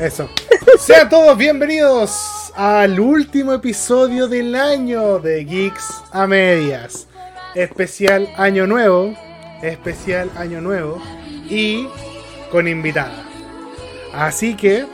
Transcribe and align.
Eso. 0.00 0.30
Sean 0.78 1.10
todos 1.10 1.36
bienvenidos 1.36 2.54
al 2.56 2.98
último 2.98 3.52
episodio 3.52 4.28
del 4.28 4.54
año 4.54 5.18
de 5.18 5.44
Geeks 5.44 6.04
a 6.10 6.26
Medias. 6.26 7.06
Especial 7.54 8.26
Año 8.38 8.66
Nuevo. 8.66 9.14
Especial 9.60 10.30
Año 10.36 10.62
Nuevo. 10.62 11.02
Y 11.50 11.86
con 12.50 12.66
invitada. 12.66 13.26
Así 14.14 14.56
que 14.56 14.86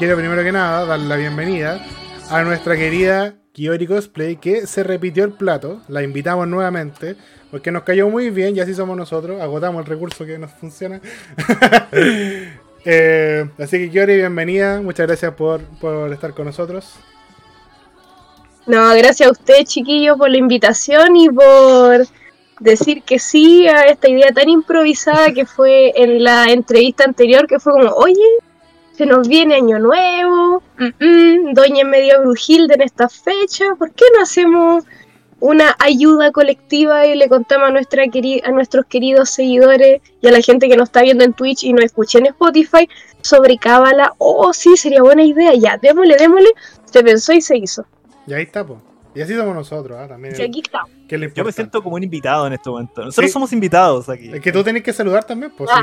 quiero 0.00 0.16
primero 0.16 0.42
que 0.42 0.50
nada 0.50 0.84
dar 0.84 0.98
la 0.98 1.14
bienvenida 1.14 1.86
a 2.28 2.42
nuestra 2.42 2.76
querida 2.76 3.34
Kiori 3.52 3.86
Cosplay 3.86 4.36
que 4.38 4.66
se 4.66 4.82
repitió 4.82 5.22
el 5.22 5.32
plato. 5.34 5.80
La 5.86 6.02
invitamos 6.02 6.48
nuevamente 6.48 7.14
porque 7.52 7.70
nos 7.70 7.84
cayó 7.84 8.08
muy 8.08 8.30
bien 8.30 8.56
y 8.56 8.60
así 8.60 8.74
somos 8.74 8.96
nosotros. 8.96 9.40
Agotamos 9.40 9.82
el 9.82 9.86
recurso 9.86 10.26
que 10.26 10.38
nos 10.38 10.50
funciona. 10.50 11.00
Eh, 12.84 13.48
así 13.58 13.78
que 13.78 13.90
Kiori, 13.90 14.16
bienvenida. 14.16 14.80
Muchas 14.80 15.06
gracias 15.06 15.34
por, 15.34 15.62
por 15.80 16.12
estar 16.12 16.34
con 16.34 16.46
nosotros. 16.46 16.94
No, 18.66 18.94
gracias 18.94 19.28
a 19.28 19.32
usted, 19.32 19.64
chiquillo, 19.64 20.16
por 20.16 20.30
la 20.30 20.38
invitación 20.38 21.16
y 21.16 21.28
por 21.28 22.06
decir 22.60 23.02
que 23.02 23.18
sí 23.18 23.66
a 23.66 23.86
esta 23.86 24.08
idea 24.08 24.32
tan 24.32 24.48
improvisada 24.48 25.32
que 25.32 25.46
fue 25.46 25.92
en 25.96 26.22
la 26.22 26.44
entrevista 26.52 27.04
anterior, 27.04 27.46
que 27.46 27.58
fue 27.58 27.72
como, 27.72 27.90
oye, 27.94 28.20
se 28.92 29.06
nos 29.06 29.26
viene 29.28 29.54
año 29.54 29.78
nuevo, 29.78 30.62
mm, 30.78 31.04
mm, 31.04 31.54
Doña 31.54 31.84
medio 31.84 32.20
Brujilde 32.20 32.74
en 32.74 32.82
esta 32.82 33.08
fecha, 33.08 33.74
¿por 33.78 33.92
qué 33.92 34.04
no 34.14 34.22
hacemos 34.22 34.84
una 35.40 35.74
ayuda 35.78 36.30
colectiva 36.32 37.06
y 37.06 37.14
le 37.16 37.28
contamos 37.28 37.68
a, 37.68 37.72
nuestra 37.72 38.04
a 38.04 38.50
nuestros 38.50 38.84
queridos 38.86 39.30
seguidores 39.30 40.02
y 40.20 40.28
a 40.28 40.32
la 40.32 40.40
gente 40.40 40.68
que 40.68 40.76
nos 40.76 40.88
está 40.88 41.02
viendo 41.02 41.24
en 41.24 41.32
Twitch 41.32 41.64
y 41.64 41.72
nos 41.72 41.84
escucha 41.84 42.18
en 42.18 42.26
Spotify 42.26 42.88
sobre 43.22 43.56
Cábala. 43.56 44.14
Oh, 44.18 44.52
sí, 44.52 44.76
sería 44.76 45.02
buena 45.02 45.22
idea. 45.22 45.54
Ya, 45.54 45.78
démosle, 45.78 46.16
démosle. 46.16 46.50
Se 46.84 47.02
pensó 47.02 47.32
y 47.32 47.40
se 47.40 47.56
hizo. 47.56 47.84
Y 48.26 48.34
ahí 48.34 48.42
está, 48.42 48.66
pues. 48.66 48.80
Y 49.14 49.22
así 49.22 49.34
somos 49.34 49.54
nosotros, 49.54 49.98
¿ah? 50.00 50.06
También. 50.06 50.36
Sí, 50.36 50.42
aquí 50.42 50.60
está. 50.60 50.84
Yo 51.34 51.44
me 51.44 51.52
siento 51.52 51.82
como 51.82 51.96
un 51.96 52.02
invitado 52.04 52.46
en 52.46 52.52
este 52.52 52.70
momento. 52.70 53.04
Nosotros 53.04 53.32
somos 53.32 53.52
invitados 53.52 54.08
aquí. 54.08 54.30
Es 54.32 54.40
que 54.40 54.52
tú 54.52 54.62
tenés 54.62 54.82
que 54.82 54.92
saludar 54.92 55.24
también, 55.24 55.52
pues. 55.56 55.68
Ah. 55.72 55.82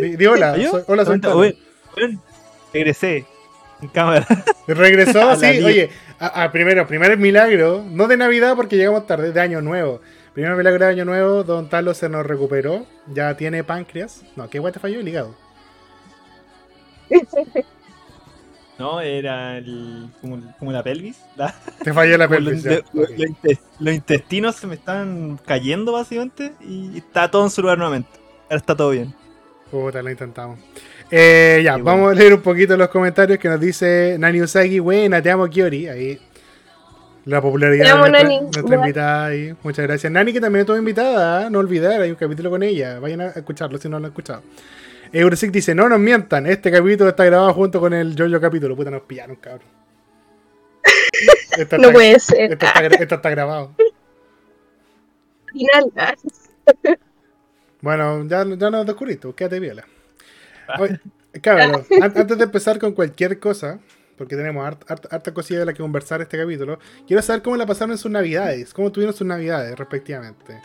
Di, 0.00 0.26
hola. 0.26 0.56
hola, 0.86 1.04
soy 1.04 1.56
Regresé 2.74 3.24
en 3.80 3.88
cámara. 3.88 4.26
Regresó, 4.66 5.36
sí, 5.40 5.46
oye. 5.62 5.90
A, 6.18 6.50
primero, 6.50 6.86
primer 6.86 7.18
milagro, 7.18 7.84
no 7.90 8.08
de 8.08 8.16
Navidad 8.16 8.56
porque 8.56 8.76
llegamos 8.76 9.06
tarde, 9.06 9.32
de 9.32 9.40
Año 9.40 9.60
Nuevo. 9.60 10.00
Primer 10.32 10.56
milagro 10.56 10.84
de 10.84 10.90
Año 10.90 11.04
Nuevo, 11.04 11.44
Don 11.44 11.68
Talo 11.68 11.92
se 11.94 12.08
nos 12.08 12.24
recuperó. 12.24 12.86
Ya 13.06 13.36
tiene 13.36 13.64
páncreas. 13.64 14.22
No, 14.34 14.48
¿qué 14.48 14.58
guay 14.58 14.72
te 14.72 14.80
falló? 14.80 15.00
El 15.00 15.08
hígado. 15.08 15.34
No, 18.78 19.00
era 19.00 19.56
el, 19.56 20.10
como, 20.20 20.70
la 20.70 20.82
pelvis. 20.82 21.18
Te 21.82 21.94
falló 21.94 22.18
la 22.18 22.28
pelvis. 22.28 22.62
Los, 23.78 23.94
intestinos 23.94 24.56
se 24.56 24.66
me 24.66 24.74
están 24.74 25.40
cayendo 25.46 25.92
básicamente 25.92 26.52
y 26.60 26.98
está 26.98 27.30
todo 27.30 27.44
en 27.44 27.50
su 27.50 27.62
lugar 27.62 27.78
nuevamente. 27.78 28.10
Ahora 28.44 28.56
está 28.56 28.76
todo 28.76 28.90
bien. 28.90 29.14
Puta, 29.70 30.02
lo 30.02 30.10
intentamos. 30.10 30.58
Eh, 31.10 31.60
ya, 31.64 31.76
vamos 31.76 32.12
a 32.12 32.14
leer 32.14 32.34
un 32.34 32.42
poquito 32.42 32.76
los 32.76 32.88
comentarios 32.88 33.38
que 33.38 33.48
nos 33.48 33.60
dice 33.60 34.16
Nani 34.18 34.42
Usagi. 34.42 34.78
Buena, 34.78 35.22
te 35.22 35.30
amo, 35.30 35.46
Kiori. 35.48 35.88
Ahí. 35.88 36.20
La 37.24 37.40
popularidad 37.40 38.04
de 38.04 38.10
nuestra, 38.10 38.76
invitada 38.76 39.26
ahí. 39.26 39.54
Muchas 39.62 39.86
gracias. 39.86 40.12
Nani, 40.12 40.32
que 40.32 40.40
también 40.40 40.60
estuvo 40.60 40.76
invitada. 40.76 41.46
¿eh? 41.46 41.50
No 41.50 41.58
olvidar, 41.58 42.00
hay 42.00 42.10
un 42.10 42.16
capítulo 42.16 42.50
con 42.50 42.62
ella. 42.62 43.00
Vayan 43.00 43.20
a 43.20 43.26
escucharlo 43.28 43.78
si 43.78 43.88
no 43.88 43.98
lo 43.98 44.06
han 44.06 44.10
escuchado. 44.10 44.42
Eurosic 45.12 45.50
dice: 45.50 45.74
No 45.74 45.88
nos 45.88 45.98
mientan, 45.98 46.46
este 46.46 46.70
capítulo 46.70 47.10
está 47.10 47.24
grabado 47.24 47.52
junto 47.54 47.80
con 47.80 47.92
el 47.92 48.16
Jojo 48.16 48.40
capítulo. 48.40 48.76
Puta, 48.76 48.90
nos 48.90 49.02
pillaron, 49.02 49.36
cabrón. 49.36 49.68
no 51.80 51.92
puede 51.92 52.18
ser. 52.20 52.52
Esto 52.52 52.66
está, 52.66 53.14
está 53.16 53.30
grabado. 53.30 53.72
Final. 55.52 55.92
bueno, 57.80 58.26
ya, 58.26 58.44
ya 58.56 58.70
nos 58.70 58.86
descubriste, 58.86 59.32
quédate 59.34 59.60
viola. 59.60 59.84
Cabrón, 61.42 61.84
antes 62.02 62.38
de 62.38 62.44
empezar 62.44 62.78
con 62.78 62.92
cualquier 62.92 63.38
cosa, 63.38 63.78
porque 64.16 64.36
tenemos 64.36 64.66
harta, 64.66 65.34
cosilla 65.34 65.60
de 65.60 65.66
la 65.66 65.72
que 65.72 65.82
conversar 65.82 66.22
este 66.22 66.38
capítulo, 66.38 66.78
quiero 67.06 67.22
saber 67.22 67.42
cómo 67.42 67.56
la 67.56 67.66
pasaron 67.66 67.92
en 67.92 67.98
sus 67.98 68.10
navidades, 68.10 68.72
cómo 68.72 68.90
tuvieron 68.90 69.14
sus 69.14 69.26
navidades 69.26 69.76
respectivamente. 69.78 70.60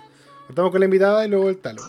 Estamos 0.47 0.71
con 0.71 0.79
la 0.79 0.85
invitada 0.85 1.25
y 1.25 1.29
luego 1.29 1.49
el 1.49 1.57
talo. 1.57 1.81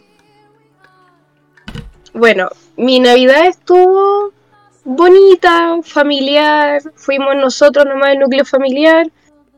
Bueno, 2.15 2.49
mi 2.77 3.01
navidad 3.01 3.47
estuvo 3.47 4.33
bonita, 4.85 5.79
familiar, 5.83 6.83
fuimos 6.95 7.37
nosotros 7.37 7.87
nomás 7.87 8.11
el 8.11 8.19
núcleo 8.19 8.45
familiar, 8.45 9.07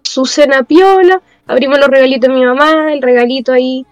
su 0.03 0.26
cena 0.26 0.62
piola, 0.62 1.21
abrimos 1.47 1.78
los 1.78 1.88
regalitos 1.88 2.28
de 2.28 2.34
mi 2.34 2.44
mamá, 2.44 2.92
el 2.92 3.03
regalito 3.03 3.53
ahí 3.53 3.84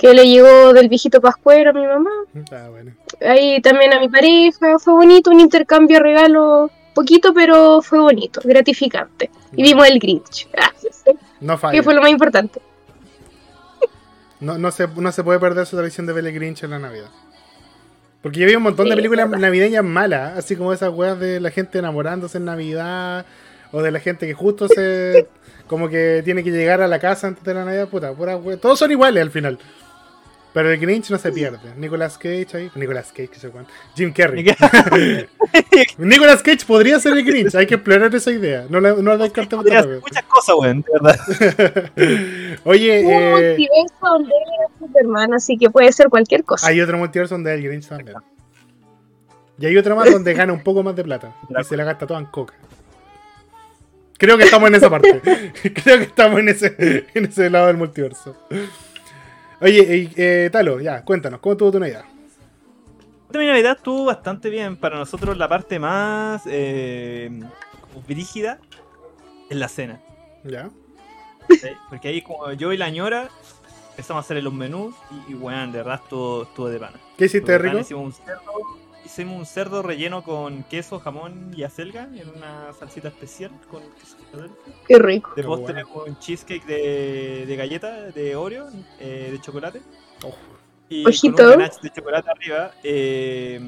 que 0.00 0.14
le 0.14 0.26
llegó 0.26 0.72
del 0.72 0.88
viejito 0.88 1.20
pascuero 1.20 1.70
a 1.70 1.72
mi 1.74 1.86
mamá. 1.86 2.10
Ah, 2.52 2.68
bueno. 2.70 2.92
Ahí 3.20 3.60
también 3.60 3.92
a 3.92 4.00
mi 4.00 4.08
pareja, 4.08 4.78
fue 4.78 4.94
bonito, 4.94 5.30
un 5.30 5.40
intercambio 5.40 5.98
de 5.98 6.02
regalo, 6.02 6.70
poquito, 6.94 7.34
pero 7.34 7.82
fue 7.82 8.00
bonito, 8.00 8.40
gratificante. 8.42 9.30
Y 9.52 9.62
vimos 9.62 9.86
el 9.86 9.98
Grinch. 9.98 10.48
No 11.42 11.58
falla. 11.58 11.72
Que 11.74 11.82
fue 11.82 11.92
lo 11.92 12.00
más 12.00 12.10
importante. 12.10 12.62
No, 14.40 14.56
no, 14.56 14.70
se, 14.70 14.88
no 14.88 15.12
se 15.12 15.22
puede 15.22 15.38
perder 15.38 15.66
su 15.66 15.76
tradición 15.76 16.06
de 16.06 16.14
ver 16.14 16.26
el 16.26 16.32
Grinch 16.32 16.62
en 16.62 16.70
la 16.70 16.78
Navidad. 16.78 17.10
Porque 18.22 18.40
yo 18.40 18.46
vi 18.46 18.54
un 18.54 18.62
montón 18.62 18.88
de 18.88 18.96
películas 18.96 19.28
navideñas 19.28 19.84
malas, 19.84 20.38
así 20.38 20.56
como 20.56 20.72
esas 20.72 20.94
weas 20.94 21.20
de 21.20 21.40
la 21.40 21.50
gente 21.50 21.78
enamorándose 21.78 22.38
en 22.38 22.46
Navidad, 22.46 23.26
o 23.70 23.82
de 23.82 23.90
la 23.90 24.00
gente 24.00 24.26
que 24.26 24.32
justo 24.32 24.66
se. 24.66 25.28
como 25.66 25.90
que 25.90 26.22
tiene 26.24 26.42
que 26.42 26.50
llegar 26.50 26.80
a 26.80 26.88
la 26.88 26.98
casa 26.98 27.26
antes 27.26 27.44
de 27.44 27.52
la 27.52 27.66
Navidad, 27.66 27.88
puta, 27.88 28.14
pura 28.14 28.38
Todos 28.60 28.78
son 28.78 28.90
iguales 28.90 29.22
al 29.22 29.30
final. 29.30 29.58
Pero 30.52 30.70
el 30.70 30.80
Grinch 30.80 31.10
no 31.10 31.18
se 31.18 31.30
pierde. 31.30 31.74
Nicolas 31.76 32.18
Cage 32.18 32.48
ahí. 32.54 32.70
Nicolas 32.74 33.08
Cage, 33.08 33.28
que 33.28 33.38
se 33.38 33.50
cuenta. 33.50 33.70
Jim 33.94 34.12
Carrey. 34.12 34.44
Nicolas 35.98 36.42
Cage 36.42 36.66
podría 36.66 36.98
ser 36.98 37.16
el 37.16 37.24
Grinch. 37.24 37.54
Hay 37.54 37.66
que 37.66 37.76
explorar 37.76 38.12
esa 38.14 38.32
idea. 38.32 38.66
No 38.68 38.80
la, 38.80 38.94
no 38.94 39.16
la 39.16 39.24
descartemos 39.24 39.64
Muchas 39.64 40.24
cosas, 40.24 40.56
weón, 40.58 40.82
de 40.82 40.92
verdad. 40.92 42.58
Oye. 42.64 43.04
Un 43.04 43.12
eh... 43.12 43.56
multiverso 43.56 43.96
donde 44.00 44.34
era 44.34 44.78
Superman, 44.78 45.34
así 45.34 45.56
que 45.56 45.70
puede 45.70 45.92
ser 45.92 46.08
cualquier 46.08 46.42
cosa. 46.42 46.66
Hay 46.66 46.80
otro 46.80 46.98
multiverso 46.98 47.34
donde 47.34 47.54
el 47.54 47.62
Grinch 47.62 47.86
también. 47.86 48.16
Y 49.58 49.66
hay 49.66 49.76
otro 49.76 49.94
más 49.94 50.10
donde 50.10 50.34
gana 50.34 50.52
un 50.52 50.62
poco 50.62 50.82
más 50.82 50.96
de 50.96 51.04
plata. 51.04 51.34
Y 51.48 51.64
se 51.64 51.76
la 51.76 51.84
gasta 51.84 52.06
toda 52.06 52.18
en 52.18 52.26
coca. 52.26 52.54
Creo 54.20 54.36
que 54.36 54.44
estamos 54.44 54.68
en 54.68 54.74
esa 54.74 54.90
parte. 54.90 55.20
Creo 55.82 55.98
que 55.98 56.04
estamos 56.04 56.40
en 56.40 56.48
ese, 56.48 57.06
en 57.14 57.24
ese 57.24 57.48
lado 57.48 57.68
del 57.68 57.76
multiverso. 57.76 58.36
Oye, 59.60 60.10
eh, 60.16 60.48
Talo, 60.50 60.80
ya, 60.80 61.04
cuéntanos, 61.04 61.40
¿cómo 61.40 61.52
estuvo 61.52 61.70
tu 61.72 61.80
Navidad? 61.80 62.04
Mi 63.32 63.46
Navidad 63.46 63.76
estuvo 63.76 64.06
bastante 64.06 64.50
bien. 64.50 64.76
Para 64.76 64.98
nosotros 64.98 65.36
la 65.36 65.48
parte 65.48 65.78
más 65.78 66.42
eh, 66.46 67.30
brígida 68.08 68.58
es 69.48 69.56
la 69.56 69.68
cena. 69.68 70.00
¿Ya? 70.44 70.70
Porque 71.88 72.08
ahí 72.08 72.22
como 72.22 72.52
yo 72.52 72.72
y 72.72 72.76
la 72.76 72.90
ñora 72.90 73.28
empezamos 73.90 74.22
a 74.22 74.24
hacer 74.24 74.42
los 74.42 74.52
menús 74.52 74.94
y, 75.28 75.34
bueno, 75.34 75.70
de 75.70 75.78
verdad 75.78 76.00
estuvo, 76.02 76.68
de 76.68 76.78
pana. 76.78 76.98
¿Qué 77.16 77.26
hiciste, 77.26 77.58
rico? 77.58 77.78
Hicimos 77.78 78.04
un 78.04 78.12
cerdo, 78.12 78.40
hicimos 79.10 79.38
un 79.38 79.46
cerdo 79.46 79.82
relleno 79.82 80.22
con 80.22 80.62
queso, 80.64 81.00
jamón 81.00 81.52
y 81.56 81.64
acelga 81.64 82.08
en 82.14 82.28
una 82.28 82.72
salsita 82.78 83.08
especial 83.08 83.50
con 83.68 83.82
queso 83.98 84.16
Qué 84.86 84.98
rico. 84.98 85.32
Después 85.34 85.66
tenemos 85.66 86.08
un 86.08 86.18
cheesecake 86.18 86.64
de, 86.64 87.44
de 87.46 87.56
galleta 87.56 88.10
de 88.12 88.36
Oreo, 88.36 88.68
eh, 89.00 89.30
de 89.32 89.40
chocolate. 89.40 89.82
Y 90.88 91.06
Ojito. 91.06 91.36
con 91.36 91.44
un 91.46 91.50
ganache 91.52 91.78
de 91.82 91.90
chocolate 91.90 92.30
arriba. 92.30 92.70
Eh, 92.84 93.60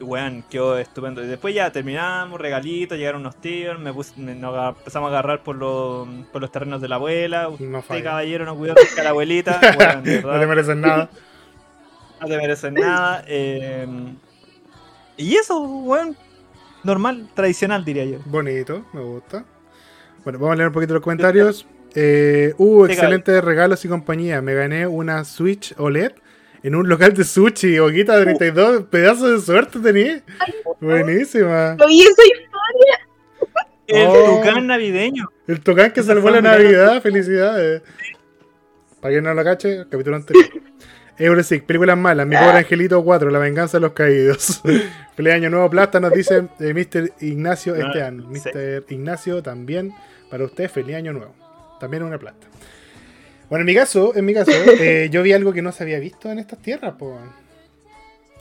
weón, 0.00 0.44
quedó 0.48 0.78
estupendo. 0.78 1.22
Y 1.22 1.26
después 1.26 1.54
ya 1.54 1.70
terminamos, 1.70 2.40
regalitos, 2.40 2.96
llegaron 2.96 3.20
unos 3.20 3.36
tíos, 3.36 3.78
me 3.78 3.92
nos 3.92 4.76
empezamos 4.76 5.08
a 5.08 5.10
agarrar 5.10 5.42
por 5.42 5.56
los, 5.56 6.08
por 6.32 6.40
los 6.40 6.50
terrenos 6.50 6.80
de 6.80 6.88
la 6.88 6.96
abuela. 6.96 7.50
No 7.58 7.78
Usted, 7.80 8.02
caballero, 8.02 8.46
no 8.46 8.56
cuidó 8.56 8.74
de 8.74 9.02
la 9.02 9.10
abuelita. 9.10 9.60
no 10.24 10.40
te 10.40 10.46
merecen 10.46 10.80
nada. 10.80 11.10
No 12.20 12.28
te 12.28 12.36
merecen 12.38 12.74
nada. 12.74 13.22
Eh, 13.26 13.86
y 15.16 15.36
eso, 15.36 15.60
weón, 15.60 16.16
normal, 16.82 17.28
tradicional 17.34 17.84
diría 17.84 18.04
yo. 18.04 18.18
Bonito, 18.26 18.84
me 18.92 19.00
gusta. 19.00 19.44
Bueno, 20.24 20.38
vamos 20.38 20.54
a 20.54 20.56
leer 20.56 20.68
un 20.68 20.74
poquito 20.74 20.94
los 20.94 21.02
comentarios. 21.02 21.66
Eh, 21.96 22.54
uh, 22.58 22.86
excelentes 22.86 23.44
regalos 23.44 23.84
y 23.84 23.88
compañía. 23.88 24.42
Me 24.42 24.52
gané 24.52 24.84
una 24.84 25.24
Switch 25.24 25.72
OLED 25.78 26.10
en 26.64 26.74
un 26.74 26.88
local 26.88 27.14
de 27.14 27.22
sushi. 27.22 27.78
Boquita 27.78 28.20
32, 28.20 28.86
pedazo 28.86 29.30
de 29.30 29.40
suerte 29.40 29.78
tenía. 29.78 30.20
Buenísima. 30.80 31.76
Oye, 31.86 32.02
esa 32.02 32.22
historia. 32.24 33.08
El 33.86 34.08
oh. 34.08 34.40
tocán 34.42 34.66
navideño. 34.66 35.30
El 35.46 35.60
tocán 35.60 35.92
que 35.92 36.02
salvó 36.02 36.30
la 36.30 36.40
Navidad. 36.40 37.00
Felicidades. 37.00 37.82
Para 39.00 39.12
quien 39.12 39.24
no 39.24 39.34
lo 39.34 39.44
cache, 39.44 39.84
capítulo 39.88 40.16
anterior. 40.16 40.46
Eurosic, 41.18 41.64
películas 41.64 41.96
malas. 41.96 42.26
Mi 42.26 42.36
pobre 42.36 42.50
ah. 42.52 42.58
angelito 42.58 43.02
4, 43.02 43.30
La 43.30 43.38
venganza 43.38 43.76
de 43.76 43.82
los 43.82 43.92
caídos. 43.92 44.62
Feliz 45.16 45.32
año 45.32 45.50
nuevo, 45.50 45.70
Plata, 45.70 46.00
nos 46.00 46.12
dice 46.12 46.48
eh, 46.58 46.74
Mr. 46.74 47.12
Ignacio 47.24 47.74
Ah, 47.74 47.86
este 47.86 48.02
año. 48.02 48.28
sí. 48.34 48.50
Mr. 48.52 48.84
Ignacio 48.88 49.42
también, 49.42 49.94
para 50.28 50.44
usted, 50.44 50.68
feliz 50.68 50.96
año 50.96 51.12
nuevo. 51.12 51.34
También 51.78 52.02
una 52.02 52.18
plata. 52.18 52.48
Bueno, 53.48 53.62
en 53.62 53.66
mi 53.66 53.74
caso, 53.74 54.16
en 54.16 54.24
mi 54.24 54.34
caso, 54.34 54.50
eh, 54.80 55.08
yo 55.12 55.22
vi 55.22 55.32
algo 55.32 55.52
que 55.52 55.62
no 55.62 55.70
se 55.70 55.84
había 55.84 56.00
visto 56.00 56.30
en 56.30 56.40
estas 56.40 56.58
tierras, 56.60 56.94
po. 56.94 57.18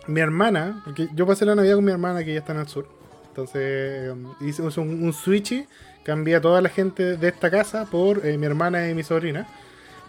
Mi 0.08 0.20
hermana, 0.20 0.82
porque 0.84 1.08
yo 1.14 1.28
pasé 1.28 1.46
la 1.46 1.56
Navidad 1.56 1.76
con 1.76 1.86
mi 1.86 1.92
hermana 1.92 2.24
que 2.24 2.34
ya 2.34 2.40
está 2.40 2.54
en 2.54 2.60
el 2.60 2.68
sur. 2.68 2.88
Entonces, 3.28 3.62
eh, 3.62 4.14
hicimos 4.42 4.78
un, 4.78 5.04
un 5.04 5.14
switch, 5.14 5.66
cambié 6.04 6.36
a 6.36 6.42
toda 6.42 6.62
la 6.62 6.70
gente 6.70 7.18
de 7.18 7.28
esta 7.28 7.50
casa 7.50 7.86
por 7.90 8.26
eh, 8.26 8.38
mi 8.38 8.46
hermana 8.46 8.90
y 8.90 8.96
mi 8.96 9.04
sobrina. 9.04 9.48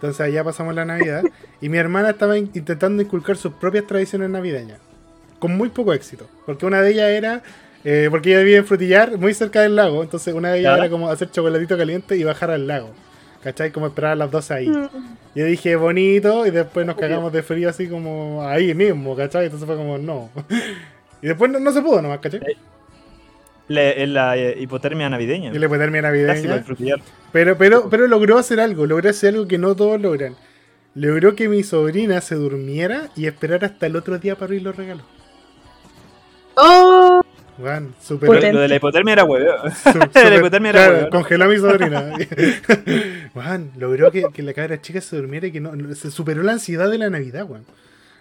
Entonces 0.05 0.21
allá 0.27 0.43
pasamos 0.43 0.73
la 0.75 0.85
Navidad 0.85 1.23
y 1.61 1.69
mi 1.69 1.77
hermana 1.77 2.11
estaba 2.11 2.37
in- 2.37 2.49
intentando 2.53 3.01
inculcar 3.01 3.37
sus 3.37 3.53
propias 3.53 3.85
tradiciones 3.87 4.29
navideñas. 4.29 4.79
Con 5.39 5.55
muy 5.57 5.69
poco 5.69 5.93
éxito. 5.93 6.27
Porque 6.45 6.65
una 6.65 6.81
de 6.81 6.91
ellas 6.91 7.09
era, 7.09 7.43
eh, 7.83 8.07
porque 8.09 8.29
ella 8.31 8.39
vivía 8.39 8.57
en 8.57 8.65
Frutillar, 8.65 9.17
muy 9.17 9.33
cerca 9.33 9.61
del 9.61 9.75
lago. 9.75 10.01
Entonces 10.03 10.33
una 10.33 10.51
de 10.51 10.59
ellas 10.59 10.77
era 10.77 10.89
como 10.89 11.09
hacer 11.09 11.29
chocolatito 11.31 11.77
caliente 11.77 12.15
y 12.17 12.23
bajar 12.23 12.51
al 12.51 12.65
lago. 12.67 12.89
¿Cachai? 13.43 13.71
Como 13.71 13.85
esperar 13.87 14.13
a 14.13 14.15
las 14.15 14.31
12 14.31 14.53
ahí. 14.53 14.67
Mm. 14.69 14.87
Yo 15.35 15.45
dije 15.45 15.75
bonito 15.75 16.47
y 16.47 16.51
después 16.51 16.85
nos 16.87 16.95
cagamos 16.95 17.31
de 17.33 17.43
frío 17.43 17.69
así 17.69 17.87
como 17.87 18.41
ahí 18.47 18.73
mismo, 18.73 19.15
¿cachai? 19.15 19.45
Entonces 19.45 19.67
fue 19.67 19.75
como 19.75 19.97
no. 19.97 20.29
Y 21.21 21.27
después 21.27 21.49
no, 21.51 21.59
no 21.59 21.71
se 21.71 21.81
pudo 21.81 22.01
nomás, 22.01 22.19
¿cachai? 22.19 22.41
En 23.67 24.13
la 24.13 24.37
eh, 24.37 24.57
hipotermia 24.59 25.09
navideña. 25.09 25.51
Puede 25.51 25.89
mi 25.89 25.99
Clásico 25.99 26.55
navideña. 26.55 26.95
Pero, 27.31 27.57
pero, 27.57 27.89
pero 27.89 28.07
logró 28.07 28.37
hacer 28.37 28.59
algo, 28.59 28.85
logró 28.85 29.09
hacer 29.09 29.33
algo 29.33 29.47
que 29.47 29.57
no 29.57 29.75
todos 29.75 29.99
logran. 29.99 30.35
Logró 30.93 31.35
que 31.35 31.49
mi 31.49 31.63
sobrina 31.63 32.21
se 32.21 32.35
durmiera 32.35 33.09
y 33.15 33.25
esperara 33.25 33.67
hasta 33.67 33.87
el 33.87 33.95
otro 33.95 34.17
día 34.19 34.35
para 34.35 34.45
abrir 34.45 34.61
los 34.61 34.75
regalos. 34.75 35.05
Oh, 36.55 37.21
Juan, 37.57 37.93
super, 38.01 38.53
Lo, 38.53 38.59
de 38.61 38.67
la 38.67 38.75
hipotermia 38.75 39.13
era 39.13 39.23
hueveo. 39.23 39.55
La 40.13 40.35
hipotermia 40.35 40.69
era 40.69 40.87
claro, 40.87 41.09
congeló 41.09 41.45
a 41.45 41.47
mi 41.47 41.57
sobrina. 41.57 42.13
Juan, 43.33 43.71
logró 43.77 44.11
que, 44.11 44.25
que 44.33 44.43
la 44.43 44.53
cabra 44.53 44.81
chica 44.81 45.01
se 45.01 45.15
durmiera 45.15 45.47
y 45.47 45.51
que 45.51 45.61
no, 45.61 45.75
no- 45.75 45.95
se 45.95 46.11
superó 46.11 46.43
la 46.43 46.53
ansiedad 46.53 46.89
de 46.89 46.97
la 46.97 47.09
Navidad, 47.09 47.45
Juan. 47.45 47.63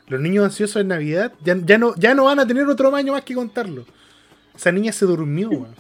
Los 0.08 0.20
niños 0.20 0.44
ansiosos 0.44 0.82
en 0.82 0.88
Navidad 0.88 1.32
ya, 1.43 1.56
ya, 1.64 1.79
no, 1.79 1.94
ya 1.97 2.14
no 2.14 2.25
van 2.25 2.38
a 2.38 2.47
tener 2.47 2.67
otro 2.67 2.94
año 2.94 3.12
más 3.12 3.23
que 3.23 3.35
contarlo. 3.35 3.87
Esa 4.55 4.73
niña 4.73 4.93
se 4.93 5.05
durmió, 5.05 5.49
Juan. 5.49 5.75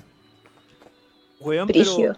Hueón, 1.40 1.68
pero, 1.68 2.16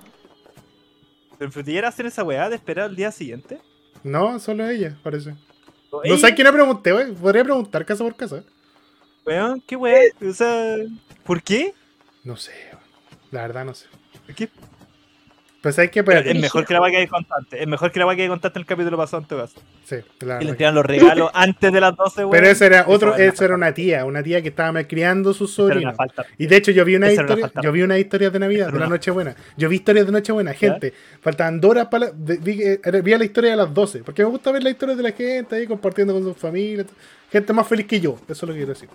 pero 1.39 1.49
en 1.49 1.53
frutillar 1.53 1.85
hacen 1.85 2.07
esa 2.07 2.23
weá 2.23 2.49
de 2.49 2.57
esperar 2.57 2.87
al 2.87 2.97
día 2.97 3.11
siguiente. 3.13 3.61
No, 4.03 4.39
solo 4.39 4.69
ella, 4.69 4.99
parece. 5.03 5.35
No 6.05 6.17
sé 6.17 6.27
a 6.27 6.35
quién 6.35 6.47
le 6.47 6.53
pregunté, 6.53 6.93
güey. 6.93 7.13
Podría 7.13 7.45
preguntar 7.45 7.85
casa 7.85 8.05
por 8.05 8.15
casa. 8.17 8.45
Weón, 9.25 9.61
qué 9.67 9.77
weá. 9.77 10.01
O 10.21 10.33
sea, 10.33 10.77
¿por 11.25 11.43
qué? 11.43 11.75
No 12.23 12.37
sé, 12.37 12.53
weón. 12.73 12.85
la 13.33 13.43
verdad 13.43 13.65
no 13.65 13.75
sé. 13.75 13.87
¿Qué? 14.37 14.49
Pues 15.67 15.79
hay 15.81 15.89
que 15.89 15.99
es 16.01 16.41
mejor 16.41 16.65
que 16.65 16.75
la 16.75 16.81
weá 16.81 16.91
que 16.93 16.97
hay 16.99 17.07
constante. 17.09 17.61
Es 17.61 17.67
mejor 17.67 17.91
que 17.91 17.99
la 17.99 18.07
weá 18.07 18.15
que 18.17 18.23
hay 18.23 18.29
constante 18.29 18.59
en 18.59 18.63
el 18.63 18.67
capítulo 18.67 18.97
pasado 18.97 19.23
en 19.23 19.29
tu 19.29 19.37
caso. 19.37 19.61
Sí, 19.85 19.97
Que 20.19 20.27
le 20.27 20.51
entregan 20.51 20.75
los 20.77 20.87
regalos 20.87 21.31
antes 21.35 21.73
de 21.73 21.81
las 21.81 21.97
12, 21.97 22.21
weón. 22.21 22.31
Pero 22.31 22.47
eso 22.47 22.65
era 22.65 22.85
otro, 22.87 23.15
Eso 23.15 23.23
era 23.23 23.33
eso 23.33 23.45
era 23.45 23.55
una 23.57 23.75
tía, 23.75 24.05
una 24.05 24.23
tía 24.23 24.41
que 24.43 24.49
estaba 24.49 24.85
criando 24.85 25.35
sus 25.35 25.53
sobrinos. 25.53 25.95
Y 26.39 26.47
de 26.47 26.57
hecho 26.57 26.71
yo 26.71 26.85
vi 26.85 26.95
una 26.97 27.11
historia, 27.11 27.51
yo 27.63 27.73
vi 27.73 27.83
una 27.83 27.99
historia 27.99 28.31
de 28.31 28.39
Navidad, 28.39 28.73
de 28.73 28.79
la 28.79 28.87
Nochebuena. 28.87 29.35
Yo 29.57 29.69
vi 29.69 29.77
historias 29.77 30.07
de 30.07 30.13
Nochebuena, 30.13 30.55
gente. 30.55 30.93
Faltaban 31.21 31.61
dos 31.61 31.73
horas 31.73 31.87
para 31.87 32.07
la- 32.07 32.13
vi, 32.15 32.63
era- 32.63 33.01
vi 33.01 33.17
la 33.17 33.25
historia 33.25 33.51
de 33.51 33.57
las 33.57 33.75
12, 33.75 34.05
porque 34.05 34.23
me 34.23 34.31
gusta 34.31 34.53
ver 34.53 34.63
la 34.63 34.71
historia 34.71 34.95
de 34.95 35.03
la 35.03 35.13
gente 35.13 35.57
ahí 35.57 35.67
compartiendo 35.67 36.15
con 36.15 36.23
sus 36.23 36.37
familias. 36.37 36.87
Gente 37.33 37.53
más 37.53 37.67
feliz 37.67 37.87
que 37.87 37.99
yo, 38.01 38.17
eso 38.29 38.33
es 38.33 38.43
lo 38.43 38.49
que 38.49 38.59
quiero 38.59 38.73
decir. 38.73 38.89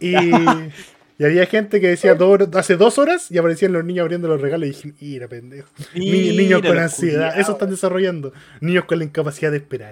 Y, 0.00 0.14
y 1.18 1.24
había 1.24 1.46
gente 1.46 1.80
que 1.80 1.88
decía 1.88 2.14
dos 2.14 2.28
horas- 2.28 2.48
hace 2.54 2.76
dos 2.76 2.98
horas 2.98 3.30
y 3.30 3.38
aparecían 3.38 3.72
los 3.72 3.84
niños 3.84 4.02
abriendo 4.02 4.28
los 4.28 4.40
regalos 4.40 4.68
y 4.68 4.72
dije, 4.72 4.92
ira 5.00 5.28
pendejo. 5.28 5.68
Ni- 5.94 6.36
niños 6.36 6.60
Mira 6.62 6.68
con 6.74 6.78
ansiedad, 6.78 7.38
eso 7.38 7.52
están 7.52 7.70
desarrollando. 7.70 8.32
Niños 8.60 8.84
con 8.84 8.98
la 8.98 9.04
incapacidad 9.04 9.50
de 9.50 9.56
esperar. 9.58 9.90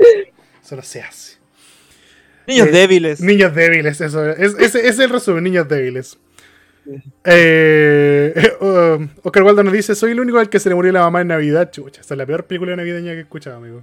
Eso 0.63 0.77
no 0.77 0.83
se 0.83 1.01
hace. 1.03 1.39
Niños 2.47 2.69
Eh, 2.69 2.73
débiles. 2.73 3.21
Niños 3.21 3.55
débiles, 3.55 4.01
eso 4.01 4.29
es. 4.31 4.39
es- 4.39 4.55
ese, 4.59 4.79
ese 4.81 4.89
es 4.89 4.99
el 4.99 5.11
resumen, 5.11 5.45
niños 5.45 5.67
débiles. 5.69 6.19
Eh, 7.25 8.35
um, 8.61 9.09
Oscar 9.23 9.43
Waldo 9.43 9.63
nos 9.63 9.73
dice: 9.73 9.95
Soy 9.95 10.11
el 10.13 10.21
único 10.21 10.39
al 10.39 10.51
que 10.51 10.61
se 10.61 10.69
le 10.69 10.75
murió 10.75 10.93
la 10.93 11.01
mamá 11.01 11.23
en 11.23 11.29
Navidad. 11.29 11.71
Chucha, 11.71 12.03
esa 12.03 12.15
es 12.15 12.19
la 12.19 12.27
peor 12.27 12.45
película 12.45 12.77
navideña 12.77 13.13
que 13.13 13.19
he 13.19 13.23
escuchado, 13.23 13.57
amigo. 13.57 13.83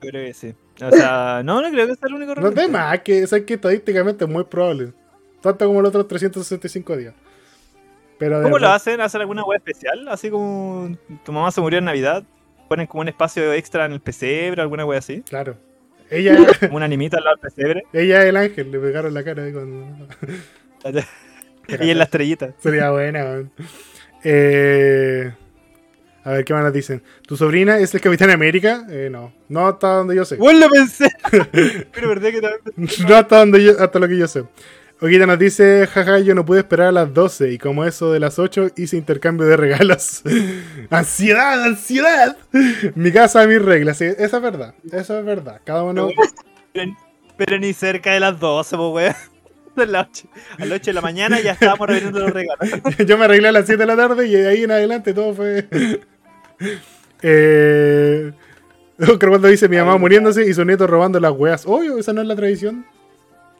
Creo 0.00 0.26
que 0.26 0.34
sí. 0.34 0.54
O 0.82 0.90
sea, 0.90 1.42
no, 1.44 1.60
no 1.62 1.70
creo 1.70 1.86
que 1.86 1.94
sea 1.94 2.08
el 2.08 2.14
único 2.14 2.34
No 2.34 2.68
más, 2.68 3.00
que, 3.00 3.22
es 3.22 3.30
que 3.30 3.54
estadísticamente 3.54 4.24
es 4.24 4.30
muy 4.30 4.44
probable. 4.44 4.92
Tanto 5.40 5.66
como 5.66 5.80
los 5.82 5.88
otros 5.90 6.08
365 6.08 6.96
días. 6.96 7.14
Pero 8.18 8.42
¿Cómo 8.42 8.58
lo 8.58 8.68
hacen? 8.68 9.00
¿Hacen 9.00 9.22
alguna 9.22 9.44
web 9.44 9.56
especial? 9.58 10.06
Así 10.08 10.30
como 10.30 10.94
tu 11.24 11.32
mamá 11.32 11.50
se 11.50 11.60
murió 11.60 11.78
en 11.78 11.86
Navidad. 11.86 12.22
Ponen 12.68 12.86
como 12.86 13.00
un 13.00 13.08
espacio 13.08 13.52
extra 13.54 13.86
en 13.86 13.92
el 13.92 14.00
pesebre, 14.00 14.60
alguna 14.60 14.84
wea 14.84 14.98
así. 14.98 15.22
Claro. 15.22 15.56
Ella, 16.10 16.36
Como 16.60 16.76
una 16.76 16.84
animita 16.84 17.16
al 17.18 17.24
lado 17.24 17.36
del 17.36 17.50
pesebre. 17.50 17.84
ella 17.92 18.20
es 18.22 18.26
el 18.26 18.36
ángel, 18.36 18.70
le 18.70 18.78
pegaron 18.78 19.14
la 19.14 19.24
cara 19.24 19.44
ahí 19.44 19.52
y 21.80 21.90
en 21.90 21.98
la 21.98 22.04
estrellita. 22.04 22.52
Sería 22.58 22.90
buena, 22.90 23.24
weón. 23.24 23.52
Eh, 24.24 25.32
a 26.24 26.32
ver, 26.32 26.44
¿qué 26.44 26.52
más 26.52 26.64
nos 26.64 26.72
dicen? 26.72 27.02
¿Tu 27.26 27.36
sobrina 27.36 27.78
es 27.78 27.94
el 27.94 28.00
Capitán 28.00 28.30
América? 28.30 28.86
Eh, 28.90 29.08
no. 29.10 29.32
No 29.48 29.68
hasta 29.68 29.88
donde 29.94 30.16
yo 30.16 30.24
sé. 30.24 30.36
¡Bueno, 30.36 30.60
lo 30.60 30.68
pensé! 30.68 31.08
Pero 31.92 32.08
verdad 32.08 32.30
que 32.30 32.40
también. 32.40 32.60
No 33.08 33.14
hasta, 33.16 33.38
donde 33.38 33.64
yo- 33.64 33.80
hasta 33.82 33.98
lo 33.98 34.08
que 34.08 34.18
yo 34.18 34.28
sé. 34.28 34.44
Oquita 35.02 35.26
nos 35.26 35.38
dice, 35.38 35.86
jaja, 35.86 36.18
yo 36.18 36.34
no 36.34 36.44
pude 36.44 36.58
esperar 36.58 36.88
a 36.88 36.92
las 36.92 37.14
12 37.14 37.52
y 37.52 37.58
como 37.58 37.86
eso 37.86 38.12
de 38.12 38.20
las 38.20 38.38
8 38.38 38.72
hice 38.76 38.98
intercambio 38.98 39.46
de 39.46 39.56
regalos. 39.56 40.20
ansiedad, 40.90 41.64
ansiedad. 41.64 42.36
Mi 42.94 43.10
casa, 43.10 43.46
mis 43.46 43.62
reglas. 43.62 43.96
Sí, 43.96 44.04
esa 44.04 44.36
es 44.36 44.42
verdad, 44.42 44.74
eso 44.92 45.18
es 45.18 45.24
verdad. 45.24 45.62
Cada 45.64 45.84
uno... 45.84 46.10
Pero, 46.74 46.96
pero 47.38 47.58
ni 47.58 47.72
cerca 47.72 48.12
de 48.12 48.20
las 48.20 48.38
12, 48.38 48.76
pues, 48.76 48.92
weón. 48.92 49.14
A 49.76 49.86
las 49.86 50.08
8, 50.08 50.28
a 50.58 50.64
las 50.66 50.80
8 50.80 50.90
de 50.90 50.92
la 50.92 51.00
mañana 51.00 51.40
ya 51.40 51.52
estábamos 51.52 51.88
reviendo 51.88 52.18
los 52.18 52.32
regalos. 52.32 52.68
yo 53.06 53.16
me 53.16 53.24
arreglé 53.24 53.48
a 53.48 53.52
las 53.52 53.64
7 53.64 53.78
de 53.78 53.86
la 53.86 53.96
tarde 53.96 54.26
y 54.26 54.32
de 54.32 54.48
ahí 54.48 54.64
en 54.64 54.72
adelante 54.72 55.14
todo 55.14 55.32
fue... 55.32 55.66
eh... 57.22 58.32
Oscar 58.98 59.30
cuando 59.30 59.48
dice 59.48 59.68
mi 59.68 59.78
mamá 59.78 59.96
muriéndose 59.96 60.46
y 60.46 60.52
su 60.52 60.64
nieto 60.66 60.86
robando 60.86 61.18
las 61.20 61.32
weas. 61.32 61.64
Obvio, 61.64 61.96
esa 61.96 62.12
no 62.12 62.20
es 62.20 62.26
la 62.26 62.36
tradición 62.36 62.84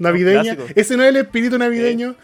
navideña. 0.00 0.54
clásico. 0.56 0.72
Ese 0.74 0.96
no 0.96 1.02
es 1.04 1.08
el 1.10 1.16
espíritu 1.16 1.58
navideño. 1.58 2.16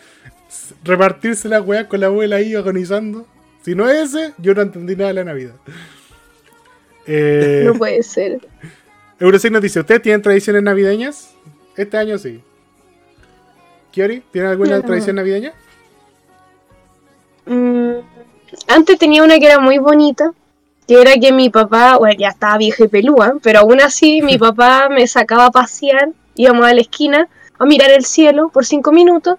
Repartirse 0.84 1.48
las 1.48 1.64
weas 1.64 1.86
con 1.86 2.00
la 2.00 2.06
abuela 2.06 2.36
ahí 2.36 2.54
agonizando. 2.54 3.26
Si 3.62 3.74
no 3.74 3.88
es 3.88 4.14
ese, 4.14 4.32
yo 4.38 4.54
no 4.54 4.62
entendí 4.62 4.94
nada 4.96 5.08
de 5.08 5.14
la 5.14 5.24
Navidad. 5.24 5.54
Eh, 7.06 7.62
No 7.66 7.74
puede 7.74 8.02
ser. 8.02 8.38
Eurosig 9.18 9.50
nos 9.52 9.62
dice, 9.62 9.80
¿ustedes 9.80 10.02
tienen 10.02 10.22
tradiciones 10.22 10.62
navideñas? 10.62 11.34
Este 11.76 11.96
año 11.96 12.18
sí. 12.18 12.40
Kiori, 13.92 14.22
¿tienen 14.30 14.50
alguna 14.50 14.76
No. 14.78 14.82
tradición 14.82 15.16
navideña? 15.16 15.52
Mm, 17.46 17.98
antes 18.68 18.98
tenía 18.98 19.22
una 19.22 19.38
que 19.38 19.46
era 19.46 19.58
muy 19.60 19.78
bonita, 19.78 20.32
que 20.86 21.00
era 21.00 21.14
que 21.14 21.32
mi 21.32 21.50
papá, 21.50 21.96
bueno, 21.96 22.18
ya 22.18 22.28
estaba 22.28 22.58
vieja 22.58 22.84
y 22.84 22.88
pelúa, 22.88 23.34
pero 23.42 23.60
aún 23.60 23.80
así 23.80 24.22
mi 24.22 24.38
papá 24.38 24.88
me 24.88 25.06
sacaba 25.06 25.46
a 25.46 25.50
pasear, 25.50 26.10
íbamos 26.34 26.66
a 26.66 26.74
la 26.74 26.80
esquina 26.80 27.28
a 27.58 27.64
mirar 27.64 27.90
el 27.90 28.04
cielo 28.04 28.48
por 28.48 28.64
cinco 28.64 28.92
minutos 28.92 29.38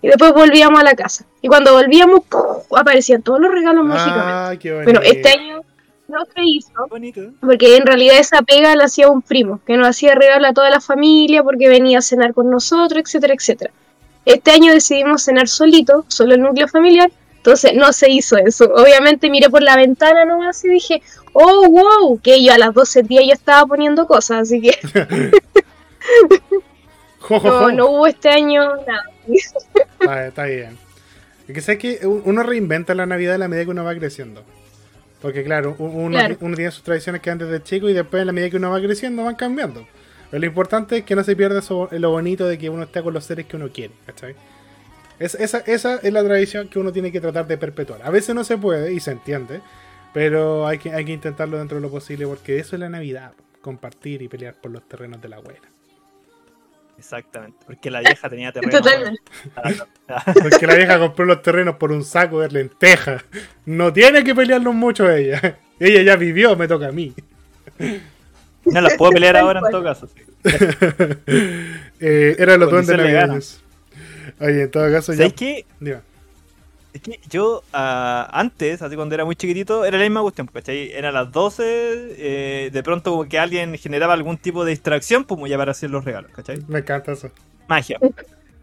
y 0.00 0.08
después 0.08 0.32
volvíamos 0.32 0.80
a 0.80 0.84
la 0.84 0.94
casa. 0.94 1.24
Y 1.40 1.48
cuando 1.48 1.72
volvíamos, 1.72 2.24
¡puf! 2.28 2.72
aparecían 2.76 3.22
todos 3.22 3.40
los 3.40 3.52
regalos 3.52 3.84
mágicamente. 3.84 4.32
Ah, 4.32 4.54
qué 4.58 4.72
bonito. 4.72 4.92
Bueno, 4.92 5.00
este 5.02 5.28
año 5.28 5.60
no 6.08 6.18
se 6.26 6.42
hizo, 6.44 6.72
Bonito. 6.90 7.20
porque 7.40 7.76
en 7.76 7.86
realidad 7.86 8.18
esa 8.18 8.42
pega 8.42 8.74
la 8.76 8.84
hacía 8.84 9.08
un 9.08 9.22
primo, 9.22 9.60
que 9.66 9.76
nos 9.76 9.88
hacía 9.88 10.14
regalo 10.14 10.46
a 10.46 10.52
toda 10.52 10.68
la 10.70 10.80
familia 10.80 11.42
porque 11.42 11.68
venía 11.68 11.98
a 11.98 12.02
cenar 12.02 12.34
con 12.34 12.50
nosotros, 12.50 13.02
etcétera, 13.04 13.34
etcétera. 13.34 13.72
Este 14.24 14.50
año 14.50 14.72
decidimos 14.72 15.22
cenar 15.22 15.48
solito, 15.48 16.04
solo 16.08 16.34
el 16.34 16.42
núcleo 16.42 16.68
familiar, 16.68 17.10
entonces 17.36 17.74
no 17.74 17.92
se 17.92 18.10
hizo 18.10 18.36
eso. 18.36 18.66
Obviamente 18.74 19.30
miré 19.30 19.50
por 19.50 19.62
la 19.62 19.76
ventana 19.76 20.24
nomás 20.24 20.64
y 20.64 20.68
dije, 20.68 21.02
oh, 21.32 21.66
wow, 21.68 22.20
que 22.20 22.42
yo 22.44 22.52
a 22.52 22.58
las 22.58 22.74
12 22.74 23.02
días 23.02 23.24
ya 23.26 23.34
estaba 23.34 23.66
poniendo 23.66 24.06
cosas, 24.06 24.42
así 24.42 24.60
que 24.60 24.78
Jo, 27.22 27.40
jo, 27.40 27.50
jo. 27.50 27.60
no, 27.70 27.72
no 27.72 27.86
hubo 27.90 28.06
este 28.06 28.28
año 28.28 28.76
nada. 28.86 29.04
Está, 30.00 30.26
está 30.28 30.44
bien. 30.44 30.76
Es 31.48 31.54
que 31.54 31.60
sabes 31.60 31.78
que 31.80 32.06
uno 32.06 32.42
reinventa 32.42 32.94
la 32.94 33.06
Navidad 33.06 33.34
a 33.34 33.38
la 33.38 33.48
medida 33.48 33.64
que 33.64 33.70
uno 33.70 33.84
va 33.84 33.94
creciendo. 33.94 34.42
Porque 35.20 35.44
claro, 35.44 35.76
uno, 35.78 36.10
Claro. 36.18 36.36
uno 36.40 36.56
tiene 36.56 36.70
sus 36.72 36.82
tradiciones 36.82 37.22
que 37.22 37.30
antes 37.30 37.48
de 37.48 37.62
chico 37.62 37.88
y 37.88 37.92
después 37.92 38.20
en 38.20 38.26
la 38.26 38.32
medida 38.32 38.50
que 38.50 38.56
uno 38.56 38.70
va 38.70 38.80
creciendo 38.80 39.24
van 39.24 39.36
cambiando. 39.36 39.86
Pero 40.30 40.40
lo 40.40 40.46
importante 40.46 40.98
es 40.98 41.04
que 41.04 41.14
no 41.14 41.22
se 41.22 41.36
pierda 41.36 41.58
eso, 41.60 41.88
lo 41.92 42.10
bonito 42.10 42.46
de 42.46 42.58
que 42.58 42.68
uno 42.70 42.84
esté 42.84 43.02
con 43.02 43.12
los 43.14 43.24
seres 43.24 43.46
que 43.46 43.56
uno 43.56 43.68
quiere, 43.70 43.92
¿cachai? 44.06 44.34
Es- 45.18 45.34
esa, 45.36 45.58
esa 45.58 45.96
es 45.96 46.12
la 46.12 46.24
tradición 46.24 46.68
que 46.68 46.78
uno 46.80 46.90
tiene 46.92 47.12
que 47.12 47.20
tratar 47.20 47.46
de 47.46 47.56
perpetuar. 47.58 48.00
A 48.02 48.10
veces 48.10 48.34
no 48.34 48.42
se 48.42 48.56
puede 48.58 48.92
y 48.92 48.98
se 49.00 49.12
entiende, 49.12 49.60
pero 50.12 50.66
hay 50.66 50.78
que, 50.78 50.90
hay 50.92 51.04
que 51.04 51.12
intentarlo 51.12 51.58
dentro 51.58 51.76
de 51.76 51.82
lo 51.82 51.90
posible 51.90 52.26
porque 52.26 52.58
eso 52.58 52.74
es 52.74 52.80
la 52.80 52.88
Navidad, 52.88 53.32
compartir 53.60 54.22
y 54.22 54.28
pelear 54.28 54.54
por 54.54 54.70
los 54.72 54.82
terrenos 54.88 55.20
de 55.22 55.28
la 55.28 55.36
abuela. 55.36 55.60
Exactamente, 57.02 57.58
porque 57.66 57.90
la 57.90 57.98
vieja 57.98 58.30
tenía 58.30 58.52
terreno. 58.52 58.78
Totalmente. 58.78 59.22
Porque 60.40 60.68
la 60.68 60.76
vieja 60.76 61.00
compró 61.00 61.24
los 61.24 61.42
terrenos 61.42 61.74
por 61.74 61.90
un 61.90 62.04
saco 62.04 62.40
de 62.40 62.48
lentejas. 62.48 63.24
No 63.66 63.92
tiene 63.92 64.22
que 64.22 64.36
pelearlos 64.36 64.72
mucho 64.72 65.10
ella. 65.10 65.58
Ella 65.80 66.02
ya 66.02 66.14
vivió, 66.14 66.54
me 66.54 66.68
toca 66.68 66.86
a 66.86 66.92
mí. 66.92 67.12
No 68.66 68.80
las 68.80 68.94
puedo 68.94 69.10
pelear 69.10 69.36
ahora 69.36 69.58
en 69.64 69.70
todo 69.72 69.82
caso. 69.82 70.06
sí. 70.06 70.22
Eh, 72.04 72.36
era 72.38 72.56
los 72.56 72.70
duendes 72.70 72.96
navideños. 72.96 73.62
Oye, 74.40 74.62
en 74.62 74.70
todo 74.70 74.90
caso 74.90 75.12
ya. 75.12 75.18
¿Sabes 75.18 75.32
qué? 75.34 75.66
Diga. 75.80 76.02
Es 76.92 77.00
que 77.00 77.20
yo 77.30 77.62
ah, 77.72 78.28
antes, 78.32 78.82
así 78.82 78.96
cuando 78.96 79.14
era 79.14 79.24
muy 79.24 79.34
chiquitito, 79.34 79.84
era 79.84 79.96
la 79.96 80.04
misma 80.04 80.20
cuestión, 80.20 80.46
¿cachai? 80.46 80.92
Eran 80.92 81.14
las 81.14 81.32
12, 81.32 81.62
eh, 81.66 82.70
de 82.70 82.82
pronto 82.82 83.12
como 83.12 83.28
que 83.28 83.38
alguien 83.38 83.76
generaba 83.78 84.12
algún 84.12 84.36
tipo 84.36 84.64
de 84.64 84.70
distracción, 84.72 85.24
pues 85.24 85.50
ya 85.50 85.56
para 85.56 85.70
hacer 85.70 85.88
los 85.90 86.04
regalos, 86.04 86.30
¿cachai? 86.34 86.58
Me 86.68 86.80
encanta 86.80 87.12
eso. 87.12 87.30
Magia. 87.68 87.98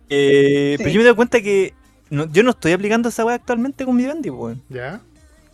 Eh, 0.10 0.76
Sí. 0.78 0.84
Pero 0.84 0.90
yo 0.92 0.98
me 1.00 1.06
doy 1.06 1.16
cuenta 1.16 1.42
que 1.42 1.74
no- 2.12 2.32
yo 2.32 2.44
no 2.44 2.52
estoy 2.52 2.72
aplicando 2.74 3.10
esa 3.10 3.26
weá 3.26 3.36
actualmente 3.36 3.86
con 3.86 3.96
mi 3.96 4.06
Bendy, 4.06 4.30
weón. 4.30 4.62
¿Ya? 4.70 5.02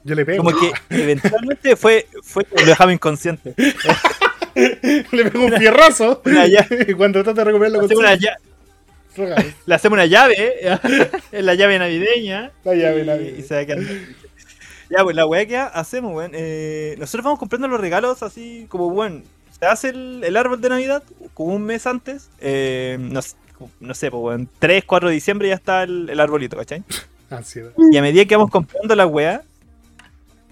Yo 0.03 0.13
le 0.15 0.25
pego. 0.25 0.43
Como 0.43 0.57
que 0.59 0.71
eventualmente 0.89 1.75
fue, 1.75 2.07
fue 2.23 2.45
lo 2.57 2.65
dejaba 2.65 2.91
inconsciente. 2.93 3.53
le 4.55 5.29
pego 5.29 5.45
un 5.45 5.53
fierrazo. 5.53 6.21
Una 6.25 6.47
llave. 6.47 6.85
y 6.89 6.93
cuando 6.93 7.23
trata 7.23 7.41
de 7.41 7.45
recuperarlo 7.45 7.87
con 7.87 7.97
una 7.97 8.15
regalos. 9.17 9.53
le 9.65 9.75
hacemos 9.75 9.95
una 9.97 10.05
llave, 10.05 10.35
¿eh? 10.37 10.79
es 11.31 11.43
la 11.43 11.55
llave 11.55 11.79
navideña. 11.79 12.51
La 12.63 12.75
llave 12.75 13.03
y, 13.03 13.05
navideña. 13.05 13.37
y 13.39 13.41
se 13.43 13.55
va 13.55 13.61
a 13.61 13.65
quedar. 13.65 13.79
Ya, 14.89 15.03
pues 15.03 15.15
la 15.15 15.25
weá 15.25 15.45
que 15.45 15.57
hacemos, 15.57 16.13
weón. 16.13 16.31
eh, 16.35 16.95
nosotros 16.99 17.23
vamos 17.23 17.39
comprando 17.39 17.67
los 17.67 17.79
regalos 17.79 18.21
así 18.23 18.65
como, 18.69 18.87
weón. 18.87 19.23
Se 19.59 19.65
hace 19.65 19.89
el, 19.89 20.21
el 20.23 20.35
árbol 20.37 20.59
de 20.61 20.69
Navidad 20.69 21.01
como 21.33 21.55
un 21.55 21.63
mes 21.63 21.87
antes. 21.87 22.29
eh, 22.41 22.97
no, 22.99 23.21
sé- 23.21 23.35
no 23.79 23.93
sé, 23.93 24.11
pues, 24.11 24.21
weón. 24.21 24.49
3, 24.59 24.83
4 24.85 25.09
de 25.09 25.15
diciembre 25.15 25.47
ya 25.47 25.55
está 25.55 25.83
el, 25.83 26.09
el 26.09 26.19
arbolito, 26.19 26.57
¿cachai? 26.57 26.83
Ansiedad. 27.29 27.71
Y 27.91 27.97
a 27.97 28.01
medida 28.01 28.25
que 28.25 28.35
vamos 28.35 28.51
comprando 28.51 28.93
la 28.95 29.07
weá, 29.07 29.41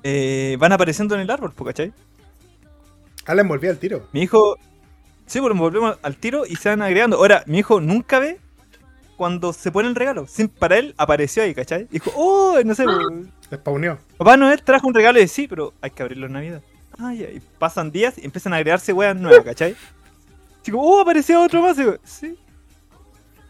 eh, 0.04 0.56
van 0.60 0.72
apareciendo 0.72 1.16
en 1.16 1.22
el 1.22 1.30
árbol, 1.30 1.52
pues, 1.56 1.68
¿cachai? 1.68 1.94
Ah, 3.26 3.36
la 3.36 3.42
envolví 3.42 3.68
al 3.68 3.78
tiro. 3.78 4.08
Mi 4.12 4.24
hijo. 4.24 4.58
Sí, 5.26 5.40
pues 5.40 5.56
volvemos 5.56 5.98
al 6.02 6.18
tiro 6.18 6.46
y 6.46 6.56
se 6.56 6.70
van 6.70 6.82
agregando. 6.82 7.18
Ahora, 7.18 7.44
mi 7.46 7.60
hijo 7.60 7.80
nunca 7.80 8.20
ve 8.20 8.40
cuando 9.18 9.54
se 9.54 9.72
pone 9.72 9.88
el 9.88 9.96
regalo. 9.96 10.28
Sin, 10.28 10.50
para 10.50 10.78
él 10.78 10.94
apareció 10.98 11.44
ahí, 11.44 11.54
¿cachai? 11.54 11.88
Dijo, 11.90 12.12
oh, 12.16 12.58
no 12.64 12.76
sé, 12.76 12.84
pues, 12.84 12.98
Despawneó. 13.50 14.00
Papá 14.18 14.38
Noel 14.38 14.64
trajo 14.64 14.88
un 14.88 14.94
regalo 14.94 15.22
y 15.22 15.28
sí, 15.28 15.48
pero 15.48 15.74
hay 15.82 15.92
que 15.92 16.02
abrirlo 16.02 16.28
en 16.28 16.34
Navidad. 16.34 16.62
Ah, 16.98 17.14
ya, 17.14 17.30
y 17.30 17.42
pasan 17.60 17.92
días 17.92 18.18
y 18.18 18.26
empiezan 18.26 18.54
a 18.54 18.58
agregarse 18.58 18.94
weas 18.94 19.16
nuevas, 19.16 19.44
¿cachai? 19.44 19.76
Chico, 20.64 20.80
oh, 20.80 21.02
apareció 21.02 21.42
otro 21.42 21.62
más. 21.62 21.78
Y 21.78 21.84
sí. 22.04 22.38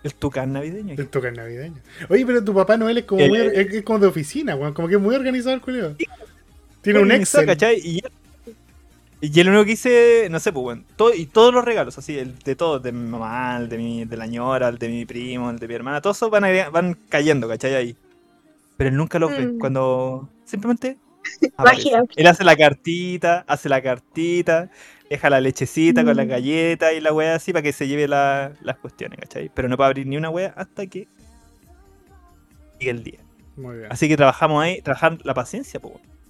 El 0.03 0.13
tucán 0.15 0.51
navideño. 0.51 0.95
El 0.97 1.07
toque 1.07 1.31
navideño. 1.31 1.77
Oye, 2.09 2.25
pero 2.25 2.43
tu 2.43 2.53
papá 2.53 2.75
Noel 2.75 2.97
es 2.99 3.05
como, 3.05 3.25
muy, 3.25 3.37
es, 3.37 3.73
es 3.73 3.83
como 3.83 3.99
de 3.99 4.07
oficina, 4.07 4.55
weón. 4.55 4.73
Como 4.73 4.87
que 4.87 4.95
es 4.95 5.01
muy 5.01 5.15
organizado 5.15 5.55
el. 5.55 5.95
Tiene 6.81 6.99
un 6.99 7.11
Excel. 7.11 7.45
¿cachai? 7.45 7.79
Y, 7.79 8.01
y 9.31 9.39
él 9.39 9.47
lo 9.47 9.53
único 9.53 9.65
que 9.65 9.71
hice, 9.73 10.27
no 10.29 10.39
sé, 10.39 10.51
pues, 10.51 10.63
bueno, 10.63 10.83
todo, 10.97 11.13
y 11.13 11.25
todos 11.25 11.53
los 11.53 11.63
regalos, 11.63 11.97
así, 11.97 12.17
el 12.19 12.37
de 12.39 12.55
todos, 12.55 12.83
de 12.83 12.91
mi 12.91 13.07
mamá, 13.09 13.57
el 13.57 13.69
de 13.69 13.77
mi, 13.77 14.05
de 14.05 14.17
la 14.17 14.27
ñora, 14.27 14.67
el 14.69 14.77
de 14.77 14.89
mi 14.89 15.05
primo, 15.05 15.49
el 15.49 15.59
de 15.59 15.67
mi 15.67 15.73
hermana, 15.73 16.01
todos 16.01 16.17
esos 16.17 16.29
van, 16.29 16.43
van 16.71 16.97
cayendo, 17.09 17.47
¿cachai? 17.47 17.75
Ahí. 17.75 17.95
Pero 18.77 18.89
él 18.89 18.97
nunca 18.97 19.19
los 19.19 19.31
ve. 19.31 19.47
Mm. 19.47 19.59
Cuando 19.59 20.29
simplemente. 20.45 20.97
Él 22.17 22.27
hace 22.27 22.43
la 22.43 22.55
cartita, 22.57 23.45
hace 23.47 23.69
la 23.69 23.81
cartita, 23.81 24.69
deja 25.09 25.29
la 25.29 25.39
lechecita 25.39 26.03
con 26.03 26.17
la 26.17 26.25
Mm. 26.25 26.29
galleta 26.29 26.91
y 26.93 26.99
la 26.99 27.13
wea 27.13 27.35
así 27.35 27.53
para 27.53 27.63
que 27.63 27.71
se 27.71 27.87
lleve 27.87 28.07
la- 28.09 28.51
las 28.61 28.77
cuestiones, 28.77 29.19
¿cachai? 29.19 29.49
Pero 29.53 29.69
no 29.69 29.77
para 29.77 29.87
abrir 29.87 30.05
ni 30.07 30.17
una 30.17 30.29
wea 30.29 30.53
hasta 30.57 30.85
que 30.87 31.07
llegue 32.79 32.91
el 32.91 33.03
día. 33.03 33.19
Muy 33.55 33.77
bien. 33.77 33.91
Así 33.91 34.07
que 34.07 34.17
trabajamos 34.17 34.61
ahí, 34.63 34.81
trabajar 34.81 35.17
la 35.23 35.33
paciencia, 35.33 35.79
po. 35.79 35.99
Te 35.99 36.22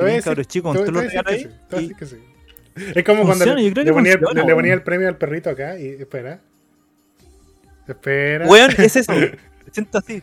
a 0.00 1.02
decir 1.04 1.12
regalos 1.22 1.32
que 1.68 1.76
ahí. 1.76 1.88
que 1.94 2.06
sí. 2.06 2.16
Es 2.94 3.04
como 3.04 3.24
cuando 3.26 3.44
le, 3.44 3.52
ponía, 3.72 4.12
funciona, 4.12 4.32
le- 4.32 4.46
le 4.46 4.54
ponía 4.54 4.54
weón. 4.54 4.66
el 4.78 4.82
premio 4.82 5.08
al 5.08 5.16
perrito 5.16 5.50
acá 5.50 5.78
y 5.78 5.88
espera. 5.88 6.40
Espera. 7.86 8.46
Weón, 8.46 8.70
es 8.78 8.96
eso. 8.96 9.12
Siento 9.72 9.98
así. 9.98 10.22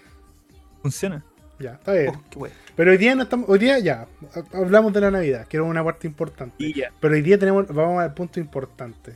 Funciona. 0.82 1.24
Ya, 1.60 1.74
está 1.74 1.92
bien. 1.94 2.10
Oh. 2.16 2.48
Pero 2.76 2.92
hoy 2.92 2.98
día 2.98 3.14
no 3.16 3.24
estamos, 3.24 3.50
hoy 3.50 3.60
día 3.60 3.80
ya, 3.80 4.08
ha- 4.34 4.58
hablamos 4.58 4.94
de 4.94 5.02
la 5.02 5.12
Navidad, 5.12 5.46
que 5.48 5.58
era 5.58 5.64
una 5.66 5.84
parte 5.84 6.08
importante. 6.08 6.56
Y 6.58 6.74
ya. 6.74 6.92
Pero 7.02 7.14
hoy 7.14 7.22
día 7.22 7.38
tenemos, 7.38 7.68
vamos 7.68 8.02
al 8.02 8.14
punto 8.14 8.40
importante, 8.40 9.14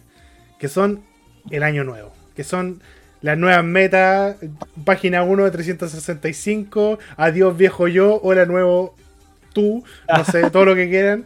que 0.59 0.67
son 0.67 1.01
el 1.49 1.63
año 1.63 1.85
nuevo, 1.85 2.11
que 2.35 2.43
son 2.43 2.81
las 3.21 3.37
nuevas 3.37 3.63
metas, 3.63 4.35
página 4.83 5.23
1 5.23 5.45
de 5.45 5.51
365, 5.51 6.99
adiós 7.15 7.55
viejo 7.55 7.87
yo, 7.87 8.19
hola 8.21 8.45
nuevo 8.45 8.93
tú, 9.53 9.83
no 10.07 10.25
sé, 10.25 10.49
todo 10.51 10.65
lo 10.65 10.75
que 10.75 10.89
quieran. 10.89 11.25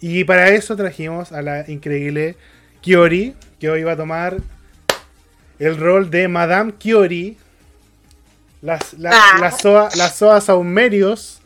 Y 0.00 0.24
para 0.24 0.50
eso 0.50 0.76
trajimos 0.76 1.32
a 1.32 1.42
la 1.42 1.64
increíble 1.68 2.36
Kiori, 2.82 3.34
que 3.58 3.70
hoy 3.70 3.82
va 3.82 3.92
a 3.92 3.96
tomar 3.96 4.36
el 5.58 5.76
rol 5.78 6.10
de 6.10 6.28
Madame 6.28 6.74
Kiori, 6.78 7.38
las, 8.62 8.94
la, 8.94 9.10
Ah. 9.12 9.38
la 9.40 9.50
soa, 9.50 9.88
la 9.96 10.08
soa 10.10 10.40
saumerios, 10.40 11.40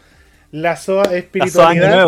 la 0.53 0.77
soa 0.77 1.05
espiritualidad 1.17 2.07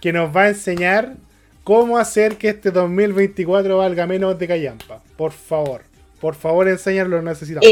que 0.00 0.12
nos 0.12 0.34
va 0.34 0.42
a 0.42 0.48
enseñar 0.48 1.14
cómo 1.62 1.96
hacer 1.98 2.36
que 2.36 2.48
este 2.50 2.70
2024 2.70 3.78
valga 3.78 4.06
menos 4.06 4.38
de 4.38 4.48
callampa. 4.48 5.00
Por 5.16 5.32
favor, 5.32 5.82
por 6.20 6.34
favor, 6.34 6.68
enséñalo, 6.68 7.16
lo 7.16 7.22
necesitamos. 7.22 7.68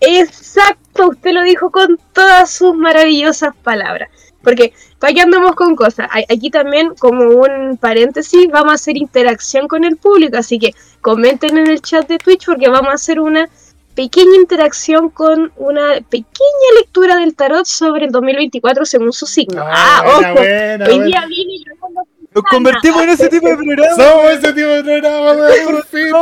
Exacto, 0.00 1.08
usted 1.10 1.32
lo 1.32 1.42
dijo 1.42 1.70
con 1.70 1.98
todas 2.12 2.50
sus 2.50 2.74
maravillosas 2.74 3.54
palabras. 3.62 4.08
Porque, 4.42 4.72
¿para 4.98 5.12
qué 5.12 5.20
andamos 5.20 5.54
con 5.54 5.76
cosas? 5.76 6.08
Aquí 6.30 6.50
también, 6.50 6.94
como 6.98 7.24
un 7.28 7.76
paréntesis, 7.76 8.48
vamos 8.50 8.72
a 8.72 8.74
hacer 8.76 8.96
interacción 8.96 9.68
con 9.68 9.84
el 9.84 9.96
público. 9.98 10.38
Así 10.38 10.58
que 10.58 10.74
comenten 11.02 11.58
en 11.58 11.66
el 11.68 11.82
chat 11.82 12.08
de 12.08 12.16
Twitch 12.16 12.46
porque 12.46 12.68
vamos 12.70 12.88
a 12.90 12.94
hacer 12.94 13.20
una 13.20 13.48
pequeña 13.94 14.36
interacción 14.36 15.10
con 15.10 15.52
una 15.56 15.96
pequeña 16.08 16.68
lectura 16.78 17.16
del 17.16 17.34
tarot 17.34 17.66
sobre 17.66 18.06
el 18.06 18.12
2024 18.12 18.86
según 18.86 19.12
su 19.12 19.26
signo. 19.26 19.62
Ah, 19.66 20.02
buena, 20.04 20.32
ojo. 20.32 20.38
buena, 20.40 20.84
Hoy 20.86 20.90
buena. 21.00 21.04
día 21.04 21.24
yo 21.28 21.76
con 21.78 21.94
los- 21.94 22.04
Nos 22.32 22.44
convertimos 22.44 23.02
en 23.02 23.08
ese 23.10 23.28
tipo 23.28 23.46
de 23.48 23.56
programa. 23.56 23.94
Somos 23.96 24.24
ese 24.32 24.52
tipo 24.54 24.68
de 24.68 24.82
programa, 24.84 25.32
weón, 25.32 25.64
por 25.66 25.84
fin. 25.86 26.14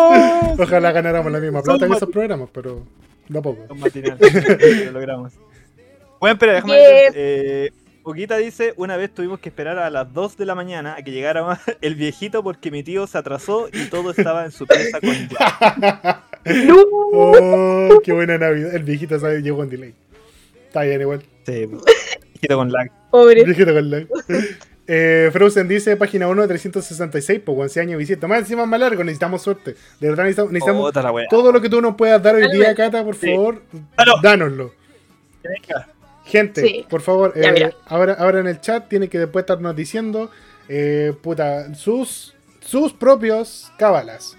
Ojalá 0.60 0.90
ganáramos 0.90 1.30
la 1.30 1.38
misma 1.38 1.62
plata 1.62 1.86
que 1.86 1.92
esos 1.92 2.08
programas, 2.10 2.48
pero 2.52 2.82
no 3.28 3.42
poco. 3.42 3.66
Son 3.68 3.78
matinales, 3.78 4.84
lo 4.86 4.92
logramos. 4.92 5.32
Bueno, 6.20 6.34
espera, 6.34 6.54
déjame 6.54 6.74
ver. 6.74 7.12
Eh, 7.14 7.70
Poquita 8.08 8.38
dice, 8.38 8.72
una 8.78 8.96
vez 8.96 9.12
tuvimos 9.12 9.38
que 9.38 9.50
esperar 9.50 9.78
a 9.78 9.90
las 9.90 10.14
2 10.14 10.38
de 10.38 10.46
la 10.46 10.54
mañana 10.54 10.94
a 10.96 11.02
que 11.02 11.10
llegara 11.10 11.60
el 11.82 11.94
viejito 11.94 12.42
porque 12.42 12.70
mi 12.70 12.82
tío 12.82 13.06
se 13.06 13.18
atrasó 13.18 13.68
y 13.70 13.84
todo 13.90 14.12
estaba 14.12 14.46
en 14.46 14.50
su 14.50 14.66
pieza 14.66 14.98
con. 14.98 15.10
¡No! 16.66 16.76
Oh, 17.12 18.00
qué 18.02 18.14
buena 18.14 18.38
Navidad. 18.38 18.74
El 18.74 18.84
viejito 18.84 19.20
sabe 19.20 19.42
llegó 19.42 19.58
con 19.58 19.68
delay. 19.68 19.94
Está 20.68 20.84
bien 20.84 21.02
igual. 21.02 21.22
Sí, 21.44 21.66
viejito 21.66 22.56
con 22.56 22.72
lag. 22.72 22.90
Pobre. 23.10 23.44
Viejito 23.44 23.74
con 23.74 23.90
lag. 23.90 24.06
Eh, 24.90 25.28
Frozen 25.34 25.68
dice, 25.68 25.96
página 25.98 26.28
1 26.28 26.42
de 26.42 26.48
366, 26.48 27.42
pues 27.44 27.58
11 27.58 27.80
años 27.80 27.98
visita. 27.98 28.26
Más 28.26 28.38
encima 28.38 28.64
más 28.64 28.80
largo, 28.80 29.04
necesitamos 29.04 29.42
suerte. 29.42 29.74
De 30.00 30.08
verdad 30.08 30.24
necesitamos, 30.24 30.52
necesitamos 30.52 30.92
todo 31.28 31.52
lo 31.52 31.60
que 31.60 31.68
tú 31.68 31.82
nos 31.82 31.94
puedas 31.94 32.22
dar 32.22 32.36
hoy 32.36 32.50
día, 32.50 32.74
Cata, 32.74 33.04
por 33.04 33.14
Sí. 33.14 33.26
favor, 33.30 33.60
Dalo. 33.98 34.12
dánoslo. 34.22 34.72
Venga. 35.42 35.88
Gente, 36.24 36.62
Sí. 36.62 36.86
por 36.88 37.02
favor, 37.02 37.34
Ya, 37.38 37.50
eh, 37.50 37.74
ahora, 37.86 38.14
ahora 38.14 38.40
en 38.40 38.46
el 38.46 38.60
chat 38.62 38.88
tienen 38.88 39.10
que 39.10 39.18
después 39.18 39.42
estarnos 39.42 39.76
diciendo 39.76 40.30
eh, 40.70 41.12
puta, 41.22 41.74
sus, 41.74 42.34
sus 42.60 42.92
propios 42.94 43.70
cábalas. 43.78 44.37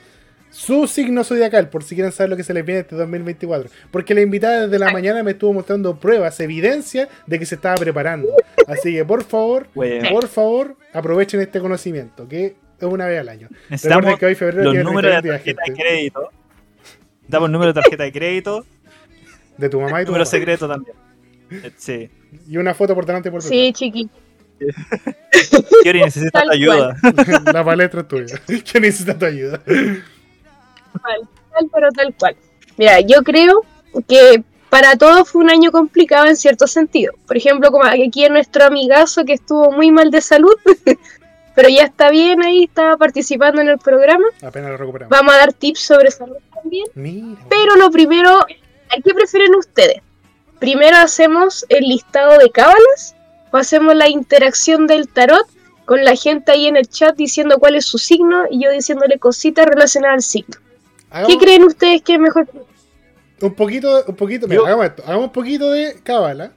Su 0.51 0.87
signo 0.87 1.23
zodiacal, 1.23 1.69
por 1.69 1.83
si 1.83 1.95
quieren 1.95 2.11
saber 2.11 2.31
lo 2.31 2.37
que 2.37 2.43
se 2.43 2.53
les 2.53 2.65
viene 2.65 2.81
este 2.81 2.95
2024. 2.95 3.69
Porque 3.91 4.15
la 4.15 4.21
invitada 4.21 4.67
desde 4.67 4.79
la 4.79 4.91
mañana 4.91 5.21
me 5.23 5.31
estuvo 5.31 5.53
mostrando 5.53 5.99
pruebas, 5.99 6.39
evidencia 6.39 7.07
de 7.27 7.39
que 7.39 7.45
se 7.45 7.55
estaba 7.55 7.75
preparando. 7.75 8.29
Así 8.67 8.93
que 8.93 9.05
por 9.05 9.23
favor, 9.23 9.67
Bueno, 9.75 10.09
por 10.09 10.27
favor, 10.27 10.75
aprovechen 10.93 11.39
este 11.41 11.59
conocimiento, 11.59 12.27
que 12.27 12.55
es 12.79 12.83
una 12.87 13.05
vez 13.05 13.19
al 13.19 13.29
año. 13.29 13.47
Recuerden 13.47 13.69
necesitamos 13.69 14.19
que 14.19 14.25
hoy 14.25 14.35
febrero 14.35 14.63
los 14.63 14.73
tiene 14.73 14.83
números 14.83 15.11
de 15.11 15.21
31 15.21 15.33
días, 15.33 15.43
tarjeta 15.43 15.61
de 15.67 15.77
crédito. 15.77 16.29
Damos 17.27 17.47
el 17.47 17.51
número 17.51 17.73
de 17.73 17.81
tarjeta 17.81 18.03
de 18.03 18.11
crédito, 18.11 18.65
De 19.57 19.69
tu 19.69 19.79
mamá 19.79 20.01
y 20.01 20.05
tu 20.05 20.11
número 20.11 20.25
papá. 20.25 20.31
secreto 20.31 20.67
también. 20.67 20.95
Sí. 21.77 22.09
Y 22.47 22.57
una 22.57 22.73
foto 22.73 22.95
por 22.95 23.05
delante 23.05 23.29
y 23.29 23.31
por 23.31 23.43
Sí, 23.43 23.71
chiqui. 23.73 24.09
Kiori 25.83 26.01
necesita 26.01 26.43
tu 26.43 26.51
ayuda. 26.51 26.95
La 27.53 27.63
palestra 27.63 28.01
es 28.01 28.07
tuya. 28.07 28.41
Que 28.47 28.79
necesita 28.79 29.17
tu 29.17 29.25
ayuda. 29.25 29.61
Tal, 31.03 31.27
tal, 31.51 31.69
pero 31.73 31.91
tal 31.91 32.15
cual. 32.15 32.35
Mira, 32.77 32.99
yo 33.01 33.23
creo 33.23 33.61
que 34.07 34.43
para 34.69 34.95
todos 34.95 35.29
fue 35.29 35.43
un 35.43 35.49
año 35.49 35.71
complicado 35.71 36.27
en 36.27 36.37
cierto 36.37 36.67
sentido. 36.67 37.13
Por 37.27 37.37
ejemplo, 37.37 37.71
como 37.71 37.85
aquí 37.85 38.23
en 38.23 38.33
nuestro 38.33 38.65
amigazo 38.65 39.25
que 39.25 39.33
estuvo 39.33 39.71
muy 39.71 39.91
mal 39.91 40.11
de 40.11 40.21
salud, 40.21 40.53
pero 41.55 41.69
ya 41.69 41.83
está 41.83 42.09
bien 42.09 42.43
ahí, 42.43 42.65
está 42.65 42.95
participando 42.97 43.61
en 43.61 43.69
el 43.69 43.79
programa. 43.79 44.25
Apenas 44.41 44.71
lo 44.71 44.77
recuperamos. 44.77 45.09
Vamos 45.09 45.33
a 45.33 45.37
dar 45.37 45.53
tips 45.53 45.81
sobre 45.81 46.11
salud 46.11 46.37
también. 46.53 46.85
Mira. 46.93 47.41
Pero 47.49 47.75
lo 47.75 47.89
primero, 47.89 48.39
¿a 48.39 49.01
qué 49.03 49.13
prefieren 49.13 49.55
ustedes? 49.55 50.01
Primero 50.59 50.97
hacemos 50.97 51.65
el 51.69 51.85
listado 51.85 52.37
de 52.37 52.51
cábalas 52.51 53.15
o 53.51 53.57
hacemos 53.57 53.95
la 53.95 54.07
interacción 54.07 54.87
del 54.87 55.07
tarot 55.07 55.47
con 55.85 56.03
la 56.03 56.15
gente 56.15 56.51
ahí 56.51 56.67
en 56.67 56.77
el 56.77 56.87
chat 56.87 57.15
diciendo 57.15 57.57
cuál 57.57 57.75
es 57.75 57.85
su 57.85 57.97
signo 57.97 58.43
y 58.51 58.63
yo 58.63 58.71
diciéndole 58.71 59.17
cositas 59.17 59.65
relacionadas 59.65 60.15
al 60.15 60.21
signo. 60.21 60.57
¿Qué 61.27 61.37
creen 61.37 61.63
ustedes 61.63 62.01
que 62.01 62.13
es 62.15 62.19
mejor? 62.19 62.47
un 63.41 63.53
poquito, 63.53 64.03
un 64.05 64.15
poquito, 64.15 64.47
mira, 64.47 64.59
Yo- 64.61 64.65
hagamos 64.67 64.85
esto. 64.85 65.03
Hagamos 65.03 65.25
un 65.27 65.31
poquito 65.31 65.71
de 65.71 65.95
cábala, 66.03 66.51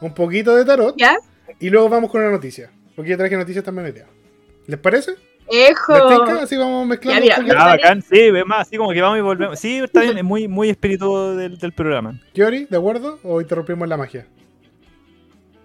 un 0.00 0.14
poquito 0.14 0.56
de 0.56 0.64
tarot 0.64 0.94
¿Ya? 0.96 1.16
y 1.60 1.68
luego 1.70 1.88
vamos 1.88 2.10
con 2.10 2.22
una 2.22 2.30
noticia. 2.30 2.70
Porque 2.94 3.10
yo 3.10 3.18
traje 3.18 3.36
noticias 3.36 3.62
también 3.64 3.86
metidas. 3.88 4.08
¿Les 4.66 4.78
parece? 4.80 5.12
Ejo. 5.48 5.92
Así 5.94 6.56
vamos 6.56 6.86
mezclando 6.86 7.24
Ya, 7.24 7.38
mira. 7.38 7.54
Ah, 7.62 7.66
bacán, 7.76 8.02
sí, 8.02 8.30
ve 8.30 8.44
más, 8.44 8.62
así 8.66 8.76
como 8.78 8.92
que 8.92 9.00
vamos 9.02 9.18
y 9.18 9.20
volvemos. 9.20 9.60
Sí, 9.60 9.76
está 9.78 10.00
bien, 10.00 10.16
es 10.18 10.24
muy, 10.24 10.48
muy 10.48 10.70
espíritu 10.70 11.36
del, 11.36 11.58
del 11.58 11.72
programa. 11.72 12.18
Kiori, 12.32 12.64
¿de 12.64 12.76
acuerdo? 12.76 13.20
¿O 13.22 13.40
interrumpimos 13.40 13.86
la 13.86 13.96
magia? 13.96 14.26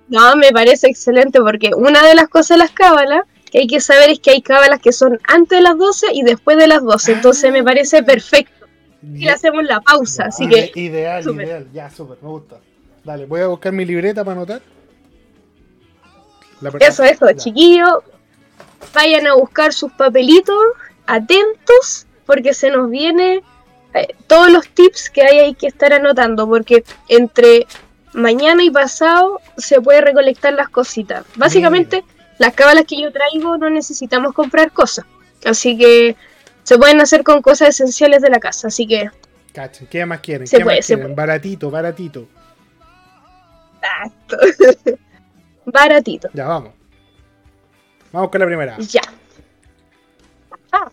No, 0.10 0.36
me 0.36 0.52
parece 0.52 0.88
excelente 0.88 1.40
porque 1.40 1.72
una 1.76 2.06
de 2.06 2.14
las 2.16 2.28
cosas 2.28 2.58
de 2.58 2.64
las 2.66 2.72
cábalas 2.72 3.22
hay 3.60 3.68
que 3.68 3.80
saber 3.82 4.10
es 4.10 4.20
que 4.20 4.32
hay 4.32 4.42
cábalas 4.42 4.80
que 4.82 4.92
son 4.92 5.20
antes 5.28 5.58
de 5.58 5.62
las 5.62 5.78
12 5.78 6.08
y 6.14 6.24
después 6.24 6.58
de 6.58 6.68
las 6.68 6.84
12. 6.84 7.14
Entonces 7.14 7.52
me 7.52 7.64
parece 7.64 8.04
perfecto. 8.04 8.68
Y 9.04 9.26
le 9.26 9.32
hacemos 9.32 9.64
la 9.64 9.82
pausa, 9.82 10.26
así 10.26 10.48
que 10.48 10.72
Ideal, 10.76 11.24
ideal. 11.28 11.68
Ya, 11.74 11.90
súper, 11.90 12.18
me 12.22 12.30
gusta. 12.30 12.58
Dale, 13.04 13.26
voy 13.26 13.42
a 13.42 13.48
buscar 13.48 13.74
mi 13.74 13.84
libreta 13.84 14.24
para 14.24 14.38
anotar. 14.38 14.62
La 16.62 16.70
eso, 16.80 17.04
eso, 17.04 17.30
Ya. 17.30 17.36
chiquillos. 17.36 18.00
Vayan 18.94 19.28
a 19.28 19.34
buscar 19.34 19.74
sus 19.74 19.92
papelitos, 19.94 20.56
atentos, 21.08 22.06
porque 22.26 22.54
se 22.54 22.70
nos 22.70 22.90
viene 22.90 23.42
eh, 23.94 24.08
todos 24.28 24.52
los 24.52 24.68
tips 24.70 25.10
que 25.10 25.24
hay, 25.24 25.40
hay 25.40 25.54
que 25.56 25.68
estar 25.68 25.92
anotando, 25.94 26.48
porque 26.48 26.84
entre 27.08 27.66
mañana 28.14 28.64
y 28.64 28.70
pasado 28.70 29.40
se 29.58 29.82
puede 29.82 30.02
recolectar 30.02 30.54
las 30.54 30.70
cositas. 30.70 31.26
Básicamente, 31.36 32.04
las 32.42 32.56
cábalas 32.56 32.86
que 32.88 33.00
yo 33.00 33.12
traigo 33.12 33.58
no 33.58 33.70
necesitamos 33.70 34.34
comprar 34.34 34.72
cosas, 34.72 35.06
así 35.46 35.78
que 35.78 36.16
se 36.64 36.78
pueden 36.78 37.00
hacer 37.00 37.24
con 37.24 37.42
cosas 37.42 37.70
esenciales 37.70 38.22
de 38.22 38.30
la 38.32 38.40
casa, 38.40 38.68
así 38.68 38.88
que 38.88 39.10
Cachen, 39.54 39.86
¿qué 39.88 40.06
más 40.06 40.22
quieren? 40.22 40.48
Se 40.48 40.58
¿Qué 40.58 40.64
puede, 40.64 40.78
más 40.78 40.86
se 40.86 40.96
quieren? 40.96 41.16
Baratito, 41.16 41.70
baratito. 41.70 42.28
Exacto. 43.76 44.38
baratito. 45.66 46.30
Ya, 46.34 46.48
vamos. 46.48 46.74
Vamos 48.12 48.32
con 48.32 48.40
la 48.40 48.48
primera. 48.48 48.78
Ya. 48.80 49.02
Ah, 50.72 50.90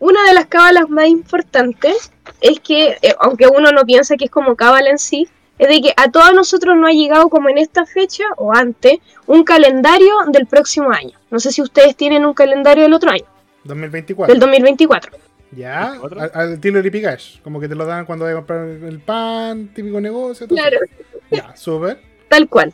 Una 0.00 0.22
de 0.24 0.34
las 0.34 0.46
cábalas 0.46 0.88
más 0.90 1.06
importantes 1.06 2.12
es 2.40 2.60
que, 2.60 2.98
eh, 3.00 3.14
aunque 3.20 3.46
uno 3.46 3.70
no 3.72 3.84
piensa 3.84 4.16
que 4.16 4.26
es 4.26 4.30
como 4.30 4.54
cábala 4.56 4.90
en 4.90 4.98
sí, 4.98 5.28
es 5.58 5.68
de 5.68 5.80
que 5.80 5.92
a 5.96 6.10
todos 6.10 6.32
nosotros 6.34 6.76
no 6.76 6.86
ha 6.86 6.92
llegado 6.92 7.28
como 7.28 7.48
en 7.48 7.58
esta 7.58 7.84
fecha 7.86 8.24
o 8.36 8.52
antes 8.54 8.98
un 9.26 9.44
calendario 9.44 10.12
del 10.28 10.46
próximo 10.46 10.90
año. 10.90 11.18
No 11.30 11.38
sé 11.40 11.52
si 11.52 11.62
ustedes 11.62 11.96
tienen 11.96 12.24
un 12.24 12.34
calendario 12.34 12.84
del 12.84 12.94
otro 12.94 13.10
año, 13.10 13.24
2024. 13.64 14.32
del 14.32 14.40
2024. 14.40 15.12
Ya, 15.52 15.90
24. 15.92 16.20
al, 16.20 16.30
al 16.34 16.52
estilo 16.54 16.82
de 16.82 16.90
Picash. 16.90 17.40
Como 17.40 17.58
que 17.60 17.68
te 17.68 17.74
lo 17.74 17.86
dan 17.86 18.04
cuando 18.06 18.24
vas 18.26 18.32
a 18.32 18.36
comprar 18.36 18.66
el 18.68 19.00
pan, 19.00 19.68
típico 19.74 20.00
negocio. 20.00 20.46
todo 20.46 20.56
Claro, 20.58 20.76
eso. 20.82 21.20
Ya, 21.30 21.56
súper. 21.56 22.00
tal 22.28 22.48
cual. 22.48 22.72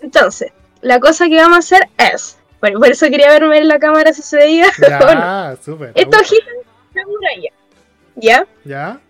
Entonces, 0.00 0.52
la 0.80 1.00
cosa 1.00 1.28
que 1.28 1.36
vamos 1.36 1.56
a 1.56 1.58
hacer 1.58 1.88
es, 1.98 2.38
bueno, 2.60 2.78
por 2.78 2.88
eso 2.90 3.06
quería 3.08 3.28
verme 3.30 3.58
en 3.58 3.68
la 3.68 3.78
cámara 3.78 4.12
si 4.12 4.22
se 4.22 4.36
veía 4.36 4.66
o 4.78 5.14
no. 5.14 5.20
Ya, 5.20 5.56
súper. 5.62 5.92
Esta 5.94 6.20
hojita 6.20 6.44
es 6.60 6.94
la 6.96 7.06
muralla. 7.06 7.50
¿Ya? 8.16 8.46
Ya, 8.64 9.00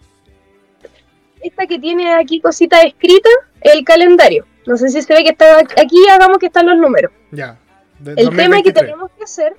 esta 1.45 1.67
que 1.67 1.79
tiene 1.79 2.13
aquí 2.15 2.41
cosita 2.41 2.81
escrita, 2.83 3.29
el 3.61 3.85
calendario. 3.85 4.47
No 4.67 4.77
sé 4.77 4.89
si 4.89 5.03
se 5.03 5.13
ve 5.15 5.23
que 5.23 5.31
está 5.31 5.59
aquí, 5.59 6.09
hagamos 6.11 6.39
que 6.39 6.47
están 6.47 6.67
los 6.67 6.79
números. 6.79 7.13
ya. 7.31 7.57
El 8.05 8.29
tema 8.37 8.61
que 8.61 8.73
2023. 8.73 8.75
tenemos 8.75 9.11
que 9.17 9.25
hacer 9.25 9.55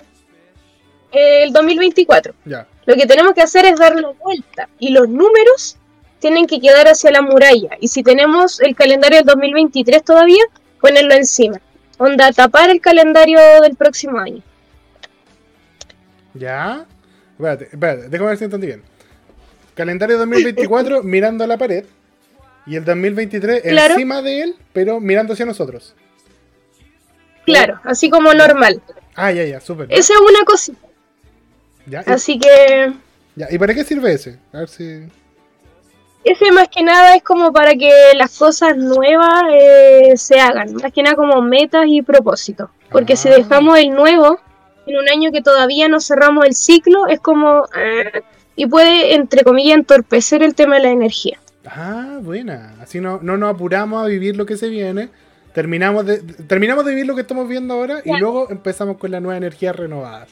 el 1.12 1.52
2024. 1.52 2.34
Ya, 2.44 2.66
Lo 2.84 2.94
que 2.94 3.06
tenemos 3.06 3.32
que 3.34 3.40
hacer 3.42 3.64
es 3.64 3.78
darle 3.78 4.06
vuelta 4.22 4.68
y 4.78 4.90
los 4.90 5.08
números 5.08 5.78
tienen 6.20 6.46
que 6.46 6.60
quedar 6.60 6.86
hacia 6.86 7.10
la 7.10 7.22
muralla. 7.22 7.70
Y 7.80 7.88
si 7.88 8.02
tenemos 8.02 8.60
el 8.60 8.76
calendario 8.76 9.18
del 9.18 9.26
2023 9.26 10.04
todavía, 10.04 10.42
ponerlo 10.80 11.14
encima. 11.14 11.60
Onda, 11.98 12.30
tapar 12.32 12.70
el 12.70 12.80
calendario 12.80 13.40
del 13.62 13.74
próximo 13.74 14.18
año. 14.18 14.42
ya. 16.34 16.84
Espérate, 17.38 17.64
espérate, 17.64 18.08
déjame 18.08 18.28
ver 18.30 18.38
si 18.38 18.44
entendí 18.44 18.66
bien. 18.68 18.82
Calendario 19.76 20.18
2024 20.18 21.02
mirando 21.04 21.44
a 21.44 21.46
la 21.46 21.56
pared. 21.56 21.84
Y 22.66 22.74
el 22.74 22.84
2023 22.84 23.62
Claro. 23.62 23.94
encima 23.94 24.22
de 24.22 24.42
él, 24.42 24.56
pero 24.72 24.98
mirando 24.98 25.34
hacia 25.34 25.46
nosotros. 25.46 25.94
Claro, 27.44 27.78
así 27.84 28.10
como 28.10 28.34
normal. 28.34 28.82
Ah, 29.14 29.30
ya, 29.30 29.44
ya, 29.44 29.60
súper. 29.60 29.86
Esa 29.90 30.14
es 30.14 30.20
una 30.20 30.44
cosita. 30.44 30.78
Ya, 31.86 32.02
y, 32.04 32.10
Así 32.10 32.38
que 32.40 32.92
ya, 33.36 33.46
¿y 33.50 33.58
para 33.58 33.72
qué 33.72 33.84
sirve 33.84 34.12
ese? 34.12 34.38
A 34.52 34.58
ver 34.60 34.68
si. 34.68 35.06
Ese 36.24 36.50
más 36.50 36.66
que 36.68 36.82
nada 36.82 37.14
es 37.14 37.22
como 37.22 37.52
para 37.52 37.70
que 37.76 37.92
las 38.16 38.36
cosas 38.36 38.76
nuevas 38.76 39.44
eh, 39.52 40.14
se 40.16 40.40
hagan, 40.40 40.74
más 40.74 40.92
que 40.92 41.04
nada 41.04 41.14
como 41.14 41.40
metas 41.42 41.84
y 41.86 42.02
propósitos. 42.02 42.68
Porque 42.90 43.14
si 43.16 43.28
Ah. 43.28 43.36
dejamos 43.36 43.78
el 43.78 43.90
nuevo 43.90 44.40
en 44.88 44.96
un 44.96 45.08
año 45.08 45.30
que 45.30 45.40
todavía 45.42 45.88
no 45.88 46.00
cerramos 46.00 46.44
el 46.46 46.54
ciclo, 46.54 47.06
es 47.06 47.20
como... 47.20 47.68
eh, 47.78 48.22
y 48.56 48.66
puede, 48.66 49.14
entre 49.14 49.44
comillas, 49.44 49.76
entorpecer 49.76 50.42
el 50.42 50.54
tema 50.54 50.76
de 50.76 50.82
la 50.82 50.90
energía. 50.90 51.38
Ah, 51.66 52.18
buena. 52.20 52.74
Así 52.80 53.00
no, 53.00 53.20
no 53.22 53.36
nos 53.36 53.54
apuramos 53.54 54.02
a 54.02 54.06
vivir 54.06 54.36
lo 54.36 54.46
que 54.46 54.56
se 54.56 54.68
viene. 54.68 55.08
Terminamos 55.52 56.04
de, 56.06 56.18
terminamos 56.18 56.84
de 56.84 56.90
vivir 56.90 57.06
lo 57.06 57.14
que 57.14 57.22
estamos 57.22 57.48
viendo 57.48 57.74
ahora 57.74 58.00
y 58.04 58.16
luego 58.18 58.50
empezamos 58.50 58.98
con 58.98 59.10
las 59.10 59.22
nuevas 59.22 59.38
energías 59.38 59.74
renovadas. 59.74 60.28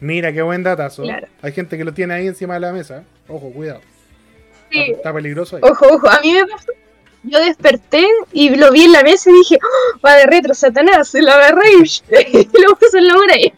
Mira, 0.00 0.32
qué 0.32 0.42
buen 0.42 0.62
datazo. 0.62 1.02
Claro. 1.02 1.28
Hay 1.42 1.52
gente 1.52 1.76
que 1.78 1.84
lo 1.84 1.92
tiene 1.94 2.14
ahí 2.14 2.26
encima 2.26 2.54
de 2.54 2.60
la 2.60 2.72
mesa. 2.72 3.04
Ojo, 3.28 3.50
cuidado. 3.52 3.80
Sí. 4.70 4.80
Está, 4.80 4.92
está 4.96 5.14
peligroso 5.14 5.56
ahí. 5.56 5.62
Ojo, 5.64 5.86
ojo, 5.94 6.08
a 6.08 6.20
mí 6.20 6.32
me 6.32 6.46
pasó. 6.46 6.72
Yo 7.22 7.38
desperté 7.40 8.06
y 8.32 8.54
lo 8.56 8.70
vi 8.70 8.84
en 8.84 8.92
la 8.92 9.02
mesa 9.02 9.30
y 9.30 9.34
dije, 9.34 9.58
"Oh, 9.62 9.98
va 10.04 10.14
de 10.16 10.26
retro, 10.26 10.52
Satanás, 10.52 11.14
lo 11.14 11.30
agarré 11.30 11.62
y, 11.72 11.78
lo 12.62 12.76
puse 12.76 12.98
en 12.98 13.06
la 13.06 13.14
muralla. 13.14 13.52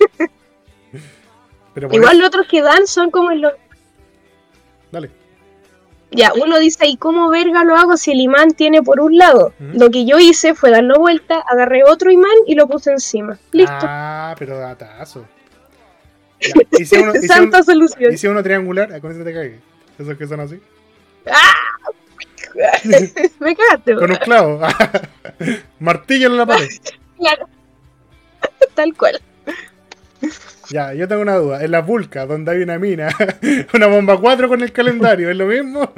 Igual 1.75 2.13
eso- 2.13 2.15
los 2.21 2.27
otros 2.29 2.47
que 2.49 2.63
dan 2.63 2.87
son 2.87 3.11
como 3.11 3.33
en 3.33 3.41
los 3.43 3.53
Dale. 4.93 5.11
Ya, 6.13 6.33
uno 6.35 6.59
dice, 6.59 6.87
¿y 6.87 6.97
cómo 6.97 7.29
verga 7.31 7.65
lo 7.65 7.77
hago 7.77 7.97
si 7.97 8.13
el 8.13 8.21
imán 8.21 8.53
tiene 8.53 8.83
por 8.83 9.01
un 9.01 9.19
lado? 9.19 9.53
Lo 9.59 9.91
que 9.91 10.07
yo 10.07 10.19
hice 10.19 10.55
fue 10.55 10.71
darlo 10.71 10.99
vuelta, 10.99 11.41
agarré 11.41 11.83
otro 11.85 12.11
imán 12.11 12.37
y 12.47 12.55
lo 12.55 12.69
puse 12.69 12.93
encima. 12.93 13.39
Listo. 13.53 13.75
Ah, 13.81 14.35
pero 14.39 14.59
datazo. 14.59 15.27
Ya, 16.41 16.53
¿Y, 16.79 16.85
si 16.85 16.97
uno, 16.97 17.13
Santa 17.27 17.63
solución. 17.63 18.17
si 18.17 18.27
uno 18.29 18.43
triangular, 18.43 18.93
ah, 18.93 19.01
con 19.01 19.13
eso 19.13 19.25
te 19.25 19.35
cague. 19.35 19.61
Esos 19.99 20.17
que 20.17 20.27
son 20.27 20.41
así. 20.41 20.61
Me 23.41 23.57
cagaste, 23.57 23.95
Con 23.97 24.11
un 24.11 24.17
clavo. 24.17 24.61
Martillo 25.81 26.29
en 26.29 26.37
la 26.37 26.47
pared. 26.47 26.69
Claro. 27.19 27.49
Tal 28.75 28.95
cual. 28.95 29.21
Ya, 30.71 30.93
yo 30.95 31.07
tengo 31.07 31.23
una 31.23 31.37
duda. 31.37 31.65
En 31.65 31.71
la 31.71 31.81
Vulca, 31.81 32.27
donde 32.27 32.53
hay 32.53 32.63
una 32.63 32.79
mina, 32.79 33.09
una 33.75 33.87
bomba 33.87 34.19
4 34.21 34.49
con 34.49 34.63
el 34.63 34.73
calendario, 34.73 35.31
¿es 35.31 35.37
lo 35.37 35.47
mismo? 35.47 35.93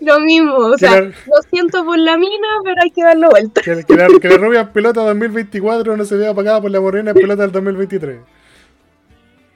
Lo 0.00 0.20
mismo, 0.20 0.54
o 0.56 0.78
sea, 0.78 0.90
Claro. 0.90 1.06
lo 1.26 1.42
siento 1.50 1.84
por 1.84 1.98
la 1.98 2.16
mina, 2.16 2.48
pero 2.64 2.76
hay 2.82 2.90
que 2.90 3.02
darlo 3.02 3.28
vuelta. 3.30 3.60
Que, 3.60 3.82
que 3.84 3.94
la, 3.96 4.06
que 4.20 4.28
la 4.28 4.36
rubia 4.36 4.72
pelota 4.72 5.00
2024 5.02 5.96
no 5.96 6.04
se 6.04 6.16
vea 6.16 6.30
apagada 6.30 6.60
por 6.60 6.70
la 6.70 6.80
morena 6.80 7.12
pelota 7.12 7.42
del 7.42 7.52
2023. 7.52 8.18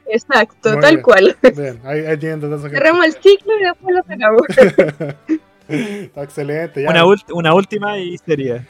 Exacto, 0.09 0.73
Muy 0.73 0.81
tal 0.81 0.91
bien. 0.97 1.03
cual. 1.03 1.37
Bien, 1.57 1.81
ahí, 1.85 2.01
ahí 2.07 2.17
tienen 2.17 2.41
Cerramos 2.41 3.07
el 3.07 3.13
ciclo 3.15 3.53
y 3.59 3.65
después 3.65 3.95
lo 3.97 4.03
sacamos. 4.03 4.43
Está 5.69 6.23
excelente. 6.23 6.83
Ya. 6.83 6.91
Una, 6.91 7.05
ult- 7.05 7.33
una 7.33 7.55
última 7.55 7.99
y 7.99 8.17
sería. 8.19 8.65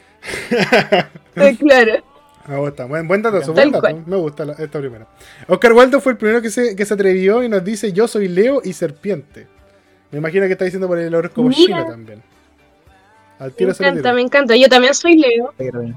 claro. 1.59 2.03
Me 2.47 2.57
gusta. 2.57 2.85
Buen, 2.85 3.07
buen 3.07 3.21
dato, 3.21 3.53
buen 3.53 3.71
dato. 3.71 3.87
Me 4.05 4.15
gusta 4.15 4.45
la- 4.45 4.53
esta 4.53 4.79
primera. 4.79 5.05
Oscar 5.47 5.73
Waldo 5.73 5.99
fue 5.99 6.13
el 6.13 6.17
primero 6.17 6.41
que 6.41 6.49
se, 6.49 6.75
que 6.75 6.85
se 6.85 6.93
atrevió 6.93 7.43
y 7.43 7.49
nos 7.49 7.63
dice: 7.63 7.91
Yo 7.91 8.07
soy 8.07 8.27
Leo 8.29 8.61
y 8.63 8.73
serpiente. 8.73 9.47
Me 10.11 10.19
imagino 10.19 10.45
que 10.45 10.53
está 10.53 10.63
diciendo 10.65 10.87
por 10.87 10.97
el 10.97 11.13
horóscopo 11.13 11.51
chino 11.51 11.85
también. 11.85 12.21
Al 13.39 13.49
Me 13.49 13.53
tiro 13.55 13.69
lo 13.69 13.75
encanta, 13.75 14.01
tiro. 14.01 14.15
me 14.15 14.21
encanta. 14.21 14.55
Yo 14.55 14.69
también 14.69 14.93
soy 14.95 15.17
Leo. 15.17 15.53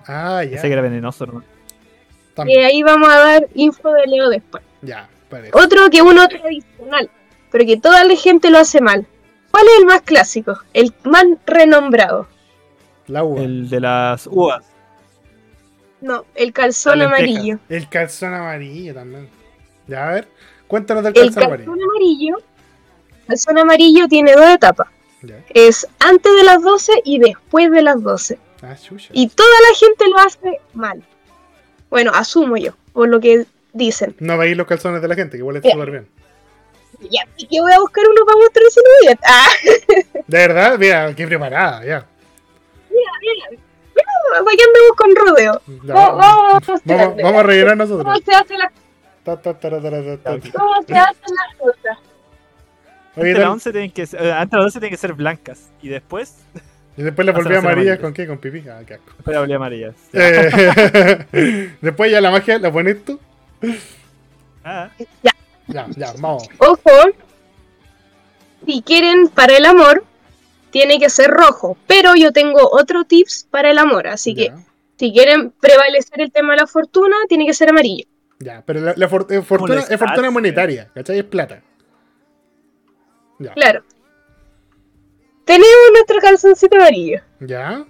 Ah, 0.07 0.43
ya. 0.45 0.51
pensé 0.51 0.67
que 0.67 0.73
era 0.73 0.83
venenoso, 0.83 1.25
hermano. 1.25 1.45
Y 1.47 2.35
También. 2.35 2.65
ahí 2.65 2.83
vamos 2.83 3.09
a 3.09 3.17
dar 3.17 3.49
info 3.55 3.93
de 3.93 4.07
Leo 4.07 4.29
después. 4.29 4.63
Ya, 4.83 5.09
parece. 5.29 5.51
Otro 5.55 5.89
que 5.91 6.03
uno 6.03 6.27
tradicional, 6.29 7.11
pero 7.53 7.65
que 7.65 7.77
toda 7.77 8.05
la 8.05 8.17
gente 8.17 8.51
lo 8.51 8.59
hace 8.59 8.81
mal. 8.81 9.07
¿Cuál 9.51 9.65
es 9.67 9.73
el 9.81 9.87
más 9.87 10.03
clásico? 10.03 10.59
El 10.75 10.93
más 11.05 11.25
renombrado. 11.47 12.27
La 13.09 13.25
uva. 13.25 13.41
El 13.43 13.69
de 13.69 13.81
las 13.81 14.27
uvas. 14.27 14.65
No, 16.01 16.25
el 16.35 16.53
calzón 16.53 16.99
La 16.99 17.07
lenteja. 17.07 17.31
amarillo. 17.31 17.59
El 17.69 17.89
calzón 17.89 18.35
amarillo 18.35 18.95
también. 18.95 19.29
Ya, 19.87 20.09
a 20.09 20.13
ver. 20.15 20.29
Cuéntanos 20.67 21.03
del 21.05 21.13
El 21.17 21.23
calzón 21.35 21.35
calzón 21.35 21.53
amarillo. 21.53 21.73
amarillo. 21.91 22.37
El 23.21 23.27
calzón 23.27 23.59
amarillo 23.59 24.09
tiene 24.09 24.33
dos 24.33 24.49
etapas. 24.51 24.89
Ya. 25.23 25.45
Es 25.53 25.87
antes 25.99 26.33
de 26.35 26.45
las 26.45 26.63
12 26.63 26.93
y 27.05 27.19
después 27.19 27.71
de 27.71 27.83
las 27.83 28.03
12. 28.03 28.39
Ah. 28.63 28.77
Y 29.13 29.29
toda 29.29 29.49
la 29.71 29.77
gente 29.77 30.09
lo 30.09 30.19
hace 30.19 30.61
mal. 30.75 31.03
Bueno, 31.91 32.13
asumo 32.15 32.57
yo, 32.57 32.73
por 32.93 33.09
lo 33.09 33.21
que 33.21 33.47
dicen. 33.73 34.15
No 34.21 34.39
veis 34.39 34.57
los 34.57 34.67
calzones 34.67 35.03
de 35.03 35.09
la 35.09 35.15
gente, 35.15 35.37
que 35.37 35.43
huele 35.43 35.61
Ya. 35.63 35.73
súper 35.73 35.91
bien. 35.91 36.09
Ya, 37.11 37.23
y 37.37 37.47
que 37.47 37.61
voy 37.61 37.73
a 37.73 37.81
buscar 37.81 38.05
uno 38.07 38.25
para 38.27 38.39
mostrárselo 38.39 38.87
bien. 39.03 39.19
Ah, 39.25 39.49
De 40.27 40.39
verdad, 40.39 40.79
mira, 40.79 41.15
qué 41.15 41.27
preparada, 41.27 41.85
ya. 41.85 42.07
¿Para 44.31 44.57
qué 44.57 44.63
andamos 44.65 44.97
con 44.97 45.17
rodeo? 45.17 45.63
Ya, 45.85 45.95
Vamos, 45.95 46.19
vamos, 46.19 46.69
a 46.69 47.23
vamos, 47.23 47.41
a 47.41 47.43
rellenar 47.43 47.79
¿Cómo 47.79 47.85
nosotros. 47.85 48.05
cómo 48.05 48.17
se 48.25 48.35
hacen 50.95 51.35
las 51.37 51.57
cosas? 51.59 51.99
Oye, 53.17 53.17
Antes 53.17 53.25
de 53.25 53.33
las 53.35 53.43
tal- 53.43 53.51
11 53.53 53.73
tienen 53.73 53.91
que 53.91 54.07
ser, 54.07 54.23
eh, 54.25 54.33
antes 54.33 54.51
de 54.53 54.57
las 54.59 54.67
12 54.67 54.81
tienen 54.81 54.91
que 54.91 54.97
ser 55.01 55.13
blancas. 55.15 55.71
Y 55.83 55.89
después, 55.89 56.37
Y 56.97 57.03
después 57.03 57.27
le 57.27 57.33
volví 57.33 57.55
amarillas 57.55 57.99
con 57.99 58.13
qué? 58.13 58.27
Con 58.27 58.39
pipí. 58.39 58.69
Ah, 58.69 58.81
qué 58.87 58.95
asco. 58.95 59.13
después 59.17 59.35
la 59.35 59.41
volví 59.41 59.53
amarillas. 59.53 59.95
Eh, 60.13 61.27
después 61.81 62.11
ya 62.11 62.21
la 62.21 62.31
magia 62.31 62.59
la 62.59 62.71
pones 62.73 63.05
tú. 63.05 63.19
Ah, 64.65 64.91
Ya, 65.67 65.87
ya, 65.97 66.13
vamos. 66.19 66.49
Ojo, 66.59 66.91
si 68.67 68.83
quieren 68.83 69.29
para 69.29 69.57
el 69.57 69.65
amor, 69.65 70.05
tiene 70.71 70.99
que 70.99 71.11
ser 71.11 71.31
rojo. 71.31 71.77
Pero 71.87 72.15
yo 72.15 72.33
tengo 72.33 72.61
otro 72.71 73.05
tips 73.05 73.47
para 73.51 73.71
el 73.71 73.79
amor. 73.79 74.07
Así 74.07 74.35
que 74.35 74.53
si 74.99 75.13
quieren 75.13 75.51
prevalecer 75.53 76.21
el 76.21 76.31
tema 76.33 76.53
de 76.55 76.61
la 76.61 76.67
fortuna, 76.67 77.17
tiene 77.29 77.47
que 77.47 77.55
ser 77.55 77.71
amarillo. 77.71 78.07
ya, 78.39 78.63
pero 78.67 78.81
la, 78.81 78.95
la 78.97 79.09
for- 79.09 79.27
eh, 79.31 79.43
fortuna, 79.43 79.81
es 79.89 79.99
fortuna 79.99 80.31
monetaria, 80.31 80.91
¿cachai? 80.95 81.19
Es 81.19 81.25
plata. 81.25 81.63
Ya, 83.39 83.53
Claro. 83.55 83.83
Tenemos 85.45 85.91
nuestro 85.93 86.19
calzoncito 86.21 86.77
amarillo. 86.77 87.21
ya, 87.41 87.85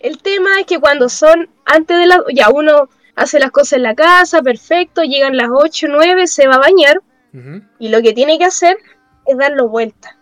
El 0.00 0.18
tema 0.22 0.60
es 0.60 0.66
que 0.66 0.78
cuando 0.80 1.08
son 1.08 1.48
antes 1.64 1.98
de 1.98 2.06
la... 2.06 2.22
Ya, 2.34 2.48
uno 2.50 2.88
hace 3.14 3.38
las 3.38 3.50
cosas 3.50 3.74
en 3.74 3.82
la 3.82 3.94
casa, 3.94 4.42
perfecto, 4.42 5.02
llegan 5.02 5.36
las 5.36 5.48
8, 5.52 5.86
9, 5.90 6.26
se 6.26 6.46
va 6.46 6.54
a 6.54 6.58
bañar 6.58 7.00
y 7.78 7.88
lo 7.90 8.00
que 8.02 8.12
tiene 8.14 8.38
que 8.38 8.44
hacer 8.46 8.76
es 9.26 9.36
darlo 9.36 9.68
vuelta. 9.68 10.17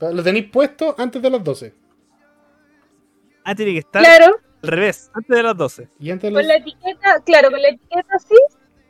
Lo 0.00 0.22
tenéis 0.22 0.50
puesto 0.50 0.94
antes 0.98 1.20
de 1.22 1.30
las 1.30 1.42
12. 1.42 1.74
ah, 3.44 3.54
tiene 3.54 3.72
que 3.72 3.78
estar 3.78 4.02
Claro, 4.02 4.36
al 4.62 4.68
revés, 4.68 5.10
antes 5.14 5.36
de 5.36 5.42
las 5.42 5.56
12. 5.56 5.88
Y 5.98 6.10
antes 6.10 6.30
de 6.30 6.34
con 6.34 6.42
las... 6.42 6.46
la 6.48 6.56
etiqueta, 6.56 7.20
claro, 7.24 7.50
con 7.50 7.62
la 7.62 7.68
etiqueta 7.68 8.08
así, 8.14 8.34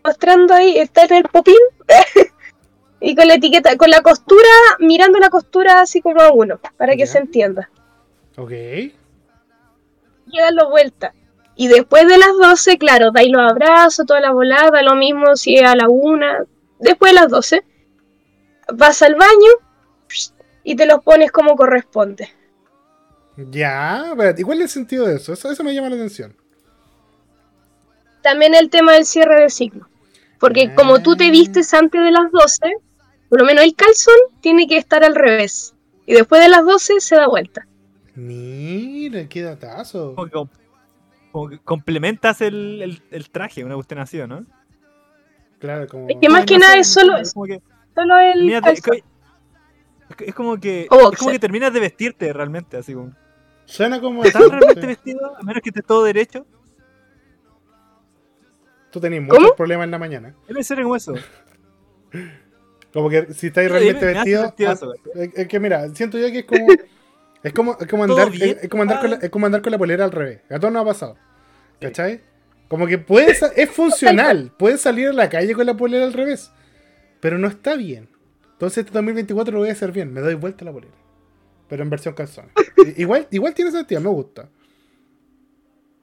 mostrando 0.04 0.54
ahí, 0.54 0.78
está 0.78 1.04
en 1.04 1.14
el 1.14 1.24
popín. 1.24 1.54
y 3.00 3.14
con 3.14 3.28
la 3.28 3.34
etiqueta, 3.34 3.76
con 3.76 3.90
la 3.90 4.00
costura, 4.00 4.48
mirando 4.80 5.18
la 5.18 5.30
costura 5.30 5.80
así 5.80 6.00
como 6.00 6.20
a 6.20 6.32
uno, 6.32 6.58
para 6.76 6.96
que 6.96 7.06
se 7.06 7.18
entienda. 7.18 7.70
Ok. 8.36 8.50
y 8.50 8.92
darlo 10.38 10.70
vuelta. 10.70 11.14
Y 11.56 11.68
después 11.68 12.08
de 12.08 12.18
las 12.18 12.32
12, 12.40 12.78
claro, 12.78 13.12
dais 13.12 13.30
los 13.30 13.48
abrazos, 13.48 14.06
toda 14.06 14.20
la 14.20 14.32
volada, 14.32 14.82
lo 14.82 14.96
mismo 14.96 15.36
si 15.36 15.56
es 15.56 15.64
a 15.64 15.76
la 15.76 15.88
una. 15.88 16.44
Después 16.80 17.12
de 17.12 17.20
las 17.20 17.28
12, 17.30 17.62
vas 18.72 19.02
al 19.02 19.14
baño 19.14 19.50
y 20.64 20.74
te 20.77 20.87
los 20.87 21.00
pones 21.05 21.31
como 21.31 21.55
corresponde. 21.55 22.29
Ya, 23.37 24.14
¿y 24.37 24.42
cuál 24.42 24.59
es 24.59 24.64
el 24.64 24.68
sentido 24.70 25.07
de 25.07 25.16
eso? 25.16 25.33
Eso, 25.33 25.50
eso 25.50 25.62
me 25.64 25.74
llama 25.74 25.88
la 25.90 25.96
atención. 25.96 26.37
También 28.22 28.55
el 28.55 28.70
tema 28.70 28.92
del 28.92 29.05
cierre 29.05 29.40
de 29.42 29.50
ciclo. 29.50 29.87
Porque 30.40 30.68
Ah. 30.70 30.74
como 30.74 31.00
tú 31.03 31.16
te 31.16 31.31
vistes 31.31 31.72
antes 31.74 32.03
de 32.03 32.11
las 32.11 32.31
12, 32.33 32.77
por 33.29 33.40
lo 33.40 33.44
menos 33.44 33.64
el 33.64 33.74
calzón 33.74 34.14
tiene 34.40 34.66
que 34.66 34.77
estar 34.77 35.05
al 35.05 35.14
revés. 35.14 35.74
Y 36.07 36.14
después 36.14 36.40
de 36.42 36.48
las 36.48 36.64
12 36.64 37.00
se 37.00 37.16
da 37.16 37.27
vuelta. 37.29 37.66
Mira, 38.14 39.27
qué 39.29 39.42
datazo. 39.42 40.14
Como 40.14 40.27
que, 40.27 40.33
com- 40.33 40.48
como 41.33 41.48
que 41.48 41.59
complementas 41.59 42.40
el, 42.40 42.81
el, 42.83 43.03
el 43.11 43.31
traje, 43.31 43.64
una 43.64 43.74
cuestión 43.74 44.00
así, 44.00 44.20
¿o 44.20 44.27
¿no? 44.27 44.44
Claro, 45.59 45.87
como... 45.88 46.09
Es 46.09 46.16
que 46.20 46.29
más 46.29 46.44
que 46.44 46.55
no 46.55 46.61
nada 46.61 46.74
sé, 46.74 46.81
es 46.81 46.92
solo, 46.92 47.14
como 47.35 47.46
que- 47.46 47.62
solo 47.94 48.18
el 48.18 48.44
Mira, 48.44 48.61
te- 48.61 48.81
calzón. 48.81 48.98
Es 50.20 50.35
como 50.35 50.59
que 50.61 50.87
O 50.90 51.11
es 51.12 51.18
como 51.18 51.31
que 51.33 51.38
terminas 51.38 51.72
de 51.72 51.81
vestirte 51.81 52.33
realmente, 52.33 52.77
así 52.77 52.94
como. 52.94 53.12
Suena 53.66 54.00
como... 54.00 54.22
¿Estás 54.24 54.42
realmente 54.48 54.81
Sí. 54.83 54.87
vestido? 54.87 55.37
A 55.37 55.42
menos 55.42 55.62
que 55.62 55.70
estés 55.70 55.85
todo 55.85 56.05
derecho. 56.05 56.46
Tú 58.90 59.00
tenés 59.00 59.27
¿Cómo? 59.29 59.40
muchos 59.40 59.57
problemas 59.57 59.85
en 59.87 59.90
la 59.90 59.98
mañana. 59.98 60.35
Debe 60.46 60.62
ser 60.62 60.83
como 60.83 60.96
eso. 60.96 61.14
Como 62.92 63.11
que 63.11 63.33
si 63.35 63.48
estáis 63.48 63.68
realmente 63.68 64.07
vestido... 64.07 64.55
ah, 64.68 64.77
es, 65.35 65.48
que 65.48 65.59
mira, 65.59 65.88
siento 65.96 66.16
yo 66.16 66.31
que 66.31 66.40
es 66.40 66.44
como... 66.44 66.66
Es 67.42 67.53
como, 67.53 67.77
es 67.79 67.87
como 67.88 68.07
¿Todo 68.07 68.22
andar, 68.22 68.35
es, 68.42 68.62
es 68.62 68.68
como 68.70 68.83
andar 68.85 69.00
con 69.03 69.11
la, 69.11 69.16
es 69.16 69.29
como 69.31 69.44
andar 69.46 69.61
con 69.61 69.72
la 69.72 69.77
polera 69.77 70.05
al 70.05 70.12
revés. 70.12 70.40
A 70.48 70.59
todos 70.59 70.72
nos 70.72 70.81
ha 70.81 70.87
pasado. 70.87 71.16
¿Cachai? 71.79 72.22
Como 72.68 72.87
que 72.87 72.96
puede, 72.96 73.35
sa- 73.35 73.53
es 73.55 73.68
funcional. 73.72 74.50
Puedes 74.57 74.81
salir 74.81 75.09
a 75.09 75.12
la 75.12 75.29
calle 75.29 75.53
con 75.55 75.66
la 75.66 75.77
polera 75.77 76.05
al 76.07 76.14
revés. 76.14 76.50
Pero 77.20 77.37
no 77.37 77.48
está 77.48 77.74
bien. 77.77 78.09
Entonces 78.64 78.87
este 78.87 78.92
2024 78.94 79.53
lo 79.53 79.59
voy 79.61 79.68
a 79.68 79.72
hacer 79.72 79.92
bien. 79.92 80.11
Me 80.11 80.22
doy 80.22 80.35
vuelta 80.37 80.64
a 80.64 80.66
la 80.66 80.72
polera. 80.72 80.94
Pero 81.68 81.83
en 81.83 81.90
versión 81.90 82.14
calzón. 82.14 82.46
igual, 82.96 83.29
igual 83.31 83.53
tiene 83.53 83.70
sentido, 83.70 84.00
me 84.00 84.09
gusta. 84.09 84.48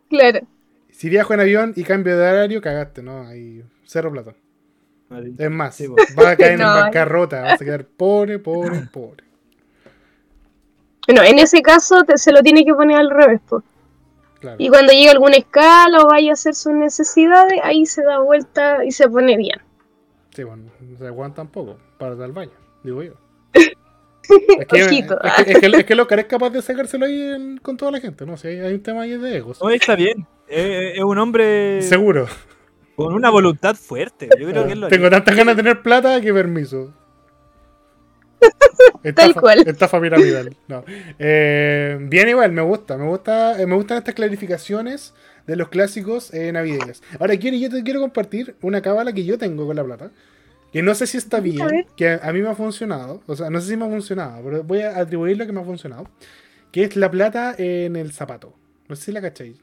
Claro. 0.10 0.42
Si 0.92 1.10
viajo 1.10 1.34
en 1.34 1.40
avión 1.40 1.74
y 1.76 1.84
cambio 1.84 2.16
de 2.16 2.30
horario, 2.30 2.62
cagaste, 2.62 3.02
¿no? 3.02 3.26
Hay 3.28 3.64
cero 3.86 4.12
plata. 4.12 4.36
Es 5.40 5.50
más, 5.50 5.74
Sí, 5.76 5.88
po. 5.88 5.96
vas 6.16 6.26
a 6.28 6.36
caer 6.38 6.52
en 6.54 6.60
No. 6.60 6.66
bancarrota, 6.68 7.42
vas 7.42 7.60
a 7.62 7.66
quedar 7.66 7.84
pobre, 7.86 8.38
pobre, 8.38 8.82
pobre. 8.94 9.24
Bueno, 11.08 11.24
en 11.24 11.40
ese 11.40 11.64
caso 11.64 12.04
te, 12.04 12.18
se 12.20 12.32
lo 12.32 12.44
tiene 12.44 12.64
que 12.64 12.76
poner 12.76 12.98
al 12.98 13.10
revés. 13.10 13.42
pues. 13.50 13.64
Claro. 14.40 14.58
Y 14.60 14.70
cuando 14.70 14.94
llega 14.94 15.12
alguna 15.14 15.36
escala 15.38 16.04
o 16.04 16.08
vaya 16.10 16.30
a 16.30 16.34
hacer 16.34 16.54
sus 16.54 16.74
necesidades, 16.74 17.60
ahí 17.64 17.86
se 17.88 18.04
da 18.04 18.20
vuelta 18.20 18.86
y 18.86 18.92
se 18.92 19.10
pone 19.10 19.36
bien. 19.36 19.60
Sí, 20.34 20.44
bueno, 20.44 20.64
no 20.80 20.98
se 20.98 21.08
aguanta 21.08 21.38
tampoco 21.38 21.78
para 21.98 22.14
al 22.14 22.32
baño, 22.32 22.52
digo 22.84 23.04
yo. 23.04 23.14
Es 24.60 24.68
que, 24.68 24.80
es 24.80 24.88
que, 24.88 24.98
es 25.00 25.84
que, 25.84 26.06
que 26.08 26.16
es 26.22 26.26
capaz 26.26 26.52
de 26.52 26.62
sacárselo 26.62 27.06
ahí 27.06 27.22
en- 27.22 27.58
con 27.58 27.76
toda 27.76 27.92
la 27.92 28.00
gente, 28.00 28.26
¿no? 28.26 28.38
Si 28.38 28.48
hay, 28.48 28.60
hay 28.60 28.74
un 28.76 28.84
tema 28.84 29.02
ahí 29.02 29.18
de 29.18 29.38
egos. 29.38 29.60
No, 29.62 29.70
está 29.70 29.96
bien. 29.96 30.26
Es, 30.48 30.98
es 30.98 31.04
un 31.04 31.18
hombre 31.18 31.82
Seguro. 31.82 32.28
con 32.96 33.14
una 33.14 33.30
voluntad 33.30 33.76
fuerte. 33.76 34.30
Yo 34.40 34.48
creo 34.48 34.66
que 34.68 34.74
él 34.74 34.80
lo 34.82 34.88
Tengo 34.88 35.08
haría. 35.08 35.18
tantas 35.18 35.36
ganas 35.36 35.58
de 35.58 35.64
tener 35.64 35.82
plata 35.82 36.22
que 36.22 36.34
permiso. 36.34 36.94
Tal 39.16 39.34
cual. 39.36 39.68
Estafa 39.68 40.00
piramidal. 40.00 40.56
No. 40.68 40.84
Eh, 41.20 41.98
bien 42.02 42.30
igual, 42.30 42.52
me 42.52 42.62
gusta. 42.62 42.98
Me 42.98 43.06
gusta, 43.08 43.62
eh, 43.62 43.66
me 43.66 43.76
gustan 43.76 43.98
estas 43.98 44.16
clarificaciones 44.16 45.14
de 45.52 45.58
los 45.58 45.68
clásicos 45.68 46.34
eh, 46.34 46.50
navideños. 46.54 47.04
Ahora 47.20 47.36
quiero, 47.36 47.58
yo 47.58 47.70
te 47.70 47.84
quiero 47.84 48.00
compartir 48.00 48.56
una 48.62 48.82
cábala 48.82 49.12
que 49.12 49.26
yo 49.26 49.38
tengo 49.38 49.68
con 49.68 49.76
la 49.76 49.84
plata. 49.84 50.10
Que 50.72 50.82
no 50.82 50.96
sé 50.96 51.06
si 51.06 51.18
está 51.18 51.42
bien, 51.42 51.86
que 51.98 52.08
a, 52.08 52.22
a 52.24 52.32
mí 52.32 52.42
me 52.42 52.48
ha 52.48 52.56
funcionado. 52.56 53.22
O 53.28 53.36
sea, 53.36 53.50
no 53.50 53.60
sé 53.60 53.68
si 53.68 53.76
me 53.76 53.84
ha 53.84 53.90
funcionado, 53.90 54.42
pero 54.46 54.64
voy 54.64 54.80
a 54.80 54.98
atribuir 54.98 55.38
lo 55.38 55.46
que 55.46 55.52
me 55.52 55.60
ha 55.60 55.66
funcionado. 55.66 56.08
Que 56.72 56.86
es 56.86 56.96
la 56.96 57.12
plata 57.12 57.54
en 57.58 57.98
el 57.98 58.14
zapato. 58.14 58.54
No 58.88 58.96
sé 58.96 59.04
si 59.04 59.12
la 59.12 59.22
cacháis. 59.22 59.58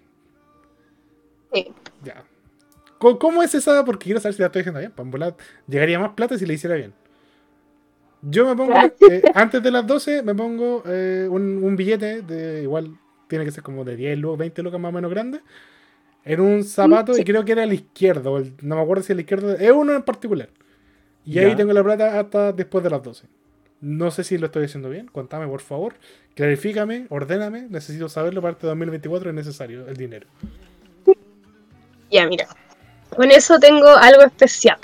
Sí. 1.54 1.72
Ya. 2.04 2.22
¿Cómo, 2.98 3.18
cómo 3.18 3.42
es 3.42 3.54
esa? 3.54 3.82
Porque 3.86 4.04
quiero 4.04 4.20
saber 4.20 4.34
si 4.34 4.42
la 4.42 4.48
estoy 4.48 4.60
diciendo 4.60 4.80
bien. 4.80 5.10
Volar, 5.10 5.34
llegaría 5.66 5.98
más 5.98 6.10
plata 6.10 6.36
si 6.36 6.44
la 6.44 6.52
hiciera 6.52 6.76
bien. 6.76 6.92
Yo 8.20 8.46
me 8.46 8.54
pongo, 8.54 8.74
eh, 9.10 9.22
antes 9.34 9.62
de 9.62 9.70
las 9.70 9.86
12, 9.86 10.22
me 10.22 10.34
pongo 10.34 10.82
eh, 10.84 11.26
un, 11.30 11.64
un 11.64 11.76
billete 11.76 12.20
de 12.20 12.62
igual, 12.64 12.98
tiene 13.28 13.44
que 13.44 13.52
ser 13.52 13.62
como 13.62 13.84
de 13.84 13.96
10 13.96 14.18
lucas, 14.18 14.38
20 14.38 14.62
lucas 14.62 14.80
más 14.80 14.90
o 14.90 14.92
menos 14.92 15.10
grande, 15.10 15.40
en 16.28 16.40
un 16.40 16.62
zapato 16.64 17.12
y 17.18 17.24
creo 17.24 17.44
que 17.44 17.52
era 17.52 17.64
el 17.64 17.72
izquierdo, 17.72 18.38
el- 18.38 18.52
no 18.62 18.76
me 18.76 18.82
acuerdo 18.82 19.02
si 19.02 19.12
el 19.12 19.20
izquierdo, 19.20 19.52
es 19.54 19.70
uno 19.72 19.94
en 19.94 20.02
particular. 20.02 20.48
Y 21.24 21.38
ahí 21.38 21.54
tengo 21.56 21.72
la 21.72 21.82
plata 21.84 22.18
hasta 22.20 22.52
después 22.52 22.82
de 22.84 22.90
las 22.90 23.02
12. 23.02 23.26
No 23.80 24.10
sé 24.10 24.24
si 24.24 24.38
lo 24.38 24.46
estoy 24.46 24.64
haciendo 24.64 24.88
bien, 24.90 25.06
contame 25.06 25.46
por 25.46 25.60
favor, 25.60 25.94
clarifícame, 26.34 27.06
ordéname, 27.10 27.66
necesito 27.68 28.08
saberlo 28.08 28.40
para 28.42 28.52
este 28.52 28.66
2024, 28.66 29.30
es 29.30 29.34
necesario 29.36 29.86
el 29.88 29.96
dinero. 29.96 30.26
Ya, 32.10 32.26
mira. 32.26 32.46
Con 33.14 33.30
eso 33.30 33.58
tengo 33.58 33.88
algo 33.88 34.22
especial. 34.22 34.78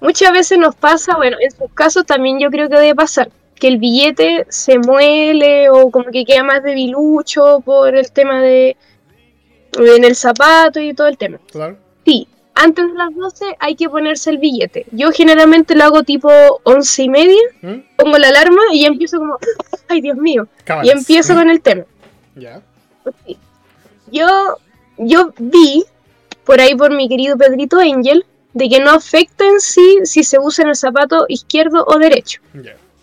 Muchas 0.00 0.32
veces 0.32 0.58
nos 0.58 0.74
pasa, 0.74 1.16
bueno, 1.16 1.36
en 1.40 1.50
sus 1.50 1.70
casos 1.74 2.06
también 2.06 2.38
yo 2.40 2.48
creo 2.50 2.70
que 2.70 2.76
debe 2.76 2.94
pasar, 2.94 3.30
que 3.56 3.68
el 3.68 3.76
billete 3.76 4.46
se 4.48 4.78
muele 4.78 5.68
o 5.68 5.90
como 5.90 6.06
que 6.10 6.24
queda 6.24 6.42
más 6.42 6.62
debilucho 6.62 7.60
por 7.62 7.94
el 7.94 8.10
tema 8.10 8.40
de 8.40 8.78
en 9.78 10.04
el 10.04 10.16
zapato 10.16 10.80
y 10.80 10.94
todo 10.94 11.08
el 11.08 11.18
tema. 11.18 11.38
Claro. 11.50 11.76
Sí, 12.04 12.28
antes 12.54 12.86
de 12.86 12.94
las 12.94 13.14
12 13.14 13.56
hay 13.58 13.76
que 13.76 13.88
ponerse 13.88 14.30
el 14.30 14.38
billete. 14.38 14.86
Yo 14.92 15.10
generalmente 15.12 15.74
lo 15.74 15.84
hago 15.84 16.02
tipo 16.02 16.30
once 16.64 17.02
y 17.02 17.08
media, 17.08 17.40
¿Mm? 17.62 17.78
pongo 17.96 18.18
la 18.18 18.28
alarma 18.28 18.60
y 18.72 18.82
ya 18.82 18.88
empiezo 18.88 19.18
como, 19.18 19.38
ay 19.88 20.00
Dios 20.00 20.16
mío, 20.16 20.48
y 20.82 20.90
empiezo 20.90 21.34
con 21.34 21.48
el 21.48 21.60
tema. 21.60 21.84
Ya. 22.34 22.62
Yo, 24.10 24.58
yo 24.98 25.32
vi 25.38 25.84
por 26.44 26.60
ahí 26.60 26.74
por 26.74 26.92
mi 26.92 27.08
querido 27.08 27.36
Pedrito 27.38 27.78
Angel 27.78 28.24
de 28.52 28.68
que 28.68 28.80
no 28.80 28.90
afecta 28.90 29.46
en 29.46 29.60
sí 29.60 30.00
si 30.04 30.24
se 30.24 30.38
usa 30.38 30.64
en 30.64 30.70
el 30.70 30.76
zapato 30.76 31.24
izquierdo 31.28 31.84
o 31.86 31.98
derecho. 31.98 32.40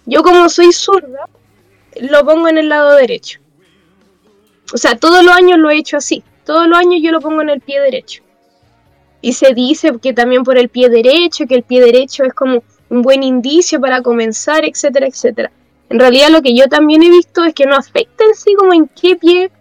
Yo 0.05 0.23
como 0.23 0.49
soy 0.49 0.71
zurda, 0.71 1.27
lo 2.01 2.25
pongo 2.25 2.47
en 2.47 2.57
el 2.57 2.69
lado 2.69 2.95
derecho. 2.95 3.39
O 4.73 4.77
sea, 4.77 4.97
todos 4.97 5.23
los 5.23 5.33
años 5.33 5.57
lo 5.59 5.69
he 5.69 5.77
hecho 5.77 5.97
así. 5.97 6.23
Todos 6.47 6.65
los 6.69 6.79
años 6.79 7.01
yo 7.03 7.11
lo 7.11 7.19
pongo 7.19 7.41
en 7.41 7.49
el 7.49 7.59
pie 7.59 7.81
derecho. 7.81 8.23
Y 9.19 9.33
se 9.33 9.53
dice 9.53 9.91
que 10.01 10.13
también 10.13 10.43
por 10.45 10.57
el 10.57 10.69
pie 10.69 10.87
derecho, 10.87 11.45
que 11.45 11.55
el 11.55 11.63
pie 11.63 11.81
derecho 11.81 12.23
es 12.23 12.33
como 12.33 12.63
un 12.87 13.01
buen 13.01 13.21
indicio 13.21 13.81
para 13.81 14.01
comenzar, 14.01 14.63
etcétera, 14.63 15.07
etcétera. 15.07 15.51
En 15.89 15.99
realidad 15.99 16.29
lo 16.29 16.41
que 16.41 16.55
yo 16.55 16.69
también 16.69 17.03
he 17.03 17.09
visto 17.09 17.43
es 17.43 17.53
que 17.53 17.65
no 17.65 17.75
afecta 17.75 18.23
en 18.23 18.33
sí 18.33 18.55
como 18.55 18.73
en 18.73 18.87
qué 18.87 19.17
pie 19.17 19.51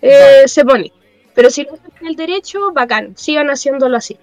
eh, 0.00 0.44
se 0.46 0.64
pone. 0.64 0.92
Pero 1.34 1.50
si 1.50 1.64
lo 1.64 1.72
haces 1.72 1.90
en 2.00 2.06
el 2.06 2.14
derecho, 2.14 2.72
bacán, 2.72 3.16
sigan 3.16 3.48
haciéndolo 3.48 3.96
así. 3.96 4.16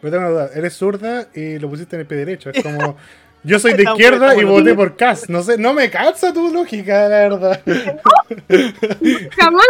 Pero 0.00 0.12
tengo 0.12 0.28
una 0.28 0.30
duda, 0.30 0.50
eres 0.54 0.72
zurda 0.74 1.26
y 1.34 1.58
lo 1.58 1.68
pusiste 1.68 1.96
en 1.96 2.00
el 2.02 2.06
pie 2.06 2.18
derecho. 2.18 2.50
Es 2.50 2.62
como. 2.62 2.96
Yo 3.46 3.60
soy 3.60 3.74
de 3.74 3.84
izquierda 3.84 4.34
y 4.34 4.42
voté 4.42 4.74
por 4.74 4.96
Cas. 4.96 5.30
No 5.30 5.40
sé, 5.40 5.56
no 5.56 5.72
me 5.72 5.88
calza 5.88 6.32
tu 6.32 6.52
lógica, 6.52 7.08
la 7.08 7.28
verdad. 7.28 7.62
Jamás. 9.36 9.66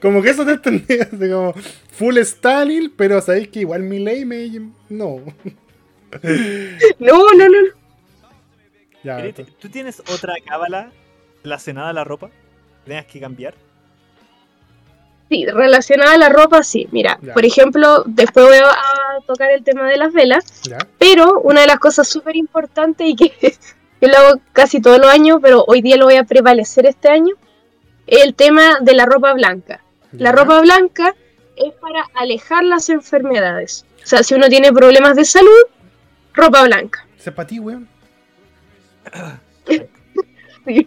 Como 0.00 0.20
que 0.20 0.30
eso 0.30 0.44
te 0.44 0.52
entendí. 0.52 0.98
Así 1.00 1.30
como 1.30 1.54
full 1.92 2.18
Stalin, 2.18 2.92
pero 2.96 3.20
sabéis 3.20 3.48
que 3.48 3.60
igual 3.60 3.82
mi 3.84 4.00
ley 4.00 4.24
me. 4.24 4.50
No. 4.88 5.22
No, 6.98 7.32
no, 7.32 7.48
no. 7.48 7.58
Ya, 9.04 9.32
¿Tú 9.60 9.68
tienes 9.68 10.00
otra 10.00 10.34
cábala 10.44 10.90
relacionada 11.44 11.90
a 11.90 11.92
la 11.92 12.04
ropa? 12.04 12.28
que 12.84 12.90
tengas 12.90 13.06
que 13.06 13.20
cambiar? 13.20 13.54
Sí, 15.32 15.46
relacionada 15.46 16.12
a 16.12 16.18
la 16.18 16.28
ropa, 16.28 16.62
sí. 16.62 16.86
Mira, 16.92 17.18
Ya. 17.22 17.32
por 17.32 17.46
ejemplo, 17.46 18.02
después 18.04 18.44
voy 18.44 18.58
a 18.58 19.20
tocar 19.26 19.50
el 19.50 19.64
tema 19.64 19.88
de 19.88 19.96
las 19.96 20.12
velas, 20.12 20.44
ya. 20.64 20.76
pero 20.98 21.40
una 21.40 21.62
de 21.62 21.66
las 21.68 21.78
cosas 21.78 22.06
súper 22.06 22.36
importantes 22.36 23.06
y 23.08 23.16
que 23.16 23.32
yo 24.02 24.08
lo 24.08 24.16
hago 24.18 24.40
casi 24.52 24.82
todos 24.82 24.98
los 24.98 25.06
años, 25.08 25.38
pero 25.40 25.64
hoy 25.66 25.80
día 25.80 25.96
lo 25.96 26.04
voy 26.04 26.16
a 26.16 26.24
prevalecer 26.24 26.84
este 26.84 27.08
año, 27.08 27.34
es 28.06 28.22
el 28.24 28.34
tema 28.34 28.80
de 28.82 28.92
la 28.92 29.06
ropa 29.06 29.32
blanca. 29.32 29.80
La 30.12 30.32
ropa 30.32 30.60
blanca 30.60 31.14
es 31.56 31.72
para 31.80 32.04
alejar 32.14 32.64
las 32.64 32.90
enfermedades. 32.90 33.86
O 34.04 34.06
sea, 34.06 34.22
si 34.22 34.34
uno 34.34 34.48
tiene 34.50 34.70
problemas 34.70 35.16
de 35.16 35.24
salud, 35.24 35.48
ropa 36.34 36.62
blanca. 36.64 37.06
Es 37.18 37.32
para 37.32 37.46
ti, 37.46 37.58
weón. 37.58 37.88
Sí. 40.64 40.86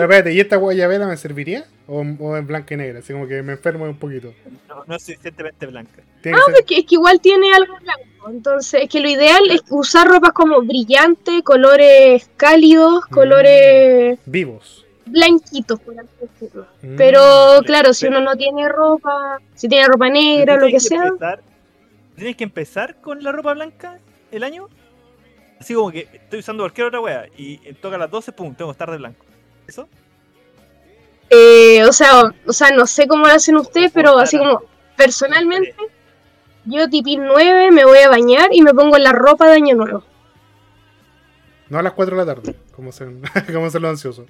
Pero 0.00 0.04
espérate, 0.04 0.32
¿y 0.32 0.40
esta 0.40 0.56
guayabera 0.56 1.06
me 1.06 1.16
serviría? 1.16 1.64
¿O, 1.86 2.00
o 2.00 2.36
en 2.36 2.46
blanca 2.46 2.74
y 2.74 2.76
negra? 2.76 2.98
Así 3.00 3.12
como 3.12 3.26
que 3.26 3.42
me 3.42 3.52
enfermo 3.52 3.84
un 3.84 3.96
poquito. 3.98 4.32
No, 4.68 4.84
no 4.86 4.96
es 4.96 5.02
suficientemente 5.02 5.66
blanca. 5.66 6.02
Tiene 6.22 6.38
que 6.38 6.44
ser- 6.52 6.54
es 6.60 6.66
que, 6.66 6.78
es 6.78 6.84
que 6.86 6.94
igual 6.96 7.20
tiene 7.20 7.52
algo 7.54 7.74
blanco. 7.80 8.30
Entonces, 8.30 8.82
es 8.84 8.88
que 8.90 9.00
lo 9.00 9.08
ideal 9.08 9.42
es 9.50 9.62
usar 9.70 10.06
ropas 10.08 10.32
como 10.32 10.60
brillantes, 10.62 11.42
colores 11.42 12.30
cálidos, 12.36 13.04
Mm. 13.10 13.14
colores 13.14 14.18
Vivos. 14.26 14.84
blanquitos, 15.06 15.80
por 15.80 15.98
así 15.98 16.08
decirlo. 16.20 16.66
Mm. 16.82 16.96
Pero 16.96 17.60
claro, 17.64 17.92
si 17.94 18.06
uno 18.06 18.20
no 18.20 18.36
tiene 18.36 18.68
ropa, 18.68 19.38
si 19.54 19.68
tiene 19.68 19.86
ropa 19.88 20.08
negra, 20.10 20.54
lo 20.56 20.60
que 20.66 20.78
tienes 20.78 20.82
sea, 20.84 21.04
empezar- 21.06 21.40
¿Tienes 22.16 22.36
que 22.36 22.44
empezar 22.44 22.96
con 23.00 23.22
la 23.22 23.30
ropa 23.32 23.54
blanca 23.54 23.98
el 24.32 24.42
año? 24.42 24.68
Así 25.60 25.72
como 25.74 25.90
que 25.90 26.08
estoy 26.12 26.40
usando 26.40 26.62
cualquier 26.64 26.88
otra 26.88 27.00
wea 27.00 27.26
y 27.36 27.58
toca 27.74 27.96
las 27.98 28.10
12, 28.10 28.32
pum, 28.32 28.54
tengo 28.54 28.70
que 28.70 28.74
estar 28.74 28.90
de 28.90 28.96
blanco. 28.98 29.24
¿Eso? 29.68 29.88
eh, 31.30 31.84
o 31.84 31.92
sea, 31.92 32.22
o 32.46 32.52
sea, 32.52 32.70
no 32.70 32.86
sé 32.86 33.06
cómo 33.06 33.26
lo 33.26 33.32
hacen 33.32 33.56
ustedes, 33.56 33.90
pero 33.92 34.18
así 34.18 34.38
como 34.38 34.62
personalmente, 34.96 35.74
yo 36.64 36.88
tipín 36.88 37.24
9 37.26 37.70
me 37.70 37.84
voy 37.84 37.98
a 37.98 38.08
bañar 38.08 38.48
y 38.52 38.62
me 38.62 38.72
pongo 38.74 38.96
la 38.98 39.12
ropa 39.12 39.46
de 39.46 39.54
año 39.56 39.76
nuevo. 39.76 40.02
No 41.68 41.78
a 41.78 41.82
las 41.82 41.92
4 41.92 42.16
de 42.16 42.24
la 42.24 42.34
tarde, 42.34 42.56
como 42.74 42.92
se, 42.92 43.06
como 43.52 43.68
se 43.70 43.78
lo 43.78 43.88
ansioso. 43.90 44.24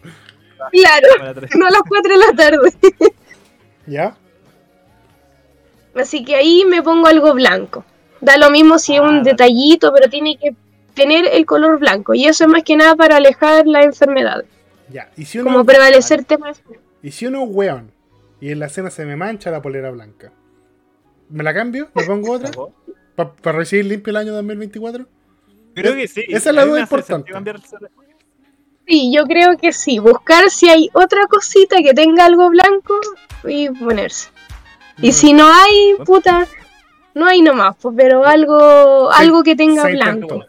Claro, 0.73 1.09
no 1.57 1.67
a 1.67 1.71
las 1.71 1.83
4 1.89 2.13
de 2.19 2.27
la 2.27 2.33
tarde. 2.37 2.73
¿Ya? 3.87 4.17
Así 5.95 6.25
que 6.25 6.35
ahí 6.35 6.65
me 6.65 6.83
pongo 6.83 7.07
algo 7.07 7.33
blanco. 7.33 7.85
Da 8.21 8.37
lo 8.37 8.51
mismo 8.51 8.79
si 8.81 8.95
es 8.95 9.01
Ah, 9.01 9.05
un 9.05 9.19
vale. 9.19 9.31
detallito, 9.31 9.93
pero 9.93 10.11
tiene 10.11 10.37
que 10.37 10.55
tener 10.95 11.27
el 11.27 11.47
color 11.47 11.79
blanco. 11.79 12.13
Y 12.15 12.27
eso 12.27 12.45
es 12.45 12.51
más 12.51 12.65
que 12.65 12.77
nada 12.77 12.97
para 12.97 13.17
alejar 13.17 13.67
la 13.69 13.83
enfermedad. 13.83 14.45
Ya. 14.91 15.11
¿Y 15.17 15.25
si 15.25 15.39
uno, 15.39 15.51
Como 15.51 15.65
prevalecer 15.65 16.25
temas. 16.25 16.63
y 17.03 17.11
si 17.11 17.27
uno 17.27 17.45
es 17.45 17.51
weón 17.51 17.93
y 18.41 18.51
en 18.51 18.59
la 18.59 18.69
cena 18.69 18.91
se 18.91 19.05
me 19.05 19.17
mancha 19.17 19.51
la 19.51 19.61
polera 19.63 19.91
blanca? 19.91 20.33
¿Me 21.29 21.43
la 21.45 21.53
cambio? 21.53 21.89
¿Me 21.95 22.05
pongo 22.05 22.33
otra? 22.33 22.51
¿Para 23.15 23.59
recibir 23.59 23.85
limpio 23.87 24.11
el 24.13 24.17
año 24.17 24.33
2024? 24.35 25.07
Creo 25.75 25.95
que 25.95 26.09
sí. 26.09 26.25
Esa 26.29 26.51
es 26.51 26.57
la 26.57 26.65
duda 26.65 26.81
importante. 26.81 27.33
Sí, 28.87 29.13
yo 29.15 29.25
creo 29.25 29.57
que 29.59 29.73
sí. 29.73 29.99
Buscar 29.99 30.51
si 30.51 30.69
hay 30.69 30.89
otra 30.95 31.27
cosita 31.27 31.83
que 31.83 31.93
tenga 31.93 32.25
algo 32.25 32.49
blanco 32.49 32.99
y 33.45 33.69
ponerse. 33.71 34.31
Y 35.01 35.13
si 35.13 35.33
no 35.33 35.47
hay, 35.47 35.95
puta, 36.05 36.49
no 37.15 37.27
hay 37.27 37.43
nomás, 37.43 37.77
pues, 37.81 37.95
pero 37.97 38.25
algo, 38.25 39.11
algo 39.13 39.43
que 39.43 39.55
tenga 39.55 39.85
blanco. 39.85 40.45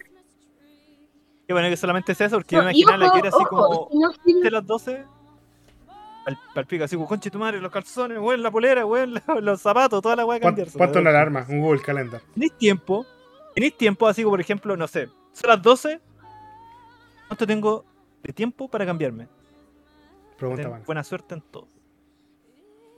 Qué 1.49 1.53
bueno 1.53 1.67
que 1.67 1.77
solamente 1.77 2.13
sea 2.13 2.27
eso, 2.27 2.35
porque 2.37 2.55
yo 2.57 2.61
No, 2.61 2.67
me 2.67 2.73
y 2.77 2.81
imaginaba 2.83 2.97
la 2.99 3.05
ojo, 3.07 3.13
que 3.13 3.19
era 3.21 3.29
así 3.29 3.43
ojo, 3.43 3.49
como 3.49 3.87
si 3.89 3.97
no 3.97 4.11
sirve- 4.23 4.43
de 4.43 4.51
las 4.51 4.67
12. 4.67 5.03
Al, 6.27 6.37
al 6.53 6.65
pico, 6.67 6.83
así 6.83 6.95
como 6.95 7.07
conche 7.07 7.31
tu 7.31 7.39
madre, 7.39 7.59
los 7.59 7.71
calzones, 7.71 8.19
weón, 8.19 8.43
la 8.43 8.51
polera, 8.51 8.85
weón, 8.85 9.15
la- 9.27 9.41
los 9.41 9.59
zapatos, 9.59 9.99
toda 9.99 10.15
la 10.15 10.27
weá 10.27 10.39
cambiarse. 10.39 10.77
Weón. 10.77 10.95
una 10.95 11.09
alarma, 11.09 11.47
un 11.49 11.59
Google 11.61 11.81
Calendar. 11.81 12.21
¿Tenéis 12.35 12.53
tiempo? 12.55 13.03
¿Tenéis 13.55 13.75
tiempo 13.77 14.07
así 14.07 14.21
como, 14.21 14.33
por 14.33 14.41
ejemplo, 14.41 14.77
no 14.77 14.87
sé, 14.87 15.09
son 15.33 15.49
las 15.49 15.59
12? 15.59 15.99
¿Cuánto 17.29 17.47
tengo 17.47 17.83
de 18.21 18.31
tiempo 18.31 18.67
para 18.67 18.85
cambiarme? 18.85 19.27
Pregunta, 20.37 20.69
Ten 20.69 20.83
buena 20.85 21.03
suerte 21.03 21.33
en 21.33 21.41
todo. 21.41 21.67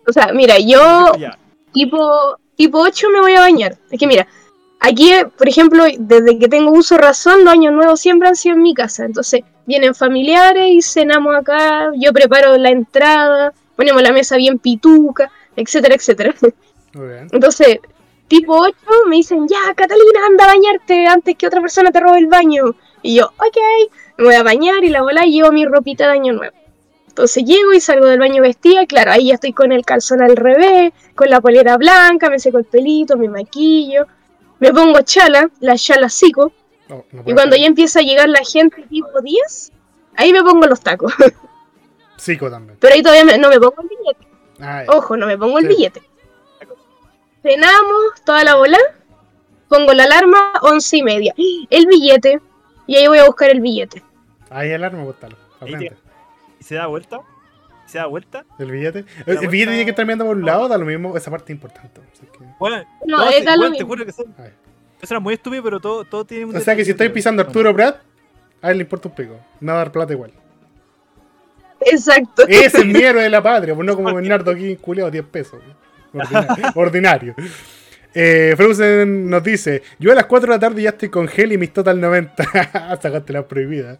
O 0.05 0.11
sea, 0.11 0.33
mira, 0.33 0.55
yo 0.59 1.13
Ya, 1.17 1.37
tipo, 1.71 2.35
tipo 2.57 2.79
8 2.81 3.07
me 3.13 3.21
voy 3.21 3.31
a 3.31 3.39
bañar. 3.39 3.77
Es 3.89 3.97
que 3.97 4.07
mira, 4.07 4.27
aquí, 4.81 5.11
por 5.37 5.47
ejemplo, 5.47 5.85
desde 5.97 6.37
que 6.37 6.49
tengo 6.49 6.71
uso 6.71 6.97
razón, 6.97 7.45
los 7.45 7.53
años 7.53 7.73
nuevos 7.73 7.99
siempre 8.01 8.27
han 8.27 8.35
sido 8.35 8.55
en 8.55 8.63
mi 8.63 8.73
casa. 8.73 9.05
Entonces, 9.05 9.41
vienen 9.65 9.95
familiares 9.95 10.69
y 10.69 10.81
cenamos 10.81 11.33
acá, 11.35 11.91
yo 11.95 12.11
preparo 12.11 12.57
la 12.57 12.69
entrada, 12.69 13.53
ponemos 13.77 14.01
la 14.01 14.11
mesa 14.11 14.35
bien 14.35 14.59
pituca, 14.59 15.31
etcétera, 15.55 15.95
etcétera. 15.95 16.35
Muy 16.93 17.07
bien. 17.07 17.27
Entonces, 17.31 17.79
tipo 18.27 18.57
8 18.57 18.75
me 19.07 19.17
dicen, 19.17 19.47
ya, 19.47 19.73
Catalina, 19.73 20.19
anda 20.27 20.43
a 20.43 20.47
bañarte 20.47 21.07
antes 21.07 21.37
que 21.37 21.47
otra 21.47 21.61
persona 21.61 21.91
te 21.91 21.99
robe 21.99 22.19
el 22.19 22.27
baño. 22.27 22.75
Y 23.01 23.15
yo, 23.15 23.27
ok, 23.27 23.57
me 24.17 24.25
voy 24.25 24.35
a 24.35 24.43
bañar 24.43 24.83
y 24.83 24.89
la 24.89 25.01
bola 25.01 25.25
y 25.25 25.31
llevo 25.31 25.51
mi 25.51 25.65
ropita 25.65 26.07
de 26.07 26.13
año 26.13 26.33
nuevo. 26.33 26.55
Entonces 27.07 27.43
llego 27.43 27.73
y 27.73 27.81
salgo 27.81 28.05
del 28.05 28.19
baño 28.19 28.41
vestida, 28.41 28.85
claro, 28.85 29.11
ahí 29.11 29.27
ya 29.27 29.33
estoy 29.33 29.51
con 29.51 29.73
el 29.73 29.83
calzón 29.83 30.21
al 30.21 30.37
revés, 30.37 30.93
con 31.13 31.29
la 31.29 31.41
polera 31.41 31.75
blanca, 31.75 32.29
me 32.29 32.39
seco 32.39 32.57
el 32.57 32.63
pelito, 32.63 33.17
me 33.17 33.27
maquillo, 33.27 34.07
me 34.61 34.71
pongo 34.73 35.01
chala, 35.01 35.49
la 35.59 35.75
chala 35.77 36.07
sico, 36.07 36.53
Oh, 36.89 37.05
no 37.11 37.23
y 37.25 37.33
cuando 37.33 37.55
ya 37.55 37.65
empieza 37.65 37.99
a 37.99 38.03
llegar 38.03 38.27
la 38.29 38.41
gente 38.43 38.81
tipo 38.83 39.21
10, 39.21 39.71
ahí 40.15 40.31
me 40.33 40.41
pongo 40.43 40.65
los 40.67 40.79
tacos. 40.81 41.13
Psico 42.17 42.49
también. 42.49 42.77
Pero 42.79 42.93
ahí 42.93 43.01
todavía 43.01 43.25
me- 43.25 43.37
no 43.37 43.49
me 43.49 43.59
pongo 43.59 43.81
el 43.81 43.87
billete. 43.89 44.27
Ah. 44.59 44.83
Ojo, 44.89 45.15
no 45.17 45.25
me 45.25 45.37
pongo 45.37 45.57
el 45.59 45.67
Sí. 45.67 45.75
billete. 45.75 46.01
Cenamos 47.41 48.21
toda 48.25 48.43
la 48.43 48.55
bola. 48.55 48.77
Pongo 49.67 49.93
la 49.93 50.03
alarma, 50.03 50.53
once 50.61 50.97
y 50.97 51.03
media. 51.03 51.33
El 51.69 51.87
billete. 51.87 52.41
Y 52.87 52.95
ahí 52.97 53.07
voy 53.07 53.19
a 53.19 53.25
buscar 53.25 53.49
el 53.51 53.61
billete. 53.61 54.03
Ahí 54.49 54.71
alarma, 54.73 55.03
bótalo. 55.03 55.37
Aprende. 55.61 55.95
¿Y 56.59 56.63
se 56.63 56.75
da 56.75 56.87
vuelta? 56.87 57.21
¿Y 57.91 57.93
se 57.93 57.97
da 57.97 58.05
vuelta? 58.05 58.45
El 58.57 58.71
billete. 58.71 58.99
El, 59.25 59.37
el 59.37 59.47
billete 59.49 59.71
tiene 59.71 59.83
que 59.83 59.89
estar 59.89 60.05
mirando 60.05 60.25
por 60.25 60.37
un 60.37 60.45
lado, 60.45 60.69
da 60.69 60.77
lo 60.77 60.85
mismo, 60.85 61.17
esa 61.17 61.29
parte 61.29 61.51
es 61.51 61.57
importante. 61.57 61.99
Así 62.13 62.25
que- 62.25 62.45
Bueno, 62.57 62.85
No, 63.05 63.17
todo 63.17 63.29
es 63.29 63.43
lo 63.43 63.71
te 63.73 63.83
juro 63.83 64.05
que 64.05 64.13
son, 64.13 64.33
eso 65.01 65.13
era 65.13 65.19
muy 65.19 65.33
estúpido, 65.33 65.61
pero 65.61 65.79
todo, 65.81 66.05
todo 66.05 66.23
tiene 66.23 66.45
un 66.45 66.55
O 66.55 66.59
sea 66.61 66.73
que 66.75 66.85
si 66.85 66.91
estoy 66.91 67.09
pisando 67.09 67.41
a. 67.41 67.45
Arturo 67.45 67.75
Prat, 67.75 67.97
a 68.61 68.71
él 68.71 68.77
le 68.77 68.83
importa 68.83 69.09
un 69.09 69.15
pico. 69.15 69.37
No 69.59 69.73
va 69.73 69.81
a 69.81 69.83
dar 69.83 69.91
plata 69.91 70.13
igual. 70.13 70.31
Exacto. 71.81 72.43
Ese 72.47 72.77
es 72.77 72.85
mi 72.85 73.01
héroe 73.03 73.23
de 73.23 73.29
la 73.29 73.43
patria, 73.43 73.75
pues 73.75 73.85
no 73.85 73.95
como 73.95 74.13
Bernardo 74.13 74.51
aquí 74.51 74.77
culeado 74.77 75.11
10 75.11 75.25
pesos. 75.25 75.59
Ordinario. 76.13 76.65
ordinario. 76.75 77.35
Eh, 78.13 78.53
Frozen 78.57 79.29
nos 79.29 79.43
dice: 79.43 79.83
Yo 79.99 80.11
a 80.11 80.15
las 80.15 80.25
4 80.25 80.47
de 80.47 80.55
la 80.55 80.59
tarde 80.59 80.81
ya 80.81 80.89
estoy 80.89 81.09
con 81.09 81.27
gel 81.27 81.53
y 81.53 81.57
mis 81.57 81.71
total 81.71 81.99
90. 82.01 82.43
Sacaste 83.01 83.31
la 83.33 83.47
prohibida. 83.47 83.97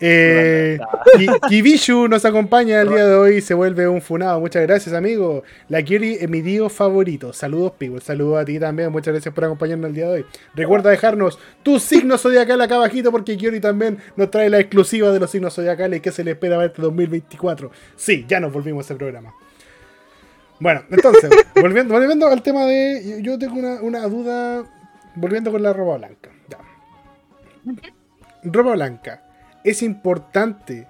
Eh, 0.00 0.78
Ki- 1.16 1.26
Kibishu 1.48 2.06
nos 2.08 2.24
acompaña 2.24 2.82
el 2.82 2.88
día 2.90 3.06
de 3.06 3.14
hoy. 3.14 3.40
Se 3.40 3.54
vuelve 3.54 3.88
un 3.88 4.02
funado. 4.02 4.40
Muchas 4.40 4.62
gracias, 4.62 4.94
amigo. 4.94 5.42
La 5.68 5.82
Kiri 5.82 6.18
es 6.20 6.28
mi 6.28 6.42
tío 6.42 6.68
favorito. 6.68 7.32
Saludos, 7.32 7.72
Pivo. 7.78 8.00
Saludos 8.00 8.42
a 8.42 8.44
ti 8.44 8.58
también. 8.58 8.92
Muchas 8.92 9.12
gracias 9.14 9.34
por 9.34 9.44
acompañarnos 9.44 9.88
el 9.88 9.94
día 9.94 10.06
de 10.08 10.12
hoy. 10.12 10.26
Recuerda 10.54 10.90
dejarnos 10.90 11.38
tu 11.62 11.78
signo 11.80 12.18
zodiacal 12.18 12.60
acá 12.60 12.74
abajito 12.76 13.10
porque 13.10 13.36
Kiori 13.36 13.60
también 13.60 13.98
nos 14.16 14.30
trae 14.30 14.50
la 14.50 14.58
exclusiva 14.60 15.10
de 15.10 15.20
los 15.20 15.30
signos 15.30 15.54
zodiacales 15.54 16.00
que 16.02 16.12
se 16.12 16.22
le 16.24 16.32
espera 16.32 16.56
para 16.56 16.66
este 16.66 16.82
2024. 16.82 17.70
Sí, 17.96 18.26
ya 18.28 18.38
nos 18.40 18.52
volvimos 18.52 18.84
a 18.84 18.92
ese 18.92 18.98
programa. 18.98 19.32
Bueno, 20.58 20.82
entonces, 20.90 21.30
volviendo, 21.60 21.94
volviendo 21.94 22.26
al 22.28 22.42
tema 22.42 22.64
de. 22.64 23.20
yo- 23.22 23.38
tengo 23.38 23.54
una, 23.58 23.80
una 23.82 24.06
duda. 24.08 24.64
Volviendo 25.14 25.50
con 25.50 25.62
la 25.62 25.72
ropa 25.72 25.96
blanca. 25.96 26.30
Ya. 26.48 26.58
Ropa 28.44 28.72
blanca. 28.72 29.22
Es 29.64 29.82
importante 29.82 30.86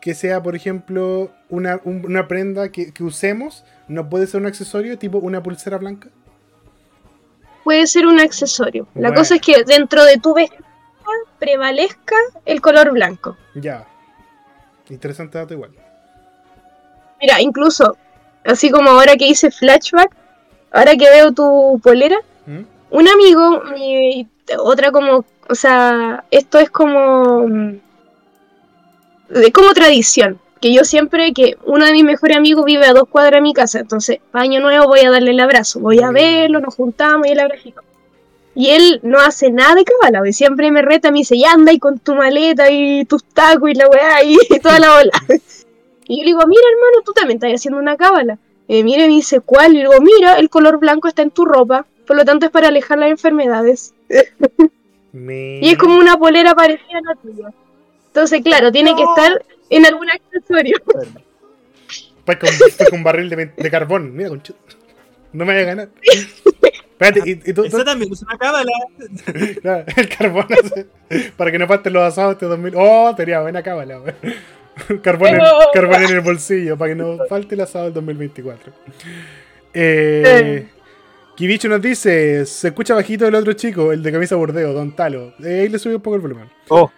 que 0.00 0.14
sea, 0.14 0.42
por 0.42 0.54
ejemplo, 0.56 1.30
una, 1.48 1.80
un- 1.84 2.04
una 2.06 2.26
prenda 2.28 2.70
que, 2.70 2.92
que 2.92 3.04
usemos. 3.04 3.64
No 3.88 4.08
puede 4.08 4.26
ser 4.26 4.40
un 4.40 4.46
accesorio, 4.46 4.98
tipo 4.98 5.18
una 5.18 5.42
pulsera 5.42 5.78
blanca. 5.78 6.08
Puede 7.64 7.86
ser 7.86 8.06
un 8.06 8.18
accesorio. 8.20 8.86
La 8.94 9.12
cosa 9.14 9.34
es 9.36 9.40
que 9.42 9.62
dentro 9.64 10.04
de 10.04 10.16
tu 10.18 10.32
vestimenta 10.34 10.66
prevalezca 11.38 12.16
el 12.46 12.60
color 12.60 12.92
blanco. 12.92 13.36
Ya. 13.54 13.86
Interesante 14.88 15.36
dato 15.38 15.52
igual. 15.54 15.70
Mira, 17.20 17.40
incluso, 17.40 17.96
así 18.48 18.70
como 18.70 18.90
ahora 18.90 19.16
que 19.16 19.26
hice 19.28 19.50
flashback, 19.50 20.10
ahora 20.72 20.96
que 20.96 21.08
veo 21.10 21.32
tu 21.32 21.80
polera, 21.82 22.16
¿Mm? 22.46 22.60
un 22.90 23.08
amigo, 23.08 23.62
mi- 23.74 24.26
otra 24.58 24.90
como, 24.90 25.24
o 25.48 25.54
sea, 25.54 26.24
esto 26.30 26.58
es 26.58 26.70
como, 26.70 27.46
mm, 27.46 27.74
es 29.34 29.52
como 29.52 29.72
tradición, 29.74 30.38
que 30.60 30.72
yo 30.72 30.84
siempre, 30.84 31.32
que 31.32 31.56
uno 31.66 31.84
de 31.86 31.92
mis 31.92 32.04
mejores 32.04 32.36
amigos 32.36 32.64
vive 32.64 32.86
a 32.86 32.92
dos 32.92 33.08
cuadras 33.08 33.34
de 33.38 33.42
mi 33.42 33.52
casa, 33.52 33.78
entonces, 33.80 34.18
para 34.32 34.42
año 34.44 34.60
nuevo 34.60 34.86
voy 34.86 35.00
a 35.00 35.10
darle 35.10 35.30
el 35.32 35.40
abrazo, 35.40 35.80
voy 35.80 36.00
a 36.02 36.10
Mm. 36.10 36.14
verlo, 36.14 36.60
nos 36.60 36.74
juntamos 36.74 37.26
y 37.26 37.30
el 37.32 37.40
abracito. 37.40 37.82
Y 38.54 38.70
él 38.70 38.98
no 39.04 39.20
hace 39.20 39.50
nada 39.52 39.76
de 39.76 39.84
cabala, 39.84 40.18
porque 40.18 40.32
siempre 40.32 40.72
me 40.72 40.82
reta, 40.82 41.12
me 41.12 41.18
dice, 41.18 41.38
ya 41.38 41.52
anda 41.52 41.72
y 41.72 41.78
con 41.78 41.98
tu 42.00 42.14
maleta 42.16 42.68
y 42.70 43.04
tus 43.04 43.22
tacos 43.22 43.70
y 43.70 43.74
la 43.74 43.86
weá 43.88 44.24
y, 44.24 44.36
toda 44.62 44.80
la 44.80 44.94
bola. 44.96 45.12
Y 46.08 46.16
yo 46.18 46.22
le 46.24 46.26
digo, 46.30 46.40
mira 46.46 46.62
hermano, 46.72 47.02
tú 47.04 47.12
también 47.12 47.36
estás 47.36 47.52
haciendo 47.52 47.78
una 47.78 47.96
cábala. 47.96 48.38
Y 48.66 48.74
me 48.78 48.82
mira 48.84 49.04
y 49.04 49.08
me 49.08 49.14
dice, 49.14 49.40
¿cuál? 49.40 49.72
Y 49.72 49.76
le 49.76 49.88
digo, 49.88 50.00
mira, 50.00 50.38
el 50.38 50.50
color 50.50 50.78
blanco 50.78 51.06
está 51.08 51.22
en 51.22 51.30
tu 51.30 51.44
ropa, 51.44 51.86
por 52.06 52.16
lo 52.16 52.24
tanto 52.24 52.46
es 52.46 52.52
para 52.52 52.68
alejar 52.68 52.98
las 52.98 53.10
enfermedades. 53.10 53.94
Me- 55.12 55.60
Y 55.62 55.68
es 55.70 55.78
como 55.78 55.96
una 55.96 56.16
polera 56.18 56.54
parecida 56.54 56.98
a 56.98 57.14
la 57.14 57.14
tuya. 57.20 57.50
Entonces, 58.08 58.42
claro, 58.42 58.72
tiene 58.72 58.94
que 58.96 59.02
estar 59.02 59.42
en 59.70 59.86
algún 59.86 60.08
accesorio. 60.10 60.76
Pues 62.24 62.38
con, 62.38 62.50
con 62.90 63.02
barril 63.02 63.30
de, 63.30 63.46
de 63.56 63.70
carbón. 63.70 64.14
Mira, 64.14 64.28
conchu- 64.30 64.54
No 65.32 65.44
me 65.44 65.52
vaya 65.54 65.60
a 65.62 65.66
ganar. 65.66 65.88
Espérate, 66.02 67.20
y, 67.24 67.30
y 67.32 67.36
tú, 67.54 67.62
tú- 67.62 67.64
Eso 67.64 67.84
también 67.84 68.12
es 68.12 68.22
una 68.22 68.36
cábala. 68.36 68.72
claro, 69.62 69.84
el 69.96 70.08
carbón 70.08 70.46
hace- 70.50 70.86
para 71.36 71.50
que 71.52 71.58
no 71.58 71.66
falten 71.66 71.92
los 71.92 72.02
asados 72.02 72.32
este 72.34 72.46
2000. 72.46 72.74
Oh, 72.76 73.14
tenía 73.16 73.40
buena 73.40 73.62
cábala, 73.62 74.00
wey. 74.00 74.14
Carbón 75.02 75.34
en, 75.34 75.40
carbón 75.72 76.02
en 76.02 76.10
el 76.10 76.20
bolsillo, 76.20 76.76
para 76.76 76.90
que 76.92 76.94
no 76.96 77.18
falte 77.28 77.54
el 77.54 77.60
asado 77.62 77.86
del 77.86 77.94
2024. 77.94 78.72
Eh, 79.74 80.66
Kibicho 81.36 81.68
nos 81.68 81.80
dice: 81.82 82.44
Se 82.46 82.68
escucha 82.68 82.94
bajito 82.94 83.26
el 83.26 83.34
otro 83.34 83.52
chico, 83.52 83.92
el 83.92 84.02
de 84.02 84.12
camisa 84.12 84.36
bordeo, 84.36 84.72
Don 84.72 84.94
Talo. 84.94 85.34
Eh, 85.44 85.60
ahí 85.62 85.68
le 85.68 85.78
subí 85.78 85.94
un 85.94 86.00
poco 86.02 86.16
el 86.16 86.22
volumen. 86.22 86.48
Oh, 86.68 86.90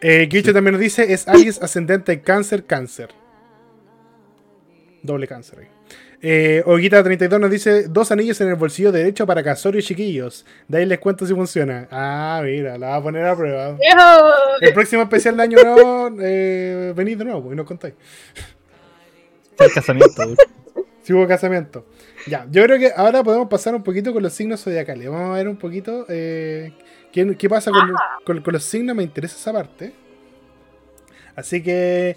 Eh, 0.00 0.28
Kibicho 0.28 0.52
también 0.52 0.72
nos 0.72 0.80
dice: 0.80 1.12
Es 1.12 1.26
Aries 1.28 1.62
ascendente 1.62 2.20
cáncer, 2.20 2.64
cáncer. 2.64 3.10
Doble 5.02 5.26
cáncer 5.26 5.60
ahí. 5.60 5.68
Eh, 6.22 6.62
Oguita32 6.66 7.38
nos 7.40 7.50
dice: 7.50 7.88
Dos 7.88 8.10
anillos 8.10 8.40
en 8.40 8.48
el 8.48 8.54
bolsillo 8.54 8.90
derecho 8.90 9.26
para 9.26 9.42
Casorio 9.42 9.80
y 9.80 9.82
chiquillos. 9.82 10.46
De 10.66 10.78
ahí 10.78 10.86
les 10.86 10.98
cuento 10.98 11.26
si 11.26 11.34
funciona. 11.34 11.86
Ah, 11.90 12.40
mira, 12.42 12.78
la 12.78 12.88
va 12.88 12.96
a 12.96 13.02
poner 13.02 13.24
a 13.26 13.36
prueba. 13.36 13.72
¡Viejo! 13.72 14.30
El 14.60 14.72
próximo 14.72 15.02
especial 15.02 15.36
de 15.36 15.42
año 15.42 15.58
nuevo, 15.62 16.10
eh, 16.20 16.92
venid 16.96 17.18
de 17.18 17.24
nuevo 17.24 17.42
pues, 17.42 17.52
y 17.52 17.56
nos 17.56 17.66
contáis. 17.66 17.94
el 19.58 19.72
casamiento. 19.72 20.22
Si 21.02 21.12
hubo 21.12 21.26
casamiento. 21.28 21.86
Ya, 22.26 22.46
yo 22.50 22.64
creo 22.64 22.78
que 22.78 22.90
ahora 22.96 23.22
podemos 23.22 23.48
pasar 23.48 23.74
un 23.74 23.82
poquito 23.84 24.12
con 24.12 24.22
los 24.22 24.32
signos 24.32 24.60
zodiacales. 24.64 25.08
Vamos 25.08 25.30
a 25.30 25.34
ver 25.34 25.48
un 25.48 25.56
poquito 25.56 26.04
eh, 26.08 26.72
qué, 27.12 27.36
qué 27.36 27.48
pasa 27.48 27.70
con, 27.70 27.92
con- 28.24 28.40
con 28.42 28.52
los 28.54 28.64
signos. 28.64 28.96
Me 28.96 29.04
interesa 29.04 29.36
esa 29.36 29.52
parte. 29.52 29.92
Así 31.36 31.62
que 31.62 32.16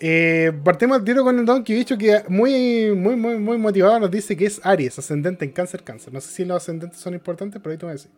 eh, 0.00 0.52
partimos 0.64 0.98
al 0.98 1.04
tiro 1.04 1.24
con 1.24 1.38
el 1.38 1.44
Don 1.44 1.64
Kibicho 1.64 1.96
que 1.98 2.22
muy, 2.28 2.92
muy, 2.94 3.16
muy, 3.16 3.38
muy 3.38 3.58
motivado 3.58 3.98
nos 4.00 4.10
dice 4.10 4.36
que 4.36 4.46
es 4.46 4.60
Aries, 4.64 4.98
ascendente 4.98 5.44
en 5.44 5.52
cáncer, 5.52 5.82
cáncer. 5.82 6.12
No 6.12 6.20
sé 6.20 6.28
si 6.30 6.44
los 6.44 6.56
ascendentes 6.58 7.00
son 7.00 7.14
importantes, 7.14 7.60
pero 7.62 7.72
ahí 7.72 7.78
tú 7.78 7.86
me 7.86 7.92
decís. 7.92 8.08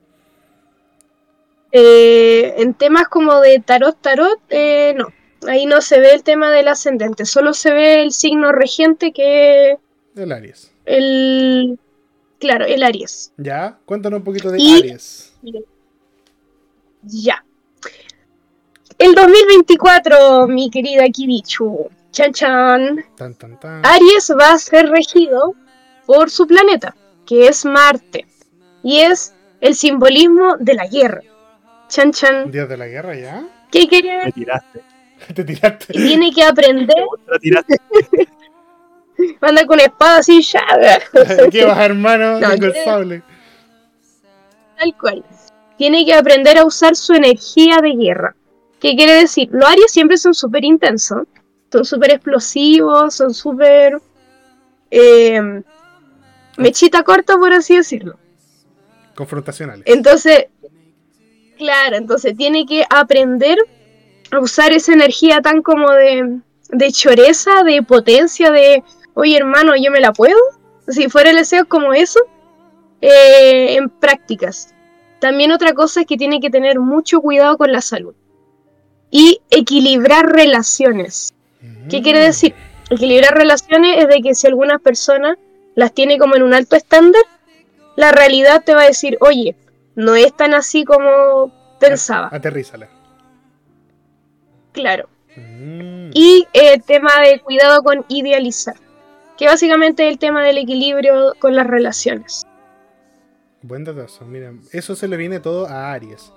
Eh, 1.73 2.55
en 2.59 2.75
temas 2.75 3.09
como 3.09 3.41
de 3.41 3.61
tarot, 3.61 3.97
tarot, 4.01 4.41
eh, 4.51 4.95
no. 4.97 5.09
Ahí 5.49 5.65
no 5.67 5.81
se 5.81 6.01
ve 6.01 6.13
el 6.13 6.23
tema 6.23 6.51
del 6.51 6.69
ascendente, 6.69 7.25
solo 7.25 7.55
se 7.55 7.73
ve 7.73 8.03
el 8.03 8.13
signo 8.13 8.53
regente 8.53 9.11
que 9.13 9.79
El 10.17 10.33
Aries. 10.33 10.71
el... 10.85 11.79
Claro, 12.39 12.65
el 12.67 12.83
Aries. 12.83 13.33
Ya, 13.37 13.79
cuéntanos 13.87 14.19
un 14.19 14.25
poquito 14.25 14.51
de 14.51 14.59
Y- 14.61 14.79
Aries. 14.79 15.33
Ya. 17.03 17.45
El 19.01 19.15
2024, 19.15 20.47
mi 20.47 20.69
querida 20.69 21.09
Kibichu. 21.09 21.89
Chan 22.13 22.35
chan. 22.35 23.03
Tan, 23.17 23.35
tan, 23.35 23.59
tan. 23.59 23.87
Aries 23.87 24.31
va 24.39 24.53
a 24.53 24.59
ser 24.59 24.91
regido 24.91 25.55
por 26.05 26.29
su 26.29 26.47
planeta, 26.47 26.95
que 27.27 27.47
es 27.47 27.65
Marte. 27.65 28.27
Y 28.83 28.99
es 28.99 29.35
el 29.63 29.75
simbolismo 29.75 30.57
de 30.59 30.75
la 30.75 30.87
guerra. 30.87 31.23
Chan 31.89 32.13
chan. 32.13 32.51
Dios 32.51 32.69
de 32.69 32.77
la 32.77 32.89
guerra, 32.89 33.15
¿ya? 33.15 33.43
¿Qué 33.71 33.89
quiere? 33.89 34.27
Me 34.27 34.33
tiraste. 34.33 34.83
Te 35.35 35.45
tiraste. 35.45 35.87
Y 35.97 36.07
tiene 36.07 36.31
que 36.31 36.43
aprender. 36.43 37.07
Me 37.33 37.39
tiraste. 37.39 37.77
Anda 39.41 39.65
con 39.65 39.81
espada 39.81 40.19
así, 40.19 40.43
ya. 40.43 40.61
¿Qué 41.51 41.65
vas, 41.65 41.79
hermano? 41.79 42.39
No, 42.39 42.49
sable. 42.85 43.23
Tal 44.79 44.95
cual. 44.99 45.25
Tiene 45.79 46.05
que 46.05 46.13
aprender 46.13 46.59
a 46.59 46.67
usar 46.67 46.95
su 46.95 47.15
energía 47.15 47.79
de 47.81 47.93
guerra. 47.93 48.37
¿Qué 48.81 48.97
quiere 48.97 49.15
decir? 49.15 49.49
Los 49.53 49.69
Aries 49.69 49.93
siempre 49.93 50.17
son 50.17 50.35
súper 50.35 50.65
intensos. 50.65 51.23
Son 51.71 51.85
súper 51.85 52.13
explosivos, 52.13 53.15
son 53.15 53.33
súper... 53.33 54.01
eh, 54.91 55.63
mechita 56.57 57.03
corta, 57.03 57.37
por 57.37 57.53
así 57.53 57.77
decirlo. 57.77 58.19
Confrontacionales. 59.15 59.85
Entonces, 59.87 60.47
claro, 61.59 61.97
entonces 61.97 62.37
tiene 62.37 62.67
que 62.67 62.85
aprender 62.91 63.59
a 64.31 64.41
usar 64.41 64.73
esa 64.73 64.93
energía 64.93 65.41
tan 65.41 65.63
como 65.63 65.91
de, 65.93 66.41
de 66.71 66.93
choreza, 66.93 67.63
de 67.65 67.83
potencia, 67.83 68.51
de, 68.51 68.83
oye 69.15 69.37
hermano, 69.37 69.75
yo 69.77 69.91
me 69.91 70.01
la 70.01 70.13
puedo. 70.13 70.39
Si 70.89 71.09
fuera 71.09 71.31
el 71.31 71.37
deseo 71.37 71.67
como 71.69 71.93
eso, 71.93 72.21
eh, 73.01 73.77
en 73.77 73.89
prácticas. 73.89 74.75
También 75.21 75.53
otra 75.53 75.75
cosa 75.75 76.01
es 76.01 76.07
que 76.07 76.17
tiene 76.17 76.41
que 76.41 76.51
tener 76.51 76.81
mucho 76.81 77.21
cuidado 77.21 77.57
con 77.59 77.71
la 77.73 77.81
salud. 77.81 78.15
Y 79.11 79.41
equilibrar 79.51 80.27
relaciones. 80.27 81.35
¿Qué 81.89 81.99
Mm. 82.01 82.03
quiere 82.03 82.21
decir? 82.21 82.55
Equilibrar 82.91 83.35
relaciones 83.35 83.99
es 84.03 84.09
de 84.09 84.21
que 84.23 84.35
si 84.35 84.47
algunas 84.47 84.81
personas 84.81 85.37
las 85.75 85.93
tiene 85.93 86.19
como 86.19 86.37
en 86.37 86.43
un 86.43 86.55
alto 86.55 86.77
estándar, 86.77 87.23
la 87.97 88.13
realidad 88.13 88.63
te 88.65 88.75
va 88.75 88.83
a 88.83 88.87
decir, 88.87 89.17
oye, 89.21 89.57
no 89.95 90.15
es 90.15 90.35
tan 90.37 90.55
así 90.55 90.85
como 90.85 91.53
pensaba. 91.79 92.29
Aterrízala. 92.33 92.89
Claro. 94.73 95.09
Mm. 95.37 96.11
Y 96.15 96.47
el 96.53 96.83
tema 96.83 97.21
de 97.21 97.41
cuidado 97.41 97.83
con 97.83 98.05
idealizar, 98.09 98.75
que 99.37 99.47
básicamente 99.47 100.07
es 100.07 100.13
el 100.13 100.19
tema 100.19 100.43
del 100.45 100.59
equilibrio 100.59 101.35
con 101.39 101.55
las 101.55 101.67
relaciones. 101.67 102.45
Buen 103.63 103.85
datazo. 103.85 104.25
Mira, 104.25 104.53
eso 104.73 104.95
se 104.97 105.07
le 105.09 105.17
viene 105.17 105.41
todo 105.41 105.67
a 105.67 105.93
Aries. 105.93 106.33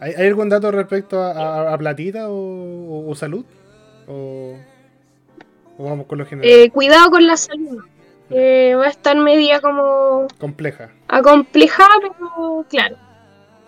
¿Hay, 0.00 0.12
hay 0.14 0.26
algún 0.26 0.48
dato 0.48 0.70
respecto 0.70 1.20
a, 1.22 1.32
a- 1.32 1.72
a 1.74 1.78
platita 1.78 2.28
o, 2.28 2.34
o- 2.34 3.10
o 3.10 3.14
salud? 3.14 3.44
O, 4.06 4.56
o 5.78 5.84
vamos 5.84 6.06
con 6.06 6.18
lo 6.18 6.26
general? 6.26 6.50
Eh, 6.50 6.70
cuidado 6.70 7.10
con 7.10 7.26
la 7.26 7.36
salud. 7.36 7.82
que 8.28 8.74
va 8.74 8.86
a 8.86 8.90
estar 8.90 9.16
media 9.16 9.60
como 9.60 10.26
Compleja. 10.38 10.90
acomplejada, 11.08 11.90
pero 12.00 12.64
claro. 12.68 12.96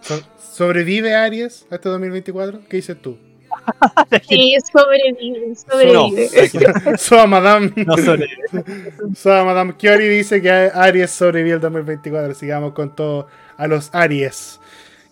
So- 0.01 0.21
¿Sobrevive 0.39 1.15
Aries 1.15 1.67
a 1.71 1.77
este 1.77 1.89
2024? 1.89 2.61
¿Qué 2.69 2.77
dices 2.79 3.01
tú? 3.01 3.17
Sí, 4.29 4.57
sobrevive, 4.73 5.49
No, 5.49 6.09
sobrevive. 6.11 6.99
Soa 6.99 7.27
Madame. 7.29 7.73
no 7.77 7.97
sobre. 7.97 8.29
Soa 9.17 9.45
Madame 9.45 9.75
Kiori 9.77 10.09
dice 10.09 10.41
que 10.43 10.51
Aries 10.51 11.11
sobrevive 11.11 11.55
el 11.57 11.61
2024. 11.61 12.35
Sigamos 12.35 12.73
con 12.73 12.95
todo 12.95 13.27
a 13.57 13.67
los 13.69 13.91
Aries. 13.95 14.58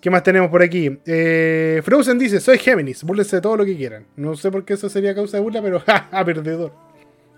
¿Qué 0.06 0.10
más 0.10 0.22
tenemos 0.22 0.50
por 0.50 0.62
aquí? 0.62 1.00
Eh, 1.04 1.82
Frozen 1.84 2.16
dice, 2.16 2.38
soy 2.38 2.58
Géminis, 2.58 3.02
búrlense 3.02 3.34
de 3.34 3.42
todo 3.42 3.56
lo 3.56 3.64
que 3.64 3.76
quieran. 3.76 4.06
No 4.14 4.36
sé 4.36 4.52
por 4.52 4.64
qué 4.64 4.74
eso 4.74 4.88
sería 4.88 5.12
causa 5.16 5.36
de 5.36 5.42
burla, 5.42 5.60
pero 5.60 5.80
ja, 5.84 6.24
perdedor. 6.24 6.72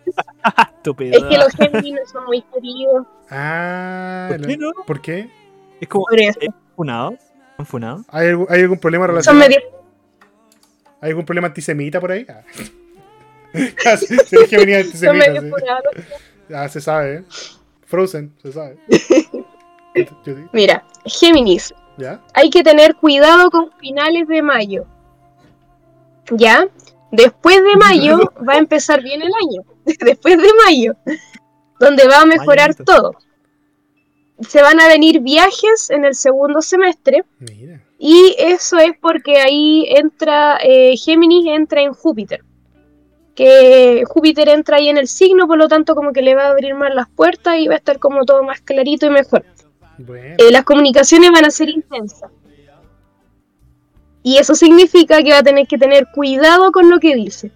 Estúpido. 0.76 1.16
Es 1.16 1.24
que 1.24 1.38
los 1.38 1.50
gemininos 1.54 2.10
son 2.10 2.26
muy 2.26 2.42
queridos. 2.42 3.06
Ah, 3.30 4.26
¿Por 4.28 4.46
qué 4.46 4.56
no? 4.58 4.70
¿por 4.86 5.00
qué? 5.00 5.30
Es 5.80 5.88
como. 5.88 6.04
Por 6.04 6.20
eso. 6.20 6.38
¿Es 6.42 6.50
funado? 6.76 7.16
¿Han 7.56 7.64
funado? 7.64 8.04
¿Hay, 8.10 8.28
algún- 8.28 8.46
hay 8.50 8.60
algún 8.60 8.78
problema 8.78 9.06
Son 9.06 9.14
relacionado? 9.14 9.48
medio 9.48 9.60
¿Hay 11.00 11.08
algún 11.08 11.24
problema 11.24 11.48
antisemita 11.48 11.98
por 12.02 12.12
ahí? 12.12 12.26
Ah. 12.28 12.42
eres 13.54 14.06
Géminis 14.50 14.90
son 15.00 15.08
antisemita. 15.16 15.40
medio 15.40 15.40
sí. 15.40 16.52
Ah, 16.54 16.68
se 16.68 16.82
sabe, 16.82 17.14
¿eh? 17.14 17.24
Frozen, 17.86 18.34
se 18.42 18.52
sabe. 18.52 18.76
Mira, 20.52 20.84
Géminis, 21.06 21.72
¿Ya? 21.98 22.22
hay 22.32 22.48
que 22.50 22.62
tener 22.62 22.94
cuidado 22.94 23.50
con 23.50 23.72
finales 23.72 24.26
de 24.28 24.40
mayo. 24.40 24.86
¿Ya? 26.30 26.68
Después 27.10 27.56
de 27.62 27.76
mayo 27.76 28.18
va 28.48 28.54
a 28.54 28.58
empezar 28.58 29.02
bien 29.02 29.22
el 29.22 29.32
año. 29.42 29.62
Después 29.84 30.36
de 30.38 30.48
mayo. 30.64 30.94
Donde 31.80 32.06
va 32.06 32.20
a 32.20 32.26
mejorar 32.26 32.74
todo. 32.74 33.14
Se 34.40 34.62
van 34.62 34.80
a 34.80 34.88
venir 34.88 35.20
viajes 35.20 35.90
en 35.90 36.04
el 36.04 36.14
segundo 36.14 36.62
semestre. 36.62 37.24
Mira. 37.38 37.82
Y 37.98 38.36
eso 38.38 38.78
es 38.78 38.92
porque 39.00 39.38
ahí 39.38 39.84
entra, 39.88 40.58
eh, 40.62 40.96
Géminis 40.96 41.46
entra 41.48 41.82
en 41.82 41.92
Júpiter. 41.92 42.44
Que 43.34 44.04
Júpiter 44.06 44.48
entra 44.48 44.76
ahí 44.76 44.88
en 44.88 44.98
el 44.98 45.08
signo, 45.08 45.48
por 45.48 45.58
lo 45.58 45.68
tanto 45.68 45.96
como 45.96 46.12
que 46.12 46.22
le 46.22 46.36
va 46.36 46.44
a 46.44 46.50
abrir 46.50 46.74
más 46.74 46.94
las 46.94 47.08
puertas 47.08 47.58
y 47.58 47.66
va 47.66 47.74
a 47.74 47.78
estar 47.78 47.98
como 47.98 48.24
todo 48.24 48.44
más 48.44 48.60
clarito 48.60 49.06
y 49.06 49.10
mejor. 49.10 49.44
Bueno. 49.98 50.36
Eh, 50.38 50.50
las 50.50 50.64
comunicaciones 50.64 51.30
van 51.30 51.44
a 51.44 51.50
ser 51.50 51.68
intensas. 51.68 52.30
Y 54.22 54.36
eso 54.38 54.54
significa 54.54 55.22
que 55.22 55.30
va 55.30 55.38
a 55.38 55.42
tener 55.42 55.66
que 55.66 55.78
tener 55.78 56.08
cuidado 56.12 56.72
con 56.72 56.90
lo 56.90 56.98
que 56.98 57.14
dice. 57.14 57.50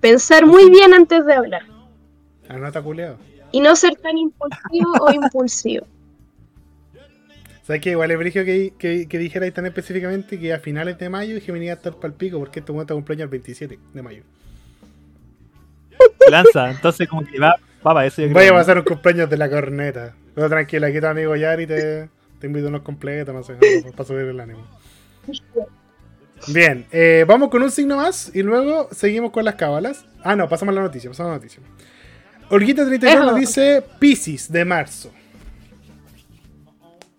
Pensar 0.00 0.46
muy 0.46 0.68
bien 0.70 0.94
antes 0.94 1.24
de 1.24 1.32
hablar. 1.32 1.62
Anota 2.48 2.82
culeado. 2.82 3.18
Y 3.52 3.60
no 3.60 3.76
ser 3.76 3.94
tan 3.96 4.18
impulsivo 4.18 4.92
o 5.00 5.12
impulsivo. 5.12 5.86
¿Sabes 7.62 7.80
qué? 7.80 7.90
Igual 7.90 8.10
es 8.10 8.18
brigio 8.18 8.44
que, 8.44 8.74
que, 8.76 9.06
que 9.06 9.18
dijera 9.18 9.44
ahí 9.44 9.52
tan 9.52 9.66
específicamente 9.66 10.38
que 10.40 10.52
a 10.52 10.58
finales 10.58 10.98
de 10.98 11.08
mayo 11.08 11.40
Gemini 11.40 11.66
va 11.66 11.74
a 11.74 11.76
estar 11.76 11.94
pa'l 11.94 12.12
pico 12.12 12.38
porque 12.38 12.58
este 12.58 12.72
momento 12.72 12.94
cumpleaños 12.94 13.24
el 13.24 13.30
27 13.30 13.78
de 13.94 14.02
mayo. 14.02 14.24
Lanza, 16.28 16.70
entonces 16.70 17.08
como 17.08 17.24
que 17.24 17.38
va, 17.38 17.56
eso. 18.04 18.22
yo 18.22 18.28
creo. 18.28 18.34
Vaya 18.34 18.50
a 18.50 18.54
pasar 18.54 18.78
un 18.78 18.84
cumpleaños 18.84 19.28
de 19.28 19.36
la 19.36 19.50
corneta. 19.50 20.14
Pero 20.34 20.48
tranquila, 20.48 20.86
aquí 20.86 21.00
tu 21.00 21.06
amigo 21.06 21.36
Yari 21.36 21.66
te, 21.66 22.08
te 22.38 22.46
invito 22.46 22.66
a 22.66 22.68
unos 22.70 22.82
completos, 22.82 23.34
no 23.34 23.42
sé, 23.42 23.54
para 23.92 24.04
subir 24.04 24.26
el 24.26 24.40
ánimo. 24.40 24.66
Bien, 26.48 26.86
eh, 26.90 27.24
vamos 27.26 27.50
con 27.50 27.62
un 27.62 27.70
signo 27.70 27.96
más 27.96 28.34
y 28.34 28.42
luego 28.42 28.88
seguimos 28.90 29.30
con 29.30 29.44
las 29.44 29.54
cábalas. 29.54 30.04
Ah, 30.24 30.34
no, 30.34 30.48
pasamos 30.48 30.72
a 30.72 30.76
la 30.76 30.82
noticia, 30.82 31.10
pasamos 31.10 31.30
a 31.30 31.32
la 31.34 31.38
noticia. 31.38 31.62
Olguita 32.48 32.84
33 32.84 33.20
nos 33.20 33.36
dice 33.36 33.82
Pisces 33.98 34.50
de 34.50 34.64
marzo. 34.64 35.12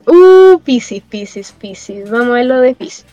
Uh, 0.05 0.59
Piscis, 0.59 1.01
Piscis, 1.03 1.51
Piscis. 1.53 2.09
Vamos 2.09 2.27
a 2.27 2.33
ver 2.33 2.45
lo 2.45 2.59
de 2.59 2.75
Piscis. 2.75 3.05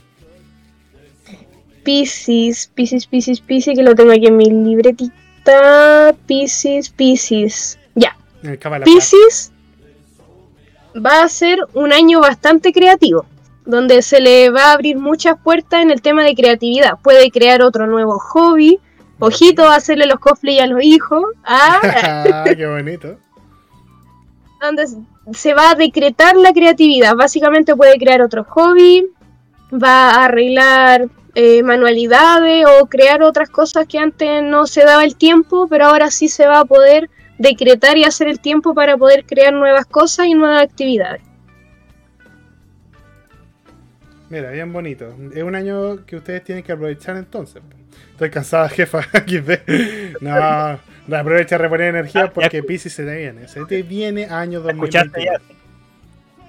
Piscis, 1.85 2.71
Piscis, 2.75 3.07
Piscis, 3.07 3.41
Piscis, 3.41 3.77
que 3.77 3.83
lo 3.83 3.95
tengo 3.95 4.13
aquí 4.13 4.27
en 4.27 4.37
mi 4.37 4.51
libretita. 4.51 5.15
Piscis, 6.27 6.91
Piscis. 6.91 7.79
Ya. 7.95 8.17
En 8.43 8.51
el 8.51 8.59
cábala. 8.59 8.85
Piscis 8.85 9.53
va 10.95 11.23
a 11.23 11.29
ser 11.29 11.59
un 11.75 11.93
año 11.93 12.21
bastante 12.21 12.73
creativo, 12.73 13.27
donde 13.65 14.03
se 14.03 14.21
le 14.21 14.51
va 14.51 14.67
a 14.67 14.73
abrir 14.73 14.99
muchas 14.99 15.39
puertas 15.39 15.83
en 15.83 15.91
el 15.91 16.03
tema 16.03 16.25
de 16.25 16.35
creatividad. 16.35 16.99
Puede 17.03 17.31
crear 17.31 17.63
otro 17.63 17.87
nuevo 17.87 18.19
hobby. 18.19 18.79
Ojito, 19.19 19.69
hacerle 19.69 20.07
los 20.07 20.19
cosplay 20.19 20.61
a 20.61 20.67
los 20.67 20.83
hijos. 20.83 21.25
Ah, 21.45 22.45
qué 22.57 22.67
bonito. 22.67 23.19
donde 24.63 24.87
se 25.33 25.55
va 25.55 25.71
a 25.71 25.75
decretar 25.75 26.37
la 26.37 26.53
creatividad. 26.53 27.15
Básicamente 27.15 27.77
puede 27.77 27.99
crear 27.99 28.23
otro 28.23 28.45
hobby, 28.45 29.07
va 29.73 30.11
a 30.11 30.25
arreglar 30.25 31.09
eh, 31.35 31.63
manualidades 31.63 32.67
o 32.67 32.87
crear 32.87 33.23
otras 33.23 33.51
cosas 33.51 33.87
que 33.87 33.99
antes 33.99 34.43
no 34.43 34.67
se 34.67 34.85
daba 34.85 35.05
el 35.05 35.17
tiempo, 35.17 35.67
pero 35.69 35.87
ahora 35.87 36.11
sí 36.11 36.29
se 36.29 36.47
va 36.47 36.61
a 36.61 36.65
poder 36.65 37.11
decretar 37.39 37.97
y 37.97 38.05
hacer 38.05 38.29
el 38.29 38.41
tiempo 38.41 38.75
para 38.75 38.97
poder 38.97 39.25
crear 39.25 39.53
nuevas 39.53 39.87
cosas 39.87 40.27
y 40.27 40.35
nuevas 40.35 40.63
actividades. 40.63 41.23
Mira, 44.29 44.51
bien 44.51 44.73
bonito. 44.73 45.15
Es 45.35 45.43
un 45.43 45.55
año 45.57 46.05
que 46.07 46.17
ustedes 46.17 46.45
tienen 46.45 46.63
que 46.63 46.73
aprovechar 46.73 47.17
entonces. 47.17 47.63
Estoy 48.13 48.31
cansada, 48.31 48.69
jefa. 48.71 49.01
No, 50.21 50.79
no 51.07 51.17
aprovecha 51.17 51.57
a 51.57 51.59
reponer 51.59 51.89
energía 51.89 52.25
Ah, 52.25 52.31
porque 52.33 52.63
Pisces 52.63 52.93
se 52.93 53.05
te 53.05 53.17
viene. 53.17 53.49
Se 53.49 53.65
te 53.65 53.83
viene 53.83 54.27
año 54.27 54.61
Escuchaste 54.69 55.09
2020. 55.09 55.60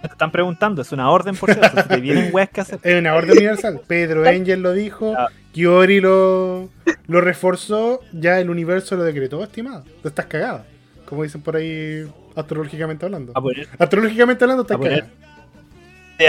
Te 0.02 0.08
están 0.08 0.32
preguntando, 0.32 0.82
es 0.82 0.92
una 0.92 1.10
orden 1.12 1.36
por 1.36 1.54
cierto. 1.54 1.82
Si 1.82 1.88
te 1.88 1.98
vienen 1.98 2.34
weas 2.34 2.50
que 2.50 2.62
hacer. 2.62 2.80
Es 2.82 3.00
una 3.00 3.14
orden 3.14 3.38
universal. 3.38 3.82
Pedro 3.88 4.28
Angel 4.28 4.62
lo 4.62 4.74
dijo. 4.74 5.14
Ah. 5.18 5.30
Kiori 5.54 6.00
lo, 6.02 6.70
lo 7.08 7.22
reforzó. 7.22 8.02
Ya 8.12 8.40
el 8.40 8.50
universo 8.50 8.96
lo 8.96 9.04
decretó, 9.04 9.44
estimado. 9.44 9.84
Tú 10.02 10.08
estás 10.08 10.26
cagada. 10.26 10.66
Como 11.06 11.24
dicen 11.24 11.42
por 11.42 11.56
ahí, 11.56 12.10
astrológicamente 12.36 13.06
hablando. 13.06 13.34
Astrológicamente 13.78 14.44
hablando, 14.44 14.64
estás 14.64 14.78
cagada. 14.78 15.08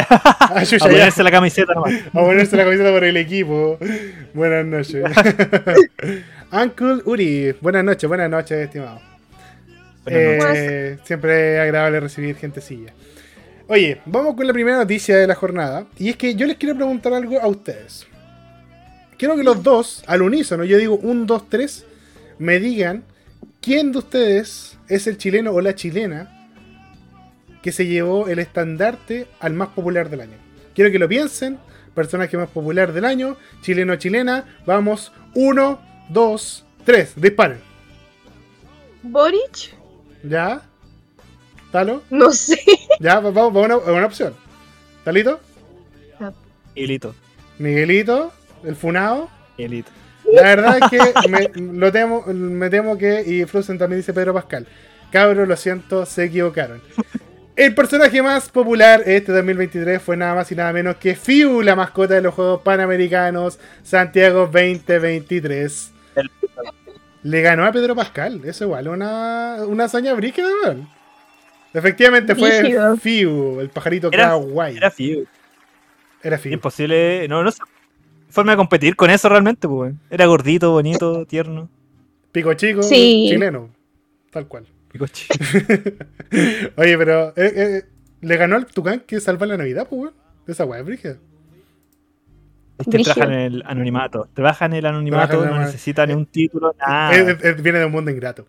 Ah, 0.08 0.54
a 0.56 0.62
ya. 0.62 0.78
ponerse 0.78 1.22
la 1.22 1.30
camiseta 1.30 1.74
nomás. 1.74 1.92
A 2.06 2.10
ponerse 2.12 2.56
la 2.56 2.64
camiseta 2.64 2.90
por 2.90 3.04
el 3.04 3.14
equipo. 3.18 3.78
Buenas 4.32 4.64
noches. 4.64 5.04
Uncle 6.50 7.02
Uri, 7.04 7.54
buenas 7.60 7.84
noches, 7.84 8.08
buenas 8.08 8.30
noches, 8.30 8.58
estimado. 8.58 9.00
Buenas 10.04 10.44
noches. 10.44 10.56
Eh, 10.56 10.98
siempre 11.04 11.56
es 11.56 11.60
agradable 11.60 12.00
recibir 12.00 12.36
gentecilla. 12.36 12.94
Oye, 13.68 14.00
vamos 14.06 14.34
con 14.34 14.46
la 14.46 14.52
primera 14.52 14.78
noticia 14.78 15.16
de 15.16 15.26
la 15.26 15.34
jornada. 15.34 15.86
Y 15.98 16.08
es 16.08 16.16
que 16.16 16.34
yo 16.34 16.46
les 16.46 16.56
quiero 16.56 16.74
preguntar 16.74 17.12
algo 17.12 17.40
a 17.40 17.46
ustedes. 17.46 18.06
Quiero 19.16 19.36
que 19.36 19.44
los 19.44 19.62
dos, 19.62 20.02
al 20.06 20.22
unísono, 20.22 20.64
yo 20.64 20.78
digo 20.78 20.96
un, 20.96 21.26
dos, 21.26 21.48
tres, 21.48 21.86
me 22.38 22.58
digan 22.58 23.04
quién 23.60 23.92
de 23.92 23.98
ustedes 23.98 24.78
es 24.88 25.06
el 25.06 25.16
chileno 25.16 25.52
o 25.52 25.60
la 25.60 25.74
chilena 25.74 26.50
que 27.62 27.70
se 27.70 27.86
llevó 27.86 28.28
el 28.28 28.40
estandarte 28.40 29.28
al 29.38 29.52
más 29.54 29.68
popular 29.68 30.10
del 30.10 30.22
año. 30.22 30.36
Quiero 30.74 30.90
que 30.90 30.98
lo 30.98 31.08
piensen. 31.08 31.58
Personaje 31.94 32.38
más 32.38 32.48
popular 32.48 32.92
del 32.94 33.04
año, 33.04 33.36
chileno 33.60 33.92
o 33.92 33.96
chilena. 33.96 34.46
Vamos, 34.64 35.12
uno, 35.34 35.78
dos, 36.08 36.64
tres, 36.86 37.12
disparen. 37.16 37.60
Boric, 39.02 39.74
¿Ya? 40.24 40.62
¿Talo? 41.72 42.02
no 42.10 42.30
sé. 42.32 42.60
Ya, 43.00 43.18
va- 43.18 43.30
vamos, 43.32 43.52
vamos 43.54 43.82
a 43.88 43.92
una, 43.92 44.06
opción. 44.06 44.34
¿Talito? 45.04 45.40
Hilito. 46.74 47.14
Miguelito, 47.58 48.32
el 48.64 48.76
Funao. 48.76 49.28
Hilito. 49.58 49.90
La 50.32 50.42
verdad 50.42 50.78
es 50.80 50.90
que 50.90 51.28
me, 51.28 51.50
lo 51.78 51.90
temo, 51.90 52.22
me 52.26 52.70
temo 52.70 52.96
que, 52.96 53.22
y 53.26 53.44
Frozen 53.44 53.78
también 53.78 54.00
dice 54.00 54.12
Pedro 54.12 54.32
Pascal. 54.32 54.66
Cabros, 55.10 55.48
lo 55.48 55.56
siento, 55.56 56.06
se 56.06 56.24
equivocaron. 56.24 56.80
El 57.56 57.74
personaje 57.74 58.22
más 58.22 58.48
popular 58.48 59.02
este 59.04 59.32
2023 59.32 60.00
fue 60.00 60.16
nada 60.16 60.34
más 60.36 60.50
y 60.52 60.54
nada 60.54 60.72
menos 60.72 60.96
que 60.96 61.14
Fiu, 61.16 61.60
la 61.60 61.74
mascota 61.76 62.14
de 62.14 62.22
los 62.22 62.32
Juegos 62.34 62.62
Panamericanos 62.62 63.58
Santiago 63.82 64.48
2023. 64.50 65.90
El- 66.14 66.30
Le 67.24 67.42
ganó 67.42 67.64
a 67.66 67.72
Pedro 67.72 67.94
Pascal, 67.94 68.40
eso 68.44 68.64
igual, 68.64 68.88
una, 68.88 69.56
una 69.66 69.84
hazaña 69.84 70.14
brígida, 70.14 70.46
weón. 70.64 70.88
Efectivamente 71.74 72.34
fue. 72.34 72.96
Fiu, 73.00 73.60
el 73.60 73.68
pajarito 73.70 74.08
Era- 74.12 74.28
kawaii. 74.30 74.76
Era 74.76 74.90
Fiu. 74.90 75.26
Era 76.22 76.38
Fiu. 76.38 76.52
Imposible. 76.52 77.26
No, 77.28 77.42
no 77.42 77.50
sé. 77.50 77.62
Forma 78.28 78.52
de 78.52 78.56
competir 78.56 78.96
con 78.96 79.10
eso 79.10 79.28
realmente, 79.28 79.66
pues. 79.68 79.78
weón. 79.78 80.00
Era 80.10 80.26
gordito, 80.26 80.70
bonito, 80.72 81.26
tierno. 81.28 81.68
Pico 82.32 82.52
chico, 82.54 82.82
Sí. 82.82 83.26
chileno. 83.30 83.70
Tal 84.30 84.46
cual. 84.48 84.66
Pico 84.90 85.06
chi- 85.06 85.26
Oye, 86.76 86.98
pero 86.98 87.28
eh, 87.36 87.52
eh, 87.56 87.82
le 88.20 88.36
ganó 88.36 88.56
al 88.56 88.66
Tucán 88.66 89.00
que 89.06 89.20
salva 89.20 89.46
la 89.46 89.56
Navidad, 89.56 89.86
pues, 89.88 90.00
weón. 90.02 90.14
Esa 90.46 90.64
weá 90.64 90.80
es 90.80 90.86
brígida. 90.86 91.18
Es 92.78 92.86
que 92.86 92.90
Brígido. 92.92 93.14
trabajan 93.14 93.38
en 93.38 93.52
el 93.54 93.62
anonimato. 93.66 94.28
Trabajan 94.34 94.72
en 94.72 94.78
el 94.78 94.86
anonimato, 94.86 95.28
Trabajan 95.28 95.54
no 95.54 95.60
el- 95.60 95.66
necesitan 95.66 96.08
ni 96.08 96.14
un 96.14 96.26
título, 96.26 96.74
nada. 96.80 97.12
Es- 97.14 97.28
es- 97.28 97.44
es- 97.44 97.62
viene 97.62 97.78
de 97.78 97.84
un 97.84 97.92
mundo 97.92 98.10
ingrato. 98.10 98.46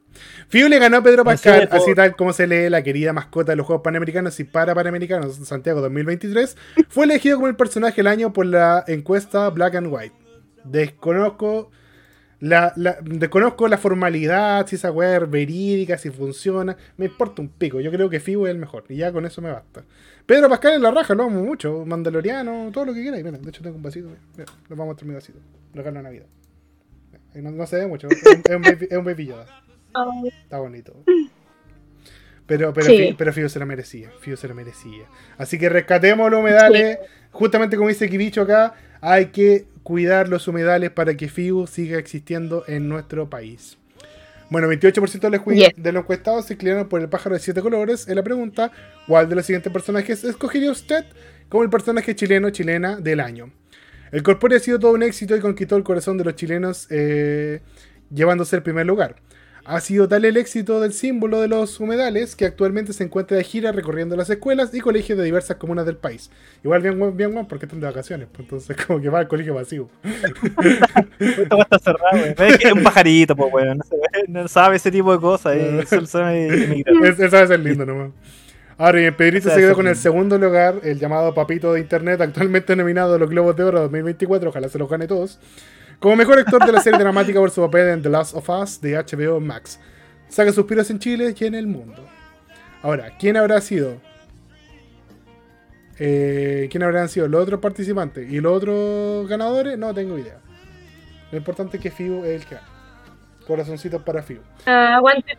Fiu 0.47 0.67
le 0.69 0.79
ganó 0.79 0.97
a 0.97 1.03
Pedro 1.03 1.23
Pascal, 1.23 1.67
así 1.71 1.93
tal 1.93 2.15
como 2.15 2.33
se 2.33 2.47
lee 2.47 2.69
la 2.69 2.81
querida 2.83 3.13
mascota 3.13 3.51
de 3.51 3.57
los 3.57 3.65
Juegos 3.67 3.83
Panamericanos 3.83 4.39
y 4.39 4.43
para 4.45 4.73
Panamericanos 4.73 5.35
Santiago 5.35 5.81
2023. 5.81 6.57
Fue 6.89 7.05
elegido 7.05 7.35
como 7.37 7.47
el 7.47 7.55
personaje 7.55 7.97
del 7.97 8.07
año 8.07 8.33
por 8.33 8.45
la 8.45 8.83
encuesta 8.87 9.49
Black 9.49 9.75
and 9.75 9.87
White. 9.91 10.15
Desconozco 10.63 11.69
la, 12.39 12.73
la- 12.75 12.97
desconozco 13.01 13.67
la 13.69 13.77
formalidad, 13.77 14.67
si 14.67 14.75
esa 14.75 14.91
weá 14.91 15.15
es 15.17 15.29
verídica, 15.29 15.97
si 15.97 16.09
funciona. 16.09 16.75
Me 16.97 17.05
importa 17.05 17.41
un 17.41 17.47
pico. 17.49 17.79
Yo 17.79 17.89
creo 17.91 18.09
que 18.09 18.19
Fiu 18.19 18.45
es 18.47 18.51
el 18.51 18.57
mejor. 18.57 18.83
Y 18.89 18.97
ya 18.97 19.11
con 19.13 19.25
eso 19.25 19.41
me 19.41 19.51
basta. 19.51 19.83
Pedro 20.25 20.49
Pascal 20.49 20.73
en 20.73 20.81
la 20.81 20.91
raja, 20.91 21.13
lo 21.15 21.23
amo 21.23 21.41
mucho. 21.41 21.85
Mandaloriano, 21.85 22.69
todo 22.71 22.85
lo 22.85 22.93
que 22.93 23.01
quieras. 23.01 23.23
Mira, 23.23 23.37
de 23.37 23.49
hecho 23.49 23.61
tengo 23.61 23.75
un 23.75 23.83
vasito. 23.83 24.09
Mira, 24.37 24.45
lo 24.69 24.75
vamos 24.75 24.83
a 24.83 24.85
mostrar 24.85 25.07
mi 25.07 25.13
vasito. 25.15 25.39
Regalo 25.73 25.97
de 25.97 26.03
Navidad. 26.03 26.25
No, 27.35 27.51
no 27.51 27.65
se 27.65 27.77
ve 27.77 27.87
mucho. 27.87 28.07
Es 28.07 28.23
un, 28.23 28.41
es 28.45 28.55
un 28.55 28.61
baby, 28.61 28.87
es 28.89 28.97
un 28.97 29.05
baby 29.05 29.25
Yoda. 29.25 29.45
Está 30.43 30.59
bonito. 30.59 30.93
Pero, 32.45 32.73
pero, 32.73 32.87
Sí. 32.87 33.15
Pero 33.17 33.33
Fío 33.33 33.49
se 33.49 33.59
lo 33.59 33.65
merecía. 33.65 34.11
Fío 34.19 34.37
se 34.37 34.47
lo 34.47 34.55
merecía. 34.55 35.05
Así 35.37 35.57
que 35.57 35.69
rescatemos 35.69 36.29
los 36.29 36.39
humedales. 36.39 36.99
Justamente 37.31 37.77
como 37.77 37.89
dice 37.89 38.09
Kibicho 38.09 38.41
acá, 38.41 38.75
hay 39.01 39.27
que 39.27 39.65
cuidar 39.81 40.29
los 40.29 40.47
humedales 40.47 40.91
para 40.91 41.15
que 41.15 41.29
Fiu 41.29 41.67
siga 41.67 41.97
existiendo 41.97 42.63
en 42.67 42.87
nuestro 42.89 43.29
país. 43.29 43.77
Bueno, 44.53 44.67
28% 44.67 45.19
de 45.19 45.29
los, 45.31 45.43
Yes. 45.45 45.69
de 45.75 45.91
los 45.91 46.01
encuestados 46.03 46.45
se 46.45 46.53
inclinaron 46.53 46.87
por 46.87 47.01
el 47.01 47.09
pájaro 47.09 47.33
de 47.33 47.41
siete 47.41 47.59
colores. 47.59 48.07
En 48.07 48.15
la 48.15 48.21
pregunta, 48.23 48.71
¿cuál 49.07 49.27
de 49.27 49.33
los 49.33 49.47
siguientes 49.47 49.73
personajes 49.73 50.23
escogería 50.23 50.69
usted 50.69 51.05
como 51.49 51.63
el 51.63 51.71
personaje 51.71 52.15
chileno 52.15 52.51
chilena 52.51 52.97
del 52.97 53.19
año? 53.19 53.51
El 54.11 54.21
Corpóreo 54.21 54.59
ha 54.59 54.61
sido 54.61 54.77
todo 54.77 54.91
un 54.91 55.01
éxito 55.01 55.35
y 55.35 55.39
conquistó 55.39 55.75
el 55.75 55.83
corazón 55.83 56.19
de 56.19 56.23
los 56.25 56.35
chilenos 56.35 56.85
eh, 56.91 57.61
llevándose 58.13 58.55
el 58.55 58.61
primer 58.61 58.85
lugar. 58.85 59.15
Ha 59.65 59.79
sido 59.79 60.09
tal 60.09 60.25
el 60.25 60.35
éxito 60.35 60.81
del 60.81 60.91
símbolo 60.91 61.39
de 61.39 61.47
los 61.47 61.79
humedales 61.79 62.35
que 62.35 62.45
actualmente 62.45 62.91
se 62.91 63.05
encuentra 63.05 63.37
de 63.37 63.45
gira 63.45 63.71
recorriendo 63.71 64.17
las 64.17 64.29
escuelas 64.29 64.73
y 64.73 64.81
colegios 64.81 65.17
de 65.17 65.23
diversas 65.23 65.55
comunas 65.55 65.85
del 65.85 65.95
país. 65.95 66.29
Igual 66.65 66.81
bien 66.81 67.15
bien 67.15 67.31
guan 67.31 67.47
porque 67.47 67.65
están 67.65 67.79
de 67.79 67.87
vacaciones, 67.87 68.27
pues, 68.29 68.41
entonces 68.41 68.75
como 68.87 68.99
que 68.99 69.07
va 69.09 69.19
al 69.19 69.27
colegio 69.29 69.53
vacío. 69.53 69.87
Weá 70.03 71.61
está 71.61 71.79
cerrada, 71.79 72.11
weón. 72.13 72.35
Es 72.37 72.65
es 72.65 72.71
un 72.73 72.83
pajarito, 72.83 73.35
pues, 73.35 73.53
weón. 73.53 73.77
No, 73.77 73.83
se 73.85 73.95
ve- 73.95 74.25
no 74.27 74.47
sabe 74.49 74.75
ese 74.75 74.91
tipo 74.91 75.13
de 75.13 75.19
cosas. 75.19 75.55
Eh. 75.55 75.85
Emigrar. 76.63 77.05
Es- 77.05 77.31
ser 77.31 77.59
lindo 77.59 77.85
nomás. 77.85 78.11
Ahora, 78.77 79.01
y 79.01 79.05
el 79.05 79.15
Pedrito 79.15 79.49
se 79.49 79.55
quedó 79.57 79.69
es 79.69 79.75
con 79.75 79.87
el 79.87 79.95
segundo 79.95 80.37
lugar, 80.37 80.79
el 80.83 80.99
llamado 80.99 81.33
Papito 81.33 81.73
de 81.73 81.79
Internet, 81.79 82.19
actualmente 82.21 82.75
nominado 82.75 83.15
a 83.15 83.17
los 83.19 83.29
Globos 83.29 83.55
de 83.55 83.63
Oro 83.63 83.79
2024, 83.81 84.49
ojalá 84.49 84.67
se 84.67 84.79
los 84.79 84.89
gane 84.89 85.07
todos, 85.07 85.39
como 86.03 86.17
mejor 86.17 86.37
actor 86.37 86.65
de 86.65 86.71
la 86.73 86.81
serie 86.81 86.99
dramática 86.99 87.39
por 87.39 87.49
su 87.49 87.61
papel 87.61 87.87
en 87.87 88.01
The 88.01 88.09
Last 88.09 88.35
of 88.35 88.49
Us 88.49 88.81
de 88.81 88.97
HBO 88.97 89.39
Max. 89.39 89.79
Saca 90.27 90.51
suspiros 90.51 90.89
en 90.89 90.99
Chile 90.99 91.33
y 91.39 91.45
en 91.45 91.55
el 91.55 91.65
mundo. 91.65 92.05
Ahora, 92.81 93.15
¿quién 93.17 93.37
habrá 93.37 93.61
sido? 93.61 94.01
Eh, 95.97 96.67
¿Quién 96.69 96.83
habrán 96.83 97.07
sido 97.07 97.29
los 97.29 97.41
otros 97.41 97.61
participantes? 97.61 98.29
¿Y 98.29 98.41
los 98.41 98.51
otros 98.51 99.29
ganadores? 99.29 99.77
No 99.77 99.93
tengo 99.93 100.19
idea. 100.19 100.39
Lo 101.31 101.37
importante 101.37 101.77
es 101.77 101.83
que 101.83 101.89
Fiu 101.89 102.25
es 102.25 102.41
el 102.41 102.47
que 102.47 102.55
gana. 102.55 102.67
Corazoncitos 103.47 104.01
para. 104.01 104.25
Ah, 104.65 104.95
aguante. 104.97 105.37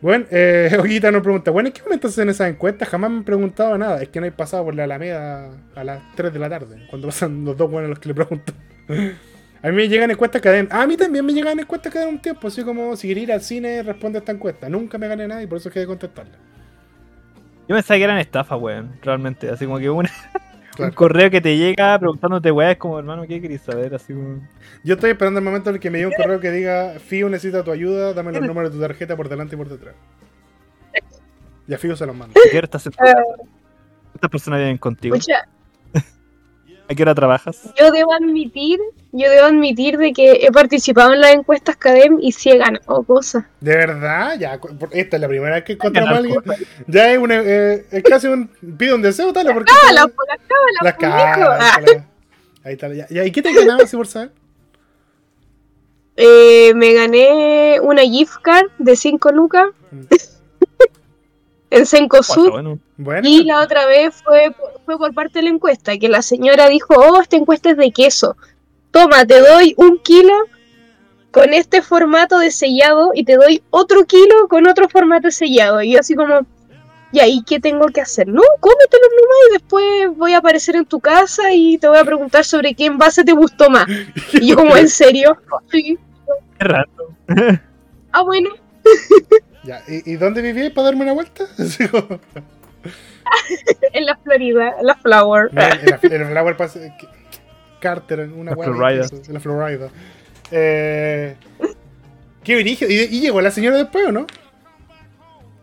Bueno, 0.00 0.24
eh, 0.30 0.74
Oguita 0.80 1.10
nos 1.10 1.22
pregunta, 1.22 1.50
bueno, 1.50 1.66
¿en 1.66 1.74
qué 1.74 1.82
momento 1.82 2.08
hacen 2.08 2.30
esas 2.30 2.48
encuestas? 2.48 2.88
Jamás 2.88 3.10
me 3.10 3.18
han 3.18 3.24
preguntado 3.24 3.76
nada. 3.76 4.02
Es 4.02 4.08
que 4.08 4.20
no 4.20 4.26
he 4.26 4.32
pasado 4.32 4.64
por 4.64 4.74
la 4.74 4.84
Alameda 4.84 5.50
a 5.74 5.84
las 5.84 6.00
3 6.14 6.32
de 6.32 6.38
la 6.38 6.48
tarde, 6.48 6.86
cuando 6.88 7.08
pasan 7.08 7.44
los 7.44 7.58
dos 7.58 7.70
buenos 7.70 7.90
los 7.90 7.98
que 7.98 8.08
le 8.08 8.14
pregunto. 8.14 8.54
A 9.64 9.68
mí 9.68 9.76
me 9.76 9.88
llegan 9.88 10.10
encuestas 10.10 10.42
que 10.42 10.50
den. 10.50 10.68
A 10.70 10.86
mí 10.86 10.94
también 10.96 11.24
me 11.24 11.32
llegan 11.32 11.58
encuestas 11.58 11.90
que 11.90 11.98
den 11.98 12.08
un 12.08 12.18
tiempo. 12.20 12.48
Así 12.48 12.62
como, 12.62 12.94
si 12.96 13.08
quería 13.08 13.22
ir 13.22 13.32
al 13.32 13.40
cine, 13.40 13.82
responde 13.82 14.18
a 14.18 14.20
esta 14.20 14.30
encuesta. 14.32 14.68
Nunca 14.68 14.98
me 14.98 15.08
gané 15.08 15.26
nada 15.26 15.42
y 15.42 15.46
por 15.46 15.56
eso 15.56 15.70
quedé 15.70 15.86
contestarla. 15.86 16.34
Yo 17.66 17.74
pensaba 17.74 17.96
que 17.96 18.04
eran 18.04 18.18
estafas, 18.18 18.60
weón. 18.60 18.94
Realmente. 19.00 19.48
Así 19.48 19.64
como 19.64 19.78
que 19.78 19.88
una- 19.88 20.10
un 20.78 20.90
correo 20.90 21.30
que 21.30 21.40
te 21.40 21.56
llega 21.56 21.98
preguntándote, 21.98 22.50
weón, 22.50 22.72
es 22.72 22.76
como, 22.76 22.98
hermano, 22.98 23.26
¿qué 23.26 23.40
querés 23.40 23.62
saber? 23.62 23.94
Así 23.94 24.12
como. 24.12 24.46
Yo 24.84 24.94
estoy 24.96 25.12
esperando 25.12 25.38
el 25.38 25.44
momento 25.46 25.70
en 25.70 25.76
el 25.76 25.80
que 25.80 25.90
me 25.90 25.96
llegue 25.96 26.08
un 26.08 26.14
correo 26.22 26.40
que 26.40 26.50
diga, 26.50 26.98
Fío 26.98 27.30
necesita 27.30 27.64
tu 27.64 27.70
ayuda, 27.70 28.12
dame 28.12 28.32
los 28.32 28.42
números 28.42 28.70
de 28.70 28.76
tu 28.76 28.82
tarjeta 28.82 29.16
por 29.16 29.30
delante 29.30 29.54
y 29.54 29.58
por 29.58 29.70
detrás. 29.70 29.94
Y 31.66 31.72
a 31.72 31.78
Fío 31.78 31.96
se 31.96 32.04
los 32.04 32.14
mando. 32.14 32.38
¿A 32.38 32.50
qué 32.50 32.58
hora 32.58 32.66
estás 32.66 32.82
sentado? 32.82 33.12
¿Cuántas 34.12 34.30
personas 34.30 34.60
viven 34.60 34.76
contigo? 34.76 35.14
Escucha, 35.14 35.48
¿A 36.88 36.94
qué 36.94 37.02
hora 37.02 37.14
trabajas? 37.14 37.62
yo 37.80 37.90
debo 37.90 38.12
admitir, 38.12 38.78
yo 39.12 39.30
debo 39.30 39.46
admitir 39.46 39.96
de 39.96 40.12
que 40.12 40.32
he 40.46 40.52
participado 40.52 41.14
en 41.14 41.20
las 41.20 41.32
encuestas 41.34 41.76
CADEM 41.76 42.18
y 42.20 42.32
sí 42.32 42.50
he 42.50 42.58
ganado 42.58 43.02
cosas. 43.04 43.44
¿De 43.60 43.74
verdad? 43.74 44.38
Ya, 44.38 44.60
esta 44.92 45.16
es 45.16 45.20
la 45.20 45.28
primera 45.28 45.54
vez 45.54 45.64
que 45.64 45.72
encontramos 45.74 46.12
a 46.12 46.16
alguien. 46.18 46.40
cosas. 46.42 46.60
Ya 46.86 47.10
es, 47.10 47.18
una, 47.18 47.40
eh, 47.42 47.86
es 47.90 48.02
casi 48.02 48.26
un. 48.26 48.48
Pide 48.76 48.92
un 48.94 49.00
deseo, 49.02 49.32
tal. 49.32 49.48
¡Ah, 49.48 49.52
Las 49.92 50.94
por 50.94 51.00
caras. 51.00 51.38
lejos! 51.38 51.54
Ah, 51.58 51.80
la- 51.80 52.06
Ahí 52.64 52.72
está. 52.74 52.92
Ya, 52.92 53.06
ya, 53.08 53.24
¿Y 53.24 53.32
qué 53.32 53.40
te 53.42 53.52
ganabas, 53.52 53.88
si 53.90 53.96
por 53.96 54.06
saber? 54.06 54.30
eh, 56.16 56.72
me 56.74 56.92
gané 56.92 57.78
una 57.82 58.02
gift 58.02 58.36
card 58.42 58.66
de 58.78 58.94
5 58.96 59.32
lucas 59.32 59.66
Mm. 59.90 60.02
en 61.74 61.86
Cencosud. 61.86 62.34
Cuatro, 62.34 62.52
bueno. 62.52 62.78
Bueno. 62.96 63.28
Y 63.28 63.44
la 63.44 63.60
otra 63.62 63.86
vez 63.86 64.14
fue, 64.22 64.54
fue 64.84 64.98
por 64.98 65.12
parte 65.14 65.40
de 65.40 65.44
la 65.44 65.50
encuesta, 65.50 65.98
que 65.98 66.08
la 66.08 66.22
señora 66.22 66.68
dijo, 66.68 66.94
oh, 66.94 67.20
esta 67.20 67.36
encuesta 67.36 67.70
es 67.70 67.76
de 67.76 67.90
queso. 67.90 68.36
Toma, 68.90 69.24
te 69.24 69.40
doy 69.40 69.74
un 69.76 69.98
kilo 69.98 70.32
con 71.32 71.52
este 71.52 71.82
formato 71.82 72.38
de 72.38 72.52
sellado 72.52 73.10
y 73.12 73.24
te 73.24 73.34
doy 73.34 73.62
otro 73.70 74.04
kilo 74.04 74.46
con 74.48 74.68
otro 74.68 74.88
formato 74.88 75.26
de 75.26 75.32
sellado. 75.32 75.82
Y 75.82 75.92
yo 75.92 76.00
así 76.00 76.14
como, 76.14 76.46
¿y 77.10 77.18
ahí 77.18 77.42
qué 77.44 77.58
tengo 77.58 77.86
que 77.86 78.00
hacer? 78.00 78.28
No, 78.28 78.42
cómetelo 78.60 79.04
nomás 79.10 79.36
y 79.48 79.52
después 79.54 80.16
voy 80.16 80.34
a 80.34 80.38
aparecer 80.38 80.76
en 80.76 80.84
tu 80.84 81.00
casa 81.00 81.52
y 81.52 81.78
te 81.78 81.88
voy 81.88 81.98
a 81.98 82.04
preguntar 82.04 82.44
sobre 82.44 82.74
qué 82.74 82.86
envase 82.86 83.24
te 83.24 83.32
gustó 83.32 83.68
más. 83.68 83.86
Y 84.32 84.48
yo 84.48 84.56
como, 84.56 84.76
¿en 84.76 84.88
serio? 84.88 85.36
Sí. 85.72 85.98
Qué 86.58 86.64
raro. 86.64 86.88
Ah, 88.12 88.22
bueno. 88.22 88.50
Ya, 89.64 89.82
¿Y, 89.88 90.12
y 90.12 90.16
dónde 90.16 90.42
vivías 90.42 90.72
para 90.72 90.86
darme 90.86 91.02
una 91.02 91.12
vuelta? 91.12 91.44
En 93.92 94.04
la 94.04 94.16
Florida, 94.18 94.74
en 94.78 94.86
la 94.86 94.94
Flower. 94.96 95.52
No, 95.52 95.62
en 95.62 95.68
la, 95.86 95.98
en 96.02 96.20
la 96.22 96.28
Flower 96.28 96.56
Pass, 96.56 96.76
eh, 96.76 96.92
Carter, 97.80 98.20
una 98.34 98.52
hueá 98.52 98.68
de 98.68 98.74
Florida. 98.74 99.06
En 99.26 99.34
la 99.34 99.40
Florida. 99.40 99.88
Eh, 100.50 101.36
qué 102.42 102.56
origen. 102.56 102.90
¿Y, 102.90 102.94
y 102.94 103.20
llegó 103.20 103.40
la 103.40 103.50
señora 103.50 103.76
después 103.78 104.06
o 104.08 104.12
no? 104.12 104.26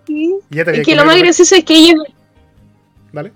Sí. 0.08 0.36
Y 0.50 0.56
ya 0.56 0.64
te 0.64 0.72
había 0.72 0.82
Es 0.82 0.88
que 0.88 0.96
lo 0.96 1.06
más 1.06 1.16
la- 1.18 1.24
gracioso 1.24 1.56
es 1.56 1.64
que 1.64 1.76
ella, 1.76 1.94
¿Vale? 3.14 3.32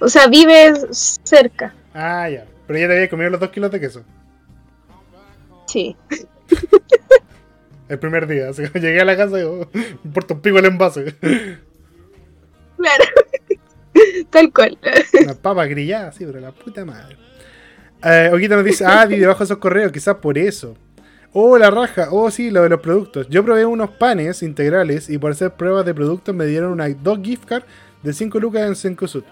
o 0.00 0.08
sea, 0.08 0.28
vive 0.28 0.72
cerca. 0.92 1.74
Ah, 1.92 2.28
ya. 2.28 2.44
Pero 2.66 2.78
ya 2.78 2.86
te 2.86 2.94
había 2.94 3.10
comido 3.10 3.30
los 3.30 3.40
dos 3.40 3.50
kilos 3.50 3.70
de 3.72 3.80
queso. 3.80 4.04
Sí. 5.66 5.96
El 7.90 7.98
primer 7.98 8.28
día. 8.28 8.48
Así 8.48 8.62
que 8.68 8.80
llegué 8.80 9.00
a 9.00 9.04
la 9.04 9.16
casa 9.16 9.36
y 9.36 9.40
digo, 9.40 9.68
me 9.74 9.84
importa 10.04 10.34
un 10.34 10.40
pico 10.40 10.58
el 10.58 10.64
envase. 10.66 11.14
Claro. 12.80 13.04
Tal 14.30 14.50
cual. 14.54 14.78
Una 15.22 15.34
papa 15.34 15.66
grillada, 15.66 16.12
sí, 16.12 16.24
pero 16.24 16.40
la 16.40 16.50
puta 16.50 16.82
madre. 16.82 17.18
Eh, 18.02 18.30
Oquita 18.32 18.56
nos 18.56 18.64
dice, 18.64 18.86
ah, 18.86 19.06
di 19.06 19.18
debajo 19.18 19.40
de 19.40 19.44
esos 19.44 19.58
correos, 19.58 19.92
quizás 19.92 20.16
por 20.16 20.38
eso. 20.38 20.78
Oh, 21.34 21.58
la 21.58 21.70
raja. 21.70 22.08
Oh, 22.10 22.30
sí, 22.30 22.50
lo 22.50 22.62
de 22.62 22.70
los 22.70 22.80
productos. 22.80 23.28
Yo 23.28 23.44
probé 23.44 23.66
unos 23.66 23.90
panes 23.90 24.42
integrales 24.42 25.10
y 25.10 25.18
por 25.18 25.32
hacer 25.32 25.50
pruebas 25.50 25.84
de 25.84 25.92
productos 25.92 26.34
me 26.34 26.46
dieron 26.46 26.72
una, 26.72 26.88
dos 26.88 27.18
gift 27.22 27.44
cards 27.44 27.66
de 28.02 28.14
5 28.14 28.40
lucas 28.40 28.62
en 28.66 28.74
Cencosud. 28.74 29.24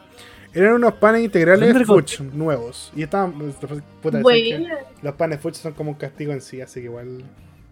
Eran 0.52 0.74
unos 0.74 0.92
panes 0.94 1.22
integrales 1.22 1.70
¿Dónde 1.72 1.86
Fuch 1.86 2.20
nuevos. 2.20 2.92
Y 2.94 3.02
estaban. 3.02 3.32
Puta, 4.02 4.20
Buena. 4.20 4.58
¿sabes 4.58 4.78
qué? 5.00 5.06
los 5.06 5.14
panes 5.14 5.40
Fuch 5.40 5.54
son 5.54 5.72
como 5.72 5.92
un 5.92 5.96
castigo 5.96 6.34
en 6.34 6.42
sí, 6.42 6.60
así 6.60 6.80
que 6.80 6.86
igual 6.86 7.24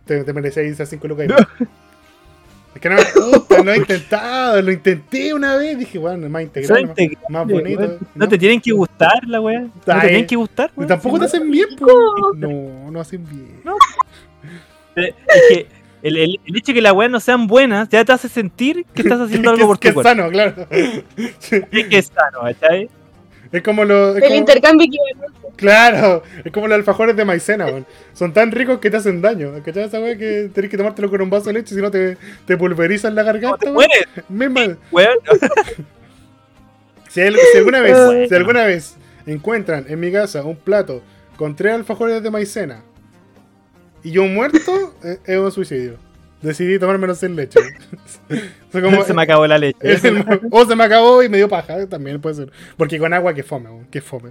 te, 0.07 0.25
te 0.25 0.33
merecías 0.33 0.67
esas 0.67 0.89
5 0.89 1.07
lucas. 1.09 1.27
es 2.75 2.81
que 2.81 2.89
no 2.91 2.97
me 2.97 3.03
gusta, 3.37 3.63
lo 3.63 3.73
he 3.73 3.77
intentado, 3.79 4.63
lo 4.63 4.73
intenté 4.73 5.33
una 5.35 5.57
vez. 5.57 5.79
Dije, 5.79 5.99
bueno, 5.99 6.29
más 6.29 6.43
Son 6.67 6.81
integral, 6.81 6.85
más, 7.29 7.31
más 7.31 7.47
bonito. 7.49 7.99
No 8.15 8.29
te 8.29 8.39
tienen 8.39 8.61
que 8.61 8.73
gustar 8.73 9.27
la 9.27 9.41
weá. 9.41 9.61
No 9.61 9.71
Ay. 9.87 10.01
te 10.01 10.09
tienen 10.09 10.27
que 10.27 10.37
gustar, 10.37 10.71
tampoco 10.87 11.19
te 11.19 11.25
hacen 11.27 11.51
bien, 11.51 11.69
po. 11.79 11.87
No. 12.37 12.49
No, 12.49 12.91
no 12.91 13.01
hacen 13.01 13.25
bien. 13.29 13.61
Eh, 14.97 15.15
Es 15.29 15.43
que 15.51 15.67
el, 16.03 16.17
el- 16.19 16.41
el 16.45 16.57
hecho 16.57 16.67
de 16.69 16.75
que 16.75 16.81
las 16.83 16.93
weas 16.93 17.11
no 17.11 17.19
sean 17.21 17.47
buenas 17.47 17.89
ya 17.89 18.05
te 18.05 18.13
hace 18.13 18.29
sentir 18.29 18.85
que 18.95 19.03
estás 19.03 19.21
haciendo 19.21 19.51
algo 19.51 19.67
por 19.67 19.79
que 19.79 19.93
tu 19.93 20.01
es 20.01 20.05
cuerpo. 20.05 20.09
sano, 20.23 20.31
claro. 20.31 20.67
Sí. 21.39 21.57
Es 21.73 21.87
que 21.89 21.99
es 21.99 22.07
sano, 22.07 22.41
¿cachai? 22.43 22.89
Es 23.53 23.63
como 23.63 23.85
los. 23.85 24.17
es 24.17 24.23
El 24.23 24.29
como- 24.29 24.39
intercambio 24.41 24.87
equivalente. 24.87 25.27
Claro, 25.57 26.23
es 26.45 26.53
como 26.53 26.69
los 26.69 26.75
alfajores 26.77 27.17
de 27.17 27.25
maicena, 27.25 27.65
weón. 27.67 27.87
Son 28.13 28.33
tan 28.33 28.53
ricos 28.53 28.79
que 28.79 28.91
te 28.91 28.99
hacen 28.99 29.23
daño. 29.23 29.53
¿Cachai 29.65 29.85
esa 29.85 30.01
weá 30.01 30.17
que 30.19 30.51
tenés 30.53 30.71
que 30.71 30.77
tomártelo 30.77 31.09
con 31.09 31.23
un 31.23 31.31
vaso 31.31 31.47
de 31.47 31.55
leche 31.55 31.75
si 31.75 31.81
no 31.81 31.91
te, 31.91 32.19
te 32.47 32.57
pulverizan 32.59 33.15
la 33.15 33.23
No 33.23 33.27
garganta, 33.27 33.57
te 33.59 33.71
weón? 33.71 33.75
mueres, 33.75 34.07
Misma- 34.29 34.77
weón. 34.93 35.17
Si, 37.09 37.21
hay- 37.23 37.35
si 37.53 37.59
alguna 37.59 37.81
vez, 37.81 37.97
Bueno. 37.97 38.29
si 38.29 38.35
alguna 38.35 38.65
vez 38.67 38.97
encuentran 39.27 39.87
en 39.89 39.99
mi 40.01 40.13
casa 40.13 40.43
un 40.45 40.57
plato 40.57 41.03
con 41.37 41.57
tres 41.57 41.73
alfajores 41.75 42.23
de 42.23 42.31
maicena 42.31 42.83
y 44.03 44.11
yo 44.11 44.25
muerto, 44.25 44.95
eh, 45.03 45.19
es 45.25 45.39
un 45.39 45.51
suicidio. 45.53 45.97
Decidí 46.43 46.79
tomármelo 46.79 47.15
sin 47.15 47.35
leche. 47.35 47.59
Como- 48.73 49.05
Se 49.05 49.15
me 49.15 49.23
acabó 49.23 49.47
la 49.47 49.59
leche. 49.59 49.79
o 50.51 50.65
se 50.67 50.77
me 50.77 50.85
acabó 50.85 51.23
y 51.23 51.29
me 51.29 51.39
dio 51.39 51.49
paja, 51.49 51.87
también 51.89 52.21
puede 52.21 52.35
ser. 52.37 52.53
Porque 52.77 52.99
con 52.99 53.13
agua 53.13 53.35
que 53.35 53.43
fome, 53.43 53.87
que 53.91 54.01
fome. 54.01 54.31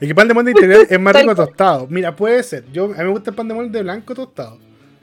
El 0.00 0.08
que 0.08 0.14
pan 0.14 0.28
de 0.28 0.34
molde 0.34 0.50
integral 0.52 0.86
es 0.88 1.00
más 1.00 1.14
rico 1.14 1.34
tostado. 1.34 1.86
Mira, 1.88 2.14
puede 2.16 2.42
ser. 2.42 2.64
Yo, 2.72 2.86
a 2.86 2.88
mí 2.88 2.94
me 3.04 3.10
gusta 3.10 3.30
el 3.30 3.36
pan 3.36 3.48
de 3.48 3.54
molde 3.54 3.82
blanco 3.82 4.14
tostado. 4.14 4.58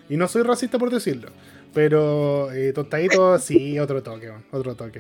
Y 0.10 0.18
no 0.18 0.28
soy 0.28 0.44
racista 0.44 0.78
por 0.78 0.90
decirlo. 0.90 1.30
Pero 1.74 2.52
eh, 2.52 2.74
tostadito, 2.74 3.38
sí, 3.40 3.78
otro 3.80 4.02
toque, 4.02 4.32
otro 4.52 4.76
toque. 4.76 5.00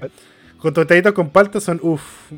Con 0.59 0.73
tostaditos 0.73 1.13
con 1.13 1.29
palta 1.29 1.59
son 1.59 1.79
uff. 1.81 2.31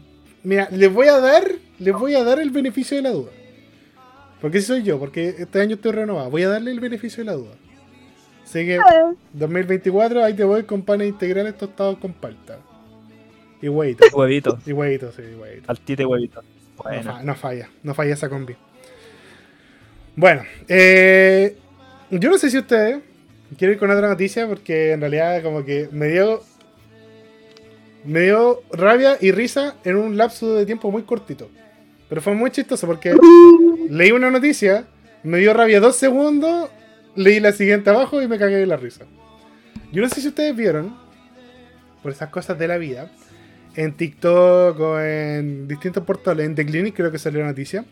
Mira, 0.44 0.70
les 0.72 0.92
voy 0.92 1.08
a 1.08 1.20
dar, 1.20 1.44
les 1.80 1.94
voy 1.94 2.16
a 2.16 2.24
dar 2.24 2.40
el 2.40 2.50
beneficio 2.50 2.98
de 2.98 3.04
la 3.04 3.10
duda. 3.12 3.32
Porque 4.40 4.62
si 4.62 4.68
soy 4.68 4.84
yo, 4.84 4.98
porque 4.98 5.36
este 5.38 5.62
año 5.62 5.76
estoy 5.76 5.92
renovado. 5.92 6.30
Voy 6.30 6.44
a 6.44 6.50
darle 6.50 6.72
el 6.72 6.80
beneficio 6.80 7.24
de 7.24 7.26
la 7.26 7.34
duda. 7.34 7.52
Así 8.52 8.66
que 8.66 8.80
2024, 9.34 10.24
ahí 10.24 10.34
te 10.34 10.44
voy 10.44 10.64
con 10.64 10.82
panes 10.82 11.08
integrales 11.08 11.58
tostados 11.58 11.98
con 12.00 12.12
palta. 12.14 12.60
Y 13.62 13.70
huevitos. 13.70 14.12
Huevito. 14.14 14.60
Y 14.66 14.74
huevitos, 14.74 15.16
sí, 15.16 15.22
huevitos. 15.40 15.70
Altita 15.70 16.02
y 16.02 16.06
huevito. 16.06 16.42
No, 16.42 16.84
Bueno. 16.84 17.04
fa- 17.14 17.24
no 17.24 17.36
falla, 17.36 17.70
no 17.84 17.94
falla 17.94 18.14
esa 18.14 18.28
combi. 18.28 18.56
Bueno, 20.16 20.44
eh, 20.68 21.56
Yo 22.10 22.30
no 22.30 22.38
sé 22.38 22.50
si 22.50 22.58
ustedes 22.58 23.00
quieren 23.58 23.76
ir 23.76 23.80
con 23.80 23.90
otra 23.90 24.10
noticia 24.10 24.46
porque 24.48 24.92
en 24.92 25.00
realidad 25.00 25.42
como 25.44 25.64
que 25.64 25.88
me 25.94 26.08
dio 26.10 26.42
me 28.04 28.22
dio 28.22 28.64
rabia 28.74 29.18
y 29.22 29.32
risa 29.32 29.76
en 29.86 29.96
un 29.96 30.18
lapso 30.18 30.56
de 30.56 30.66
tiempo 30.66 30.92
muy 30.92 31.04
cortito. 31.04 31.50
Pero 32.10 32.22
fue 32.22 32.34
muy 32.34 32.52
chistoso 32.52 32.86
porque 32.86 33.16
leí 33.90 34.12
una 34.12 34.30
noticia, 34.30 34.86
me 35.24 35.38
dio 35.38 35.54
rabia 35.54 35.80
dos 35.80 35.96
segundos, 35.96 36.70
leí 37.16 37.40
la 37.40 37.52
siguiente 37.52 37.90
abajo 37.90 38.22
y 38.22 38.28
me 38.28 38.38
cagué 38.38 38.58
de 38.58 38.66
la 38.66 38.78
risa. 38.78 39.06
Yo 39.92 40.02
no 40.02 40.10
sé 40.10 40.22
si 40.22 40.28
ustedes 40.30 40.56
vieron, 40.56 40.96
por 42.02 42.12
esas 42.12 42.30
cosas 42.30 42.58
de 42.58 42.68
la 42.68 42.78
vida, 42.78 43.10
en 43.76 43.94
TikTok 43.94 44.80
o 44.80 45.00
en 45.00 45.68
distintos 45.68 46.04
portales, 46.04 46.46
en 46.46 46.56
The 46.56 46.66
Clinic 46.66 46.96
creo 46.96 47.12
que 47.12 47.20
salió 47.20 47.42
la 47.42 47.48
noticia, 47.48 47.86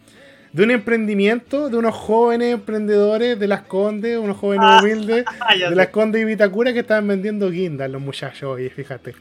de 0.51 0.63
un 0.63 0.72
emprendimiento 0.72 1.70
de 1.70 1.78
unos 1.78 1.93
jóvenes 1.93 2.53
emprendedores 2.53 3.38
de 3.39 3.47
las 3.47 3.61
Condes, 3.63 4.17
unos 4.17 4.38
jóvenes 4.38 4.65
Ah, 4.67 4.80
humildes 4.82 5.26
de 5.70 5.76
las 5.76 5.88
Condes 5.89 6.22
y 6.22 6.26
Vitacura 6.26 6.74
que 6.74 6.80
estaban 6.80 7.07
vendiendo 7.07 7.49
guindas 7.51 7.89
los 7.89 8.01
muchachos, 8.01 8.49
oye, 8.55 8.70
fíjate. 8.70 9.13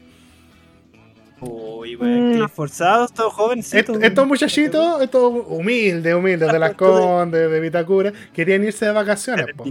Uy, 1.41 1.95
weón, 1.95 2.39
Mm. 2.39 2.43
esforzados, 2.43 3.13
todos. 3.13 3.55
Est- 3.73 3.89
estos 3.89 4.27
muchachitos, 4.27 5.01
estos 5.01 5.33
humildes, 5.47 6.13
humildes 6.13 6.51
de 6.51 6.59
las 6.59 6.73
Condes, 6.73 7.49
de 7.49 7.59
Vitacura, 7.59 8.11
querían 8.33 8.63
irse 8.63 8.85
de 8.85 8.91
vacaciones. 8.91 9.45
po. 9.55 9.65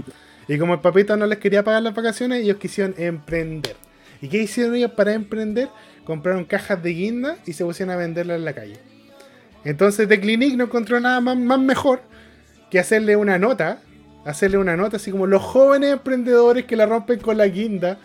Y 0.49 0.59
como 0.59 0.75
el 0.75 0.81
papito 0.81 1.17
no 1.17 1.27
les 1.27 1.39
quería 1.39 1.63
pagar 1.63 1.83
las 1.83 1.95
vacaciones, 1.95 2.43
ellos 2.43 2.57
quisieron 2.57 2.95
emprender. 2.97 3.77
¿Y 4.23 4.29
qué 4.29 4.39
hicieron 4.43 4.75
ellos 4.75 4.93
para 4.93 5.13
emprender? 5.13 5.69
Compraron 6.05 6.45
cajas 6.47 6.83
de 6.83 6.91
guinda 6.91 7.37
y 7.47 7.53
se 7.53 7.65
pusieron 7.65 7.95
a 7.95 7.97
venderlas 7.99 8.39
en 8.39 8.45
la 8.47 8.55
calle. 8.55 8.79
Entonces 9.65 10.09
The 10.09 10.19
Clinic 10.21 10.55
no 10.57 10.65
encontró 10.65 10.99
nada 11.01 11.21
más, 11.21 11.37
más 11.37 11.59
mejor 11.61 12.01
que 12.71 12.79
hacerle 12.79 13.17
una 13.17 13.39
nota, 13.39 13.81
hacerle 14.25 14.57
una 14.59 14.77
nota 14.77 14.97
así 14.97 15.11
como 15.11 15.27
los 15.27 15.43
jóvenes 15.43 15.93
emprendedores 15.93 16.65
que 16.65 16.77
la 16.77 16.87
rompen 16.87 17.19
con 17.21 17.37
la 17.37 17.47
guinda, 17.47 17.99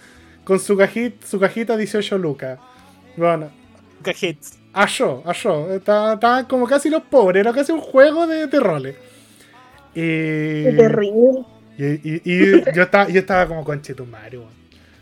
con 0.43 0.59
su 0.59 0.75
cajita, 0.75 1.25
su 1.25 1.39
cajita 1.39 1.77
18 1.77 2.17
lucas. 2.17 2.59
Bueno, 3.15 3.51
Cajets. 4.03 4.59
a 4.73 4.85
yo, 4.87 5.23
a 5.25 5.33
yo. 5.33 5.73
Estaban 5.73 6.13
estaban 6.15 6.45
como 6.45 6.67
casi 6.67 6.89
los 6.89 7.03
pobres, 7.03 7.41
era 7.41 7.53
casi 7.53 7.71
un 7.71 7.81
juego 7.81 8.27
de, 8.27 8.47
de 8.47 8.59
roles. 8.59 8.95
Y, 9.95 10.63
Qué 10.63 10.73
terrible. 10.73 11.45
y, 11.77 11.85
y- 11.85 12.21
y 12.25 12.73
yo, 12.73 12.83
estaba, 12.83 13.09
yo 13.09 13.19
estaba 13.19 13.47
como 13.47 13.63
conchetumario, 13.63 14.41
weón. 14.41 14.53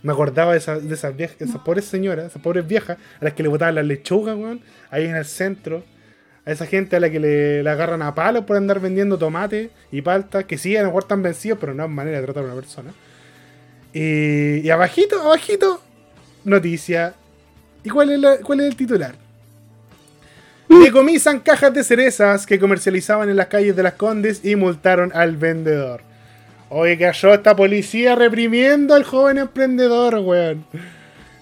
Me 0.04 0.14
acordaba 0.14 0.54
de, 0.54 0.58
esas 0.60 0.88
de 0.88 0.96
esas 0.96 1.16
viejas, 1.16 1.38
esas 1.42 1.62
pobres 1.62 1.86
señoras, 1.86 2.26
esas 2.28 2.42
pobres 2.42 2.68
viejas, 2.68 2.98
a 3.20 3.24
las 3.26 3.34
que 3.34 3.44
le 3.44 3.50
botaban 3.50 3.76
las 3.76 3.86
lechugas, 3.86 4.36
weón, 4.36 4.62
ahí 4.90 5.06
en 5.06 5.16
el 5.16 5.26
centro. 5.26 5.84
A 6.46 6.52
esa 6.52 6.66
gente 6.66 6.96
a 6.96 7.00
la 7.00 7.12
que 7.12 7.20
le, 7.20 7.62
le 7.64 7.70
agarran 7.70 8.02
a 8.02 8.16
palos 8.16 8.46
por 8.46 8.58
andar 8.58 8.80
vendiendo 8.80 9.18
tomate 9.20 9.70
y 9.92 10.02
palta, 10.02 10.44
que 10.48 10.58
sí, 10.58 10.76
a 10.76 10.82
lo 10.82 10.88
mejor 10.88 11.04
están 11.04 11.22
vencidos, 11.22 11.60
pero 11.62 11.74
no 11.76 11.84
es 11.86 11.90
manera 11.92 12.18
de 12.20 12.24
tratar 12.26 12.44
a 12.44 12.48
una 12.48 12.56
persona. 12.56 12.94
Y, 13.94 14.60
y 14.60 14.70
abajito, 14.72 15.22
abajito, 15.22 15.82
noticia. 16.46 17.14
¿Y 17.84 17.90
cuál 17.90 18.12
es, 18.12 18.20
la- 18.20 18.38
cuál 18.38 18.60
es 18.62 18.68
el 18.68 18.76
titular? 18.76 19.16
Decomisan 20.70 21.40
cajas 21.40 21.74
de 21.74 21.84
cerezas 21.84 22.46
que 22.46 22.58
comercializaban 22.60 23.30
en 23.30 23.36
las 23.36 23.48
calles 23.48 23.76
de 23.76 23.84
las 23.84 23.94
Condes 23.94 24.46
y 24.46 24.56
multaron 24.56 25.12
al 25.14 25.36
vendedor. 25.36 26.02
Oye, 26.70 26.98
cayó 26.98 27.34
esta 27.34 27.56
policía 27.56 28.16
reprimiendo 28.16 28.94
al 28.96 29.04
joven 29.04 29.38
emprendedor, 29.38 30.16
weón. 30.20 30.64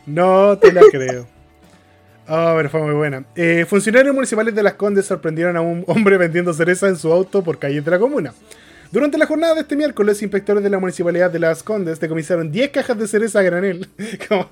No 0.07 0.57
te 0.57 0.73
la 0.73 0.81
creo. 0.91 1.27
Oh, 2.27 2.53
pero 2.57 2.69
fue 2.69 2.81
muy 2.81 2.93
buena. 2.93 3.23
Eh, 3.35 3.65
funcionarios 3.69 4.13
municipales 4.15 4.53
de 4.55 4.63
Las 4.63 4.73
Condes 4.73 5.05
sorprendieron 5.05 5.55
a 5.57 5.61
un 5.61 5.83
hombre 5.87 6.17
vendiendo 6.17 6.51
cereza 6.53 6.87
en 6.87 6.95
su 6.95 7.11
auto 7.11 7.43
por 7.43 7.59
calles 7.59 7.85
de 7.85 7.91
la 7.91 7.99
comuna. 7.99 8.33
Durante 8.91 9.19
la 9.19 9.27
jornada 9.27 9.53
de 9.53 9.61
este 9.61 9.75
miércoles, 9.75 10.21
inspectores 10.23 10.63
de 10.63 10.69
la 10.69 10.79
municipalidad 10.79 11.29
de 11.29 11.37
Las 11.37 11.61
Condes 11.61 11.99
decomisaron 11.99 12.51
10 12.51 12.71
cajas 12.71 12.97
de 12.97 13.07
cereza 13.07 13.39
a 13.39 13.43
granel. 13.43 13.87
Como- 14.27 14.49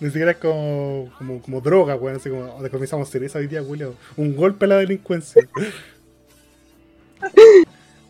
ni 0.00 0.08
siquiera 0.08 0.32
es 0.32 0.36
como, 0.38 1.12
como, 1.44 1.60
droga, 1.60 1.94
weón. 1.94 2.16
Así 2.16 2.28
como 2.28 2.56
"Oh, 2.56 2.62
decomisamos 2.62 3.08
cereza 3.08 3.38
hoy 3.38 3.46
día, 3.46 3.62
Julio. 3.62 3.94
Un 4.16 4.34
golpe 4.34 4.64
a 4.64 4.68
la 4.68 4.76
delincuencia. 4.78 5.46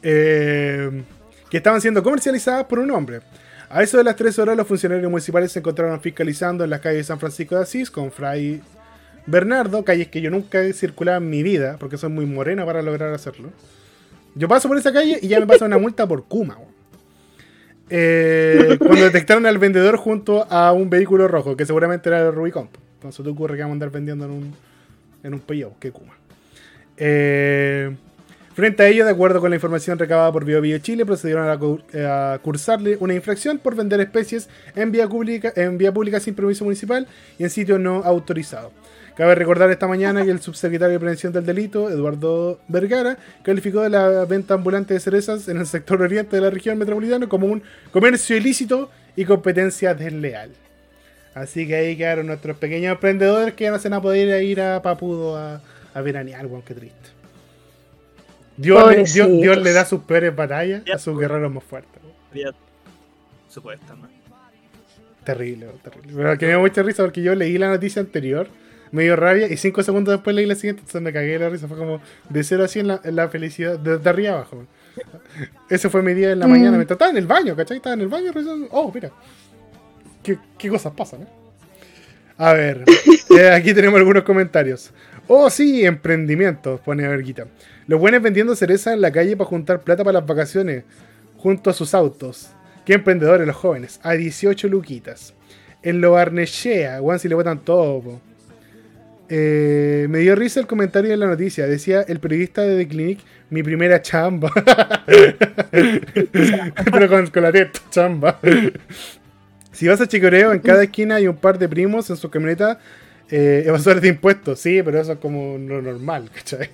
Eh, 0.03 1.03
que 1.51 1.57
estaban 1.57 1.81
siendo 1.81 2.03
comercializadas 2.03 2.67
por 2.67 2.79
un 2.79 2.91
hombre. 2.93 3.21
A 3.69 3.83
eso 3.83 3.97
de 3.99 4.05
las 4.05 4.15
3 4.15 4.39
horas, 4.39 4.57
los 4.57 4.67
funcionarios 4.67 5.11
municipales 5.11 5.51
se 5.51 5.59
encontraron 5.59 6.01
fiscalizando 6.01 6.63
en 6.63 6.71
las 6.71 6.81
calles 6.81 6.99
de 6.99 7.05
San 7.05 7.19
Francisco 7.19 7.57
de 7.57 7.63
Asís 7.63 7.91
con 7.91 8.13
Fray 8.13 8.61
Bernardo, 9.27 9.85
calles 9.85 10.07
que 10.09 10.21
yo 10.21 10.31
nunca 10.31 10.61
he 10.63 10.73
circulado 10.73 11.19
en 11.19 11.29
mi 11.31 11.43
vida, 11.43 11.77
porque 11.81 11.97
soy 11.99 12.11
muy 12.11 12.25
morena 12.27 12.65
para 12.65 12.83
lograr 12.83 13.13
hacerlo. 13.13 13.51
Yo 14.37 14.47
paso 14.47 14.69
por 14.69 14.79
esa 14.79 14.93
calle 14.93 15.19
y 15.21 15.29
ya 15.29 15.41
me 15.41 15.47
pasa 15.47 15.65
una 15.65 15.79
multa 15.79 16.07
por 16.07 16.25
Kuma. 16.25 16.59
Eh, 17.91 18.77
cuando 18.79 19.05
detectaron 19.05 19.47
al 19.47 19.59
vendedor 19.59 19.97
junto 19.97 20.47
a 20.51 20.73
un 20.73 20.89
vehículo 20.91 21.27
rojo, 21.27 21.57
que 21.57 21.67
seguramente 21.67 22.09
era 22.09 22.21
el 22.21 22.33
Rubicon. 22.33 22.69
Entonces 22.95 23.25
te 23.25 23.31
ocurre 23.31 23.57
que 23.57 23.63
vamos 23.63 23.73
a 23.73 23.77
andar 23.77 23.91
vendiendo 23.91 24.27
en 24.27 24.31
un, 24.31 24.55
en 25.23 25.35
un 25.35 25.41
pillo, 25.41 25.73
que 25.81 25.91
Kuma. 25.91 26.15
Eh, 26.97 27.91
Frente 28.57 28.83
a 28.83 28.89
ello, 28.89 29.05
de 29.05 29.11
acuerdo 29.11 29.39
con 29.39 29.51
la 29.51 29.57
información 29.57 29.99
recabada 29.99 30.33
por 30.33 30.47
BioBio 30.47 30.79
Chile, 30.79 31.05
procedieron 31.05 31.47
a, 31.47 31.59
eh, 31.93 32.07
a 32.07 32.39
cursarle 32.43 32.97
una 33.01 33.13
infracción 33.13 33.59
por 33.59 33.75
vender 33.75 34.01
especies 34.01 34.49
en 34.75 34.91
vía, 34.93 35.07
pública, 35.07 35.53
en 35.57 35.77
vía 35.77 35.93
pública 35.93 36.21
sin 36.21 36.35
permiso 36.35 36.65
municipal 36.65 37.07
y 37.39 37.45
en 37.45 37.51
sitio 37.51 37.79
no 37.79 37.97
autorizado. 38.03 38.73
Cabe 39.17 39.35
recordar 39.35 39.71
esta 39.71 39.87
mañana 39.87 40.25
que 40.25 40.31
el 40.31 40.41
subsecretario 40.43 40.93
de 40.93 41.01
Prevención 41.01 41.33
del 41.33 41.47
Delito, 41.47 41.89
Eduardo 41.89 42.61
Vergara, 42.69 43.17
calificó 43.43 43.81
de 43.81 43.89
la 43.89 44.27
venta 44.27 44.53
ambulante 44.55 44.93
de 44.93 45.01
cerezas 45.01 45.49
en 45.49 45.57
el 45.57 45.67
sector 45.67 46.03
oriente 46.03 46.37
de 46.37 46.43
la 46.43 46.51
región 46.51 46.77
metropolitana 46.77 47.27
como 47.27 47.47
un 47.47 47.63
comercio 47.93 48.37
ilícito 48.37 48.91
y 49.17 49.25
competencia 49.25 49.95
desleal. 49.95 50.51
Así 51.35 51.67
que 51.67 51.77
ahí 51.77 51.97
quedaron 51.97 52.27
nuestros 52.27 52.59
pequeños 52.59 52.93
emprendedores 52.93 53.55
que 53.55 53.65
ya 53.65 53.71
no 53.71 53.79
se 53.79 53.89
van 53.89 53.99
a 53.99 54.03
poder 54.03 54.43
ir 54.43 54.61
a 54.61 54.83
Papudo 54.83 55.37
a, 55.37 55.63
a 55.95 56.01
veranear, 56.03 56.45
weón, 56.47 56.61
qué 56.61 56.75
triste. 56.75 57.09
Dios, 58.59 58.79
le, 58.89 58.97
Dios, 58.97 59.05
Pobrecitos. 59.07 59.41
Dios 59.41 59.63
le 59.63 59.73
da 59.73 59.85
sus 59.87 60.01
peores 60.03 60.37
batallas 60.37 60.83
a 60.93 60.99
sus 60.99 61.19
guerreros 61.19 61.51
más 61.51 61.65
fuertes. 61.65 62.03
Supuestamente. 63.49 64.15
Terrible, 65.25 65.69
terrible. 65.83 66.13
Pero 66.15 66.39
que 66.39 66.47
me 66.47 66.53
dio 66.53 66.61
mucha 66.61 66.83
risa 66.83 67.03
porque 67.03 67.23
yo 67.23 67.35
leí 67.35 67.57
la 67.59 67.69
noticia 67.69 68.01
anterior, 68.01 68.49
me 68.93 69.03
dio 69.05 69.17
rabia 69.17 69.49
y 69.53 69.57
cinco 69.57 69.83
segundos 69.83 70.13
después 70.13 70.35
leí 70.37 70.47
la 70.47 70.55
siguiente, 70.55 70.81
entonces 70.81 71.03
me 71.03 71.13
cagué 71.13 71.33
de 71.33 71.39
la 71.41 71.49
risa. 71.49 71.69
Fue 71.69 71.77
como 71.77 72.01
de 72.29 72.45
cero 72.45 72.65
a 72.65 72.69
100 72.69 72.87
la, 72.87 73.01
la 73.05 73.29
felicidad, 73.29 73.79
de, 73.79 73.99
de 73.99 74.11
arriba 74.11 74.35
abajo. 74.35 74.65
Ese 75.69 75.89
fue 75.91 76.03
mi 76.03 76.15
día 76.15 76.33
en 76.33 76.39
la 76.39 76.47
Mm. 76.47 76.51
mañana. 76.51 76.77
Me 76.77 76.83
estaba 76.85 77.11
en 77.11 77.17
el 77.17 77.27
baño, 77.27 77.55
¿cachai? 77.57 77.79
Estaba 77.79 77.95
en 77.95 78.01
el 78.03 78.09
baño 78.09 78.33
revisando. 78.33 78.69
Oh, 78.71 78.91
mira. 78.95 79.11
¿Qué, 80.23 80.39
qué 80.59 80.69
cosas 80.69 80.93
pasan, 80.97 81.23
eh? 81.23 81.27
A 82.39 82.53
ver, 82.53 82.85
eh, 83.39 83.51
aquí 83.51 83.73
tenemos 83.75 83.99
algunos 83.99 84.23
comentarios. 84.25 84.93
Oh, 85.29 85.49
sí, 85.51 85.85
emprendimientos, 85.85 86.81
pone 86.81 87.07
Verguita. 87.09 87.47
Los 87.87 87.99
buenos 88.01 88.23
vendiendo 88.23 88.55
cereza 88.55 88.93
en 88.93 89.01
la 89.01 89.11
calle 89.11 89.37
para 89.37 89.49
juntar 89.49 89.81
plata 89.81 90.05
para 90.05 90.21
las 90.21 90.27
vacaciones, 90.27 90.85
junto 91.37 91.71
a 91.71 91.73
sus 91.73 91.95
autos. 91.95 92.51
Qué 92.85 92.95
emprendedores 92.95 93.47
los 93.47 93.57
jóvenes, 93.57 93.99
a 94.03 94.13
18 94.13 94.69
luquitas. 94.69 95.35
En 95.83 96.01
lo 96.01 96.13
Barnechea, 96.13 97.01
weón, 97.01 97.19
si 97.19 97.29
le 97.29 97.35
botan 97.35 97.59
todo, 97.61 98.01
po. 98.01 98.21
Eh, 99.29 100.07
me 100.09 100.19
dio 100.19 100.37
risa 100.37 100.61
el 100.61 100.67
comentario 100.67 101.11
de 101.11 101.17
la 101.17 101.27
noticia. 101.27 101.67
Decía 101.67 102.03
el 102.03 102.21
periodista 102.21 102.63
de 102.63 102.77
The 102.77 102.89
Clinic, 102.89 103.19
mi 103.51 103.63
primera 103.63 104.01
chamba. 104.03 104.51
Pero 105.73 107.09
con, 107.09 107.27
con 107.29 107.43
la 107.43 107.53
teta, 107.53 107.81
chamba. 107.91 108.39
Si 109.73 109.87
vas 109.89 110.01
a 110.01 110.09
Chicoreo, 110.09 110.53
en 110.53 110.61
cada 110.61 110.85
esquina 110.85 111.17
hay 111.17 111.29
un 111.29 111.37
par 111.37 111.59
de 111.59 111.69
primos 111.69 112.09
en 112.09 112.17
su 112.17 112.31
camioneta 112.31 112.79
eh, 113.31 113.65
evasores 113.67 114.03
de 114.03 114.09
impuestos. 114.09 114.61
Sí, 114.61 114.83
pero 114.83 115.01
eso 115.01 115.13
es 115.13 115.19
como 115.19 115.59
lo 115.59 115.83
normal, 115.83 116.31
¿cachai? 116.35 116.71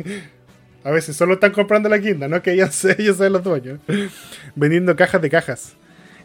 A 0.85 0.91
veces 0.91 1.17
solo 1.17 1.35
están 1.35 1.53
comprando 1.53 1.89
la 1.89 1.99
quinta, 1.99 2.29
no 2.29 2.43
que 2.43 2.53
ellos, 2.53 2.85
ellos 2.99 3.17
sean 3.17 3.33
los 3.33 3.43
dueños. 3.43 3.81
Vendiendo 4.55 4.95
cajas 4.97 5.23
de 5.23 5.31
cajas. 5.31 5.75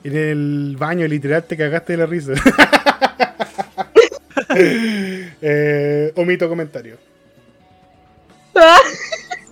En 0.04 0.16
el 0.16 0.76
baño, 0.78 1.08
literal, 1.08 1.44
te 1.44 1.58
cagaste 1.58 1.94
de 1.94 1.98
la 1.98 2.06
risa. 2.06 2.34
Eh, 5.42 6.12
omito 6.16 6.50
comentario. 6.50 6.98
Ah, 8.56 8.80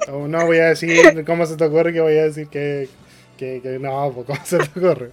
No, 0.07 0.27
no 0.27 0.45
voy 0.45 0.57
a 0.57 0.65
decir 0.69 1.23
cómo 1.25 1.45
se 1.45 1.55
te 1.57 1.63
ocurre 1.65 1.93
que 1.93 2.01
voy 2.01 2.17
a 2.17 2.23
decir 2.25 2.47
que, 2.47 2.89
que, 3.37 3.59
que 3.61 3.79
no, 3.79 4.11
pues 4.13 4.25
cómo 4.27 4.39
se 4.45 4.57
te 4.57 4.79
ocurre. 4.79 5.11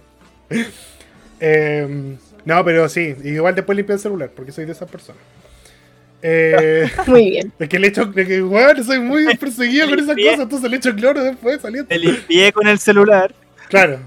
Eh, 1.39 2.17
no, 2.45 2.65
pero 2.65 2.89
sí, 2.89 3.15
igual 3.23 3.55
después 3.55 3.75
limpio 3.75 3.95
el 3.95 4.01
celular, 4.01 4.31
porque 4.35 4.51
soy 4.51 4.65
de 4.65 4.71
esas 4.73 4.89
personas. 4.89 5.21
Eh, 6.21 6.89
Muy 7.07 7.29
bien. 7.31 7.51
es 7.59 7.69
que 7.69 7.79
le 7.79 7.87
echo, 7.87 8.11
es 8.15 8.27
que, 8.27 8.41
weón, 8.41 8.83
soy 8.83 8.99
muy 8.99 9.35
perseguido 9.37 9.89
con 9.89 9.99
esas 9.99 10.15
cosas, 10.15 10.39
entonces 10.39 10.71
le 10.71 10.77
echo 10.77 10.95
cloro 10.95 11.21
después 11.23 11.61
saliendo. 11.61 11.87
Te 11.89 11.99
limpié 11.99 12.51
con 12.53 12.67
el 12.67 12.79
celular. 12.79 13.33
Claro. 13.69 13.99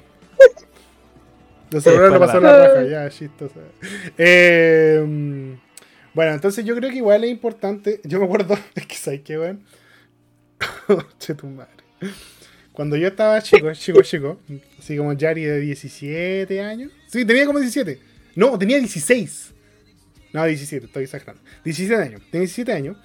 El 1.77 1.83
celular 1.83 2.13
lo 2.13 2.21
pasó 2.21 2.41
la 2.41 2.69
raja, 2.69 2.85
ya, 2.85 3.11
chistoso. 3.11 3.61
Eh, 4.17 5.57
bueno, 6.17 6.33
entonces 6.33 6.65
yo 6.65 6.75
creo 6.75 6.91
que 6.91 6.97
igual 6.97 7.25
es 7.25 7.31
importante. 7.31 8.01
Yo 8.05 8.19
me 8.19 8.25
acuerdo, 8.25 8.57
es 8.75 8.87
que 8.87 8.95
sabes 8.95 9.21
qué, 9.21 9.39
weón. 9.39 9.63
che 11.19 11.35
tu 11.35 11.47
madre. 11.47 11.71
cuando 12.73 12.97
yo 12.97 13.09
estaba 13.09 13.43
chico, 13.43 13.71
chico, 13.75 14.01
chico, 14.03 14.41
así 14.79 14.97
como 14.97 15.13
Yari 15.13 15.45
de 15.45 15.61
17 15.61 16.61
años. 16.63 16.91
Sí, 17.07 17.27
tenía 17.27 17.45
como 17.45 17.59
17. 17.59 18.01
No, 18.35 18.59
tenía 18.59 18.79
16. 18.79 19.53
No, 20.33 20.45
17, 20.45 20.87
estoy 20.87 21.05
exagerando. 21.05 21.43
17 21.65 22.03
años. 22.03 22.23
Tenía 22.31 22.41
17 22.41 22.73
años. 22.73 22.97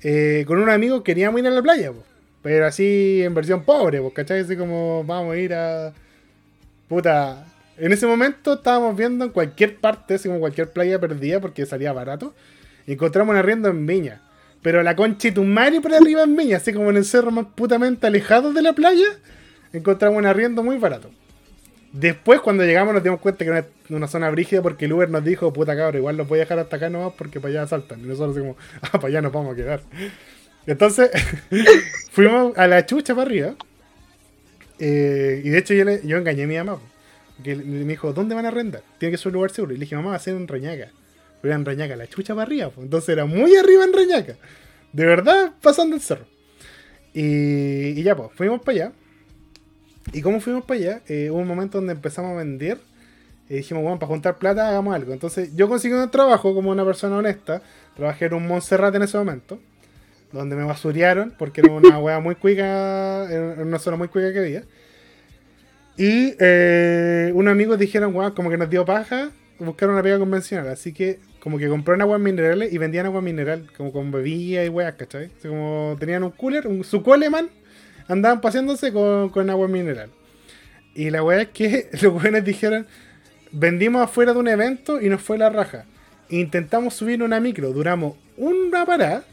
Eh, 0.00 0.44
con 0.46 0.58
un 0.58 0.68
amigo 0.68 1.02
queríamos 1.02 1.40
ir 1.40 1.46
a 1.48 1.50
la 1.50 1.62
playa, 1.62 1.92
po. 1.92 2.04
pero 2.42 2.66
así 2.66 3.22
en 3.22 3.34
versión 3.34 3.64
pobre, 3.64 4.00
po, 4.00 4.12
¿cachai? 4.12 4.40
Así 4.40 4.56
como 4.56 5.02
vamos 5.04 5.34
a 5.34 5.38
ir 5.38 5.52
a. 5.54 5.92
Puta. 6.88 7.51
En 7.78 7.92
ese 7.92 8.06
momento 8.06 8.54
estábamos 8.54 8.96
viendo 8.96 9.24
en 9.24 9.30
cualquier 9.30 9.76
parte, 9.76 10.14
así 10.14 10.28
como 10.28 10.40
cualquier 10.40 10.70
playa 10.70 10.98
perdida, 11.00 11.40
porque 11.40 11.66
salía 11.66 11.92
barato. 11.92 12.34
Encontramos 12.86 13.32
un 13.32 13.38
arriendo 13.38 13.68
en 13.68 13.86
Viña. 13.86 14.20
Pero 14.62 14.82
la 14.82 14.94
concha 14.94 15.28
y 15.28 15.32
tu 15.32 15.42
madre 15.44 15.80
por 15.80 15.92
arriba 15.92 16.22
en 16.22 16.36
Viña, 16.36 16.58
así 16.58 16.72
como 16.72 16.90
en 16.90 16.96
el 16.96 17.04
cerro 17.04 17.30
más 17.30 17.46
putamente 17.54 18.06
alejado 18.06 18.52
de 18.52 18.62
la 18.62 18.72
playa, 18.74 19.06
encontramos 19.72 20.18
un 20.18 20.26
arriendo 20.26 20.62
muy 20.62 20.78
barato. 20.78 21.10
Después, 21.92 22.40
cuando 22.40 22.64
llegamos, 22.64 22.94
nos 22.94 23.02
dimos 23.02 23.20
cuenta 23.20 23.44
que 23.44 23.50
era 23.50 23.66
una, 23.90 24.06
zona 24.08 24.30
brígida 24.30 24.62
porque 24.62 24.86
el 24.86 24.92
Uber 24.94 25.10
nos 25.10 25.24
dijo, 25.24 25.52
puta 25.52 25.76
cabrón, 25.76 25.96
igual 25.98 26.16
los 26.16 26.26
voy 26.28 26.38
a 26.38 26.42
dejar 26.42 26.58
hasta 26.58 26.76
acá 26.76 26.88
nomás 26.88 27.12
porque 27.18 27.38
para 27.40 27.50
allá 27.52 27.66
saltan. 27.66 28.00
Y 28.00 28.04
nosotros 28.04 28.34
decimos, 28.36 28.56
ah, 28.82 28.92
para 28.92 29.08
allá 29.08 29.20
nos 29.22 29.32
vamos 29.32 29.52
a 29.52 29.56
quedar. 29.56 29.82
Entonces, 30.66 31.10
fuimos 32.12 32.56
a 32.56 32.66
la 32.66 32.86
chucha 32.86 33.14
para 33.14 33.26
arriba. 33.26 33.54
Eh, 34.78 35.42
y 35.44 35.48
de 35.50 35.58
hecho, 35.58 35.74
yo, 35.74 35.84
le- 35.84 36.00
yo 36.06 36.16
engañé 36.16 36.44
a 36.44 36.46
mi 36.46 36.56
mamá. 36.56 36.78
Que 37.42 37.56
me 37.56 37.84
dijo, 37.84 38.12
¿dónde 38.12 38.34
van 38.34 38.44
a 38.44 38.48
arrendar? 38.48 38.82
Tiene 38.98 39.12
que 39.12 39.18
ser 39.18 39.28
un 39.28 39.34
lugar 39.34 39.50
seguro. 39.50 39.74
Y 39.74 39.76
le 39.78 39.84
dije, 39.84 39.96
mamá, 39.96 40.10
va 40.10 40.16
a 40.16 40.20
ser 40.20 40.34
en 40.34 40.48
Reñaca. 40.48 40.90
Pero 41.40 41.52
era 41.52 41.56
en 41.56 41.64
Reñaca, 41.64 41.96
la 41.96 42.06
chucha 42.06 42.34
para 42.34 42.46
arriba. 42.46 42.70
Entonces 42.76 43.08
era 43.08 43.26
muy 43.26 43.56
arriba 43.56 43.84
en 43.84 43.92
Reñaca. 43.92 44.36
De 44.92 45.06
verdad, 45.06 45.52
pasando 45.60 45.96
el 45.96 46.02
cerro. 46.02 46.26
Y, 47.14 48.00
ya, 48.02 48.16
pues, 48.16 48.30
fuimos 48.34 48.60
para 48.60 48.72
allá. 48.72 48.92
Y 50.12 50.22
como 50.22 50.40
fuimos 50.40 50.64
para 50.64 50.80
allá, 50.80 51.02
eh, 51.08 51.30
hubo 51.30 51.38
un 51.38 51.48
momento 51.48 51.78
donde 51.78 51.92
empezamos 51.94 52.32
a 52.32 52.36
vender. 52.36 52.78
Y 53.48 53.54
dijimos, 53.54 53.82
bueno, 53.82 53.98
para 53.98 54.08
juntar 54.08 54.38
plata 54.38 54.68
hagamos 54.68 54.94
algo. 54.94 55.12
Entonces 55.12 55.54
yo 55.54 55.68
conseguí 55.68 55.94
un 55.94 56.10
trabajo 56.10 56.54
como 56.54 56.70
una 56.70 56.84
persona 56.84 57.16
honesta. 57.16 57.62
Trabajé 57.96 58.26
en 58.26 58.34
un 58.34 58.46
Montserrat 58.46 58.94
en 58.94 59.02
ese 59.02 59.18
momento. 59.18 59.58
Donde 60.32 60.56
me 60.56 60.64
basurearon 60.64 61.34
porque 61.38 61.60
era 61.60 61.72
una 61.72 61.98
wea 62.00 62.20
muy 62.20 62.34
cuica. 62.34 63.30
En 63.30 63.60
una 63.66 63.78
zona 63.78 63.96
muy 63.96 64.08
cuica 64.08 64.32
que 64.32 64.38
había. 64.38 64.64
Y 65.96 66.34
eh, 66.38 67.30
unos 67.34 67.52
amigos 67.52 67.78
dijeron, 67.78 68.14
weón, 68.14 68.32
como 68.32 68.50
que 68.50 68.56
nos 68.56 68.70
dio 68.70 68.84
paja 68.84 69.30
buscar 69.64 69.88
una 69.90 70.02
pega 70.02 70.18
convencional. 70.18 70.68
Así 70.68 70.92
que 70.92 71.18
como 71.40 71.58
que 71.58 71.68
compraron 71.68 72.02
aguas 72.02 72.20
minerales 72.20 72.72
y 72.72 72.78
vendían 72.78 73.06
agua 73.06 73.20
mineral, 73.20 73.70
como 73.76 73.92
con 73.92 74.10
bebida 74.10 74.64
y 74.64 74.68
weas, 74.68 74.94
¿cachai? 74.94 75.30
Como 75.42 75.96
tenían 75.98 76.22
un 76.22 76.30
cooler, 76.30 76.66
un, 76.68 76.84
su 76.84 77.02
coleman, 77.02 77.50
andaban 78.08 78.40
paseándose 78.40 78.92
con, 78.92 79.30
con 79.30 79.50
agua 79.50 79.68
mineral. 79.68 80.10
Y 80.94 81.10
la 81.10 81.22
wea 81.22 81.42
es 81.42 81.48
que 81.48 81.88
los 82.02 82.14
weones 82.14 82.44
dijeron, 82.44 82.86
vendimos 83.50 84.02
afuera 84.02 84.32
de 84.32 84.38
un 84.38 84.48
evento 84.48 85.00
y 85.00 85.08
nos 85.08 85.22
fue 85.22 85.38
la 85.38 85.50
raja. 85.50 85.84
Intentamos 86.28 86.94
subir 86.94 87.22
una 87.22 87.40
micro, 87.40 87.72
duramos 87.72 88.16
una 88.36 88.86
parada 88.86 89.24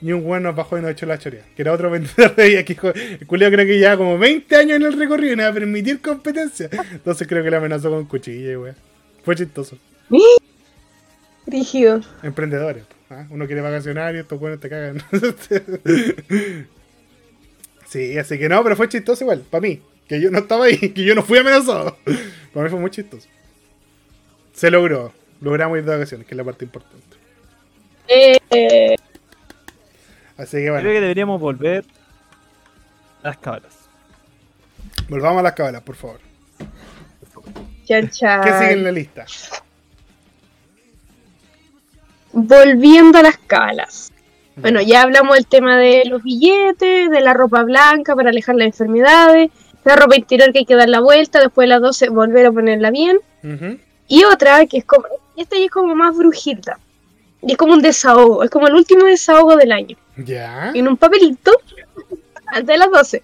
y 0.00 0.12
un 0.12 0.24
weón 0.26 0.42
nos 0.42 0.54
bajó 0.54 0.78
y 0.78 0.82
nos 0.82 0.90
echó 0.90 1.06
la 1.06 1.18
chorea. 1.18 1.44
Que 1.54 1.62
era 1.62 1.72
otro 1.72 1.90
vendedor 1.90 2.34
de 2.36 2.46
ella 2.46 2.64
que 2.64 2.74
dijo, 2.74 2.88
el 2.90 3.26
culeo 3.26 3.50
creo 3.50 3.66
que 3.66 3.78
lleva 3.78 3.96
como 3.96 4.18
20 4.18 4.56
años 4.56 4.76
en 4.76 4.82
el 4.82 4.98
recorrido 4.98 5.32
y 5.32 5.36
no 5.36 5.42
va 5.42 5.48
a 5.48 5.54
permitir 5.54 6.00
competencia. 6.00 6.68
Entonces 6.92 7.26
creo 7.26 7.42
que 7.42 7.50
le 7.50 7.56
amenazó 7.56 7.90
con 7.90 8.04
cuchilla 8.06 8.58
weón. 8.58 8.76
Fue 9.24 9.34
chistoso. 9.34 9.78
Rígido. 11.46 12.00
Emprendedores. 12.22 12.84
¿ah? 13.10 13.26
Uno 13.30 13.46
quiere 13.46 13.60
vacacionar 13.60 14.14
y 14.14 14.18
estos 14.18 14.38
buenos 14.38 14.60
te 14.60 14.68
cagan. 14.68 15.02
sí, 17.86 18.18
así 18.18 18.38
que 18.38 18.48
no, 18.48 18.62
pero 18.62 18.76
fue 18.76 18.88
chistoso 18.88 19.24
igual, 19.24 19.44
para 19.50 19.62
mí. 19.62 19.80
Que 20.08 20.20
yo 20.20 20.30
no 20.30 20.38
estaba 20.38 20.66
ahí, 20.66 20.76
que 20.78 21.04
yo 21.04 21.14
no 21.14 21.22
fui 21.22 21.38
amenazado. 21.38 21.96
Para 22.52 22.64
mí 22.64 22.70
fue 22.70 22.80
muy 22.80 22.90
chistoso. 22.90 23.28
Se 24.52 24.70
logró. 24.70 25.12
Logramos 25.40 25.78
ir 25.78 25.84
de 25.84 25.90
vacaciones, 25.90 26.26
que 26.26 26.34
es 26.34 26.36
la 26.36 26.44
parte 26.44 26.64
importante. 26.64 27.16
Eh, 28.08 28.38
eh, 28.50 28.96
Así 30.36 30.58
que 30.58 30.62
Creo 30.64 30.74
bueno, 30.74 30.88
que 30.90 31.00
deberíamos 31.00 31.40
volver 31.40 31.84
a 33.22 33.28
las 33.28 33.38
cábalas. 33.38 33.88
volvamos 35.08 35.40
a 35.40 35.42
las 35.44 35.52
cabalas, 35.52 35.82
por 35.82 35.96
favor. 35.96 36.20
chan, 37.86 38.10
chan. 38.10 38.40
¿Qué 38.44 38.52
sigue 38.52 38.72
en 38.72 38.84
la 38.84 38.92
lista? 38.92 39.24
Volviendo 42.32 43.18
a 43.18 43.22
las 43.22 43.38
cábalas. 43.38 44.12
Bueno, 44.56 44.80
ya 44.80 45.02
hablamos 45.02 45.36
del 45.36 45.46
tema 45.46 45.76
de 45.76 46.04
los 46.06 46.22
billetes, 46.22 47.10
de 47.10 47.20
la 47.20 47.34
ropa 47.34 47.62
blanca 47.62 48.16
para 48.16 48.30
alejar 48.30 48.54
las 48.56 48.66
enfermedades, 48.66 49.50
la 49.84 49.96
ropa 49.96 50.16
interior 50.16 50.50
que 50.52 50.60
hay 50.60 50.64
que 50.64 50.74
dar 50.74 50.88
la 50.88 51.00
vuelta, 51.00 51.40
después 51.40 51.64
de 51.66 51.68
las 51.68 51.82
12 51.82 52.08
volver 52.08 52.46
a 52.46 52.52
ponerla 52.52 52.90
bien. 52.90 53.18
Y 54.08 54.24
otra 54.24 54.64
que 54.66 54.78
es 54.78 54.84
como, 54.84 55.04
esta 55.36 55.56
ya 55.56 55.66
es 55.66 55.70
como 55.70 55.94
más 55.94 56.16
brujita. 56.16 56.78
Y 57.42 57.52
es 57.52 57.58
como 57.58 57.72
un 57.74 57.82
desahogo, 57.82 58.42
es 58.42 58.50
como 58.50 58.66
el 58.66 58.74
último 58.74 59.04
desahogo 59.04 59.56
del 59.56 59.72
año. 59.72 59.96
Ya. 60.16 60.72
En 60.74 60.88
un 60.88 60.96
papelito, 60.96 61.52
antes 62.46 62.66
de 62.66 62.76
las 62.78 62.90
12, 62.90 63.22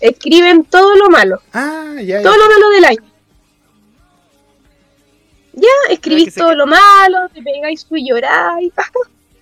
escriben 0.00 0.64
todo 0.64 0.94
lo 0.96 1.08
malo, 1.10 1.40
Ah, 1.52 1.94
ya, 1.96 2.20
ya. 2.20 2.22
todo 2.22 2.36
lo 2.36 2.46
malo 2.48 2.70
del 2.70 2.84
año. 2.84 3.02
Ya, 5.52 5.68
escribís 5.90 6.34
todo 6.34 6.54
lo 6.54 6.66
malo, 6.66 7.28
te 7.32 7.40
pegáis 7.42 7.82
su 7.82 7.96
lloráis, 7.96 8.72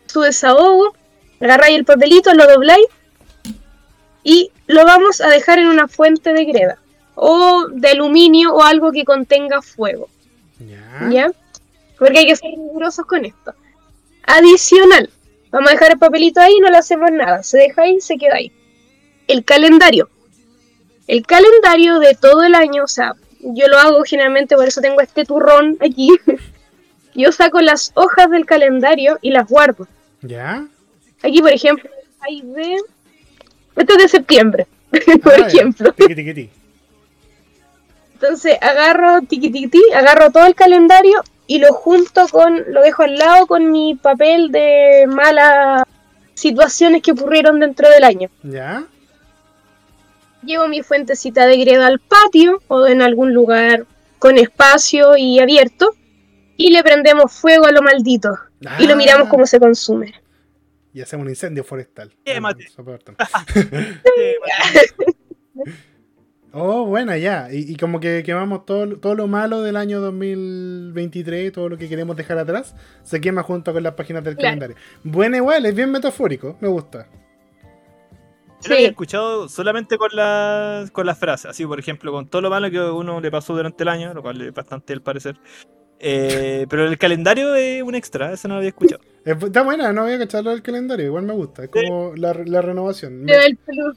su 0.06 0.20
desahogo, 0.20 0.94
agarráis 1.40 1.78
el 1.78 1.84
papelito, 1.86 2.34
lo 2.34 2.46
dobláis 2.46 2.84
y 4.22 4.50
lo 4.66 4.84
vamos 4.84 5.20
a 5.22 5.28
dejar 5.28 5.58
en 5.58 5.68
una 5.68 5.88
fuente 5.88 6.32
de 6.34 6.44
greda 6.44 6.78
o 7.14 7.66
de 7.72 7.88
aluminio 7.88 8.54
o 8.54 8.62
algo 8.62 8.92
que 8.92 9.04
contenga 9.04 9.62
fuego. 9.62 10.08
Ya. 10.58 11.08
¿Ya? 11.10 11.32
Porque 11.98 12.18
hay 12.18 12.26
que 12.26 12.36
ser 12.36 12.50
rigurosos 12.50 13.06
con 13.06 13.24
esto. 13.24 13.54
Adicional, 14.24 15.10
vamos 15.50 15.70
a 15.70 15.72
dejar 15.72 15.92
el 15.92 15.98
papelito 15.98 16.40
ahí, 16.40 16.58
no 16.60 16.70
le 16.70 16.78
hacemos 16.78 17.10
nada. 17.10 17.42
Se 17.42 17.58
deja 17.58 17.82
ahí, 17.82 18.00
se 18.00 18.16
queda 18.16 18.36
ahí. 18.36 18.52
El 19.28 19.44
calendario. 19.44 20.08
El 21.06 21.26
calendario 21.26 21.98
de 21.98 22.14
todo 22.14 22.44
el 22.44 22.54
año, 22.54 22.84
o 22.84 22.88
sea, 22.88 23.14
yo 23.40 23.66
lo 23.68 23.78
hago 23.78 24.02
generalmente, 24.04 24.54
por 24.56 24.66
eso 24.66 24.80
tengo 24.80 25.00
este 25.00 25.24
turrón 25.24 25.76
aquí. 25.80 26.08
Yo 27.14 27.30
saco 27.30 27.60
las 27.60 27.92
hojas 27.94 28.30
del 28.30 28.46
calendario 28.46 29.18
y 29.20 29.32
las 29.32 29.46
guardo. 29.46 29.86
Ya. 30.22 30.66
Aquí, 31.22 31.42
por 31.42 31.52
ejemplo, 31.52 31.90
hay 32.20 32.40
de. 32.40 32.76
Esto 33.76 33.92
es 33.92 33.98
de 33.98 34.08
septiembre, 34.08 34.66
por 35.22 35.34
Ah, 35.34 35.46
ejemplo. 35.46 35.92
Tiqui, 35.92 36.14
tiqui, 36.14 36.32
ti. 36.32 36.50
Entonces 38.14 38.56
agarro 38.62 39.20
tiqui 39.22 39.50
tiqui 39.50 39.68
ti, 39.68 39.82
agarro 39.94 40.30
todo 40.30 40.46
el 40.46 40.54
calendario 40.54 41.22
y 41.47 41.59
lo 41.59 41.72
junto 41.72 42.26
con, 42.28 42.62
lo 42.72 42.80
dejo 42.82 43.03
al 43.03 43.16
lado 43.16 43.47
con 43.47 43.70
mi 43.70 43.95
papel 43.95 44.51
de 44.53 45.05
malas 45.09 45.82
situaciones 46.34 47.03
que 47.03 47.12
ocurrieron 47.12 47.61
dentro 47.61 47.88
del 47.90 48.05
año. 48.05 48.28
Ya. 48.43 48.84
Llevo 50.45 50.66
mi 50.68 50.82
fuentecita 50.82 51.47
de 51.47 51.57
greda 51.59 51.86
al 51.86 52.01
patio 52.01 52.61
o 52.68 52.86
en 52.86 53.03
algún 53.03 53.32
lugar 53.32 53.86
con 54.18 54.38
espacio 54.38 55.16
y 55.16 55.38
abierto 55.40 55.95
y 56.57 56.70
le 56.70 56.82
prendemos 56.82 57.32
fuego 57.32 57.66
a 57.66 57.72
lo 57.72 57.82
maldito 57.82 58.30
y 58.78 58.86
lo 58.86 58.95
Ah. 58.95 58.97
miramos 58.97 59.28
cómo 59.28 59.47
se 59.47 59.59
consume. 59.61 60.14
Y 60.95 61.01
hacemos 61.01 61.24
un 61.24 61.30
incendio 61.30 61.64
forestal. 61.64 62.12
Quémate. 62.24 62.66
Ah, 63.18 63.45
no, 65.55 65.64
Oh, 66.55 66.84
buena, 66.84 67.16
ya. 67.16 67.48
Y, 67.50 67.72
y 67.72 67.76
como 67.76 67.98
que 67.98 68.22
quemamos 68.24 68.66
todo, 68.66 68.98
todo 68.98 69.14
lo 69.14 69.26
malo 69.26 69.62
del 69.62 69.76
año 69.76 70.00
2023, 70.00 71.50
todo 71.53 71.70
lo 71.70 71.78
que 71.78 71.88
queremos 71.88 72.14
dejar 72.16 72.38
atrás, 72.38 72.74
se 73.03 73.20
quema 73.20 73.42
junto 73.42 73.72
con 73.72 73.82
las 73.82 73.94
páginas 73.94 74.22
del 74.22 74.36
Claro. 74.36 74.59
calendario. 74.59 74.76
Buena 75.03 75.38
igual, 75.38 75.64
es 75.64 75.74
bien 75.74 75.90
metafórico, 75.90 76.57
me 76.61 76.68
gusta. 76.68 77.07
Yo 78.62 78.68
lo 78.68 78.74
había 78.76 78.88
escuchado 78.90 79.48
solamente 79.48 79.98
con 79.98 80.11
las 80.12 80.90
con 80.92 81.05
las 81.05 81.18
frases, 81.18 81.46
así 81.50 81.66
por 81.66 81.80
ejemplo, 81.80 82.12
con 82.12 82.28
todo 82.28 82.42
lo 82.42 82.50
malo 82.50 82.70
que 82.70 82.78
uno 82.80 83.20
le 83.20 83.30
pasó 83.30 83.57
durante 83.57 83.82
el 83.82 83.88
año, 83.88 84.14
lo 84.14 84.22
cual 84.22 84.40
es 84.40 84.55
bastante 84.55 84.92
al 84.92 85.03
parecer. 85.03 85.36
Eh, 85.98 86.66
pero 86.68 86.86
el 86.86 86.96
calendario 86.98 87.55
es 87.57 87.82
un 87.82 87.94
extra, 87.96 88.32
eso 88.32 88.46
no 88.46 88.55
lo 88.55 88.59
había 88.59 88.68
escuchado. 88.68 89.00
Está 89.24 89.62
buena, 89.62 89.92
no 89.92 90.03
voy 90.03 90.12
a 90.12 90.18
cacharlo 90.18 90.50
del 90.50 90.62
calendario, 90.62 91.07
igual 91.07 91.24
me 91.24 91.32
gusta. 91.32 91.64
Es 91.64 91.70
como 91.70 92.12
la, 92.14 92.34
la 92.34 92.61
renovación. 92.62 93.22
Me, 93.24 93.32
el 93.46 93.57
plus. 93.57 93.96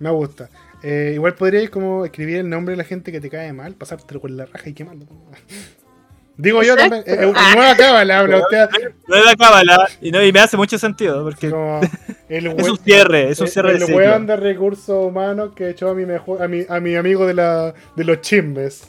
me 0.00 0.10
gusta. 0.10 0.48
Eh, 0.82 1.12
igual 1.14 1.34
podríais 1.34 1.70
como 1.70 2.04
escribir 2.04 2.38
el 2.38 2.48
nombre 2.48 2.72
de 2.72 2.76
la 2.78 2.84
gente 2.84 3.12
que 3.12 3.20
te 3.20 3.28
cae 3.30 3.52
mal, 3.52 3.74
pasártelo 3.74 4.20
con 4.20 4.36
la 4.36 4.46
raja 4.46 4.68
y 4.68 4.72
quemarlo. 4.72 5.06
Digo 6.36 6.62
yo 6.62 6.74
también, 6.74 7.02
eh, 7.06 7.16
eh, 7.20 7.32
nueva 7.54 7.76
cábala, 7.76 8.18
habla 8.20 8.38
usted. 8.38 8.66
La 9.08 9.36
cábala, 9.36 9.86
y, 10.00 10.10
no, 10.10 10.24
y 10.24 10.32
me 10.32 10.40
hace 10.40 10.56
mucho 10.56 10.78
sentido, 10.78 11.22
porque 11.22 11.48
el 12.30 12.46
es 12.46 12.68
un 12.68 12.78
cierre, 12.78 13.28
es 13.28 13.40
un 13.40 13.46
el- 13.46 13.52
cierre 13.52 13.68
de 13.72 13.74
el 13.76 13.80
ciclo. 13.82 13.96
weón 13.98 14.26
de 14.26 14.36
recursos 14.36 15.04
humanos 15.06 15.52
que 15.54 15.68
echó 15.68 15.90
a 15.90 15.94
mi 15.94 16.06
mejor, 16.06 16.42
a 16.42 16.48
mi, 16.48 16.64
a 16.66 16.80
mi 16.80 16.94
amigo 16.96 17.26
de 17.26 17.34
la 17.34 17.74
de 17.94 18.04
los 18.04 18.22
chimbes 18.22 18.88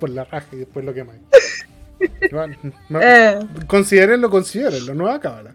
por 0.00 0.08
la 0.08 0.24
raja 0.24 0.46
y 0.52 0.56
después 0.56 0.84
lo 0.86 0.94
queman. 0.94 1.20
Bueno, 2.30 2.56
no- 2.90 3.00
Eh, 3.02 3.38
considérenlo, 3.66 4.28
considérenlo, 4.30 4.94
nueva 4.94 5.18
cábala. 5.20 5.54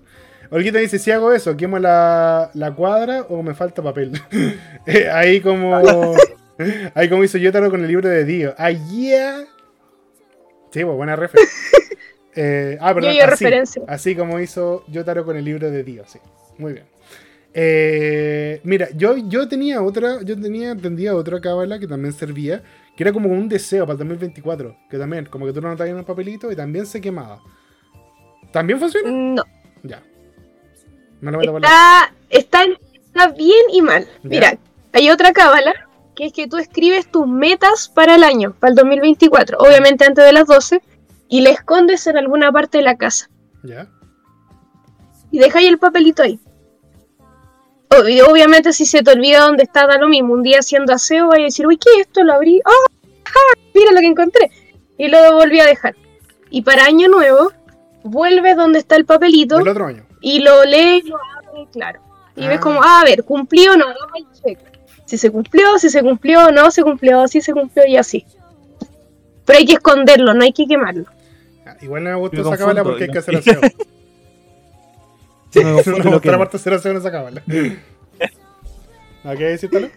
Olguita 0.52 0.80
dice, 0.80 1.00
si 1.00 1.10
hago 1.12 1.32
eso, 1.32 1.56
quemo 1.58 1.80
la, 1.80 2.52
la 2.54 2.72
cuadra 2.76 3.22
o 3.30 3.42
me 3.42 3.54
falta 3.54 3.82
papel. 3.82 4.12
Eh, 4.86 5.10
ahí 5.10 5.40
como... 5.42 5.78
ahí 6.96 7.08
como 7.10 7.24
hizo 7.24 7.38
Yotaro 7.38 7.70
con 7.72 7.82
el 7.82 7.88
libro 7.88 8.10
de 8.10 8.26
Dio. 8.26 8.54
Ah, 8.58 8.72
yeah. 8.72 9.46
Sí, 10.72 10.84
pues, 10.84 10.96
buena 10.96 11.16
referencia. 11.16 11.58
Eh, 12.34 12.78
ah, 12.80 12.94
perdón, 12.94 13.12
Yo- 13.12 13.18
yo 13.20 13.26
así, 13.26 13.44
referencia. 13.44 13.82
así 13.90 14.16
como 14.16 14.40
hizo 14.40 14.86
Yotaro 14.88 15.26
con 15.26 15.36
el 15.36 15.44
libro 15.44 15.70
de 15.70 15.84
Dio, 15.84 16.06
sí. 16.08 16.18
Muy 16.58 16.72
bien. 16.72 16.86
Eh, 17.54 18.62
mira, 18.64 18.88
yo, 18.96 19.18
yo 19.18 19.50
tenía 19.50 19.82
otra, 19.82 20.22
yo 20.22 20.40
tenía, 20.40 20.72
entendía 20.72 21.14
otra 21.14 21.42
cábala 21.42 21.78
que 21.78 21.88
también 21.88 22.14
servía, 22.14 22.64
que 22.96 23.04
era 23.04 23.12
como 23.12 23.28
un 23.28 23.50
deseo 23.50 23.84
para 23.86 23.94
el 23.94 23.98
2024, 24.00 24.78
que 24.90 24.98
también, 24.98 25.26
como 25.26 25.46
que 25.46 25.52
tú 25.52 25.60
lo 25.60 25.68
anotabas 25.68 25.90
en 25.92 25.98
un 25.98 26.06
papelito 26.06 26.50
y 26.50 26.56
también 26.56 26.86
se 26.86 27.02
quemaba. 27.02 27.42
¿También 28.54 28.80
funciona? 28.80 29.12
No. 29.12 29.44
Ya. 29.84 30.02
No 31.22 31.32
lo 31.32 31.60
la... 31.60 31.68
Está, 31.68 32.14
está, 32.30 32.64
está 32.94 33.28
bien 33.30 33.64
y 33.72 33.82
mal. 33.82 34.06
Ya. 34.24 34.30
Mira, 34.30 34.58
hay 34.94 35.10
otra 35.10 35.32
cábala 35.32 35.74
que 36.16 36.26
es 36.26 36.34
que 36.34 36.48
tú 36.48 36.58
escribes 36.58 37.10
tus 37.10 37.28
metas 37.28 37.90
para 37.90 38.16
el 38.16 38.24
año, 38.24 38.54
para 38.60 38.72
el 38.72 38.76
2024, 38.76 39.58
obviamente 39.60 40.06
antes 40.06 40.26
de 40.26 40.34
las 40.34 40.48
12, 40.48 40.82
y 41.30 41.42
le 41.42 41.52
escondes 41.52 42.06
en 42.08 42.18
alguna 42.18 42.52
parte 42.52 42.80
de 42.80 42.84
la 42.84 42.98
casa. 42.98 43.30
Ya. 43.64 43.88
Y 45.32 45.40
dejáis 45.40 45.70
el 45.70 45.78
papelito 45.78 46.24
ahí. 46.24 46.40
Y 48.08 48.22
obviamente 48.22 48.74
si 48.74 48.86
se 48.86 49.04
te 49.04 49.12
olvida 49.12 49.42
dónde 49.42 49.64
está, 49.64 49.86
da 49.86 49.98
lo 49.98 50.08
mismo. 50.08 50.34
Un 50.34 50.44
día 50.44 50.60
haciendo 50.60 50.94
aseo, 50.94 51.28
vais 51.28 51.42
a 51.42 51.46
decir, 51.46 51.68
uy, 51.68 51.78
¿qué 51.78 51.90
es 51.98 52.08
esto? 52.08 52.24
Lo 52.24 52.34
abrí. 52.34 52.62
¡Oh! 52.66 52.92
Mira 53.74 53.92
lo 53.92 54.00
que 54.00 54.08
encontré. 54.08 54.52
Y 54.98 55.08
lo 55.08 55.34
volví 55.34 55.60
a 55.60 55.66
dejar. 55.66 55.96
Y 56.50 56.62
para 56.62 56.86
año 56.86 57.08
nuevo, 57.08 57.52
vuelves 58.04 58.56
donde 58.56 58.80
está 58.80 58.96
el 58.96 59.06
papelito 59.06 59.58
Del 59.58 59.68
otro 59.70 59.86
año. 59.88 60.06
Y 60.22 60.40
lo 60.40 60.64
lees, 60.66 61.04
lo 61.06 61.18
abres, 61.18 61.68
claro. 61.74 62.00
Y 62.36 62.46
Ah. 62.46 62.50
ves 62.50 62.60
como, 62.60 62.82
ah, 62.82 63.02
a 63.02 63.04
ver, 63.04 63.24
¿cumplió 63.24 63.74
o 63.74 63.78
no? 63.78 63.88
Dame 63.88 64.20
el 64.20 64.26
check. 64.42 64.60
Si 65.06 65.18
se 65.18 65.30
cumplió, 65.30 65.78
si 65.78 65.90
se 65.90 66.02
cumplió, 66.02 66.52
no 66.52 66.72
se 66.72 66.84
cumplió, 66.84 67.28
si 67.28 67.42
se 67.42 67.52
cumplió 67.54 67.86
y 67.86 67.98
así. 67.98 68.26
Pero 69.46 69.60
hay 69.60 69.66
que 69.66 69.74
esconderlo, 69.74 70.34
no 70.34 70.44
hay 70.44 70.54
que 70.54 70.66
quemarlo. 70.66 71.06
Ah, 71.66 71.76
Igual 71.82 72.04
no 72.06 72.10
me 72.12 72.16
gusta 72.16 72.42
esa 72.42 72.84
porque 72.84 73.04
hay 73.06 73.10
que 73.10 73.18
hacer 73.18 73.36
aseo. 73.38 73.62
Sí, 75.50 75.60
no 75.64 75.84
que 75.84 76.10
gusta 76.10 76.32
la 76.32 76.38
parte 76.38 76.58
de 76.58 76.62
hacer 76.62 76.74
aseo 76.74 76.92
en 76.92 76.98
esa 77.00 77.12
cábala. 77.12 77.44
¿A 79.24 79.36
qué 79.36 79.44
decírtelo? 79.46 79.90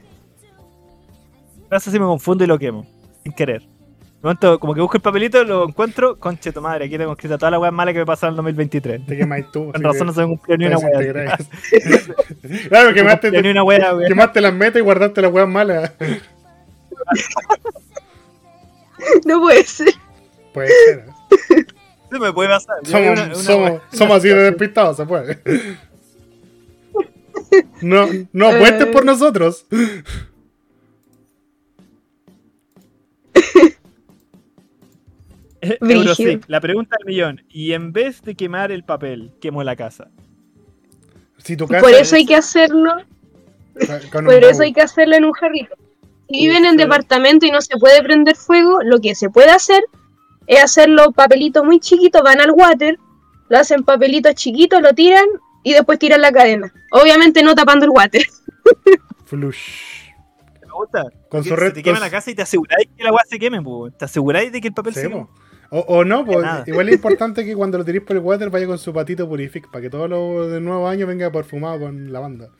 pasa 1.68 1.90
si 1.90 1.98
me 1.98 2.04
confundo 2.06 2.44
y 2.44 2.46
lo 2.46 2.58
quemo. 2.58 2.86
Sin 3.22 3.32
querer. 3.32 3.62
Momento, 4.24 4.58
como 4.58 4.74
que 4.74 4.80
busco 4.80 4.96
el 4.96 5.02
papelito, 5.02 5.44
lo 5.44 5.68
encuentro, 5.68 6.18
conche 6.18 6.50
tu 6.50 6.62
madre, 6.62 6.86
aquí 6.86 6.96
tengo 6.96 7.12
escrita 7.12 7.36
toda 7.36 7.50
la 7.50 7.58
weá 7.58 7.70
mala 7.70 7.92
que 7.92 7.98
me 7.98 8.06
pasaron 8.06 8.32
en 8.32 8.36
2023. 8.38 9.04
Te 9.06 9.16
quemáis 9.18 9.50
tú. 9.52 9.70
Con 9.70 9.82
razón 9.82 9.98
que 9.98 10.04
no 10.06 10.12
se 10.14 10.20
me 10.22 10.26
cumplió 10.28 10.56
ni 10.56 10.64
una 10.66 10.76
te 10.78 10.86
weá. 11.12 11.38
claro, 12.70 12.94
quemaste, 12.94 13.28
cumplió 13.28 13.42
ni 13.42 13.50
una 13.50 13.62
weá, 13.64 13.94
weá. 13.94 14.08
quemaste 14.08 14.40
las 14.40 14.54
metas 14.54 14.80
y 14.80 14.82
guardaste 14.82 15.20
las 15.22 15.32
weas 15.32 15.48
malas. 15.48 15.92
No 19.26 19.40
puede 19.40 19.62
ser. 19.64 19.92
Puede 20.54 20.68
ser. 20.68 20.98
¿eh? 21.00 21.64
Eso 22.10 22.20
me 22.20 22.32
puede 22.32 22.48
pasar. 22.48 22.76
Somos, 22.84 23.10
una- 23.10 23.24
una 23.24 23.34
somos, 23.34 23.82
somos 23.92 24.16
así 24.16 24.28
de 24.28 24.34
despistados, 24.36 24.96
se 24.96 25.04
puede. 25.04 25.38
No, 27.82 28.06
no 28.32 28.50
Eh. 28.50 28.54
apuestes 28.56 28.86
por 28.86 29.04
nosotros. 29.04 29.66
Eurosic, 35.80 36.44
la 36.48 36.60
pregunta 36.60 36.96
del 36.98 37.06
millón. 37.06 37.44
Y 37.48 37.72
en 37.72 37.92
vez 37.92 38.22
de 38.22 38.34
quemar 38.34 38.72
el 38.72 38.84
papel, 38.84 39.32
quemo 39.40 39.62
la 39.64 39.76
casa. 39.76 40.08
Si 41.38 41.56
tu 41.56 41.66
casa 41.66 41.80
Por 41.82 41.90
es- 41.92 42.00
eso 42.02 42.16
hay 42.16 42.24
que 42.26 42.36
hacerlo, 42.36 42.94
por 44.12 44.44
eso 44.44 44.62
hay 44.62 44.72
que 44.72 44.80
hacerlo 44.80 45.16
en 45.16 45.24
un 45.24 45.32
jarrito. 45.32 45.74
Si 46.28 46.46
viven 46.46 46.64
en 46.64 46.76
departamento 46.76 47.44
y 47.46 47.50
no 47.50 47.60
se 47.60 47.76
puede 47.76 48.02
prender 48.02 48.34
fuego, 48.36 48.82
lo 48.82 49.00
que 49.00 49.14
se 49.14 49.28
puede 49.30 49.50
hacer 49.50 49.82
es 50.46 50.62
hacerlo 50.62 51.12
papelitos 51.12 51.64
muy 51.64 51.80
chiquitos, 51.80 52.22
van 52.22 52.40
al 52.40 52.50
water, 52.50 52.96
lo 53.48 53.58
hacen 53.58 53.82
papelitos 53.84 54.34
chiquitos, 54.34 54.80
lo 54.80 54.92
tiran 54.94 55.26
y 55.62 55.72
después 55.74 55.98
tiran 55.98 56.22
la 56.22 56.32
cadena. 56.32 56.72
Obviamente 56.92 57.42
no 57.42 57.54
tapando 57.54 57.84
el 57.84 57.90
water. 57.90 58.22
Flush. 59.26 59.58
¿Te 60.60 60.66
gusta? 60.70 61.04
Con 61.28 61.42
su 61.42 61.50
se 61.50 61.56
red- 61.56 61.72
te 61.74 61.82
quema 61.82 62.00
la 62.00 62.10
casa 62.10 62.30
y 62.30 62.34
te 62.34 62.42
aseguráis 62.42 62.88
que 62.96 63.04
la 63.04 63.12
weá 63.12 63.22
se 63.28 63.38
queme, 63.38 63.60
po. 63.62 63.90
Te 63.90 64.04
aseguráis 64.06 64.50
de 64.50 64.60
que 64.60 64.68
el 64.68 64.74
papel 64.74 64.94
se 64.94 65.08
po. 65.10 65.28
queme. 65.30 65.43
O, 65.76 65.80
o 65.88 66.04
no, 66.04 66.24
pues 66.24 66.38
igual 66.66 66.88
es 66.88 66.94
importante 66.94 67.44
que 67.44 67.56
cuando 67.56 67.78
lo 67.78 67.84
tiréis 67.84 68.04
por 68.04 68.14
el 68.14 68.22
water 68.22 68.48
vaya 68.48 68.64
con 68.66 68.78
su 68.78 68.92
patito 68.92 69.28
purific 69.28 69.68
para 69.72 69.82
que 69.82 69.90
todo 69.90 70.06
lo 70.06 70.48
del 70.48 70.62
nuevo 70.64 70.86
año 70.86 71.04
venga 71.04 71.32
perfumado 71.32 71.80
con 71.80 72.12
lavanda. 72.12 72.50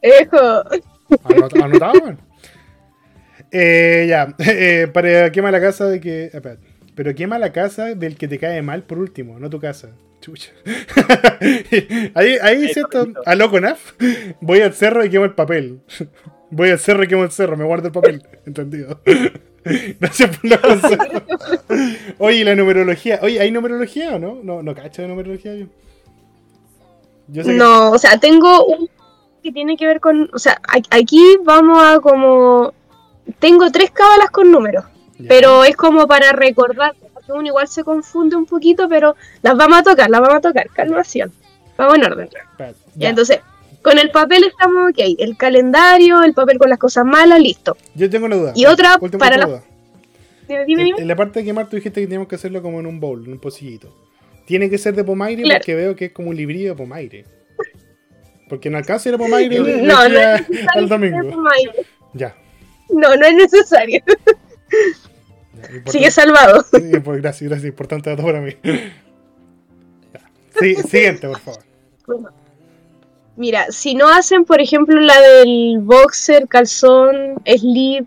Ejo. 0.00 0.36
Anot- 1.24 1.62
¿Anotado, 1.62 1.92
weón? 2.00 2.18
Eh, 3.50 4.06
ya, 4.08 4.34
eh, 4.38 4.88
para 4.92 5.30
quema 5.30 5.50
la 5.50 5.60
casa 5.60 5.86
de 5.86 6.00
que. 6.00 6.24
espérate. 6.32 6.66
Pero 6.94 7.14
quema 7.14 7.38
la 7.38 7.52
casa 7.52 7.94
del 7.94 8.16
que 8.16 8.28
te 8.28 8.38
cae 8.38 8.62
mal 8.62 8.82
por 8.84 8.98
último, 8.98 9.38
no 9.38 9.50
tu 9.50 9.60
casa. 9.60 9.90
Chucha. 10.20 10.50
ahí, 12.14 12.36
ahí 12.42 12.72
papelito. 12.82 13.20
a 13.24 13.34
loco 13.34 13.60
naf. 13.60 13.92
Voy 14.40 14.60
al 14.62 14.72
cerro 14.72 15.04
y 15.04 15.10
quemo 15.10 15.24
el 15.26 15.34
papel. 15.34 15.80
Voy 16.50 16.70
al 16.70 16.78
cerro 16.78 17.04
y 17.04 17.08
quemo 17.08 17.24
el 17.24 17.30
cerro, 17.30 17.56
me 17.56 17.64
guardo 17.64 17.88
el 17.88 17.92
papel. 17.92 18.22
Entendido. 18.46 19.00
Gracias 20.00 20.36
por 20.36 20.50
los 20.50 20.58
consejos. 20.60 21.22
Oye, 22.18 22.44
la 22.44 22.54
numerología. 22.54 23.18
Oye, 23.22 23.38
¿hay 23.40 23.50
numerología 23.50 24.14
o 24.16 24.18
no? 24.18 24.38
No, 24.42 24.62
no 24.62 24.74
cacho 24.74 25.02
de 25.02 25.08
numerología 25.08 25.54
yo. 25.54 25.66
Yo 27.28 27.44
sé 27.44 27.50
que- 27.50 27.56
No, 27.56 27.90
o 27.90 27.98
sea, 27.98 28.18
tengo 28.18 28.64
un 28.64 28.88
que 29.42 29.52
tiene 29.52 29.76
que 29.76 29.86
ver 29.86 30.00
con, 30.00 30.28
o 30.32 30.38
sea, 30.38 30.60
aquí 30.90 31.22
vamos 31.44 31.80
a 31.80 32.00
como, 32.00 32.72
tengo 33.38 33.70
tres 33.70 33.90
cábalas 33.92 34.30
con 34.30 34.50
números, 34.50 34.84
Ya. 35.18 35.28
pero 35.28 35.62
es 35.64 35.76
como 35.76 36.08
para 36.08 36.32
recordar, 36.32 36.96
porque 37.14 37.30
uno 37.32 37.46
igual 37.46 37.68
se 37.68 37.84
confunde 37.84 38.34
un 38.34 38.46
poquito, 38.46 38.88
pero 38.88 39.14
las 39.42 39.56
vamos 39.56 39.78
a 39.78 39.82
tocar, 39.84 40.10
las 40.10 40.20
vamos 40.20 40.38
a 40.38 40.40
tocar, 40.40 40.68
calmación, 40.70 41.32
vamos 41.76 41.94
en 41.98 42.04
orden. 42.04 42.28
Ya, 42.58 42.72
ya. 42.96 43.08
entonces, 43.10 43.38
con 43.82 43.98
el 43.98 44.10
papel 44.10 44.44
estamos 44.44 44.90
ok, 44.90 44.98
el 45.18 45.36
calendario, 45.36 46.22
el 46.22 46.34
papel 46.34 46.58
con 46.58 46.68
las 46.70 46.78
cosas 46.78 47.04
malas, 47.04 47.40
listo. 47.40 47.76
Yo 47.94 48.08
tengo 48.10 48.26
una 48.26 48.36
duda. 48.36 48.52
Y 48.54 48.66
otra 48.66 48.98
para 49.18 49.36
la- 49.38 49.46
duda. 49.46 49.62
Dime, 50.48 50.64
dime, 50.66 50.80
En, 50.82 50.86
dime. 50.86 51.02
en 51.02 51.08
la 51.08 51.16
parte 51.16 51.40
de 51.40 51.44
quemar 51.44 51.68
tú 51.68 51.76
dijiste 51.76 52.00
que 52.00 52.06
teníamos 52.06 52.26
que 52.28 52.36
hacerlo 52.36 52.62
como 52.62 52.80
en 52.80 52.86
un 52.86 53.00
bowl, 53.00 53.24
en 53.26 53.32
un 53.32 53.38
pocillito. 53.38 53.94
Tiene 54.46 54.70
que 54.70 54.78
ser 54.78 54.94
de 54.94 55.04
pomaire 55.04 55.42
Claro. 55.42 55.58
porque 55.60 55.74
veo 55.74 55.94
que 55.94 56.06
es 56.06 56.12
como 56.12 56.30
un 56.30 56.36
librillo 56.36 56.70
de 56.70 56.74
pomaire. 56.76 57.24
Porque 58.48 58.70
no 58.70 58.78
alcanza 58.78 59.08
ir 59.10 59.14
a 59.14 59.18
pomaire 59.18 59.58
No, 59.82 60.08
no 60.08 60.18
es 60.18 60.42
al 60.74 60.88
domingo. 60.88 61.42
Ya. 62.14 62.34
No, 62.88 63.14
no 63.14 63.26
es 63.26 63.34
necesario. 63.34 64.02
importante- 65.54 65.90
Sigue 65.92 66.10
salvado. 66.10 66.64
Sí, 66.72 66.98
pues, 67.04 67.20
gracias, 67.20 67.48
gracias. 67.50 67.68
Importante 67.68 68.08
dato 68.10 68.22
para 68.24 68.40
mí. 68.40 68.52
Sí, 70.60 70.74
siguiente, 70.74 71.28
por 71.28 71.38
favor. 71.38 71.62
Mira, 73.38 73.66
si 73.70 73.94
no 73.94 74.08
hacen, 74.08 74.44
por 74.44 74.60
ejemplo, 74.60 75.00
la 75.00 75.18
del 75.20 75.78
boxer, 75.80 76.48
calzón, 76.48 77.36
slip, 77.46 78.06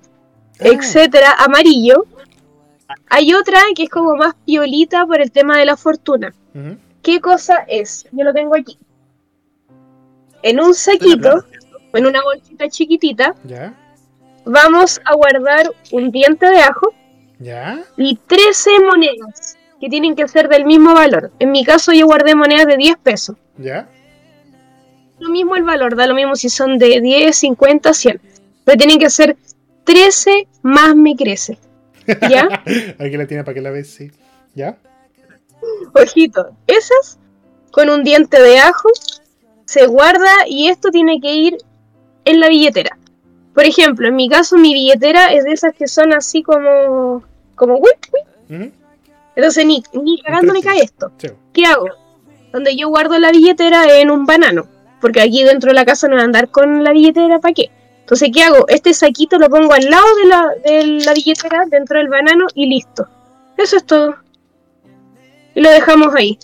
Ah. 0.60 0.68
etcétera, 0.68 1.34
amarillo, 1.40 2.06
hay 3.10 3.34
otra 3.34 3.60
que 3.76 3.84
es 3.84 3.90
como 3.90 4.16
más 4.16 4.36
piolita 4.46 5.06
por 5.08 5.22
el 5.22 5.32
tema 5.32 5.58
de 5.58 5.66
la 5.66 5.78
fortuna. 5.78 6.34
¿Qué 7.02 7.20
cosa 7.22 7.66
es? 7.68 8.06
Yo 8.12 8.26
lo 8.26 8.34
tengo 8.34 8.56
aquí. 8.56 8.78
En 10.44 10.60
un 10.60 10.74
saquito, 10.76 11.46
en 11.94 12.06
una 12.06 12.22
bolsita 12.22 12.68
chiquitita, 12.68 13.34
Ya. 13.46 13.74
vamos 14.46 15.00
a 15.06 15.16
guardar 15.16 15.72
un 15.94 16.12
diente 16.12 16.46
de 16.48 16.60
ajo 16.60 16.94
Ya. 17.40 17.80
y 17.98 18.18
13 18.28 18.70
monedas 18.82 19.58
que 19.80 19.88
tienen 19.90 20.16
que 20.16 20.28
ser 20.28 20.48
del 20.50 20.66
mismo 20.66 20.94
valor. 20.94 21.32
En 21.40 21.52
mi 21.52 21.64
caso 21.64 21.92
yo 21.94 22.06
guardé 22.06 22.36
monedas 22.36 22.68
de 22.68 22.78
10 22.78 22.98
pesos. 22.98 23.36
Ya. 23.58 23.88
Lo 25.22 25.30
mismo 25.30 25.56
el 25.56 25.64
valor, 25.64 25.96
da 25.96 26.08
lo 26.08 26.16
mismo 26.16 26.36
si 26.36 26.50
son 26.50 26.78
de 26.78 27.00
10, 27.02 27.36
50, 27.36 27.94
100. 27.94 28.22
Pero 28.66 28.78
tienen 28.78 29.00
que 29.00 29.10
ser 29.10 29.38
13 29.84 30.48
más 30.62 30.96
me 30.96 31.16
crece. 31.16 31.58
¿Ya? 32.30 32.48
Aquí 33.00 33.18
la 33.18 33.28
tiene 33.28 33.44
para 33.44 33.54
que 33.54 33.62
la 33.62 33.70
veas, 33.70 33.88
sí. 33.88 34.12
¿Ya? 34.56 34.78
Ojito, 35.94 36.52
esas 36.68 37.20
con 37.72 37.90
un 37.90 38.04
diente 38.04 38.42
de 38.42 38.60
ajo 38.60 38.90
se 39.66 39.86
guarda 39.86 40.32
y 40.48 40.68
esto 40.68 40.90
tiene 40.90 41.22
que 41.22 41.34
ir 41.34 41.58
en 42.26 42.40
la 42.40 42.50
billetera. 42.50 42.98
Por 43.54 43.66
ejemplo, 43.66 44.08
en 44.08 44.16
mi 44.16 44.30
caso 44.30 44.58
mi 44.58 44.74
billetera 44.74 45.34
es 45.34 45.44
de 45.44 45.52
esas 45.52 45.74
que 45.74 45.88
son 45.88 46.14
así 46.14 46.44
como 46.44 47.24
como. 47.56 47.78
Ujú. 47.78 48.72
Entonces 49.36 49.66
ni, 49.66 49.84
ni 49.94 50.22
cagando 50.22 50.54
me 50.54 50.62
cae 50.62 50.82
esto. 50.82 51.12
Sí. 51.18 51.28
¿Qué 51.54 51.66
hago? 51.66 51.88
Donde 52.52 52.76
yo 52.76 52.90
guardo 52.90 53.18
la 53.20 53.32
billetera 53.32 54.00
en 54.00 54.12
un 54.12 54.26
banano. 54.26 54.68
Porque 55.02 55.22
aquí 55.22 55.44
dentro 55.44 55.70
de 55.70 55.74
la 55.74 55.86
casa 55.86 56.08
no 56.08 56.14
voy 56.16 56.22
a 56.22 56.26
andar 56.26 56.50
con 56.50 56.84
la 56.84 56.92
billetera, 56.94 57.40
¿para 57.40 57.54
qué? 57.54 57.72
Entonces, 58.02 58.30
¿qué 58.34 58.44
hago? 58.44 58.66
Este 58.68 58.94
saquito 58.94 59.38
lo 59.40 59.50
pongo 59.50 59.74
al 59.74 59.86
lado 59.90 60.06
de 60.22 60.26
la, 60.28 60.50
de 60.64 60.86
la 61.06 61.14
billetera, 61.14 61.64
dentro 61.70 61.98
del 61.98 62.10
banano, 62.10 62.46
y 62.54 62.68
listo. 62.68 63.08
Eso 63.58 63.78
es 63.78 63.86
todo. 63.86 64.16
Y 65.56 65.62
lo 65.62 65.70
dejamos 65.72 66.14
ahí. 66.16 66.38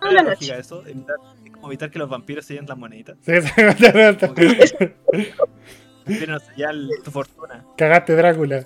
toda 0.00 0.12
la 0.12 0.22
noche. 0.22 0.58
eso? 0.58 0.82
Evitar, 0.86 1.16
es 1.44 1.50
como 1.52 1.66
evitar 1.68 1.90
que 1.90 1.98
los 1.98 2.08
vampiros 2.08 2.44
se 2.44 2.54
lleven 2.54 2.68
las 2.68 2.78
moneditas. 2.78 3.16
Sí, 3.20 3.32
el- 6.56 6.90
tu 7.04 7.10
fortuna. 7.10 7.64
Cagaste 7.76 8.14
Drácula. 8.16 8.64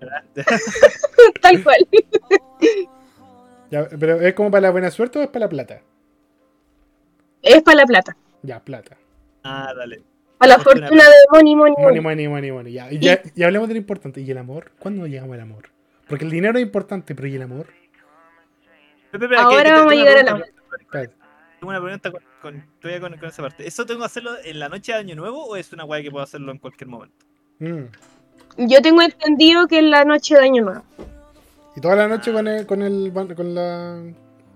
Tal 1.40 1.62
cual. 1.62 1.88
Ya, 3.70 3.88
pero 3.98 4.20
¿es 4.20 4.34
como 4.34 4.50
para 4.50 4.62
la 4.62 4.70
buena 4.70 4.90
suerte 4.90 5.18
o 5.18 5.22
es 5.22 5.28
para 5.28 5.46
la 5.46 5.48
plata? 5.48 5.80
Es 7.42 7.62
para 7.62 7.78
la 7.78 7.86
plata. 7.86 8.16
Ya, 8.42 8.60
plata. 8.60 8.96
ah, 9.44 9.72
dale. 9.76 10.02
Para 10.38 10.56
la 10.56 10.58
Fortuna, 10.58 10.88
de 10.88 11.14
money, 11.30 11.54
money, 11.54 11.74
Money, 11.78 12.00
money. 12.00 12.00
money, 12.00 12.28
money, 12.28 12.50
money. 12.50 12.72
Ya, 12.72 12.92
y, 12.92 12.98
ya, 12.98 13.22
y 13.34 13.42
hablemos 13.44 13.68
de 13.68 13.74
lo 13.74 13.78
importante. 13.78 14.20
¿Y 14.20 14.30
el 14.30 14.38
amor? 14.38 14.72
¿Cuándo 14.78 15.06
llegamos 15.06 15.34
al 15.34 15.40
amor? 15.40 15.68
Porque 16.08 16.24
el 16.24 16.30
dinero 16.32 16.58
es 16.58 16.64
importante, 16.64 17.14
pero 17.14 17.28
¿y 17.28 17.36
el 17.36 17.42
amor? 17.42 17.66
Ahora 19.38 19.72
vamos 19.72 19.92
a 19.92 19.94
llegar 19.94 20.18
al 20.18 20.44
Espérate. 20.80 21.14
Tengo 21.60 21.70
una 21.70 21.80
pregunta 21.80 22.10
con, 22.10 22.22
con, 22.40 22.64
todavía 22.80 23.00
con, 23.00 23.16
con 23.18 23.28
esa 23.28 23.42
parte. 23.42 23.66
¿Eso 23.66 23.86
tengo 23.86 24.00
que 24.00 24.06
hacerlo 24.06 24.32
en 24.44 24.58
la 24.58 24.68
noche 24.68 24.92
de 24.92 24.98
Año 24.98 25.14
Nuevo 25.14 25.44
o 25.44 25.54
es 25.54 25.72
una 25.72 25.84
weá 25.84 26.02
que 26.02 26.10
puedo 26.10 26.24
hacerlo 26.24 26.50
en 26.50 26.58
cualquier 26.58 26.88
momento? 26.88 27.24
Mm. 27.60 27.84
Yo 28.66 28.82
tengo 28.82 29.00
entendido 29.02 29.68
que 29.68 29.78
es 29.78 29.84
la 29.84 30.04
noche 30.04 30.34
de 30.34 30.40
Año 30.40 30.64
Nuevo. 30.64 30.82
Y 31.76 31.80
toda 31.80 31.94
la 31.94 32.08
noche 32.08 32.32
con 32.32 32.48
el, 32.48 32.66
con 32.66 32.82
el 32.82 33.12
con 33.12 33.54
la 33.54 34.02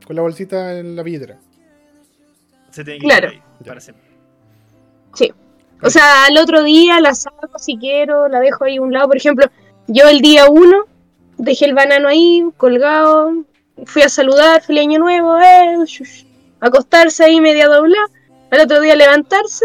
con 0.05 0.16
la 0.16 0.22
bolsita 0.22 0.78
en 0.78 0.97
la 0.97 1.03
billetera. 1.05 1.39
Se 2.76 2.84
tiene 2.84 3.00
que 3.00 3.06
Claro. 3.06 3.28
ir 3.28 3.34
ahí, 3.34 3.66
para 3.66 3.80
siempre. 3.80 4.04
Sí. 5.14 5.32
O 5.82 5.88
sea, 5.88 6.26
al 6.26 6.36
otro 6.36 6.62
día 6.62 7.00
la 7.00 7.14
saco 7.14 7.58
si 7.58 7.78
quiero, 7.78 8.28
la 8.28 8.38
dejo 8.40 8.64
ahí 8.64 8.76
a 8.76 8.82
un 8.82 8.92
lado. 8.92 9.08
Por 9.08 9.16
ejemplo, 9.16 9.46
yo 9.86 10.06
el 10.10 10.20
día 10.20 10.46
uno 10.50 10.84
dejé 11.38 11.64
el 11.64 11.72
banano 11.74 12.06
ahí, 12.08 12.44
colgado. 12.58 13.32
Fui 13.86 14.02
a 14.02 14.10
saludar, 14.10 14.60
feliz 14.60 14.82
año 14.82 14.98
nuevo, 14.98 15.38
eh, 15.40 15.78
acostarse 16.60 17.24
ahí 17.24 17.40
media 17.40 17.66
doblada. 17.66 18.08
Al 18.50 18.60
otro 18.60 18.82
día 18.82 18.94
levantarse. 18.94 19.64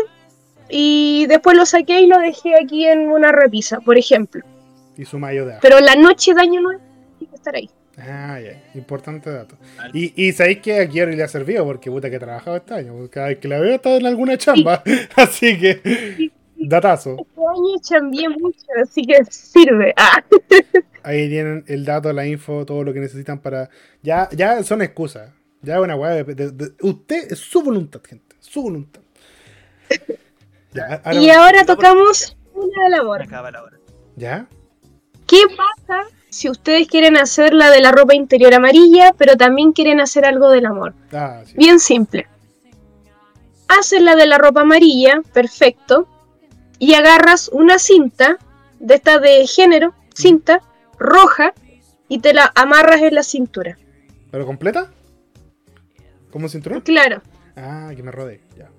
Y 0.70 1.26
después 1.28 1.57
lo 1.57 1.66
saqué 1.66 1.99
y 1.99 2.07
lo 2.07 2.18
dejé 2.18 2.55
aquí 2.55 2.88
en 2.88 3.09
una 3.09 3.34
repisa, 3.34 3.82
por 3.82 3.97
ejemplo. 3.97 4.41
Y 4.97 5.03
su 5.03 5.20
mayo 5.20 5.45
de. 5.45 5.57
Pero 5.62 5.82
la 5.82 5.95
noche 5.95 6.34
de 6.34 6.39
año 6.41 6.62
nuevo 6.62 6.82
tiene 7.20 7.30
que 7.30 7.36
estar 7.36 7.55
ahí. 7.55 7.70
Ah, 7.98 8.39
ya. 8.39 8.62
Importante 8.74 9.30
dato. 9.30 9.58
Vale. 9.78 9.92
Y, 9.94 10.14
y 10.16 10.32
sabéis 10.32 10.60
que 10.60 10.80
a 10.80 10.88
Kieri 10.88 11.16
le 11.16 11.24
ha 11.24 11.28
servido 11.28 11.66
porque 11.66 11.92
puta 11.92 12.10
que 12.10 12.16
ha 12.16 12.20
trabajado 12.20 12.58
este 12.58 12.74
año. 12.74 12.94
porque 12.94 13.10
Cada 13.10 13.28
vez 13.28 13.38
que 13.39 13.48
la 13.48 13.60
veo 13.60 13.76
está 13.76 13.96
en 13.96 14.06
alguna 14.06 14.38
chamba. 14.38 14.82
Así 15.16 15.60
que. 15.60 16.32
Datazo. 16.56 17.18
Este 17.20 17.42
año 17.42 17.76
cambié 17.89 18.30
mucho, 18.30 18.60
así 18.84 19.02
que 19.04 19.26
sirve. 19.26 19.94
Ah. 19.98 20.24
Ahí 21.04 21.28
tienen 21.28 21.64
el 21.68 21.84
dato, 21.86 22.14
la 22.14 22.28
info, 22.28 22.66
todo 22.68 22.84
lo 22.84 22.94
que 22.94 23.00
necesitan 23.00 23.39
para. 23.39 23.70
Ya, 24.04 24.30
ya 24.32 24.62
son 24.64 24.84
excusas. 24.84 25.32
Ya 25.64 25.76
es 25.78 25.82
una 25.82 25.96
weá 25.96 26.12
de, 26.12 26.24
de- 26.36 26.52
de- 26.52 26.72
Usted 26.82 27.32
es 27.32 27.39
su 27.39 27.64
voluntad, 27.64 28.00
gente. 28.08 28.36
Su 28.39 28.62
voluntad. 28.64 29.02
Ya, 30.74 31.02
Y 31.12 31.30
ahora 31.30 31.66
tocamos 31.66 32.38
una. 32.54 33.04
Me 33.18 33.24
acaba 33.26 33.52
la 33.52 33.62
hora. 33.64 33.78
¿Ya? 34.16 34.48
¿Qué 35.28 35.42
pasa 35.58 36.04
si 36.32 36.50
ustedes 36.50 36.88
quieren 36.88 37.18
hacer 37.18 37.54
la 37.54 37.70
de 37.70 37.82
la 37.82 37.92
ropa 37.92 38.16
interior 38.16 38.54
amarilla, 38.54 39.14
pero 39.18 39.36
también 39.36 39.74
quieren 39.74 40.00
hacer 40.00 40.26
algo 40.26 40.50
del 40.50 40.66
amor? 40.66 40.94
Ah, 41.12 41.44
sí. 41.46 41.54
Bien 41.58 41.80
simple. 41.80 42.26
Haces 43.68 44.02
la 44.02 44.16
de 44.16 44.26
la 44.26 44.38
ropa 44.38 44.62
amarilla, 44.62 45.22
perfecto, 45.34 46.08
y 46.80 46.94
agarras 46.94 47.50
una 47.50 47.78
cinta 47.80 48.38
de 48.80 48.96
esta 48.96 49.20
de 49.20 49.46
género, 49.46 49.94
cinta 50.16 50.62
roja, 50.98 51.54
y 52.08 52.20
te 52.20 52.34
la 52.34 52.52
amarras 52.56 53.02
en 53.02 53.16
la 53.16 53.24
cintura. 53.24 53.78
¿Pero 54.32 54.46
completa? 54.46 54.90
¿Como 56.32 56.48
cinturón? 56.48 56.82
Claro. 56.82 57.22
Ah, 57.58 57.92
que 57.94 58.04
me 58.04 58.12
rodee. 58.12 58.42
Ya. 58.58 58.71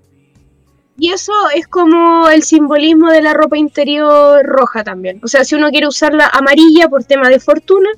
Y 1.03 1.11
eso 1.11 1.33
es 1.53 1.67
como 1.67 2.29
el 2.29 2.45
simbolismo 2.45 3.11
de 3.11 3.23
la 3.23 3.35
ropa 3.35 3.59
interior 3.59 4.47
roja 4.47 4.85
también. 4.85 5.19
O 5.25 5.27
sea, 5.27 5.45
si 5.45 5.57
uno 5.57 5.69
quiere 5.71 5.89
usarla 5.89 6.31
amarilla 6.33 6.89
por 6.89 7.03
tema 7.03 7.29
de 7.29 7.41
fortuna, 7.41 7.89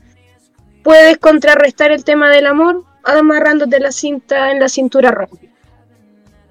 puedes 0.82 1.18
contrarrestar 1.18 1.92
el 1.92 2.02
tema 2.02 2.30
del 2.30 2.46
amor 2.46 2.82
amarrándote 3.02 3.78
la 3.78 3.92
cinta 3.92 4.52
en 4.52 4.58
la 4.58 4.70
cintura 4.70 5.10
roja. 5.10 5.36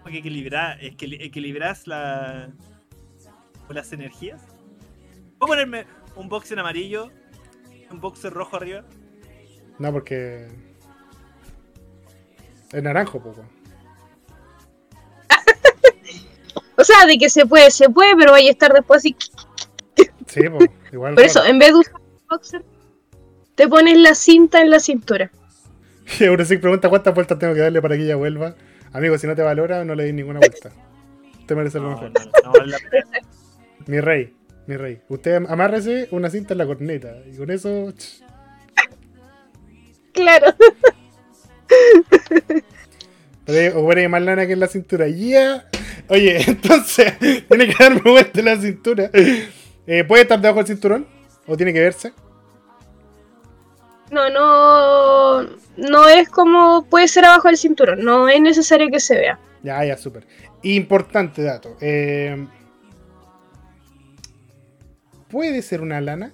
Porque 0.03 0.19
equilibrar, 0.19 0.77
equilibras 0.79 1.87
la, 1.87 2.51
las 3.69 3.91
energías. 3.91 4.39
¿Puedo 5.39 5.53
ponerme 5.53 5.87
un 6.15 6.29
boxer 6.29 6.59
amarillo, 6.59 7.09
un 7.89 7.99
boxer 7.99 8.31
rojo 8.31 8.57
arriba? 8.57 8.85
No, 9.79 9.91
porque. 9.91 10.49
Es 12.71 12.83
naranjo, 12.83 13.23
poco. 13.23 13.43
O 16.83 16.85
sea, 16.85 17.05
de 17.05 17.17
que 17.17 17.29
se 17.29 17.45
puede, 17.45 17.71
se 17.71 17.89
puede, 17.89 18.13
pero 18.17 18.31
vaya 18.33 18.49
a 18.49 18.51
estar 18.51 18.73
después 18.73 18.97
así. 18.97 19.15
Sí, 20.27 20.41
pues. 20.49 20.69
Igual. 20.91 21.13
Por 21.15 21.23
eso, 21.23 21.41
en 21.45 21.57
vez 21.57 21.69
de 21.69 21.75
usar 21.75 21.93
el 21.95 22.25
boxer, 22.29 22.65
te 23.55 23.69
pones 23.69 23.97
la 23.99 24.13
cinta 24.15 24.61
en 24.61 24.69
la 24.69 24.79
cintura. 24.81 25.31
Y 26.19 26.25
ahora 26.25 26.43
sí 26.43 26.57
pregunta 26.57 26.89
cuántas 26.89 27.15
vueltas 27.15 27.39
tengo 27.39 27.53
que 27.53 27.61
darle 27.61 27.81
para 27.81 27.95
que 27.95 28.03
ella 28.03 28.17
vuelva. 28.17 28.55
Amigo, 28.91 29.17
si 29.17 29.27
no 29.27 29.33
te 29.37 29.41
valora, 29.43 29.85
no 29.85 29.95
le 29.95 30.03
des 30.03 30.13
ninguna 30.13 30.39
vuelta. 30.39 30.71
Usted 31.39 31.55
merece 31.55 31.79
lo 31.79 31.85
No, 31.85 31.89
mejor. 31.91 32.11
no, 32.11 32.31
no 32.43 32.51
vale 32.51 32.71
la 32.71 32.77
pena. 32.91 33.27
Mi 33.87 34.01
rey, 34.01 34.33
mi 34.67 34.75
rey. 34.75 35.01
Usted 35.07 35.35
amárrese 35.47 36.09
una 36.11 36.29
cinta 36.29 36.53
en 36.53 36.57
la 36.57 36.65
corneta. 36.65 37.15
Y 37.31 37.37
con 37.37 37.49
eso. 37.49 37.93
ch, 37.93 38.21
Claro. 40.11 40.53
O 43.75 43.83
puede 43.85 44.07
más 44.09 44.21
lana 44.21 44.45
que 44.45 44.53
en 44.53 44.59
la 44.59 44.67
cintura. 44.67 45.07
¡Ya! 45.07 45.69
Oye, 46.09 46.41
entonces, 46.47 47.13
tiene 47.47 47.67
que 47.67 47.75
darme 47.83 48.01
vuelta 48.01 48.41
la 48.41 48.57
cintura. 48.57 49.09
Eh, 49.85 50.03
¿Puede 50.07 50.23
estar 50.23 50.39
debajo 50.39 50.59
del 50.59 50.67
cinturón? 50.67 51.07
¿O 51.47 51.57
tiene 51.57 51.73
que 51.73 51.79
verse? 51.81 52.13
No, 54.11 54.29
no. 54.29 55.49
No 55.75 56.07
es 56.07 56.29
como 56.29 56.85
puede 56.89 57.07
ser 57.07 57.25
abajo 57.25 57.47
del 57.47 57.57
cinturón. 57.57 58.03
No 58.03 58.29
es 58.29 58.39
necesario 58.41 58.89
que 58.91 58.99
se 58.99 59.15
vea. 59.17 59.39
Ya, 59.63 59.83
ya, 59.83 59.97
súper. 59.97 60.25
Importante 60.61 61.41
dato. 61.41 61.75
eh, 61.81 62.45
¿Puede 65.29 65.61
ser 65.63 65.81
una 65.81 65.99
lana? 65.99 66.31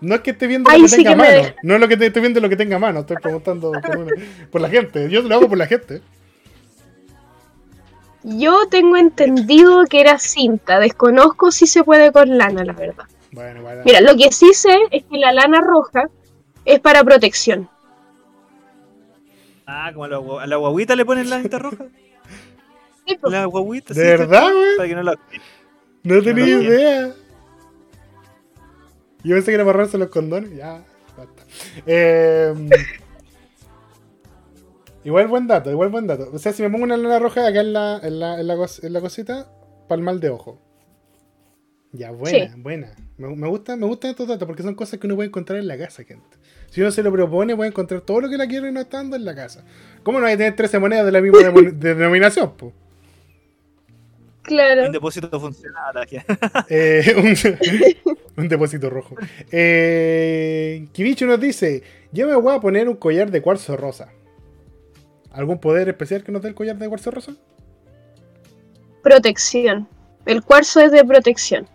No 0.00 0.14
es 0.16 0.20
que 0.22 0.30
esté 0.32 0.46
viendo 0.46 0.70
lo 0.70 0.76
que 0.82 0.88
sí 0.88 0.96
tenga 1.04 1.10
que 1.10 1.16
mano. 1.16 1.54
No 1.62 1.74
es 1.74 1.80
lo 1.80 1.88
que 1.88 1.96
te 1.96 2.06
esté 2.06 2.20
viendo 2.20 2.40
lo 2.40 2.48
que 2.48 2.56
tenga 2.56 2.78
mano. 2.78 3.00
Estoy 3.00 3.16
preguntando 3.22 3.72
por, 3.86 3.96
una- 3.98 4.12
por 4.50 4.60
la 4.60 4.68
gente. 4.68 5.08
Yo 5.10 5.22
lo 5.22 5.34
hago 5.34 5.48
por 5.48 5.58
la 5.58 5.66
gente. 5.66 6.02
Yo 8.24 8.66
tengo 8.70 8.96
entendido 8.96 9.84
que 9.84 10.00
era 10.00 10.18
cinta. 10.18 10.80
Desconozco 10.80 11.52
si 11.52 11.66
se 11.66 11.84
puede 11.84 12.10
con 12.10 12.36
lana, 12.38 12.64
la 12.64 12.72
verdad. 12.72 13.04
Bueno, 13.32 13.62
bueno. 13.62 13.82
Mira, 13.84 14.00
lo 14.00 14.16
que 14.16 14.32
sí 14.32 14.54
sé 14.54 14.74
es 14.90 15.04
que 15.04 15.18
la 15.18 15.32
lana 15.32 15.60
roja 15.60 16.08
es 16.64 16.80
para 16.80 17.04
protección. 17.04 17.68
Ah, 19.66 19.90
como 19.92 20.04
a 20.04 20.08
la, 20.08 20.18
gua- 20.18 20.42
a 20.42 20.46
la 20.46 20.56
guaguita 20.56 20.96
le 20.96 21.04
ponen 21.04 21.28
la 21.30 21.40
cinta 21.40 21.58
roja. 21.58 21.84
Sí, 23.06 23.16
pues. 23.20 23.32
La 23.32 23.44
guaguita, 23.44 23.92
¿De 23.92 24.00
sí, 24.00 24.06
verdad, 24.06 24.50
güey? 24.52 24.76
Para 24.76 24.88
que 24.88 24.94
no 24.94 25.02
la. 25.02 25.18
No 26.02 26.22
tenía 26.22 26.56
No 26.56 26.62
idea. 26.62 27.14
Yo 29.22 29.34
pensé 29.36 29.50
que 29.50 29.54
era 29.54 29.64
para 29.64 29.84
los 29.86 30.08
condones. 30.08 30.54
Ya, 30.54 30.82
basta. 31.16 31.42
Eh, 31.86 32.54
igual 35.04 35.28
buen 35.28 35.46
dato, 35.46 35.70
igual 35.70 35.88
buen 35.90 36.06
dato. 36.06 36.30
O 36.32 36.38
sea, 36.38 36.52
si 36.52 36.62
me 36.62 36.70
pongo 36.70 36.84
una 36.84 36.96
lana 36.96 37.18
roja 37.18 37.46
acá 37.46 37.60
en 37.60 37.72
la, 37.72 37.98
en 38.02 38.18
la, 38.20 38.40
en 38.40 38.46
la, 38.46 38.56
cos- 38.56 38.82
en 38.84 38.92
la 38.92 39.00
cosita, 39.00 39.50
para 39.88 39.98
el 39.98 40.04
mal 40.04 40.20
de 40.20 40.30
ojo. 40.30 40.60
Ya, 41.92 42.10
buena, 42.10 42.52
Sí. 42.54 42.60
buena. 42.60 42.94
Me, 43.18 43.28
me 43.36 43.46
gustan 43.46 43.78
me 43.78 43.86
gustan 43.86 44.10
estos 44.10 44.26
datos 44.26 44.46
porque 44.48 44.64
son 44.64 44.74
cosas 44.74 44.98
que 44.98 45.06
uno 45.06 45.14
puede 45.14 45.28
encontrar 45.28 45.60
en 45.60 45.68
la 45.68 45.78
casa, 45.78 46.02
gente. 46.02 46.36
Si 46.70 46.80
uno 46.80 46.90
se 46.90 47.04
lo 47.04 47.12
propone, 47.12 47.54
puede 47.54 47.70
encontrar 47.70 48.00
todo 48.00 48.20
lo 48.22 48.28
que 48.28 48.36
la 48.36 48.48
quiere 48.48 48.68
y 48.68 48.72
no 48.72 48.80
estando 48.80 49.14
en 49.14 49.24
la 49.24 49.32
casa. 49.34 49.64
¿Cómo 50.02 50.18
no 50.18 50.26
hay 50.26 50.32
que 50.32 50.38
tener 50.38 50.56
13 50.56 50.80
monedas 50.80 51.06
de 51.06 51.12
la 51.12 51.20
misma 51.20 51.38
denominación? 51.72 52.56
po? 52.56 52.72
Claro. 54.42 54.86
Un 54.86 54.92
depósito 54.92 55.40
funcional. 55.40 55.96
aquí. 55.98 56.16
Eh, 56.68 57.14
un, 57.16 57.34
un 58.44 58.48
depósito 58.48 58.90
rojo. 58.90 59.14
Eh, 59.52 60.86
Kibichu 60.92 61.26
nos 61.26 61.40
dice: 61.40 61.82
Yo 62.12 62.26
me 62.26 62.34
voy 62.34 62.54
a 62.56 62.60
poner 62.60 62.88
un 62.88 62.96
collar 62.96 63.30
de 63.30 63.40
cuarzo 63.40 63.76
rosa. 63.76 64.10
¿Algún 65.34 65.58
poder 65.58 65.88
especial 65.88 66.22
que 66.22 66.32
nos 66.32 66.42
dé 66.42 66.48
el 66.48 66.54
collar 66.54 66.78
de 66.78 66.88
cuarzo 66.88 67.10
rosa? 67.10 67.34
Protección. 69.02 69.88
El 70.26 70.42
cuarzo 70.42 70.80
es 70.80 70.92
de 70.92 71.04
protección. 71.04 71.66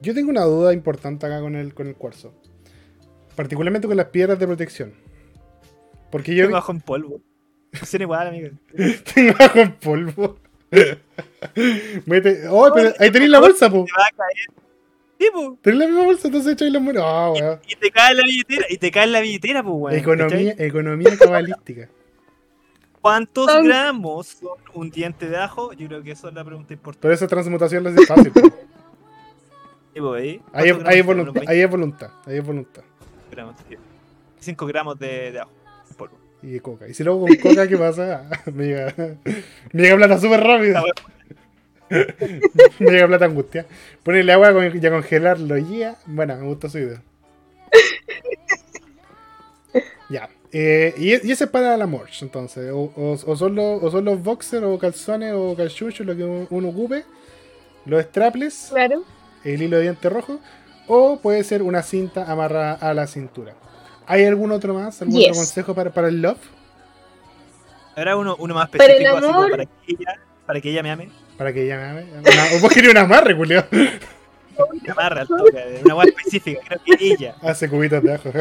Yo 0.00 0.14
tengo 0.14 0.30
una 0.30 0.44
duda 0.44 0.72
importante 0.74 1.24
acá 1.26 1.40
con 1.40 1.56
el, 1.56 1.74
con 1.74 1.86
el 1.88 1.96
cuarzo. 1.96 2.32
Particularmente 3.34 3.88
con 3.88 3.96
las 3.96 4.06
piedras 4.06 4.38
de 4.38 4.46
protección. 4.46 4.94
Porque 6.10 6.34
yo 6.34 6.44
Yo 6.44 6.50
bajo 6.52 6.72
en 6.72 6.80
polvo. 6.80 7.20
Funciona 7.72 8.04
igual, 8.04 8.28
amigo. 8.28 8.50
tengo 9.14 9.34
ajo 9.40 9.58
en 9.58 9.72
polvo. 9.76 10.38
Mete- 12.06 12.46
oh, 12.50 12.70
pero 12.72 12.92
ahí 12.98 13.10
tenéis 13.10 13.30
la 13.30 13.40
bolsa, 13.40 13.70
po. 13.70 13.84
Te 13.84 13.92
va 13.98 14.06
a 14.06 14.10
caer. 14.16 14.63
Sí, 15.24 15.30
po. 15.32 15.58
Tenés 15.62 15.78
la 15.78 15.86
misma 15.86 16.04
bolsa, 16.04 16.28
entonces 16.28 16.52
echáis 16.52 16.72
los 16.72 16.82
monos. 16.82 17.02
Ah, 17.04 17.30
weón. 17.32 17.60
Y 17.66 17.76
te 17.76 17.90
cae 17.90 18.10
en 18.10 18.16
la 18.18 18.22
billetera, 18.24 18.66
y 18.68 18.76
te 18.76 18.90
cae 18.90 19.04
en 19.04 19.12
la 19.12 19.20
billetera, 19.20 19.62
pues, 19.62 19.74
weón. 19.74 19.98
Economía, 19.98 20.50
¿cachai? 20.52 20.66
economía 20.66 21.16
cabalística. 21.18 21.88
¿Cuántos 23.00 23.46
gramos 23.62 24.26
son 24.26 24.58
un 24.74 24.90
diente 24.90 25.28
de 25.28 25.36
ajo? 25.38 25.72
Yo 25.72 25.88
creo 25.88 26.02
que 26.02 26.10
eso 26.10 26.28
es 26.28 26.34
la 26.34 26.44
pregunta 26.44 26.74
importante. 26.74 27.02
Pero 27.02 27.14
esa 27.14 27.26
transmutación 27.26 27.84
la 27.84 27.90
hace 27.90 28.06
fácil. 28.06 28.32
Sí, 29.94 30.00
po, 30.00 30.14
ahí. 30.14 30.42
Ahí, 30.52 30.70
¿Cuántos 30.72 30.88
ahí, 30.88 30.98
es 30.98 31.06
gramos 31.06 31.06
voluntad, 31.06 31.42
ahí 31.46 31.60
es 31.60 31.70
voluntad. 31.70 32.10
Ahí 32.26 32.36
es 32.38 32.44
voluntad. 32.44 32.82
5 32.82 33.30
gramos, 33.30 33.56
sí. 33.68 33.76
5 34.40 34.66
gramos 34.66 34.98
de, 34.98 35.30
de 35.30 35.38
ajo. 35.38 35.50
polvo. 35.96 36.18
Y 36.42 36.48
de 36.48 36.60
coca. 36.60 36.88
Y 36.88 36.94
si 36.94 37.04
luego 37.04 37.20
con 37.20 37.36
coca, 37.36 37.68
¿qué 37.68 37.76
pasa? 37.76 38.28
me 38.52 38.66
llega, 38.66 38.92
me 39.72 39.82
llega 39.82 39.96
plata 39.96 40.18
súper 40.18 40.40
rápido. 40.40 40.82
Me 41.90 42.90
llega 42.90 43.06
plata 43.06 43.24
angustia. 43.26 43.66
Ponerle 44.02 44.32
agua 44.32 44.52
con- 44.52 44.82
y 44.82 44.86
a 44.86 44.90
congelarlo. 44.90 45.56
Ya. 45.58 45.96
Bueno, 46.06 46.36
me 46.36 46.46
gustó 46.46 46.68
su 46.68 46.78
idea. 46.78 47.02
ya. 50.08 50.28
Eh, 50.52 50.94
y, 50.96 51.08
y 51.28 51.32
ese 51.32 51.44
es 51.44 51.50
para 51.50 51.76
la 51.76 51.86
merch, 51.86 52.22
entonces. 52.22 52.70
O, 52.72 52.92
o- 52.96 53.18
o 53.26 53.36
son 53.36 53.54
los, 53.56 53.82
o 53.82 53.90
son 53.90 54.04
los 54.04 54.22
boxers, 54.22 54.64
o 54.64 54.78
calzones, 54.78 55.32
o 55.34 55.54
calchuchos, 55.56 56.06
lo 56.06 56.16
que 56.16 56.22
uno 56.24 56.46
uno 56.50 56.68
ocupe. 56.68 57.04
Los 57.86 58.02
straples, 58.04 58.68
Claro. 58.70 59.02
el 59.44 59.60
hilo 59.62 59.76
de 59.76 59.82
diente 59.82 60.08
rojo. 60.08 60.40
O 60.86 61.18
puede 61.20 61.42
ser 61.44 61.62
una 61.62 61.82
cinta 61.82 62.30
amarrada 62.30 62.74
a 62.74 62.94
la 62.94 63.06
cintura. 63.06 63.54
¿Hay 64.06 64.24
algún 64.24 64.52
otro 64.52 64.74
más? 64.74 65.00
¿Algún 65.02 65.16
Yes. 65.18 65.28
otro 65.30 65.36
consejo 65.40 65.74
para, 65.74 65.90
para 65.92 66.08
el 66.08 66.20
love? 66.20 66.38
Ahora 67.96 68.16
uno, 68.16 68.36
uno 68.38 68.54
más 68.54 68.68
Para 68.70 68.84
el 68.84 68.90
específico, 69.02 69.16
así 69.16 69.26
como 69.26 69.38
amor. 69.38 69.50
para 69.50 69.64
que 69.64 69.72
ella, 69.88 70.20
para 70.46 70.60
que 70.60 70.70
ella 70.70 70.82
me 70.82 70.90
ame. 70.90 71.08
Para 71.36 71.52
que 71.52 71.64
ella 71.64 71.76
me 71.78 71.84
ame. 71.88 72.02
Una- 72.20 72.56
o 72.56 72.60
vos 72.60 72.72
querías 72.72 72.92
una 72.92 73.02
amarre, 73.02 73.34
Julio. 73.34 73.64
Me 73.72 74.90
amarra 74.92 75.22
al 75.22 75.26
toque, 75.28 75.50
de 75.52 75.80
una 75.84 75.94
hueá 75.96 76.06
específica, 76.06 76.60
creo 76.66 76.80
que 76.84 77.06
ella. 77.12 77.34
Hace 77.42 77.68
cubitos 77.68 78.02
de 78.02 78.14
ajo. 78.14 78.30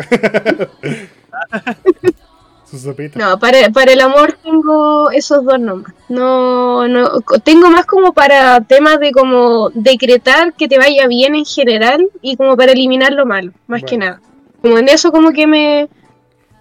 Su 2.69 2.79
sopita. 2.79 3.19
No, 3.19 3.37
para, 3.39 3.69
para 3.69 3.93
el 3.93 4.01
amor 4.01 4.33
tengo 4.43 5.11
esos 5.11 5.43
dos 5.45 5.59
nomás. 5.59 5.93
No, 6.09 6.87
no, 6.87 7.21
tengo 7.43 7.69
más 7.69 7.85
como 7.85 8.13
para 8.13 8.61
temas 8.61 8.99
de 8.99 9.11
como 9.11 9.69
decretar 9.71 10.53
que 10.53 10.67
te 10.67 10.77
vaya 10.79 11.07
bien 11.07 11.35
en 11.35 11.45
general 11.45 12.07
y 12.21 12.35
como 12.35 12.57
para 12.57 12.71
eliminar 12.71 13.11
lo 13.13 13.25
malo, 13.27 13.51
más 13.67 13.81
Bueno. 13.81 13.87
que 13.87 13.97
nada. 13.97 14.21
Como 14.61 14.77
en 14.79 14.89
eso 14.89 15.11
como 15.11 15.31
que 15.31 15.45
me, 15.45 15.87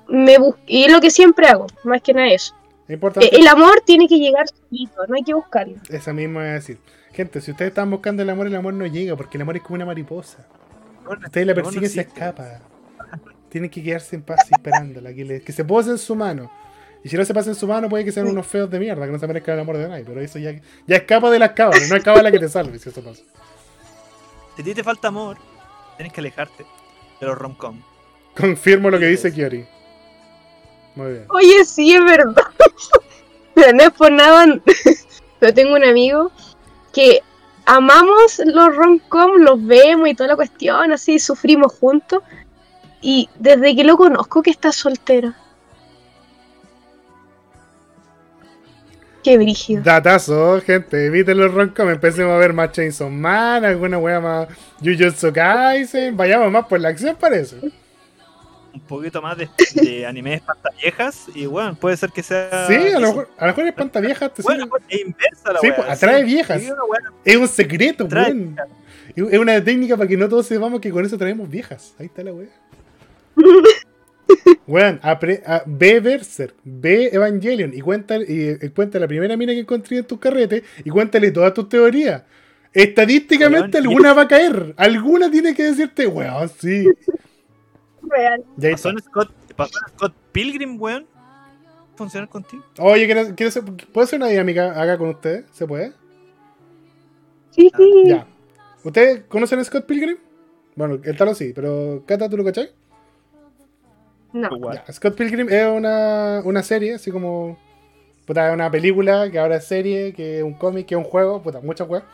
me 0.08 0.38
bus- 0.38 0.56
y 0.66 0.84
es 0.84 0.92
lo 0.92 1.00
que 1.00 1.10
siempre 1.10 1.46
hago, 1.46 1.66
más 1.84 2.02
que 2.02 2.12
nada 2.12 2.28
eso. 2.28 2.54
Es 2.88 2.94
importante. 2.94 3.26
Eh, 3.34 3.38
El 3.40 3.46
amor 3.48 3.80
tiene 3.84 4.08
que 4.08 4.18
llegar 4.18 4.46
solito, 4.48 5.06
no 5.08 5.14
hay 5.14 5.22
que 5.22 5.34
buscarlo. 5.34 5.76
Esa 5.88 6.12
misma 6.12 6.40
voy 6.40 6.48
a 6.48 6.52
decir. 6.54 6.78
Gente, 7.12 7.40
si 7.40 7.50
ustedes 7.50 7.70
están 7.70 7.90
buscando 7.90 8.22
el 8.22 8.30
amor, 8.30 8.46
el 8.46 8.54
amor 8.56 8.74
no 8.74 8.86
llega, 8.86 9.16
porque 9.16 9.36
el 9.38 9.42
amor 9.42 9.56
es 9.56 9.62
como 9.62 9.76
una 9.76 9.84
mariposa. 9.86 10.46
Ustedes 11.24 11.46
la 11.46 11.54
persiguen 11.54 11.84
y 11.84 11.88
se 11.88 12.00
escapa. 12.02 12.60
Tienen 13.48 13.68
que 13.70 13.82
quedarse 13.82 14.16
en 14.16 14.22
paz 14.22 14.40
esperándola. 14.50 15.12
Que, 15.12 15.24
le- 15.24 15.40
que 15.42 15.52
se 15.52 15.64
pose 15.64 15.90
en 15.90 15.98
su 15.98 16.14
mano. 16.16 16.50
Y 17.04 17.08
si 17.08 17.16
no 17.16 17.24
se 17.24 17.34
pasa 17.34 17.50
en 17.50 17.56
su 17.56 17.66
mano, 17.66 17.88
puede 17.88 18.04
que 18.04 18.12
sean 18.12 18.28
unos 18.28 18.46
feos 18.46 18.70
de 18.70 18.78
mierda, 18.78 19.04
que 19.04 19.12
no 19.12 19.18
se 19.18 19.26
merezcan 19.26 19.54
el 19.56 19.60
amor 19.60 19.76
de 19.76 19.88
nadie. 19.88 20.04
Pero 20.06 20.20
eso 20.20 20.38
ya, 20.38 20.52
ya 20.86 20.96
escapa 20.96 21.30
de 21.30 21.38
las 21.38 21.50
cábalas, 21.50 21.88
no 21.90 21.96
escapa 21.96 22.22
la 22.22 22.30
que 22.30 22.38
te 22.38 22.48
salve, 22.48 22.78
si 22.78 22.88
eso 22.88 23.02
pasa. 23.02 23.22
Si 24.56 24.62
a 24.62 24.64
ti 24.64 24.72
te 24.74 24.84
falta 24.84 25.08
amor, 25.08 25.36
tienes 25.96 26.12
que 26.12 26.20
alejarte 26.20 26.64
de 27.20 27.26
los 27.26 27.36
rom-com. 27.36 27.80
Confirmo 28.36 28.88
lo 28.90 28.98
que 28.98 29.06
dice 29.06 29.28
es. 29.28 29.34
Kiori. 29.34 29.66
Muy 30.94 31.12
bien. 31.12 31.26
Oye, 31.30 31.64
sí, 31.64 31.94
es 31.94 32.04
verdad. 32.04 32.34
Pero 33.54 33.72
no 33.72 33.82
es 33.82 33.90
por 33.90 34.12
nada. 34.12 34.46
Pero 35.38 35.54
tengo 35.54 35.74
un 35.74 35.84
amigo 35.84 36.30
que 36.92 37.20
amamos 37.64 38.40
los 38.44 38.76
rom-com, 38.76 39.32
los 39.38 39.64
vemos 39.64 40.08
y 40.08 40.14
toda 40.14 40.28
la 40.28 40.36
cuestión, 40.36 40.92
así, 40.92 41.18
sufrimos 41.18 41.72
juntos. 41.72 42.22
Y 43.00 43.28
desde 43.38 43.74
que 43.74 43.84
lo 43.84 43.96
conozco 43.96 44.42
que 44.42 44.50
está 44.50 44.70
soltero. 44.70 45.34
Qué 49.22 49.38
brígido. 49.38 49.82
Datazo, 49.82 50.60
gente, 50.62 51.06
eviten 51.06 51.38
los 51.38 51.54
roncom, 51.54 51.88
empecemos 51.90 52.32
a 52.32 52.38
ver 52.38 52.52
más 52.52 52.72
Chainsaw 52.72 53.08
Man, 53.08 53.64
alguna 53.64 53.98
wea 53.98 54.20
más 54.20 54.48
Jujutsu 54.80 55.32
Kaisen, 55.32 56.16
vayamos 56.16 56.50
más 56.50 56.66
por 56.66 56.80
la 56.80 56.88
acción 56.88 57.16
parece. 57.18 57.72
Un 58.74 58.80
poquito 58.80 59.20
más 59.20 59.36
de, 59.36 59.48
de 59.74 60.06
animes 60.06 60.40
pantallejas 60.42 61.26
y 61.34 61.46
bueno, 61.46 61.74
puede 61.74 61.96
ser 61.96 62.10
que 62.10 62.22
sea. 62.22 62.66
Sí, 62.66 62.74
a 62.74 62.98
lo 62.98 63.08
mejor, 63.08 63.28
a 63.36 63.46
lo 63.46 63.52
mejor 63.52 63.66
es 63.66 63.72
panta 63.74 64.00
vieja, 64.00 64.28
te 64.28 64.42
Bueno, 64.42 64.64
sirve- 64.66 64.82
es 64.88 65.00
inversa 65.00 65.52
la 65.52 65.60
Sí, 65.60 65.66
wea, 65.68 65.76
pues, 65.76 65.88
atrae 65.88 66.24
viejas. 66.24 66.62
Sí, 66.62 66.70
una 66.70 66.84
wea 66.84 67.00
es 67.24 67.36
un 67.36 67.48
secreto, 67.48 68.04
weón. 68.06 68.56
Es 69.14 69.38
una 69.38 69.62
técnica 69.62 69.96
para 69.96 70.08
que 70.08 70.16
no 70.16 70.28
todos 70.28 70.46
sepamos 70.46 70.80
que 70.80 70.90
con 70.90 71.04
eso 71.04 71.18
traemos 71.18 71.48
viejas. 71.50 71.94
Ahí 71.98 72.06
está 72.06 72.22
la 72.24 72.32
wea. 72.32 72.48
Weón, 74.66 75.00
ve 75.66 76.00
Berserk, 76.00 76.54
ve 76.64 77.10
Evangelion 77.12 77.72
y 77.74 77.80
cuenta, 77.80 78.16
y, 78.16 78.56
eh, 78.60 78.70
cuenta 78.74 78.98
la 78.98 79.06
primera 79.08 79.36
mina 79.36 79.52
que 79.52 79.60
encontré 79.60 79.98
en 79.98 80.04
tus 80.04 80.18
carretes 80.18 80.62
y 80.84 80.88
cuéntale 80.90 81.30
todas 81.30 81.52
tus 81.52 81.68
teorías. 81.68 82.22
Estadísticamente 82.72 83.78
Weón, 83.78 83.88
alguna 83.88 84.12
va 84.14 84.22
a 84.22 84.28
caer. 84.28 84.74
Alguna 84.76 85.30
tiene 85.30 85.54
que 85.54 85.64
decirte, 85.64 86.06
weón, 86.06 86.48
sí. 86.58 86.86
Real. 88.12 88.44
En 88.60 88.78
Scott, 89.00 89.30
pasó 89.56 89.78
en 89.86 89.92
Scott 89.94 90.14
Pilgrim, 90.32 90.80
weón. 90.80 91.06
¿Funcionar 91.96 92.28
contigo? 92.28 92.64
Oye, 92.78 93.06
¿quiero, 93.06 93.34
quiero 93.34 93.48
hacer- 93.48 93.64
¿puedo 93.92 94.04
hacer 94.04 94.18
una 94.18 94.28
dinámica 94.28 94.70
acá 94.80 94.96
con 94.98 95.10
ustedes? 95.10 95.44
¿Se 95.52 95.66
puede? 95.66 95.92
Sí, 97.50 97.70
sí. 97.76 98.02
Ya. 98.06 98.26
¿Ustedes 98.84 99.22
conocen 99.28 99.58
a 99.58 99.64
Scott 99.64 99.84
Pilgrim? 99.86 100.16
Bueno, 100.74 100.98
el 101.04 101.16
talo 101.16 101.34
sí, 101.34 101.52
pero 101.54 102.02
Cata, 102.06 102.28
¿tú 102.28 102.36
lo 102.38 102.44
cachai? 102.44 102.70
No. 104.32 104.72
Ya, 104.72 104.84
Scott 104.92 105.14
Pilgrim 105.14 105.48
es 105.50 105.66
una, 105.66 106.40
una 106.44 106.62
serie, 106.62 106.94
así 106.94 107.10
como. 107.10 107.58
Puta, 108.26 108.48
es 108.48 108.54
una 108.54 108.70
película 108.70 109.30
que 109.30 109.38
ahora 109.38 109.56
es 109.56 109.64
serie, 109.66 110.14
que 110.14 110.38
es 110.38 110.44
un 110.44 110.54
cómic, 110.54 110.86
que 110.86 110.94
es 110.94 110.98
un 110.98 111.04
juego, 111.04 111.42
puta, 111.42 111.60
muchas 111.60 111.88
weas. 111.88 112.04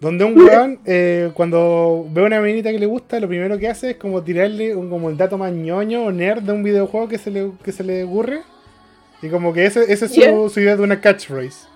Donde 0.00 0.24
un 0.24 0.38
weón, 0.38 0.78
eh, 0.84 1.30
cuando 1.34 2.06
ve 2.10 2.22
una 2.22 2.40
menita 2.40 2.70
que 2.70 2.78
le 2.78 2.84
gusta, 2.86 3.18
lo 3.18 3.28
primero 3.28 3.58
que 3.58 3.68
hace 3.68 3.92
es 3.92 3.96
como 3.96 4.22
tirarle 4.22 4.74
un, 4.76 4.90
como 4.90 5.08
el 5.08 5.16
dato 5.16 5.38
más 5.38 5.52
ñoño 5.52 6.04
o 6.04 6.12
nerd 6.12 6.42
de 6.42 6.52
un 6.52 6.62
videojuego 6.62 7.08
que 7.08 7.16
se 7.18 7.30
le, 7.30 7.52
que 7.64 7.72
se 7.72 7.82
le 7.82 8.04
ocurre. 8.04 8.40
Y 9.22 9.28
como 9.30 9.54
que 9.54 9.64
ese, 9.64 9.90
ese 9.90 10.04
es 10.06 10.14
su, 10.14 10.20
Yeah. 10.20 10.48
su 10.50 10.60
idea 10.60 10.76
de 10.76 10.82
una 10.82 11.00
catchphrase. 11.00 11.66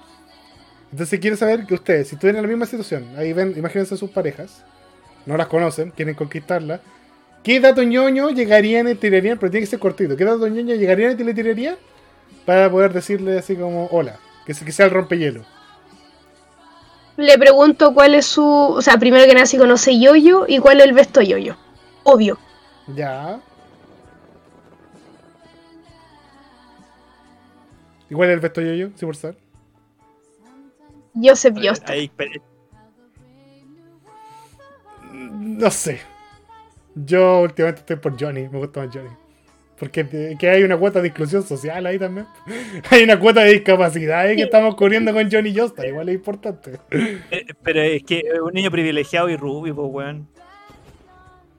Entonces 0.92 1.18
quiero 1.20 1.36
saber 1.36 1.64
que 1.66 1.72
ustedes, 1.74 2.08
si 2.08 2.16
estuvieran 2.16 2.38
en 2.40 2.42
la 2.42 2.48
misma 2.48 2.66
situación, 2.66 3.06
ahí 3.16 3.32
ven, 3.32 3.54
imagínense 3.56 3.96
sus 3.96 4.10
parejas, 4.10 4.64
no 5.24 5.36
las 5.38 5.46
conocen, 5.46 5.90
quieren 5.90 6.14
conquistarlas. 6.14 6.80
¿Qué 7.42 7.58
dato 7.58 7.82
ñoño 7.82 8.28
llegarían 8.30 8.86
y 8.88 8.96
tirarían? 8.96 9.38
Pero 9.38 9.50
tiene 9.50 9.64
que 9.64 9.70
ser 9.70 9.78
cortito. 9.78 10.14
¿Qué 10.16 10.24
dato 10.26 10.46
ñoño 10.46 10.74
llegarían 10.74 11.18
y 11.18 11.24
le 11.24 11.32
tirarían? 11.32 11.76
Para 12.44 12.70
poder 12.70 12.92
decirle 12.92 13.38
así 13.38 13.54
como 13.56 13.86
hola. 13.86 14.18
Que, 14.44 14.52
se- 14.52 14.64
que 14.64 14.72
sea 14.72 14.84
el 14.86 14.90
rompehielo. 14.92 15.44
Le 17.20 17.38
pregunto 17.38 17.92
cuál 17.92 18.14
es 18.14 18.26
su. 18.26 18.44
O 18.44 18.80
sea, 18.80 18.96
primero 18.96 19.26
que 19.26 19.34
nada, 19.34 19.46
si 19.46 19.58
conoce 19.58 20.00
Yoyo 20.00 20.46
y 20.48 20.58
cuál 20.58 20.80
es 20.80 20.86
el 20.86 20.92
besto 20.94 21.20
Yoyo. 21.20 21.56
Obvio. 22.02 22.38
Ya. 22.94 23.40
Igual 28.08 28.30
el 28.30 28.40
vesto 28.40 28.60
yo-yo, 28.60 28.88
sí 28.96 29.06
por 29.06 29.14
saber. 29.14 29.36
Joseph 31.14 31.56
Joestar. 31.62 31.96
No 35.12 35.70
sé. 35.70 36.00
Yo 36.94 37.42
últimamente 37.42 37.80
estoy 37.80 37.96
por 37.96 38.20
Johnny, 38.20 38.48
me 38.48 38.58
gusta 38.58 38.84
más 38.84 38.94
Johnny. 38.94 39.10
Porque 39.80 40.06
eh, 40.12 40.36
que 40.38 40.50
hay 40.50 40.62
una 40.62 40.76
cuota 40.76 41.00
de 41.00 41.08
inclusión 41.08 41.42
social 41.42 41.86
ahí 41.86 41.98
también. 41.98 42.26
Hay 42.90 43.02
una 43.02 43.18
cuota 43.18 43.40
de 43.40 43.54
discapacidad 43.54 44.20
ahí 44.20 44.36
que 44.36 44.42
estamos 44.42 44.74
cubriendo 44.74 45.10
con 45.12 45.30
Johnny 45.30 45.56
Joestar, 45.56 45.86
igual 45.86 46.10
es 46.10 46.16
importante. 46.16 46.78
eh, 46.90 47.46
pero 47.62 47.80
es 47.80 48.02
que 48.02 48.22
un 48.44 48.52
niño 48.52 48.70
privilegiado 48.70 49.30
y 49.30 49.36
rubio, 49.36 49.74
pues, 49.74 49.88
weón. 49.90 50.28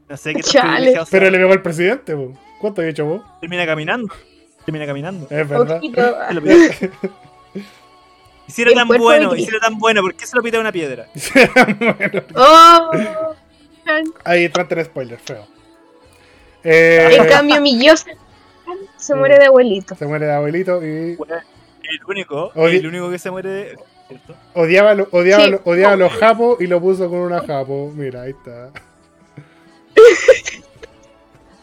No 0.08 0.18
sé 0.18 0.36
qué 0.36 0.44
privilegiado 0.44 1.06
sea. 1.08 1.20
Pero 1.20 1.32
le 1.32 1.38
pegó 1.40 1.52
al 1.52 1.64
presidente, 1.64 2.16
po. 2.16 2.38
¿cuánto 2.60 2.84
he 2.84 2.90
hecho 2.90 3.06
vos? 3.06 3.24
Termina 3.40 3.66
caminando. 3.66 4.14
Termina 4.66 4.86
caminando. 4.86 5.28
Es 5.30 5.50
verdad. 5.50 5.82
Y 8.48 8.52
si 8.52 8.62
era 8.64 8.72
El 8.72 8.78
tan 8.78 8.88
bueno, 8.90 9.34
y 9.36 9.44
si 9.46 9.50
era 9.50 9.60
tan 9.60 9.78
bueno, 9.78 10.02
¿por 10.02 10.14
qué 10.14 10.26
se 10.28 10.36
lo 10.36 10.44
pide 10.44 10.58
a 10.58 10.60
una 10.60 10.72
piedra? 10.74 11.08
Bueno, 11.80 12.24
Oh. 12.36 12.92
ahí 14.26 14.50
trata 14.50 14.76
el 14.76 14.86
spoiler, 14.86 15.18
feo. 15.20 15.48
Eh, 16.64 17.18
En 17.20 17.28
cambio, 17.28 17.62
mi 17.62 17.88
Joseph 17.88 18.18
se 18.98 19.16
muere 19.16 19.38
de 19.40 19.46
abuelito. 19.46 19.96
se 19.96 20.06
muere 20.06 20.26
de 20.28 20.34
abuelito 20.34 20.84
y 20.86 21.18
El 21.18 22.06
único, 22.08 22.52
el 22.56 22.86
único 22.88 23.10
que 23.10 23.18
se 23.20 23.32
muere 23.32 23.50
de. 23.50 23.78
¿cierto? 24.08 24.36
odiaba, 24.54 24.94
lo- 24.94 25.08
odiaba, 25.12 25.46
Sí. 25.46 25.52
lo- 25.52 25.62
odiaba 25.64 25.94
a 25.94 25.98
los 25.98 26.12
japos 26.14 26.58
y 26.62 26.68
lo 26.68 26.80
puso 26.82 27.10
con 27.10 27.20
una 27.20 27.40
japo. 27.42 27.92
Mira, 27.96 28.24
ahí 28.24 28.32
está. 28.32 28.72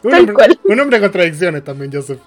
Un 0.02 0.10
Tal 0.10 0.20
hombre, 0.20 0.34
cual. 0.34 0.60
un 0.64 0.80
hombre 0.80 0.98
de 0.98 1.02
contradicciones 1.02 1.64
también, 1.64 1.92
Joseph. 1.92 2.20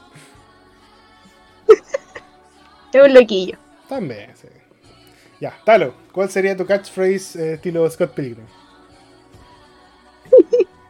Es 2.94 3.02
un 3.02 3.14
loquillo. 3.14 3.58
También, 3.88 4.32
sí. 4.36 4.48
Ya, 5.40 5.58
Talo, 5.64 5.94
¿cuál 6.12 6.30
sería 6.30 6.56
tu 6.58 6.66
catchphrase 6.66 7.40
eh, 7.42 7.54
estilo 7.54 7.90
Scott 7.90 8.14
Pilgrim? 8.14 8.46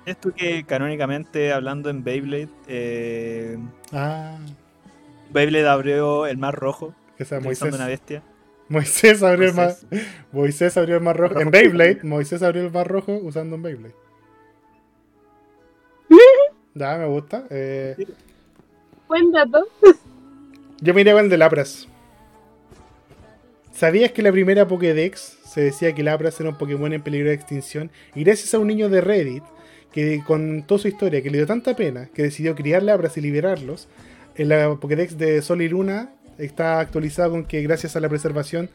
Esto 0.06 0.34
que 0.34 0.64
canónicamente, 0.66 1.54
hablando 1.54 1.90
en 1.90 2.04
Beyblade, 2.04 2.50
eh, 2.68 3.58
Ah, 3.92 4.38
Beyblade 5.32 5.68
abrió 5.68 6.26
el 6.26 6.38
mar 6.38 6.56
rojo, 6.56 6.96
que 7.18 7.26
sea 7.26 7.38
utilizando 7.40 7.72
Moisés. 7.78 7.80
una 7.80 7.88
bestia. 7.88 8.24
Moisés 8.70 9.22
abrió 9.22 9.50
el 9.50 9.54
mar. 9.54 9.76
Moisés. 10.32 10.78
Abrió 10.78 10.96
el 10.96 11.02
mar 11.04 11.18
rojo. 11.18 11.40
En 11.40 11.52
Beyblade, 11.52 12.00
Moisés 12.04 12.42
abrió 12.42 12.64
el 12.66 12.72
mar 12.72 12.88
rojo 12.88 13.14
usando 13.22 13.56
un 13.58 13.62
Beyblade. 13.62 13.96
Ya, 16.74 16.98
me 16.98 17.06
gusta. 17.06 17.46
Eh, 17.50 17.98
Buen 19.08 19.30
dato. 19.34 19.68
yo 20.80 20.94
con 20.94 21.08
el 21.08 21.30
de 21.30 21.38
Lapras. 21.38 21.86
¿Sabías 23.74 24.14
que 24.14 24.22
la 24.22 24.32
primera 24.32 24.66
Pokédex 24.68 25.38
se 25.44 25.62
decía 25.62 25.94
que 25.94 26.02
Lapras 26.02 26.40
era 26.40 26.50
un 26.50 26.58
Pokémon 26.58 26.94
en 26.94 27.02
peligro 27.02 27.28
de 27.28 27.36
extinción? 27.36 27.92
Y 28.16 28.24
gracias 28.24 28.54
a 28.54 28.60
un 28.60 28.68
niño 28.68 28.88
de 28.88 29.02
Reddit 29.02 29.44
que 29.92 30.24
contó 30.26 30.78
su 30.78 30.88
historia, 30.88 31.22
que 31.22 31.30
le 31.30 31.38
dio 31.40 31.48
tanta 31.48 31.76
pena, 31.76 32.08
que 32.14 32.24
decidió 32.24 32.56
criar 32.56 32.84
Lapras 32.84 33.18
y 33.18 33.22
liberarlos, 33.22 33.88
en 34.36 34.50
la 34.50 34.76
Pokédex 34.76 35.18
de 35.18 35.42
Sol 35.42 35.62
y 35.62 35.68
Luna 35.70 36.10
está 36.38 36.80
actualizado 36.80 37.32
con 37.32 37.46
que 37.46 37.62
gracias 37.62 37.96
a 37.96 38.00
la 38.00 38.08
preservación 38.10 38.70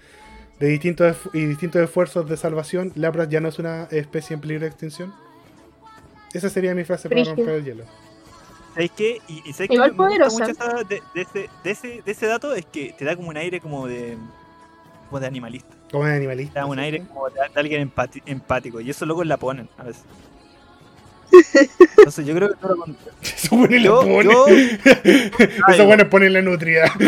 de 0.60 0.68
distintos 0.68 1.16
y 1.32 1.44
distintos 1.47 1.82
esfuerzos 1.82 2.28
de 2.28 2.36
salvación, 2.36 2.93
Lapras 2.94 3.28
ya 3.28 3.40
no 3.40 3.48
es 3.48 3.59
una 3.59 3.84
especie 3.90 4.34
en 4.34 4.40
peligro 4.40 4.62
de 4.62 4.68
extinción. 4.68 5.12
Esa 6.34 6.51
sería 6.51 6.74
mi 6.74 6.84
frase 6.84 7.09
para 7.09 7.24
romper 7.24 7.48
el 7.56 7.64
hielo. 7.64 7.84
¿Sabes 8.74 8.90
qué? 8.94 9.18
Y, 9.28 9.43
y 9.48 9.52
¿sabes 9.55 9.70
Igual 9.70 9.90
qué? 9.93 9.97
Me 9.97 10.05
poderosa. 10.05 10.38
mucho 10.38 10.51
esa- 10.52 10.84
de, 10.84 11.02
de 11.14 11.22
ese, 11.22 11.51
de, 11.64 11.70
ese, 11.70 12.02
de 12.05 12.12
ese 12.12 12.26
dato 12.26 12.55
es 12.55 12.66
que 12.66 12.94
te 12.98 13.05
da 13.06 13.16
como 13.16 13.28
un 13.30 13.36
aire 13.38 13.59
como 13.60 13.86
de, 13.86 14.18
como 15.09 15.18
de 15.20 15.26
animalista. 15.26 15.74
Como 15.90 16.05
de 16.05 16.10
Te 16.10 16.16
animalista. 16.18 16.60
da 16.60 16.66
un 16.66 16.76
sí, 16.76 16.80
aire 16.82 17.01
como 17.06 17.30
de, 17.30 17.34
de 17.40 17.60
alguien 17.60 17.90
empati- 17.90 18.22
empático. 18.26 18.80
Y 18.82 18.90
eso 18.90 19.06
locos 19.06 19.26
la 19.26 19.38
ponen 19.38 19.68
a 19.78 19.84
veces. 19.84 20.05
Entonces 21.98 22.26
yo 22.26 22.34
creo 22.34 22.48
que 22.50 22.56
todo 22.56 22.74
lo 22.74 22.82
contrario. 22.82 23.12
Eso 23.22 23.56
bueno 23.56 23.76
Yo, 23.76 24.02
lo 24.02 24.08
pone. 24.08 24.24
yo, 24.24 24.46
Eso 25.68 25.86
bueno 25.86 26.08
pone 26.08 26.30
la 26.30 26.42
nutria. 26.42 26.92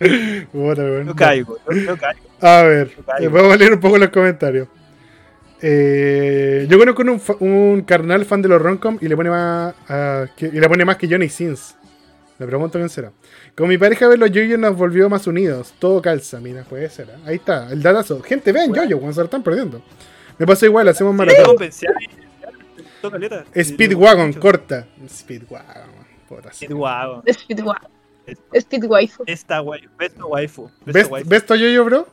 yo 0.00 1.14
caigo, 1.16 1.58
yo, 1.70 1.76
yo 1.76 1.96
caigo. 1.96 2.20
A 2.40 2.62
ver, 2.62 2.92
caigo. 3.06 3.30
vamos 3.30 3.54
a 3.54 3.56
leer 3.56 3.72
un 3.72 3.80
poco 3.80 3.98
los 3.98 4.08
comentarios. 4.10 4.68
Eh, 5.64 6.66
yo 6.68 6.76
conozco 6.94 7.02
un, 7.38 7.48
un 7.48 7.82
carnal 7.82 8.24
fan 8.24 8.42
de 8.42 8.48
los 8.48 8.60
Roncom 8.60 8.98
y 9.00 9.06
le 9.06 9.16
pone 9.16 9.30
más 9.30 9.74
que, 10.36 10.46
y 10.46 10.58
le 10.58 10.68
pone 10.68 10.84
más 10.84 10.96
que 10.96 11.08
Johnny 11.08 11.28
Sins. 11.28 11.76
Me 12.38 12.46
pregunto 12.48 12.76
quién 12.78 12.88
será. 12.88 13.12
Con 13.54 13.68
mi 13.68 13.78
pareja 13.78 14.08
ver 14.08 14.18
los 14.18 14.32
yoyos 14.32 14.58
nos 14.58 14.76
volvió 14.76 15.08
más 15.08 15.28
unidos. 15.28 15.72
Todo 15.78 16.02
calza, 16.02 16.40
mira, 16.40 16.64
puede 16.64 16.90
ser. 16.90 17.10
¿eh? 17.10 17.16
Ahí 17.24 17.36
está, 17.36 17.70
el 17.70 17.80
datazo. 17.80 18.20
Gente, 18.22 18.50
vean 18.50 18.74
yoyo 18.74 18.98
cuando 18.98 19.12
se 19.14 19.20
lo 19.20 19.24
están 19.26 19.44
perdiendo. 19.44 19.80
Me 20.38 20.46
pasó 20.46 20.66
igual, 20.66 20.88
hacemos 20.88 21.14
maratón. 21.14 21.56
Toca 23.02 23.18
caleta. 23.18 23.44
Speedwagon, 23.62 24.32
corta. 24.34 24.86
Speedwagon, 25.08 25.90
puta. 26.28 26.52
Speedwagon. 26.52 27.22
Speedwa- 27.24 27.88
Speed 28.54 28.84
Waifu. 28.84 29.24
Esta 29.26 29.60
waifu. 29.60 29.88
Besto 29.98 30.26
waifu. 30.28 30.70
Besto 30.86 30.92
¿Ves, 30.92 31.08
waifu. 31.10 31.28
¿Ves 31.28 31.44
tu 31.46 31.54
yoyo, 31.56 31.84
bro? 31.84 32.08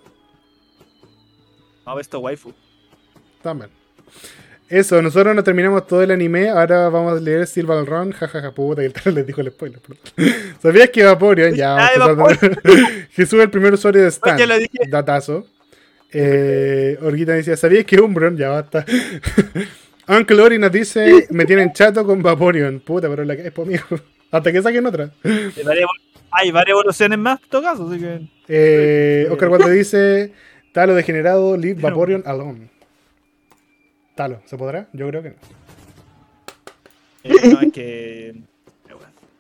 No, 1.86 1.96
besto 1.96 2.20
waifu. 2.20 2.52
También. 3.44 3.70
Eso, 4.68 5.02
nosotros 5.02 5.36
no 5.36 5.44
terminamos 5.44 5.88
todo 5.88 6.02
el 6.04 6.12
anime, 6.12 6.50
ahora 6.50 6.90
vamos 6.90 7.18
a 7.18 7.20
leer 7.22 7.48
Silver 7.48 7.84
Run, 7.86 8.12
jajaja, 8.12 8.52
puta, 8.52 8.82
que 8.82 8.88
el 8.88 8.94
tal 8.94 9.14
les 9.16 9.26
dijo 9.26 9.42
el 9.42 9.52
spoiler. 9.52 9.80
¿Sabías 10.62 10.90
que 10.90 11.04
Vaporeon? 11.04 11.54
Ya, 11.56 11.90
vamos 11.98 12.34
Jesús 13.12 13.34
es 13.40 13.44
el 13.46 13.50
primer 13.50 13.74
usuario 13.74 14.02
de 14.04 14.10
Stan. 14.10 14.38
ya 14.38 14.46
lo 14.46 14.58
dije. 14.58 14.78
Datazo. 14.88 15.46
Eh, 16.12 16.98
Orguita 17.04 17.34
decía, 17.34 17.56
¿sabías 17.56 17.86
que 17.86 18.00
Umbron? 18.02 18.36
Ya 18.36 18.50
basta. 18.50 18.84
Uncle 20.10 20.42
Ori 20.42 20.58
nos 20.58 20.72
dice, 20.72 21.28
me 21.30 21.46
tienen 21.46 21.72
chato 21.72 22.04
con 22.04 22.22
Vaporeon. 22.24 22.80
Puta, 22.80 23.08
pero 23.08 23.24
la 23.24 23.36
que 23.36 23.48
es, 23.48 23.52
po, 23.52 23.62
amigo. 23.62 23.84
Hasta 24.32 24.52
que 24.52 24.62
saquen 24.62 24.86
otra. 24.86 25.12
Hay 25.24 25.64
varias, 25.64 25.90
hay 26.32 26.52
varias 26.52 26.74
evoluciones 26.76 27.18
más 27.20 27.40
en 27.44 27.50
todo 27.50 27.62
caso, 27.62 27.88
así 27.88 28.00
que. 28.00 28.28
Eh, 28.48 29.28
Oscar 29.30 29.50
Waldo 29.50 29.70
dice, 29.70 30.34
Talo 30.72 30.96
degenerado, 30.96 31.56
leave 31.58 31.80
Vaporeon 31.80 32.24
alone. 32.26 32.70
Talo, 34.16 34.42
¿se 34.46 34.58
podrá? 34.58 34.88
Yo 34.94 35.08
creo 35.08 35.22
que 35.22 35.30
no. 35.30 35.36
eh, 37.24 37.50
no, 37.50 37.62
es 37.62 37.74
que. 37.74 38.36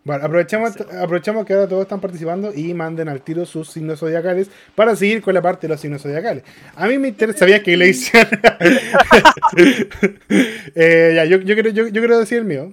Bueno. 0.09 0.25
Aprovechamos, 0.25 0.73
Sí. 0.73 0.83
aprovechamos 0.99 1.45
que 1.45 1.53
ahora 1.53 1.67
todos 1.67 1.83
están 1.83 1.99
participando 2.01 2.51
y 2.53 2.73
manden 2.73 3.09
al 3.09 3.21
tiro 3.21 3.45
sus 3.45 3.69
signos 3.69 3.99
zodiacales 3.99 4.49
para 4.75 4.95
seguir 4.95 5.21
con 5.21 5.33
la 5.35 5.41
parte 5.41 5.67
de 5.67 5.73
los 5.73 5.79
signos 5.81 6.01
zodiacales. 6.01 6.43
A 6.75 6.87
mí 6.87 6.97
me 6.97 7.09
interesa, 7.09 7.39
¿sabías 7.39 7.61
que 7.61 7.71
Iglesias? 7.71 8.27
eh, 10.75 11.11
ya, 11.15 11.25
yo, 11.25 11.37
yo, 11.37 11.53
quiero, 11.55 11.69
yo, 11.69 11.87
yo 11.87 12.01
quiero 12.01 12.19
decir 12.19 12.39
el 12.39 12.45
mío. 12.45 12.71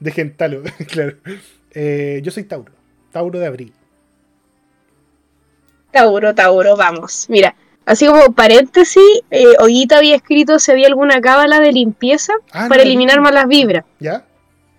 De 0.00 0.10
Gentalo, 0.10 0.62
claro. 0.90 1.16
Eh, 1.72 2.20
yo 2.22 2.30
soy 2.30 2.44
Tauro. 2.44 2.72
Tauro 3.12 3.38
de 3.38 3.46
abril. 3.46 3.72
Tauro, 5.90 6.34
Tauro, 6.34 6.76
vamos. 6.76 7.26
Mira, 7.28 7.54
así 7.86 8.06
como 8.06 8.32
paréntesis, 8.32 9.02
eh, 9.30 9.44
había 9.94 10.16
escrito 10.16 10.58
si 10.58 10.70
había 10.70 10.86
alguna 10.88 11.20
cábala 11.20 11.60
de 11.60 11.72
limpieza 11.72 12.32
Ah, 12.52 12.66
para 12.68 12.82
no, 12.82 12.88
eliminar 12.90 13.16
no. 13.16 13.22
malas 13.22 13.46
vibras. 13.48 13.84
¿Ya? 14.00 14.24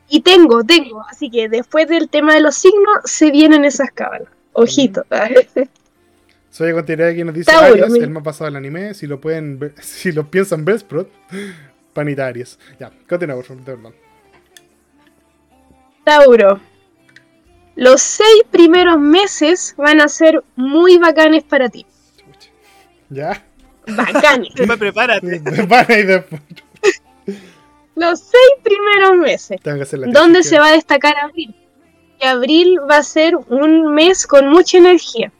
Y 0.09 0.21
tengo, 0.21 0.63
tengo. 0.63 1.03
Así 1.09 1.29
que 1.29 1.49
después 1.49 1.87
del 1.87 2.09
tema 2.09 2.33
de 2.33 2.41
los 2.41 2.55
signos, 2.55 2.99
se 3.05 3.31
vienen 3.31 3.65
esas 3.65 3.91
cábalas. 3.91 4.29
Ojito. 4.53 5.05
Soy 6.49 6.71
a 6.71 6.73
continuidad 6.73 7.13
que 7.13 7.23
nos 7.25 7.35
dice 7.35 7.51
Tauro, 7.51 7.73
Arias, 7.73 7.89
mi- 7.91 7.99
el 7.99 8.09
más 8.09 8.23
pasado 8.23 8.45
del 8.45 8.55
anime. 8.55 8.93
Si 8.93 9.05
lo 9.05 9.19
pueden 9.21 9.59
ver- 9.59 9.75
si 9.81 10.11
lo 10.11 10.29
piensan 10.31 10.65
ver, 10.65 10.79
Sprott, 10.79 11.09
panitarios. 11.93 12.57
Ya, 12.79 12.91
continuamos, 13.07 13.45
por 13.47 13.57
favor, 13.57 13.75
perdón. 13.75 13.93
Tauro. 16.03 16.59
Los 17.75 18.01
seis 18.01 18.43
primeros 18.49 18.99
meses 18.99 19.75
van 19.77 20.01
a 20.01 20.07
ser 20.07 20.41
muy 20.55 20.97
bacanes 20.97 21.43
para 21.43 21.69
ti. 21.69 21.85
¿Ya? 23.09 23.43
Bacanes. 23.85 24.49
Prepárate. 24.79 25.39
Van 25.67 25.85
ahí 25.89 26.03
después. 26.03 26.41
Los 27.97 28.19
seis 28.19 28.51
primeros 28.61 29.17
meses. 29.17 29.59
Tengo 29.63 29.77
que 29.77 29.83
hacer 29.83 29.97
la 29.97 30.07
¿Dónde 30.07 30.43
se 30.43 30.59
va 30.59 30.67
a 30.67 30.73
destacar 30.73 31.17
abril? 31.17 31.55
Y 32.21 32.25
abril 32.25 32.77
va 32.89 32.97
a 32.97 33.03
ser 33.03 33.35
un 33.35 33.91
mes 33.91 34.27
con 34.27 34.47
mucha 34.49 34.77
energía. 34.77 35.31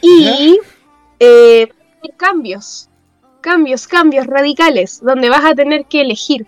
Y 0.00 0.58
eh, 1.20 1.68
cambios, 2.16 2.88
cambios, 3.42 3.86
cambios 3.86 4.26
radicales, 4.26 5.00
donde 5.02 5.28
vas 5.28 5.44
a 5.44 5.54
tener 5.54 5.84
que 5.84 6.00
elegir. 6.00 6.46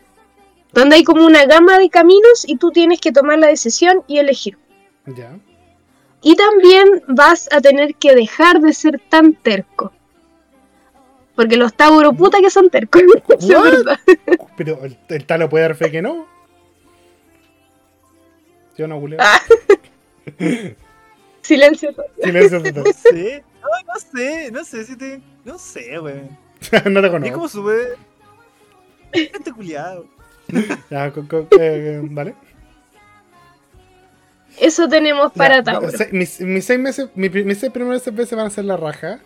Donde 0.73 0.97
hay 0.97 1.05
como 1.05 1.27
una 1.27 1.45
gama 1.45 1.79
de 1.79 1.91
caminos 1.91 2.47
y 2.47 2.57
tú 2.57 2.71
tienes 2.71 2.99
que 2.99 3.13
tomar 3.13 3.39
la 3.39 3.49
decisión 3.49 4.05
y 4.07 4.19
elegir. 4.19 4.57
Ya. 5.05 5.39
Y 6.23 6.35
también 6.35 7.03
vas 7.09 7.47
a 7.53 7.61
tener 7.61 7.95
que 7.95 8.15
dejar 8.15 8.61
de 8.61 8.73
ser 8.73 8.99
tan 9.11 9.35
terco. 9.35 9.93
Porque 11.39 11.57
los 11.57 11.73
Tauro 11.73 12.13
puta 12.15 12.39
que 12.41 12.51
son 12.51 12.69
tercos. 12.69 13.01
Es 13.39 13.47
verdad. 13.47 13.97
Pero 14.57 14.85
el, 14.85 14.99
el 15.09 15.25
talo 15.25 15.49
puede 15.49 15.63
dar 15.63 15.77
fe 15.77 15.89
que 15.89 16.03
no. 16.03 16.27
Yo 18.77 18.89
no, 18.89 18.99
Julio. 18.99 19.19
Ah. 19.21 19.39
Silencio. 21.43 21.95
Silencio 22.21 22.61
total. 22.65 22.83
No 22.85 22.93
sé. 22.93 23.45
No, 23.63 23.69
no 23.95 24.01
sé. 24.01 24.51
No 24.51 24.65
sé 24.65 24.85
si 24.85 24.97
te. 24.97 25.21
No 25.45 25.59
sé, 25.59 26.01
weón. 26.01 26.37
no 26.87 27.01
te 27.01 27.07
Es 27.07 27.13
conozco. 27.13 27.35
como 27.35 27.49
sube. 27.49 27.95
Este 29.13 29.53
culiado. 29.53 30.07
Ya, 30.91 31.13
co- 31.13 31.47
eh, 31.61 32.01
vale. 32.03 32.35
Eso 34.59 34.89
tenemos 34.89 35.33
para 35.35 35.59
Ya, 35.59 35.63
Tauro. 35.63 35.91
se- 35.93 36.09
mis, 36.11 36.41
mis 36.41 36.65
seis 36.65 36.81
meses, 36.81 37.09
mis 37.15 37.31
seis 37.61 37.71
primeros 37.73 38.05
meses 38.13 38.33
van 38.37 38.47
a 38.47 38.51
ser 38.51 38.65
la 38.65 38.77
raja. 38.77 39.21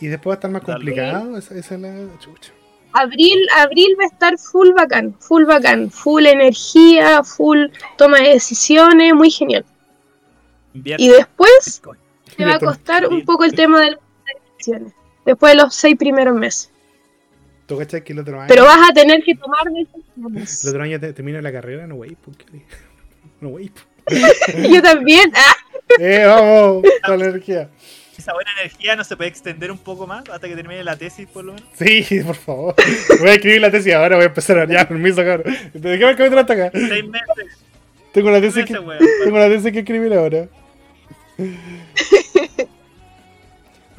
Y 0.00 0.06
después 0.08 0.30
va 0.30 0.34
a 0.34 0.36
estar 0.36 0.50
más 0.50 0.62
complicado. 0.62 1.36
Esa, 1.38 1.54
esa 1.54 1.74
es 1.74 1.80
la 1.80 2.18
chucha. 2.18 2.52
Abril, 2.92 3.38
abril 3.58 3.94
va 3.98 4.04
a 4.04 4.06
estar 4.06 4.38
full 4.38 4.70
bacán, 4.72 5.14
full 5.20 5.44
bacán, 5.44 5.90
full 5.90 6.24
energía, 6.26 7.22
full 7.24 7.66
toma 7.98 8.18
de 8.20 8.30
decisiones, 8.30 9.14
muy 9.14 9.30
genial. 9.30 9.64
Y 10.72 11.08
después 11.08 11.50
Bitcoin. 11.82 11.98
te 12.36 12.44
va 12.44 12.54
a 12.54 12.58
costar 12.58 13.06
un 13.08 13.24
poco 13.24 13.44
el 13.44 13.54
tema 13.54 13.80
de 13.80 13.90
las 13.92 14.00
decisiones. 14.58 14.92
Después 15.24 15.52
de 15.54 15.62
los 15.62 15.74
seis 15.74 15.96
primeros 15.96 16.36
meses. 16.38 16.70
¿Tú 17.66 17.76
cachai 17.76 18.04
que 18.04 18.12
el 18.12 18.20
otro 18.20 18.38
año, 18.38 18.46
Pero 18.48 18.64
vas 18.64 18.78
a 18.90 18.92
tener 18.94 19.22
que 19.24 19.34
tomar 19.34 19.66
el 19.66 19.86
decisiones. 19.86 20.64
otro 20.66 20.82
año 20.82 21.00
te- 21.00 21.12
termina 21.12 21.42
la 21.42 21.50
carrera? 21.52 21.86
No, 21.86 21.96
wey. 21.96 22.14
¿por 22.14 22.36
qué? 22.36 22.44
No, 23.40 23.48
wey. 23.50 23.70
Yo 24.70 24.80
también. 24.82 25.30
Ah, 25.34 25.54
Eh, 26.00 26.24
vamos, 26.26 26.82
la 27.06 27.14
energía. 27.26 27.68
Esa 28.18 28.32
buena 28.32 28.50
energía 28.60 28.96
no 28.96 29.04
se 29.04 29.16
puede 29.16 29.28
extender 29.30 29.70
un 29.70 29.78
poco 29.78 30.06
más 30.06 30.28
hasta 30.28 30.48
que 30.48 30.56
termine 30.56 30.82
la 30.82 30.96
tesis, 30.96 31.26
por 31.28 31.44
lo 31.44 31.52
menos. 31.54 31.68
Sí, 31.74 32.04
por 32.26 32.34
favor. 32.36 32.74
Voy 33.20 33.28
a 33.28 33.34
escribir 33.34 33.60
la 33.60 33.70
tesis 33.70 33.94
ahora, 33.94 34.16
voy 34.16 34.24
a 34.24 34.28
empezar 34.28 34.58
a 34.58 34.66
ya, 34.66 34.88
permiso, 34.88 35.16
cabrón. 35.24 35.54
¿De 35.74 35.98
qué 35.98 36.30
me 36.30 36.40
hasta 36.40 36.52
acá? 36.52 36.70
Seis 36.72 37.04
meses. 37.06 37.58
Tengo 38.12 38.28
una 38.28 38.40
Seis 38.40 38.54
tesis 38.54 38.66
que, 38.72 38.78
weón. 38.78 38.98
tengo 39.24 39.36
una 39.36 39.48
tesis 39.48 39.72
que 39.72 39.78
escribir 39.80 40.12
ahora. 40.14 40.48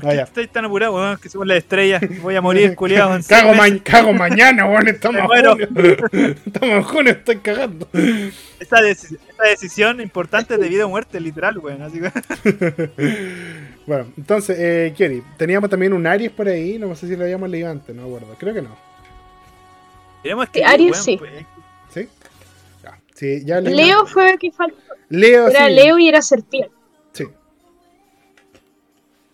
Ah. 0.03 0.13
Estoy 0.13 0.47
tan 0.47 0.63
apurado, 0.63 0.93
weón, 0.93 1.17
que 1.17 1.27
somos 1.27 1.47
las 1.47 1.57
estrellas. 1.57 1.99
Voy 2.21 2.35
a 2.35 2.41
morir, 2.41 2.75
culiado. 2.75 3.17
Cago, 3.27 3.55
ma- 3.55 3.65
cago 3.83 4.13
mañana, 4.13 4.65
weón. 4.67 4.87
Estamos 4.89 5.21
en 5.21 5.25
Bueno. 5.27 5.51
junio. 5.53 6.05
Estamos 6.45 6.69
en 6.75 6.83
junio, 6.83 7.11
estoy 7.13 7.37
cagando. 7.37 7.89
Esta, 8.59 8.77
deci- 8.81 9.17
esta 9.27 9.43
decisión 9.49 9.99
importante 9.99 10.53
es 10.53 10.59
de 10.59 10.69
vida 10.69 10.85
o 10.85 10.89
muerte, 10.89 11.19
literal, 11.19 11.57
weón. 11.57 11.81
Así 11.81 11.99
que. 11.99 12.11
Bueno, 13.87 14.05
entonces, 14.17 14.57
eh, 14.59 14.93
Kieri, 14.95 15.23
teníamos 15.37 15.69
también 15.69 15.93
un 15.93 16.05
Aries 16.05 16.31
por 16.31 16.47
ahí. 16.47 16.77
No 16.77 16.93
sé 16.93 17.07
si 17.07 17.15
lo 17.15 17.23
habíamos 17.23 17.49
leído 17.49 17.71
antes, 17.71 17.95
no 17.95 18.01
me 18.03 18.07
acuerdo. 18.09 18.35
Creo 18.37 18.53
que 18.53 18.61
no. 18.61 18.75
Tenemos 20.21 20.49
que. 20.49 20.63
Aries, 20.63 20.97
sí. 20.97 21.15
pues, 21.17 21.31
¿Sí? 21.93 22.09
Ya. 22.83 22.99
Sí, 23.15 23.45
ya 23.45 23.61
leí- 23.61 23.73
Leo 23.73 24.05
fue 24.05 24.31
el 24.31 24.37
que 24.39 24.51
faltó. 24.51 24.75
Leo, 25.09 25.47
Era 25.47 25.67
sí. 25.67 25.73
Leo 25.73 25.97
y 25.99 26.09
era 26.09 26.21
serpiente. 26.21 26.71
Sí. 27.13 27.23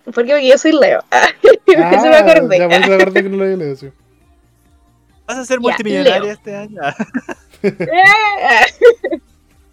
¿Por 0.06 0.24
qué? 0.24 0.32
Porque 0.34 0.48
yo 0.48 0.58
soy 0.60 0.72
Leo. 0.74 1.04
Eso 1.66 2.06
me 2.06 2.16
acordé. 2.16 2.60
Ya, 2.60 2.68
me 2.68 2.76
acordé 2.76 3.24
que 3.24 3.30
no 3.30 3.38
lo 3.38 3.44
había 3.46 3.58
leído, 3.58 3.76
sí. 3.76 3.90
Vas 5.26 5.38
a 5.40 5.46
ser 5.46 5.60
multimillonaria 5.60 6.32
este 6.34 6.56
año. 6.56 6.80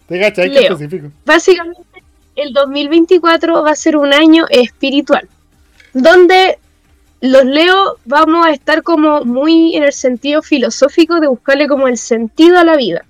Te 0.07 0.19
cachai, 0.19 0.49
que 0.51 0.59
Leo. 0.61 0.73
específico. 0.73 1.11
Básicamente, 1.25 1.81
el 2.35 2.53
2024 2.53 3.63
va 3.63 3.71
a 3.71 3.75
ser 3.75 3.97
un 3.97 4.13
año 4.13 4.45
espiritual, 4.49 5.27
donde 5.93 6.59
los 7.21 7.45
Leo 7.45 7.97
vamos 8.05 8.45
a 8.45 8.51
estar 8.51 8.81
como 8.83 9.23
muy 9.23 9.75
en 9.75 9.83
el 9.83 9.93
sentido 9.93 10.41
filosófico 10.41 11.19
de 11.19 11.27
buscarle 11.27 11.67
como 11.67 11.87
el 11.87 11.97
sentido 11.97 12.57
a 12.57 12.63
la 12.63 12.75
vida, 12.75 13.05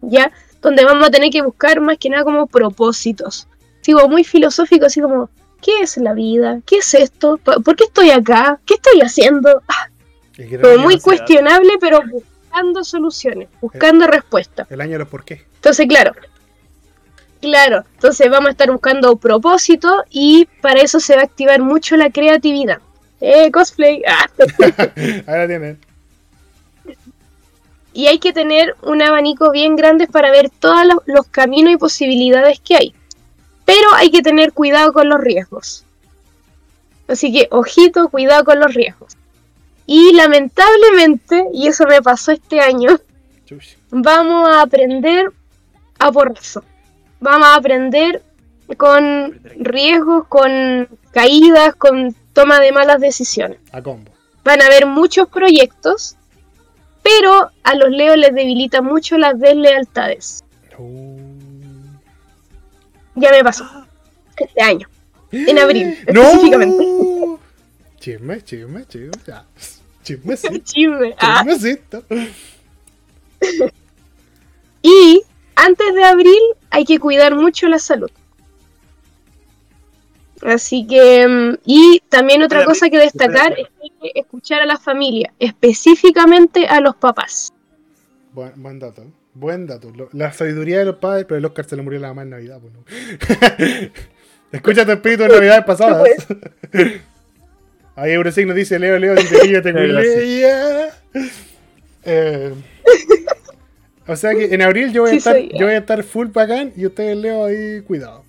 ¿ya? 0.00 0.32
Donde 0.62 0.84
vamos 0.84 1.08
a 1.08 1.10
tener 1.10 1.30
que 1.30 1.42
buscar 1.42 1.80
más 1.80 1.98
que 1.98 2.10
nada 2.10 2.24
como 2.24 2.46
propósitos. 2.46 3.46
Sigo 3.82 4.08
muy 4.08 4.24
filosófico, 4.24 4.86
así 4.86 5.00
como, 5.00 5.30
¿qué 5.60 5.80
es 5.82 5.96
la 5.98 6.14
vida? 6.14 6.60
¿Qué 6.66 6.78
es 6.78 6.94
esto? 6.94 7.38
¿Por 7.38 7.76
qué 7.76 7.84
estoy 7.84 8.10
acá? 8.10 8.60
¿Qué 8.64 8.74
estoy 8.74 9.00
haciendo? 9.00 9.62
Ah, 9.68 9.88
como 10.36 10.78
muy 10.78 10.94
ansiedad. 10.94 11.02
cuestionable, 11.02 11.72
pero 11.80 12.00
buscando 12.10 12.84
soluciones, 12.84 13.48
buscando 13.60 14.06
respuestas. 14.06 14.70
El 14.70 14.80
año 14.80 14.92
de 14.92 14.98
los 15.00 15.08
por 15.08 15.24
qué. 15.24 15.46
Entonces, 15.56 15.86
claro. 15.86 16.12
Claro, 17.40 17.84
entonces 17.94 18.30
vamos 18.30 18.48
a 18.48 18.50
estar 18.52 18.70
buscando 18.70 19.16
propósito 19.16 20.04
y 20.10 20.46
para 20.60 20.80
eso 20.80 21.00
se 21.00 21.14
va 21.14 21.22
a 21.22 21.24
activar 21.24 21.60
mucho 21.60 21.96
la 21.96 22.10
creatividad. 22.10 22.78
Eh, 23.20 23.50
cosplay. 23.50 24.02
Ah. 24.08 24.26
Ahora 25.26 25.46
tienen. 25.46 25.78
Y 27.92 28.06
hay 28.06 28.18
que 28.18 28.32
tener 28.32 28.76
un 28.82 29.02
abanico 29.02 29.50
bien 29.50 29.74
grande 29.74 30.06
para 30.06 30.30
ver 30.30 30.48
todos 30.50 30.86
los, 30.86 30.98
los 31.06 31.26
caminos 31.26 31.72
y 31.72 31.76
posibilidades 31.76 32.60
que 32.60 32.76
hay. 32.76 32.94
Pero 33.64 33.94
hay 33.94 34.10
que 34.10 34.22
tener 34.22 34.52
cuidado 34.52 34.92
con 34.92 35.08
los 35.08 35.20
riesgos. 35.20 35.84
Así 37.08 37.32
que, 37.32 37.48
ojito, 37.50 38.08
cuidado 38.08 38.44
con 38.44 38.60
los 38.60 38.72
riesgos. 38.72 39.16
Y 39.86 40.12
lamentablemente, 40.12 41.46
y 41.52 41.66
eso 41.66 41.84
me 41.86 42.00
pasó 42.00 42.30
este 42.30 42.60
año, 42.60 43.00
vamos 43.90 44.48
a 44.48 44.62
aprender 44.62 45.32
a 45.98 46.12
porrazo. 46.12 46.62
Vamos 47.20 47.48
a 47.48 47.54
aprender 47.56 48.22
con 48.76 49.40
riesgos, 49.58 50.26
con 50.28 50.88
caídas, 51.12 51.74
con 51.74 52.14
toma 52.32 52.60
de 52.60 52.72
malas 52.72 53.00
decisiones. 53.00 53.58
A 53.72 53.82
combo. 53.82 54.10
Van 54.44 54.62
a 54.62 54.66
haber 54.66 54.86
muchos 54.86 55.28
proyectos, 55.28 56.16
pero 57.02 57.50
a 57.62 57.74
los 57.74 57.90
leos 57.90 58.16
les 58.16 58.34
debilita 58.34 58.80
mucho 58.80 59.18
las 59.18 59.38
deslealtades. 59.38 60.44
Uh. 60.78 61.18
Ya 63.16 63.30
me 63.30 63.44
pasó. 63.44 63.64
Este 64.36 64.62
año. 64.62 64.88
En 65.32 65.58
abril, 65.58 65.98
¡No! 66.12 66.22
específicamente. 66.22 66.84
Chisme, 67.98 68.42
chisme, 68.42 68.86
chisme. 68.86 69.10
Ya. 69.26 69.44
Chismecito. 70.02 70.58
Chisme. 70.64 71.14
Ah. 71.18 71.44
Chismecito. 71.44 72.04
Y 74.82 75.22
antes 75.56 75.94
de 75.94 76.04
abril 76.04 76.40
hay 76.70 76.84
que 76.84 76.98
cuidar 76.98 77.34
mucho 77.34 77.68
la 77.68 77.78
salud. 77.78 78.10
Así 80.42 80.86
que, 80.86 81.26
mm, 81.28 81.58
y 81.66 82.02
también 82.08 82.42
otra 82.42 82.64
cosa 82.64 82.88
que 82.88 82.96
destacar 82.98 83.52
es 83.58 83.66
que 83.68 83.82
hay 83.82 83.90
que 84.12 84.20
escuchar 84.20 84.62
a 84.62 84.66
la 84.66 84.78
familia, 84.78 85.32
específicamente 85.38 86.66
a 86.66 86.80
los 86.80 86.96
papás. 86.96 87.52
Buen, 88.32 88.52
buen 88.56 88.78
dato. 88.78 89.04
Buen 89.34 89.66
dato. 89.66 89.92
Lo- 89.94 90.08
la 90.12 90.32
sabiduría 90.32 90.78
de 90.78 90.86
los 90.86 90.96
padres, 90.96 91.26
pero 91.28 91.38
el 91.38 91.44
Oscar 91.44 91.66
se 91.66 91.76
le 91.76 91.82
murió 91.82 92.00
la 92.00 92.08
mamá 92.08 92.22
en 92.22 92.30
Navidad. 92.30 92.58
pues, 92.60 92.72
¿no? 92.72 92.84
Escucha 94.52 94.84
tu 94.86 94.92
espíritu 94.92 95.24
de 95.24 95.28
Navidades 95.28 95.64
pasadas. 95.64 96.08
Ahí 97.96 98.12
Eurosigno 98.12 98.54
dice: 98.54 98.78
Leo, 98.78 98.98
Leo, 98.98 99.14
dice 99.14 99.60
te 99.60 99.72
cuilea. 99.72 100.90
Eh, 102.02 102.54
O 104.10 104.16
sea 104.16 104.34
que 104.34 104.52
en 104.52 104.60
abril 104.62 104.92
yo 104.92 105.02
voy, 105.02 105.10
a 105.10 105.12
Sí, 105.12 105.18
estar, 105.18 105.34
soy 105.34 105.48
yo. 105.52 105.58
yo 105.58 105.66
voy 105.66 105.74
a 105.74 105.78
estar 105.78 106.02
full 106.02 106.26
bacán 106.28 106.72
y 106.76 106.84
ustedes 106.86 107.16
Leo 107.16 107.44
ahí, 107.44 107.80
cuidado. 107.82 108.24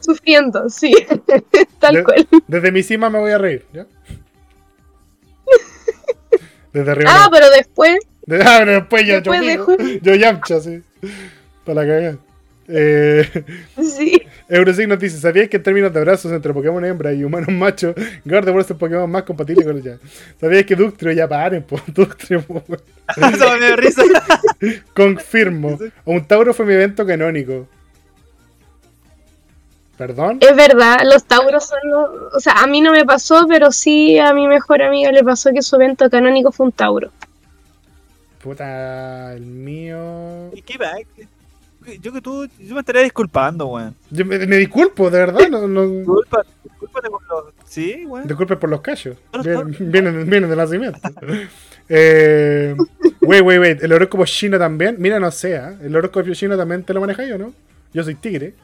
Sufriendo, 0.00 0.68
sí, 0.68 0.92
tal 1.80 1.94
De- 1.94 2.04
cual. 2.04 2.28
Desde 2.46 2.70
mi 2.72 2.82
cima 2.82 3.08
me 3.08 3.18
voy 3.18 3.32
a 3.32 3.38
reír, 3.38 3.64
¿ya? 3.72 3.86
Desde 6.72 6.90
arriba. 6.90 7.10
Ah, 7.12 7.22
no. 7.24 7.30
pero 7.30 7.50
después, 7.50 7.96
De- 8.26 8.42
ah, 8.42 8.56
pero 8.60 8.72
después 8.72 9.06
yo, 9.06 9.14
después 9.14 9.40
de 9.40 9.54
yo, 9.54 9.64
junio, 9.64 9.98
yo 10.02 10.14
yamcha, 10.14 10.60
sí. 10.60 10.82
Para 11.64 11.82
la 11.82 11.88
cagada. 11.88 12.18
Eh, 12.68 13.44
sí. 13.82 14.22
Eurosignos 14.48 14.98
dice: 14.98 15.18
¿Sabías 15.18 15.48
que 15.48 15.56
en 15.56 15.62
términos 15.62 15.92
de 15.92 15.98
abrazos 15.98 16.30
entre 16.32 16.52
Pokémon 16.52 16.84
hembra 16.84 17.12
y 17.12 17.24
humanos 17.24 17.48
machos, 17.48 17.94
Gardevoir 18.24 18.64
es 18.64 18.70
el 18.70 18.76
Pokémon 18.76 19.10
más 19.10 19.24
compatible 19.24 19.64
con 19.64 19.76
ella? 19.78 19.98
¿Sabías 20.40 20.64
que 20.64 20.76
Ductrio 20.76 21.12
ya 21.12 21.28
paren, 21.28 21.62
po? 21.64 21.80
Ductrio, 21.88 22.42
po, 22.42 22.62
me 23.60 23.76
risa. 23.76 24.02
Confirmo. 24.94 25.78
Un 26.04 26.26
Tauro 26.26 26.54
fue 26.54 26.64
mi 26.66 26.74
evento 26.74 27.04
canónico. 27.06 27.66
¿Perdón? 29.98 30.38
Es 30.42 30.54
verdad, 30.54 30.98
los 31.04 31.24
tauros 31.24 31.66
son 31.66 31.78
los- 31.90 32.34
O 32.34 32.40
sea, 32.40 32.52
a 32.62 32.66
mí 32.66 32.82
no 32.82 32.92
me 32.92 33.04
pasó, 33.06 33.46
pero 33.48 33.72
sí 33.72 34.18
a 34.18 34.34
mi 34.34 34.46
mejor 34.46 34.82
amiga 34.82 35.10
le 35.10 35.24
pasó 35.24 35.50
que 35.52 35.62
su 35.62 35.76
evento 35.76 36.10
canónico 36.10 36.52
fue 36.52 36.66
un 36.66 36.72
tauro. 36.72 37.10
Puta, 38.42 39.32
el 39.32 39.46
mío. 39.46 40.50
¿Y 40.54 40.60
qué 40.62 40.76
va? 40.76 40.92
Yo 42.00 42.12
que 42.12 42.20
tú, 42.20 42.46
yo 42.58 42.74
me 42.74 42.80
estaría 42.80 43.02
disculpando, 43.02 43.66
weón. 43.66 43.94
Yo 44.10 44.24
me, 44.24 44.38
me 44.46 44.56
disculpo, 44.56 45.10
de 45.10 45.18
verdad. 45.18 45.48
No, 45.48 45.66
no- 45.68 45.86
Disculpa, 45.86 46.42
discúlpate 46.64 47.08
por 47.10 47.22
los. 47.26 47.44
Sí, 47.64 48.04
weón. 48.06 48.26
Disculpe 48.26 48.56
por 48.56 48.70
los 48.70 48.80
callos. 48.80 49.16
Vienen, 49.42 49.76
vienen, 49.92 50.30
vienen 50.30 50.50
de 50.50 50.56
nacimiento. 50.56 50.98
Eh, 51.88 52.74
wait, 53.22 53.42
wait, 53.42 53.60
wait. 53.60 53.82
El 53.82 53.92
horóscopo 53.92 54.24
chino 54.24 54.58
también. 54.58 54.96
Mira, 54.98 55.20
no 55.20 55.30
sé. 55.30 55.56
¿ah? 55.56 55.74
¿El 55.82 55.94
horóscopo 55.94 56.32
chino 56.32 56.56
también 56.56 56.82
te 56.84 56.92
lo 56.92 57.00
manejáis 57.00 57.32
o 57.32 57.38
no? 57.38 57.52
Yo 57.92 58.02
soy 58.02 58.14
tigre. 58.16 58.54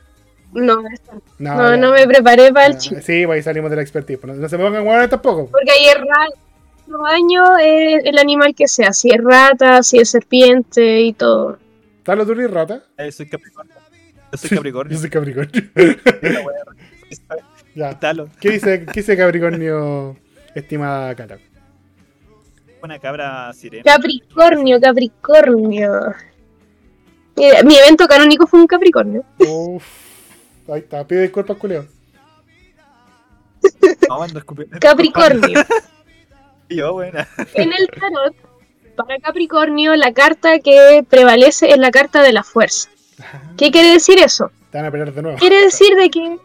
No, 0.53 0.83
No, 1.39 1.77
no, 1.77 1.93
me 1.93 2.07
preparé 2.07 2.53
para 2.53 2.67
el 2.67 2.73
Ya, 2.75 2.79
chino. 2.79 3.01
Sí, 3.03 3.25
pues 3.25 3.37
ahí 3.37 3.43
salimos 3.43 3.71
de 3.71 3.77
la 3.77 3.83
expertise. 3.83 4.19
No, 4.25 4.35
no 4.35 4.49
se 4.49 4.59
me 4.59 4.65
pongan 4.65 4.87
huevones 4.87 5.09
tampoco. 5.11 5.47
Porque 5.51 5.71
ahí 5.71 5.87
es 5.87 5.95
rata. 5.95 6.41
Los 6.89 7.01
años 7.09 7.49
es 7.63 8.05
el 8.05 8.19
animal 8.19 8.55
que 8.55 8.69
sea, 8.69 8.93
si 8.93 9.09
es 9.11 9.19
rata, 9.23 9.83
si 9.83 9.99
es 9.99 10.11
serpiente 10.11 11.01
y 11.01 11.13
todo. 11.15 11.57
¿Talo 12.03 12.27
tú 12.27 12.33
y 12.33 12.47
rata? 12.47 12.83
Eh, 12.97 13.13
soy 13.13 13.29
Capricornio. 13.29 13.75
Yo 14.33 14.39
soy 14.39 14.51
Capricornio. 14.51 14.93
Yo 14.93 15.01
soy 15.01 15.11
Capricornio. 15.11 15.63
Ya. 17.75 17.99
Talo. 17.99 18.29
¿Qué 18.39 18.51
dice, 18.51 18.85
¿Qué 18.85 19.01
dice 19.01 19.17
Capricornio, 19.17 20.17
estimada 20.55 21.15
Cata? 21.15 21.39
Una 22.83 22.99
cabra 22.99 23.53
sirena. 23.55 23.83
Capricornio, 23.85 24.79
Capricornio. 24.79 26.15
Mira, 27.37 27.63
mi 27.63 27.77
evento 27.77 28.07
canónico 28.07 28.47
fue 28.47 28.61
un 28.61 28.67
Capricornio. 28.67 29.25
Uf, 29.39 29.85
ahí 30.69 30.81
está. 30.81 31.07
Pide 31.07 31.23
disculpas, 31.23 31.57
culeo. 31.57 31.87
No, 34.09 34.25
escupiendo. 34.25 34.79
Capricornio. 34.81 35.61
Yo, 36.69 36.93
buena. 36.95 37.29
En 37.55 37.73
el 37.73 37.89
tarot, 37.89 38.35
para 38.97 39.19
Capricornio, 39.19 39.95
la 39.97 40.13
carta 40.13 40.59
que 40.61 41.05
prevalece 41.09 41.71
es 41.71 41.79
la 41.79 41.91
carta 41.91 42.23
de 42.23 42.33
la 42.33 42.43
fuerza. 42.43 42.89
¿Qué 43.57 43.71
quiere 43.71 43.93
decir 43.93 44.19
eso? 44.19 44.51
Te 44.71 44.79
van 44.79 44.87
a 44.87 44.91
pelear 44.91 45.13
de 45.13 45.23
nuevo. 45.23 45.39
Quiere 45.39 45.63
decir 45.63 45.95
de 45.97 46.11
que... 46.11 46.39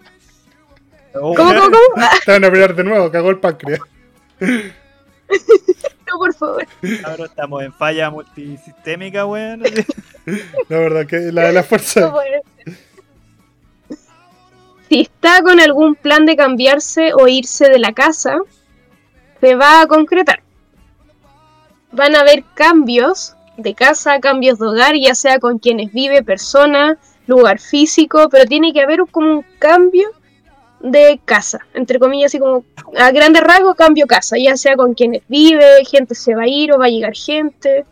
Oh, 1.16 1.34
¿Cómo, 1.34 1.54
cómo, 1.54 1.62
cómo? 1.62 2.08
Te 2.26 2.32
van 2.32 2.46
a 2.46 2.52
pelear 2.52 2.76
de 2.76 2.84
nuevo. 2.84 3.12
Cagó 3.12 3.30
el 3.30 3.40
páncreas. 3.40 3.80
no, 4.40 6.18
por 6.18 6.34
favor. 6.34 6.68
Cabrón, 7.02 7.28
estamos 7.28 7.64
en 7.64 7.74
falla 7.74 8.10
multisistémica, 8.10 9.26
weón. 9.26 9.64
La 10.70 10.78
verdad 10.78 11.06
que 11.06 11.32
la 11.32 11.48
de 11.48 11.54
la 11.54 11.64
fuerza. 11.64 12.14
Si 14.90 15.02
está 15.02 15.42
con 15.42 15.60
algún 15.60 15.96
plan 15.96 16.26
de 16.26 16.36
cambiarse 16.36 17.14
o 17.14 17.28
irse 17.28 17.70
de 17.70 17.80
la 17.80 17.94
casa, 17.94 18.40
se 19.42 19.56
va 19.56 19.82
a 19.82 19.88
concretar. 19.88 20.42
Van 21.92 22.16
a 22.16 22.22
haber 22.22 22.44
cambios 22.54 23.36
de 23.58 23.74
casa, 23.74 24.20
cambios 24.20 24.60
de 24.60 24.68
hogar, 24.68 24.96
ya 24.96 25.16
sea 25.16 25.40
con 25.40 25.60
quienes 25.60 25.92
vive, 25.92 26.24
persona, 26.24 26.98
lugar 27.26 27.60
físico, 27.60 28.30
pero 28.30 28.46
tiene 28.46 28.74
que 28.74 28.82
haber 28.82 29.02
como 29.12 29.32
un 29.32 29.46
cambio 29.60 30.10
de 30.80 31.20
casa, 31.26 31.60
entre 31.74 31.98
comillas, 31.98 32.30
así 32.30 32.40
como 32.40 32.64
a 32.98 33.12
grandes 33.12 33.44
rasgos 33.44 33.76
cambio 33.76 34.06
casa, 34.06 34.38
ya 34.38 34.56
sea 34.56 34.76
con 34.76 34.94
quienes 34.94 35.24
vive, 35.28 35.84
gente 35.86 36.14
se 36.14 36.36
va 36.36 36.44
a 36.44 36.48
ir 36.48 36.72
o 36.72 36.78
va 36.78 36.86
a 36.86 36.90
llegar 36.90 37.16
gente. 37.16 37.86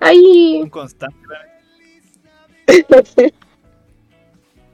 Ahí 0.00 0.60
Un 0.62 0.70
constante. 0.70 1.16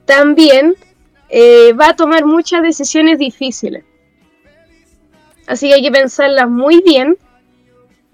también 0.04 0.74
eh, 1.28 1.72
va 1.72 1.88
a 1.88 1.96
tomar 1.96 2.24
muchas 2.24 2.62
decisiones 2.62 3.18
difíciles. 3.18 3.84
Así 5.46 5.68
que 5.68 5.74
hay 5.74 5.82
que 5.82 5.90
pensarlas 5.90 6.48
muy 6.48 6.82
bien 6.82 7.16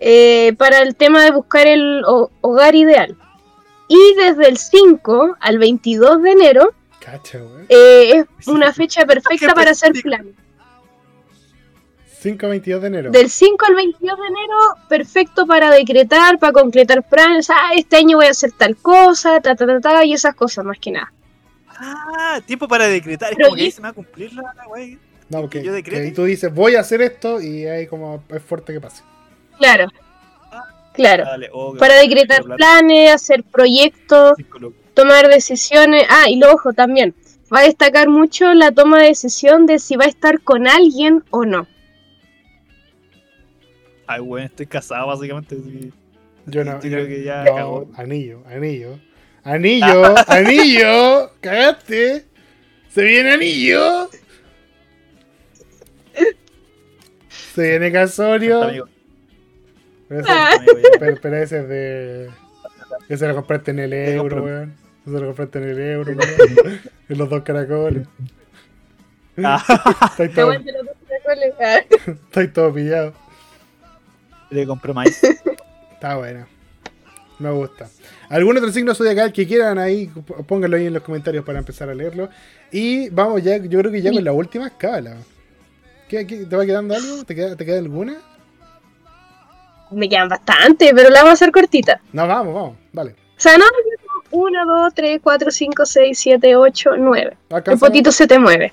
eh, 0.00 0.54
para 0.58 0.80
el 0.80 0.96
tema 0.96 1.22
de 1.24 1.30
buscar 1.30 1.66
el 1.66 2.02
ho- 2.06 2.30
hogar 2.40 2.74
ideal. 2.74 3.16
Y 3.88 4.14
desde 4.16 4.48
el 4.48 4.56
5 4.56 5.36
al 5.40 5.58
22 5.58 6.22
de 6.22 6.30
enero 6.32 6.72
Cacha, 7.00 7.38
eh, 7.68 8.24
es 8.38 8.46
una 8.48 8.72
fecha 8.72 9.04
perfecta 9.06 9.54
para 9.54 9.70
hacer 9.72 9.92
planes. 10.02 10.34
5 12.20 12.46
a 12.46 12.48
22 12.50 12.82
de 12.82 12.86
enero. 12.88 13.10
Del 13.10 13.30
5 13.30 13.64
al 13.66 13.74
22 13.74 14.18
de 14.18 14.26
enero, 14.26 14.54
perfecto 14.88 15.46
para 15.46 15.70
decretar, 15.70 16.38
para 16.38 16.52
concretar 16.52 17.02
planes. 17.08 17.48
Ah, 17.48 17.70
este 17.74 17.96
año 17.96 18.18
voy 18.18 18.26
a 18.26 18.30
hacer 18.30 18.52
tal 18.52 18.76
cosa, 18.76 19.40
ta, 19.40 19.54
ta, 19.54 19.66
ta, 19.66 19.80
ta, 19.80 20.04
y 20.04 20.12
esas 20.12 20.34
cosas 20.34 20.64
más 20.66 20.78
que 20.78 20.90
nada. 20.90 21.10
Ah, 21.68 22.40
tiempo 22.46 22.68
para 22.68 22.86
decretar. 22.88 23.30
Es 23.30 23.36
Pero 23.36 23.48
como 23.48 23.56
que 23.56 23.62
ahí 23.62 23.68
y- 23.68 23.70
se 23.72 23.80
me 23.80 23.84
va 23.86 23.90
a 23.90 23.94
cumplir 23.94 24.32
la 24.34 24.52
la 24.54 24.68
wey. 24.68 24.98
No, 25.30 25.48
que, 25.48 25.62
yo 25.62 25.72
que 25.82 26.10
tú 26.10 26.24
dices, 26.24 26.52
voy 26.52 26.74
a 26.74 26.80
hacer 26.80 27.00
esto 27.00 27.40
y 27.40 27.64
ahí 27.66 27.86
como 27.86 28.22
es 28.28 28.42
fuerte 28.42 28.72
que 28.74 28.80
pase. 28.80 29.02
Claro, 29.60 29.88
claro. 30.94 31.24
Dale, 31.24 31.50
oh, 31.52 31.76
Para 31.76 31.96
decretar 31.96 32.42
planes, 32.42 33.12
hacer 33.12 33.44
proyectos, 33.44 34.38
tomar 34.94 35.28
decisiones. 35.28 36.06
Ah, 36.08 36.30
y 36.30 36.36
lo 36.36 36.50
ojo 36.50 36.72
también. 36.72 37.14
Va 37.54 37.60
a 37.60 37.64
destacar 37.64 38.08
mucho 38.08 38.54
la 38.54 38.72
toma 38.72 39.00
de 39.02 39.08
decisión 39.08 39.66
de 39.66 39.78
si 39.78 39.96
va 39.96 40.06
a 40.06 40.08
estar 40.08 40.40
con 40.40 40.66
alguien 40.66 41.22
o 41.28 41.44
no. 41.44 41.66
Ay, 44.06 44.20
weón, 44.20 44.46
estoy 44.46 44.66
casado 44.66 45.08
básicamente. 45.08 45.56
sí. 45.56 45.92
Yo 46.46 46.64
no. 46.64 46.80
Yo 46.80 46.90
creo 46.90 47.06
que 47.06 47.22
ya 47.22 47.44
no, 47.44 47.54
cagó. 47.54 47.90
Anillo, 47.96 48.42
anillo. 48.46 48.98
Anillo, 49.44 50.14
anillo. 50.26 51.30
Cagaste. 51.40 52.24
Se 52.88 53.04
viene 53.04 53.32
anillo. 53.32 54.08
Se 57.28 57.62
viene 57.62 57.92
Casorio. 57.92 58.88
Amigo. 60.10 60.18
Pero 60.18 60.20
ese, 60.20 60.30
Ah. 60.32 60.50
Pero, 60.98 61.16
pero 61.22 61.36
ese 61.36 61.58
es 61.60 61.68
de. 61.68 62.30
Ese 63.08 63.28
lo 63.28 63.34
compraste 63.36 63.70
en 63.70 63.78
el 63.78 63.92
euro, 63.92 64.42
weón. 64.42 64.74
Ese 65.06 65.18
lo 65.20 65.26
compraste 65.26 65.58
en 65.58 65.68
el 65.68 65.78
euro, 65.80 66.12
weón. 66.12 66.80
En 67.08 67.18
los 67.18 67.28
dos 67.30 67.42
caracoles. 67.42 68.06
Ah, 69.42 69.62
Estáis 70.10 70.34
todo. 70.34 70.52
Ah. 70.52 71.80
estáis 72.06 72.52
todo 72.52 72.72
pillado. 72.74 73.14
le 74.50 74.66
compré 74.66 74.92
maíz. 74.92 75.22
Está 75.92 76.16
buena. 76.16 76.46
Me 77.38 77.50
gusta. 77.50 77.88
¿Algún 78.28 78.56
otro 78.58 78.70
signo 78.70 78.94
zodiacal 78.94 79.32
que 79.32 79.46
quieran 79.46 79.78
ahí? 79.78 80.10
Pónganlo 80.46 80.76
ahí 80.76 80.86
en 80.86 80.92
los 80.94 81.02
comentarios 81.02 81.44
para 81.44 81.58
empezar 81.58 81.88
a 81.88 81.94
leerlo. 81.94 82.28
Y 82.70 83.08
vamos 83.10 83.42
ya, 83.42 83.56
yo 83.56 83.78
creo 83.78 83.90
que 83.90 84.02
ya 84.02 84.12
con 84.12 84.22
la 84.24 84.32
última 84.32 84.66
escala. 84.66 85.16
¿Qué, 86.08 86.26
qué- 86.26 86.44
te 86.44 86.56
va 86.56 86.66
quedando 86.66 86.94
algo? 86.94 87.24
¿Te 87.24 87.34
queda, 87.34 87.56
¿Te 87.56 87.64
queda 87.64 87.78
alguna? 87.78 88.16
Me 89.92 90.08
quedan 90.08 90.28
bastante, 90.28 90.92
pero 90.94 91.10
la 91.10 91.20
vamos 91.20 91.30
a 91.30 91.34
hacer 91.34 91.50
cortita. 91.52 92.00
No, 92.12 92.26
vamos, 92.26 92.54
vamos, 92.54 92.76
dale. 92.92 93.12
O 93.12 93.40
sea, 93.40 93.56
no, 93.58 93.64
1, 94.32 94.66
2, 94.66 94.94
3, 94.94 95.20
4, 95.22 95.50
5, 95.50 95.86
6, 95.86 96.18
7, 96.18 96.56
8, 96.56 96.90
9. 96.98 97.36
El 97.48 97.56
Alcanzamos. 97.56 97.80
potito 97.90 98.12
se 98.12 98.26
te 98.26 98.38
mueve. 98.38 98.72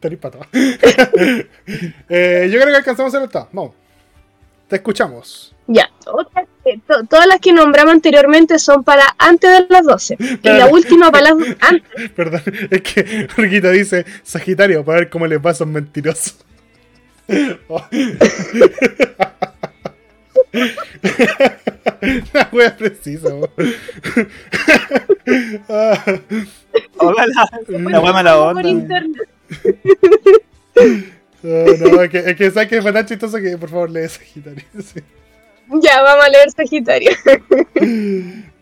Tenés 0.00 0.18
para 0.18 0.38
todo. 0.38 0.46
Eh, 2.08 2.48
yo 2.50 2.58
creo 2.60 2.70
que 2.70 2.76
alcanzamos 2.76 3.12
el 3.14 3.22
octavo. 3.24 3.48
Vamos. 3.52 3.72
Te 4.68 4.76
escuchamos. 4.76 5.54
Ya. 5.66 5.88
Otras 6.06 6.46
que- 6.64 6.80
to- 6.86 7.04
todas 7.08 7.26
las 7.26 7.38
que 7.40 7.52
nombramos 7.52 7.92
anteriormente 7.94 8.58
son 8.58 8.82
para 8.82 9.14
antes 9.18 9.50
de 9.50 9.66
las 9.68 9.84
12. 9.84 10.16
Y 10.42 10.48
la 10.48 10.66
última 10.66 11.10
para 11.12 11.32
las 11.32 11.34
antes. 11.60 12.10
Perdón, 12.16 12.42
es 12.70 12.80
que 12.82 13.28
Riquita 13.36 13.70
dice 13.70 14.04
Sagitario 14.22 14.84
para 14.84 15.00
ver 15.00 15.10
cómo 15.10 15.26
le 15.26 15.38
pasa 15.38 15.64
a 15.64 15.66
un 15.66 15.74
mentiroso. 15.74 16.32
La 22.32 22.48
wea 22.52 22.76
precisa. 22.76 23.28
Ah, 25.68 26.04
Hola, 26.98 27.26
la, 27.26 27.48
la 27.90 28.00
wea 28.00 28.12
mala 28.12 28.34
Por 28.34 28.56
onda. 28.56 28.68
internet. 28.68 29.28
no, 31.42 31.88
no, 31.90 32.02
es 32.02 32.10
que, 32.10 32.18
es 32.18 32.36
que 32.36 32.50
sabes 32.50 32.68
que 32.68 32.82
fue 32.82 32.92
tan 32.92 33.06
chistoso 33.06 33.38
que 33.38 33.56
por 33.58 33.68
favor 33.70 33.90
lee 33.90 34.08
Sagitario. 34.08 34.64
sí. 34.82 35.00
Ya, 35.82 36.02
vamos 36.02 36.24
a 36.24 36.28
leer 36.28 36.50
Sagitario. 36.50 37.10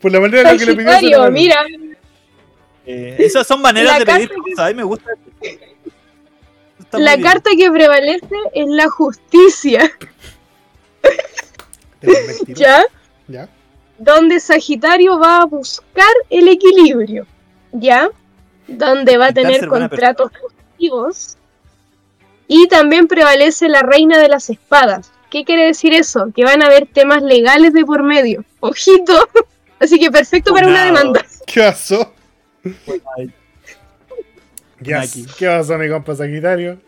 Por 0.00 0.12
la 0.12 0.20
manera 0.20 0.50
en 0.50 0.56
la 0.56 0.56
que 0.58 0.66
le 0.66 0.74
pidió 0.76 0.90
Sagitario, 0.92 1.30
mira. 1.30 1.64
Eh, 2.86 3.16
esas 3.18 3.46
son 3.46 3.60
maneras 3.62 3.92
La 3.94 3.98
de 4.00 4.06
pedir 4.06 4.28
que- 4.28 4.34
cosas. 4.36 4.58
A 4.58 4.68
mí 4.68 4.74
me 4.74 4.82
gusta. 4.84 5.10
Está 6.78 6.98
La 6.98 7.16
bien. 7.16 7.26
carta 7.28 7.50
que 7.56 7.70
prevalece 7.70 8.26
es 8.54 8.66
la 8.68 8.88
justicia. 8.88 9.90
¿ya? 12.46 12.84
¿Ya? 13.26 13.48
Donde 13.98 14.40
Sagitario 14.40 15.18
va 15.18 15.42
a 15.42 15.44
buscar 15.44 16.12
el 16.30 16.48
equilibrio, 16.48 17.26
¿ya? 17.72 18.08
Donde 18.66 19.16
va 19.18 19.26
a 19.26 19.32
tener 19.32 19.66
contratos 19.66 20.30
positivos. 20.30 21.36
Y 22.46 22.68
también 22.68 23.08
prevalece 23.08 23.68
la 23.68 23.82
reina 23.82 24.18
de 24.18 24.28
las 24.28 24.48
espadas. 24.50 25.12
¿Qué 25.30 25.44
quiere 25.44 25.66
decir 25.66 25.92
eso? 25.92 26.32
Que 26.34 26.44
van 26.44 26.62
a 26.62 26.66
haber 26.66 26.86
temas 26.86 27.22
legales 27.22 27.72
de 27.72 27.84
por 27.84 28.02
medio. 28.02 28.44
Ojito. 28.60 29.28
Así 29.80 29.98
que 29.98 30.10
perfecto 30.10 30.52
para 30.52 30.66
una 30.66 30.84
demanda. 30.84 31.24
¿Qué 31.46 31.60
pasó? 31.60 32.12
Yes. 34.80 35.26
¿Qué 35.36 35.46
pasó, 35.46 35.76
mi 35.76 35.88
compa 35.88 36.14
Sagitario? 36.14 36.80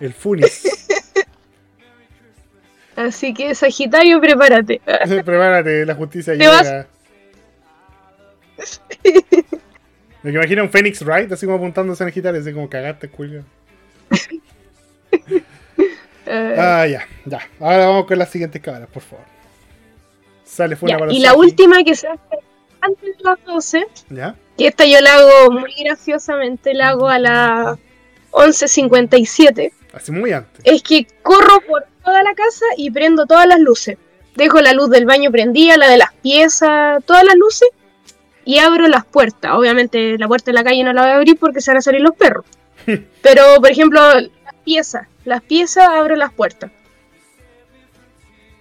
El 0.00 0.12
Funis. 0.12 0.62
Así 2.96 3.32
que 3.32 3.54
Sagitario, 3.54 4.20
prepárate. 4.20 4.80
Prepárate, 5.24 5.86
la 5.86 5.94
justicia 5.94 6.36
Te 6.36 6.46
vas-. 6.46 6.86
Me 10.22 10.30
imagino 10.30 10.62
un 10.62 10.70
Phoenix 10.70 11.02
Wright 11.02 11.32
así 11.32 11.46
como 11.46 11.56
apuntándose 11.58 12.02
en 12.02 12.08
el 12.08 12.12
Sagitario, 12.12 12.40
así 12.40 12.52
como 12.52 12.68
cagaste, 12.68 13.08
Julio. 13.08 13.44
Ah, 16.24 16.86
ya, 16.86 17.06
ya. 17.26 17.40
Ahora 17.60 17.88
vamos 17.88 18.06
con 18.06 18.18
las 18.18 18.30
siguientes 18.30 18.62
cámaras, 18.62 18.88
por 18.88 19.02
favor. 19.02 19.24
Sale 20.44 20.76
fue 20.76 20.88
ya, 20.88 20.96
para 20.96 21.12
Y 21.12 21.18
la 21.18 21.34
última 21.34 21.82
que 21.82 21.94
se 21.94 22.06
hace 22.06 22.38
antes 22.80 23.16
de 23.16 23.24
las 23.24 23.44
12 23.44 23.86
¿Ya? 24.10 24.34
que 24.56 24.66
esta 24.66 24.84
yo 24.86 25.00
la 25.00 25.14
hago 25.14 25.50
muy 25.50 25.72
graciosamente, 25.84 26.74
la 26.74 26.90
hago 26.90 27.08
a 27.08 27.18
las 27.18 27.78
11.57, 28.32 29.72
Así 29.92 30.12
muy 30.12 30.32
antes. 30.32 30.62
es 30.64 30.82
que 30.82 31.06
corro 31.22 31.60
por 31.66 31.84
toda 32.04 32.22
la 32.22 32.34
casa 32.34 32.64
y 32.76 32.90
prendo 32.90 33.26
todas 33.26 33.46
las 33.46 33.60
luces. 33.60 33.98
Dejo 34.36 34.60
la 34.60 34.72
luz 34.72 34.88
del 34.90 35.04
baño 35.04 35.30
prendida, 35.30 35.76
la 35.76 35.88
de 35.88 35.98
las 35.98 36.12
piezas, 36.14 37.04
todas 37.04 37.24
las 37.24 37.36
luces, 37.36 37.68
y 38.44 38.58
abro 38.58 38.88
las 38.88 39.04
puertas. 39.04 39.52
Obviamente 39.52 40.18
la 40.18 40.28
puerta 40.28 40.50
de 40.50 40.54
la 40.54 40.64
calle 40.64 40.84
no 40.84 40.92
la 40.92 41.02
voy 41.02 41.10
a 41.10 41.16
abrir 41.16 41.38
porque 41.38 41.60
se 41.60 41.70
van 41.70 41.78
a 41.78 41.82
salir 41.82 42.00
los 42.00 42.16
perros. 42.16 42.44
Pero, 43.22 43.42
por 43.60 43.70
ejemplo, 43.70 44.00
las 44.14 44.54
piezas, 44.64 45.06
las 45.24 45.42
piezas 45.42 45.88
abro 45.88 46.16
las 46.16 46.32
puertas. 46.32 46.70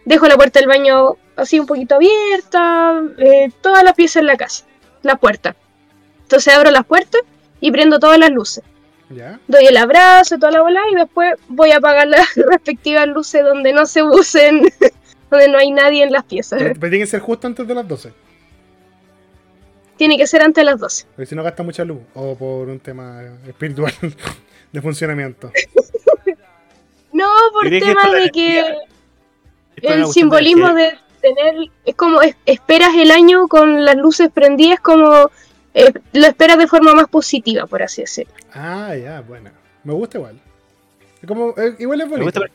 Dejo 0.06 0.28
la 0.28 0.36
puerta 0.36 0.60
del 0.60 0.68
baño 0.68 1.16
así 1.36 1.60
un 1.60 1.68
poquito 1.68 1.96
abierta, 1.96 3.02
eh, 3.18 3.52
todas 3.62 3.84
las 3.84 3.94
piezas 3.94 4.18
en 4.18 4.28
la 4.28 4.36
casa, 4.36 4.66
la 5.04 5.16
puerta. 5.16 5.56
Entonces 6.24 6.54
abro 6.54 6.72
las 6.72 6.86
puertas 6.86 7.22
y 7.60 7.72
prendo 7.72 8.00
todas 8.00 8.18
las 8.18 8.32
luces. 8.32 8.64
¿Ya? 9.14 9.40
Doy 9.48 9.66
el 9.66 9.78
abrazo, 9.78 10.38
toda 10.38 10.52
la 10.52 10.62
bola 10.62 10.82
y 10.92 10.96
después 10.96 11.36
voy 11.48 11.72
a 11.72 11.78
apagar 11.78 12.08
las 12.08 12.28
respectivas 12.36 13.08
luces 13.08 13.44
donde 13.44 13.74
no 13.74 13.86
se 13.86 14.04
usen, 14.04 14.62
donde 15.30 15.48
no 15.50 15.58
hay 15.58 15.72
nadie 15.72 16.04
en 16.04 16.12
las 16.12 16.24
piezas. 16.24 16.60
Pero, 16.62 16.74
pero 16.80 16.90
tiene 16.92 17.00
que 17.06 17.12
ser 17.12 17.20
justo 17.20 17.48
antes 17.48 17.68
de 17.68 17.76
las 17.76 17.88
12. 17.88 18.14
Tiene 19.98 20.18
que 20.18 20.26
ser 20.26 20.42
antes 20.42 20.62
de 20.62 20.66
las 20.72 20.80
12. 20.80 21.06
Porque 21.16 21.26
si 21.28 21.36
no 21.36 21.44
gasta 21.44 21.62
mucha 21.64 21.86
luz. 21.86 22.00
O 22.16 22.36
por 22.36 22.68
un 22.70 22.80
tema 22.80 23.22
espiritual 23.48 23.94
de 24.72 24.82
funcionamiento. 24.82 25.52
No, 27.14 27.28
por 27.54 27.68
¿Crees 27.68 27.84
que 27.84 27.90
tema 27.90 28.10
de 28.16 28.30
que 28.32 28.76
el 29.82 30.08
simbolismo 30.08 30.74
de 30.74 30.98
tener, 31.22 31.56
es 31.86 31.96
como 31.96 32.22
es- 32.22 32.36
esperas 32.46 32.96
el 32.96 33.12
año 33.12 33.48
con 33.48 33.86
las 33.86 33.96
luces 33.96 34.30
prendidas, 34.34 34.80
como 34.80 35.30
eh, 35.74 35.94
lo 36.14 36.28
esperas 36.28 36.58
de 36.58 36.68
forma 36.68 36.94
más 36.94 37.08
positiva, 37.08 37.66
por 37.66 37.82
así 37.84 38.02
decirlo. 38.02 38.34
Ah, 38.54 38.96
ya, 38.96 39.22
bueno. 39.22 39.52
Me 39.84 39.94
gusta 39.94 40.18
igual. 40.18 40.40
Es 41.22 41.28
como, 41.28 41.54
eh, 41.58 41.76
igual 41.80 42.02
es 42.02 42.08
Me 42.08 42.12
bonito. 42.18 42.26
gusta 42.26 42.40
porque- 42.42 42.54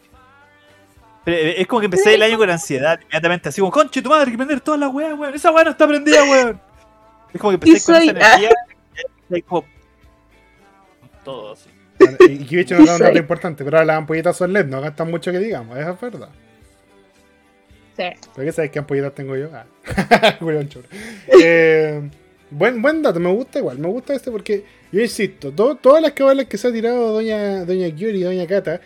Pero, 1.24 1.36
eh, 1.36 1.60
es 1.60 1.66
como 1.66 1.80
que 1.80 1.86
empecé 1.86 2.14
el 2.14 2.22
año 2.22 2.38
con 2.38 2.48
ansiedad, 2.51 3.01
inmediatamente, 3.01 3.48
así 3.48 3.60
como, 3.60 3.72
conche 3.72 4.01
tu 4.02 4.09
madre, 4.10 4.30
que 4.30 4.36
prender 4.36 4.60
todas 4.60 4.78
las 4.80 4.93
weas, 4.93 5.18
weón. 5.18 5.34
Esa 5.34 5.51
wea 5.51 5.64
no 5.64 5.70
está 5.70 5.86
prendida, 5.88 6.22
weón. 6.30 6.60
Es 7.34 7.40
como 7.40 7.51
que 7.51 7.55
empecé 7.66 7.84
con 7.93 7.97
soy- 7.97 8.09
esa 8.10 8.18
energía. 8.36 8.51
y 9.30 9.34
ahí 9.34 9.43
como, 9.43 9.64
todo. 11.24 11.52
Así. 11.55 11.68
Y 12.28 12.38
Kibicho 12.44 12.76
nos 12.76 12.86
da 12.86 12.94
un 12.97 13.01
dato 13.01 13.18
importante, 13.18 13.64
pero 13.64 13.82
las 13.82 13.97
ampolletas 13.97 14.36
son 14.36 14.52
LED, 14.52 14.66
no 14.66 14.80
gastan 14.80 15.10
mucho 15.10 15.32
que 15.32 15.38
digamos, 15.38 15.76
eso 15.78 15.90
es 15.93 16.01
verdad. 16.01 16.28
Sí. 17.97 18.05
¿Pero 18.34 18.47
qué 18.47 18.52
sabes 18.52 18.70
qué 18.70 18.78
ampolletas 18.78 19.14
tengo 19.14 19.34
yo? 19.36 19.48
Ah. 19.55 19.64
Eh, 21.43 22.10
buen, 22.51 22.81
buen 22.82 23.02
dato, 23.02 23.18
me 23.20 23.32
gusta 23.32 23.59
igual, 23.59 23.78
me 23.78 23.89
gusta 23.89 24.14
este 24.14 24.31
porque, 24.31 24.64
yo 24.93 25.01
insisto, 25.01 25.52
to- 25.52 25.77
todas 25.77 26.02
las 26.02 26.12
cabalas 26.12 26.47
que 26.47 26.59
se 26.59 26.68
ha 26.68 26.73
tirado 26.73 27.12
Doña, 27.12 27.64
Doña 27.64 27.89
Gyuri 27.89 28.20
y 28.20 28.23
Doña 28.23 28.47
Cata, 28.47 28.81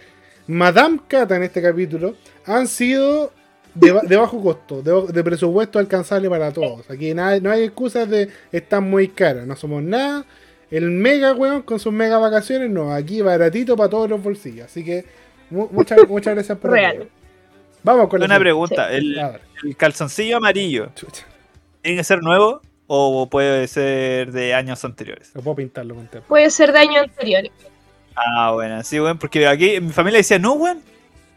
Madame 0.47 1.01
Cata 1.07 1.37
en 1.37 1.43
este 1.45 1.63
capítulo, 1.63 2.17
han 2.47 2.67
sido 2.67 3.33
de, 3.75 3.93
ba- 3.93 4.03
de 4.03 4.17
bajo 4.17 4.43
costo, 4.43 4.83
de, 4.83 5.23
presupuesto 5.25 5.79
alcanzable 5.79 6.29
para 6.29 6.53
todos. 6.53 6.91
Aquí 6.91 7.15
nada- 7.15 7.39
no 7.41 7.51
hay 7.51 7.65
excusas 7.65 8.09
de 8.09 8.29
están 8.51 8.89
muy 8.89 9.09
caras, 9.09 9.47
no 9.47 9.55
somos 9.57 9.83
nada. 9.83 10.25
El 10.71 10.91
mega, 10.91 11.33
weón, 11.35 11.63
con 11.63 11.81
sus 11.81 11.93
mega 11.93 12.19
vacaciones, 12.19 12.71
no, 12.71 12.93
aquí 12.93 13.23
baratito 13.23 13.77
para 13.77 13.91
todos 13.91 14.09
los 14.09 14.23
bolsillos. 14.23 14.67
Así 14.67 14.85
que 14.85 15.05
mu- 15.51 15.69
muchas, 15.73 15.99
muchas 16.09 16.35
gracias 16.35 16.59
por 16.59 16.71
Real. 16.73 16.97
el- 17.03 17.09
Vamos 17.83 18.09
con 18.09 18.21
la 18.21 18.27
Una 18.27 18.39
pregunta, 18.39 18.93
el, 18.93 19.19
A 19.19 19.31
ver, 19.31 19.41
el 19.65 19.77
calzoncillo 19.77 20.37
amarillo, 20.37 20.91
chucha. 20.95 21.25
¿tiene 21.81 21.99
que 21.99 22.05
ser 22.05 22.23
nuevo 22.23 22.61
o 22.93 23.29
puede 23.29 23.69
ser 23.69 24.33
de 24.33 24.53
años 24.53 24.85
anteriores? 24.85 25.31
Lo 25.35 25.43
puedo 25.43 25.55
pintarlo 25.55 25.95
con. 25.95 26.09
Puede 26.27 26.51
ser 26.51 26.73
de 26.73 26.81
años 26.81 27.05
anteriores. 27.05 27.53
Ah, 28.17 28.51
bueno, 28.53 28.83
sí, 28.83 28.99
weón, 28.99 29.17
porque 29.17 29.47
aquí 29.47 29.77
en 29.77 29.87
mi 29.87 29.93
familia 29.93 30.17
decía, 30.17 30.41
no, 30.41 30.55
weón, 30.55 30.83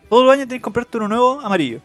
todos 0.09 0.23
los 0.23 0.33
años 0.33 0.47
tienes 0.47 0.61
que 0.61 0.63
comprarte 0.63 0.97
uno 0.97 1.07
nuevo 1.09 1.41
amarillo. 1.41 1.79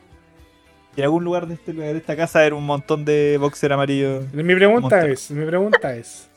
Y 0.96 1.00
en 1.00 1.04
algún 1.04 1.22
lugar 1.22 1.46
de, 1.46 1.54
este, 1.54 1.74
de 1.74 1.98
esta 1.98 2.16
casa 2.16 2.46
era 2.46 2.54
un 2.54 2.64
montón 2.64 3.04
de 3.04 3.36
boxer 3.38 3.70
amarillo. 3.70 4.22
Mi 4.32 4.54
pregunta 4.54 5.06
es, 5.06 5.30
mi 5.30 5.44
pregunta 5.44 5.94
es, 5.94 6.30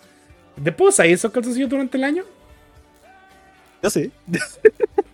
¿de 0.57 0.71
puedo 0.73 0.89
esos 0.89 1.31
calzoncillos 1.31 1.69
durante 1.69 1.95
el 1.97 2.03
año? 2.03 2.23
Yo 3.81 3.89
sí. 3.89 4.11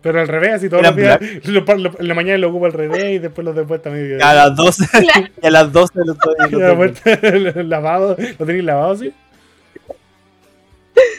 Pero 0.00 0.20
al 0.20 0.28
revés, 0.28 0.50
así 0.54 0.68
todos 0.68 0.82
¿Eran 0.84 0.96
los 0.96 1.20
días, 1.20 1.46
lo- 1.46 1.76
lo- 1.76 1.98
en 1.98 2.08
la 2.08 2.14
mañana 2.14 2.38
lo 2.38 2.50
ocupo 2.50 2.66
al 2.66 2.72
revés 2.72 3.04
y 3.14 3.18
después 3.18 3.44
los 3.44 3.54
de 3.56 3.62
vuelta 3.62 3.88
a 3.88 3.92
medio. 3.92 4.24
A 4.24 4.32
las 4.34 4.54
12, 4.56 4.84
Claro. 5.00 5.26
y 5.42 5.46
a 5.46 5.50
las 5.50 5.72
12 5.72 5.92
los 6.04 6.18
doy- 6.18 6.34
Y 6.38 6.50
los 6.52 6.60
de 6.60 6.66
doy. 6.66 6.76
vuelta 6.76 7.62
lavado, 7.64 8.16
lo 8.38 8.46
tenéis 8.46 8.64
lavado 8.64 8.92
así. 8.92 9.12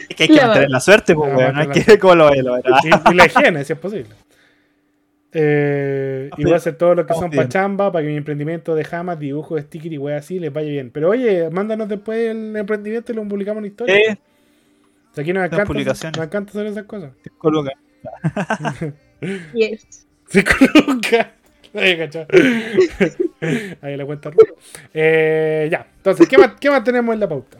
Es 0.08 0.16
que 0.16 0.22
hay 0.24 0.28
que 0.28 0.34
Claro. 0.34 0.48
mantener 0.48 0.70
la 0.70 0.80
suerte, 0.80 1.14
pues, 1.14 1.30
Ah, 1.32 1.36
weón. 1.36 1.54
No 1.54 1.60
hay 1.60 1.68
que 1.68 1.84
ver 1.84 1.98
cómo 1.98 2.14
lo 2.14 2.24
vaya 2.26 2.42
a. 2.42 2.80
Y, 3.10 3.12
y 3.12 3.14
la 3.14 3.26
higiene, 3.26 3.64
si 3.64 3.72
es 3.72 3.78
posible. 3.78 4.10
Eh, 5.32 6.28
y 6.38 6.42
voy 6.44 6.54
a 6.54 6.56
hacer 6.56 6.76
todo 6.76 6.94
lo 6.96 7.06
que 7.06 7.14
son 7.14 7.30
bien. 7.30 7.44
pachamba 7.44 7.92
para 7.92 8.02
que 8.04 8.10
mi 8.10 8.16
emprendimiento 8.16 8.74
de 8.74 8.82
jamas, 8.84 9.18
dibujo, 9.18 9.56
sticker 9.58 9.92
y 9.92 9.98
wey 9.98 10.16
así 10.16 10.38
les 10.40 10.52
vaya 10.52 10.68
bien. 10.68 10.90
Pero 10.90 11.10
oye, 11.10 11.48
mándanos 11.50 11.88
después 11.88 12.18
el 12.30 12.56
emprendimiento 12.56 13.12
y 13.12 13.14
lo 13.14 13.22
publicamos 13.28 13.60
en 13.62 13.66
historia. 13.66 13.94
Eh, 13.96 14.18
O 15.12 15.14
sea, 15.14 15.22
aquí 15.22 15.32
nos 15.32 15.44
encanta, 15.44 15.72
nos 15.72 16.04
encanta 16.04 16.50
hacer 16.50 16.66
esas 16.66 16.84
cosas. 16.84 17.12
coloca. 17.38 17.70
Yes. 19.52 20.06
Cinco 20.28 20.52
lucas. 20.86 21.26
Ahí, 21.74 21.96
la 23.96 24.06
cuenta. 24.06 24.30
Eh, 24.92 25.68
ya, 25.70 25.86
entonces, 25.96 26.28
¿qué 26.28 26.36
más, 26.36 26.52
¿qué 26.58 26.68
más 26.70 26.82
tenemos 26.82 27.14
en 27.14 27.20
la 27.20 27.28
pauta? 27.28 27.58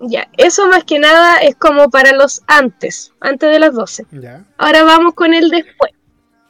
Ya, 0.00 0.28
eso 0.36 0.66
más 0.68 0.84
que 0.84 0.98
nada 0.98 1.38
es 1.38 1.56
como 1.56 1.90
para 1.90 2.12
los 2.12 2.42
antes, 2.46 3.12
antes 3.20 3.50
de 3.50 3.58
las 3.58 3.74
12. 3.74 4.06
Ya. 4.12 4.44
Ahora 4.58 4.82
vamos 4.84 5.14
con 5.14 5.34
el 5.34 5.50
después. 5.50 5.92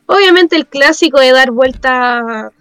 Obviamente 0.07 0.57
el 0.57 0.67
clásico 0.67 1.21
de 1.21 1.33
dar 1.33 1.51
vuelta 1.51 2.53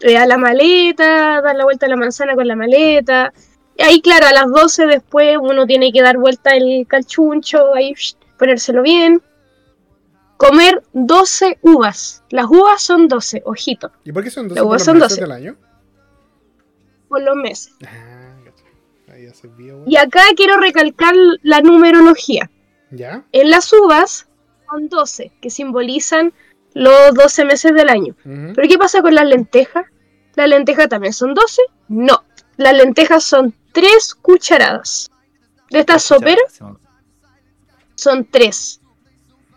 eh, 0.00 0.16
a 0.16 0.26
la 0.26 0.38
maleta, 0.38 1.40
dar 1.42 1.54
la 1.54 1.64
vuelta 1.64 1.86
a 1.86 1.88
la 1.88 1.96
manzana 1.96 2.34
con 2.34 2.46
la 2.46 2.56
maleta. 2.56 3.32
Y 3.76 3.82
ahí, 3.82 4.00
claro, 4.02 4.26
a 4.26 4.32
las 4.32 4.50
12 4.50 4.86
después 4.86 5.36
uno 5.40 5.66
tiene 5.66 5.92
que 5.92 6.02
dar 6.02 6.18
vuelta 6.18 6.50
el 6.50 6.86
calchuncho, 6.86 7.74
ahí 7.74 7.94
ponérselo 8.38 8.82
bien. 8.82 9.22
Comer 10.48 10.82
12 10.92 11.58
uvas. 11.62 12.24
Las 12.30 12.46
uvas 12.46 12.82
son 12.82 13.06
12, 13.06 13.42
ojito, 13.44 13.92
¿Y 14.04 14.10
por 14.12 14.24
qué 14.24 14.30
son 14.30 14.48
12 14.48 14.54
Las 14.56 14.62
por 14.62 14.68
uvas 14.70 14.80
los 14.80 14.84
son 14.86 14.94
meses 14.98 15.10
12. 15.10 15.20
del 15.20 15.32
año? 15.32 15.56
por 17.08 17.22
los 17.22 17.36
meses. 17.36 17.74
Ah. 17.86 18.34
Ahí 19.12 19.24
ya 19.26 19.34
se 19.34 19.46
vio, 19.48 19.76
weón. 19.76 19.90
Y 19.90 19.96
acá 19.96 20.22
quiero 20.34 20.56
recalcar 20.58 21.14
la 21.42 21.60
numerología. 21.60 22.50
¿Ya? 22.90 23.24
En 23.32 23.50
las 23.50 23.70
uvas 23.72 24.26
son 24.68 24.88
12, 24.88 25.30
que 25.40 25.50
simbolizan 25.50 26.32
los 26.74 27.14
12 27.14 27.44
meses 27.44 27.74
del 27.74 27.90
año. 27.90 28.14
Ujú. 28.24 28.52
¿Pero 28.54 28.68
qué 28.68 28.78
pasa 28.78 29.02
con 29.02 29.14
las 29.14 29.26
lentejas? 29.26 29.84
¿Las 30.34 30.48
lentejas 30.48 30.88
también 30.88 31.12
son 31.12 31.34
12? 31.34 31.60
No. 31.88 32.24
Las 32.56 32.74
lentejas 32.74 33.22
son 33.24 33.54
3 33.72 34.14
cucharadas. 34.14 35.10
De 35.70 35.80
estas 35.80 36.02
soperas 36.02 36.60
son 37.94 38.24
3. 38.24 38.80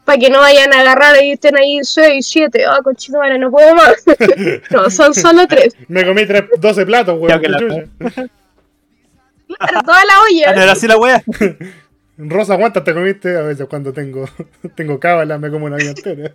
Para 0.06 0.20
que 0.20 0.30
no 0.30 0.40
vayan 0.40 0.72
a 0.74 0.82
agarrar 0.82 1.22
y 1.24 1.32
estén 1.32 1.58
ahí 1.58 1.80
6, 1.84 2.26
7. 2.28 2.66
Ah, 2.66 2.80
conchito, 2.84 3.18
madre, 3.18 3.40
no 3.40 3.50
puedo 3.52 3.74
más. 3.76 3.96
no, 4.70 4.90
son 4.92 5.14
solo 5.14 5.48
3. 5.48 5.76
Me 5.88 6.06
comí 6.06 6.26
tres, 6.26 6.44
12 6.60 6.86
platos, 6.86 7.18
weón. 7.20 7.42
Claro, 9.48 9.82
toda 9.84 10.04
la 10.06 10.14
Ah, 10.14 10.22
olla. 10.28 10.64
era 10.64 10.72
así 10.72 10.88
la 10.88 10.98
wea. 10.98 11.24
Rosa, 12.18 12.58
¿cuántas 12.58 12.84
te 12.84 12.94
comiste? 12.94 13.38
A 13.38 13.42
veces 13.42 13.68
cuando 13.70 13.94
tengo, 13.94 14.28
tengo 14.76 15.00
cábala 15.00 15.38
me 15.38 15.52
como 15.52 15.66
una 15.68 15.78
vida 15.78 15.92
entera. 15.92 16.34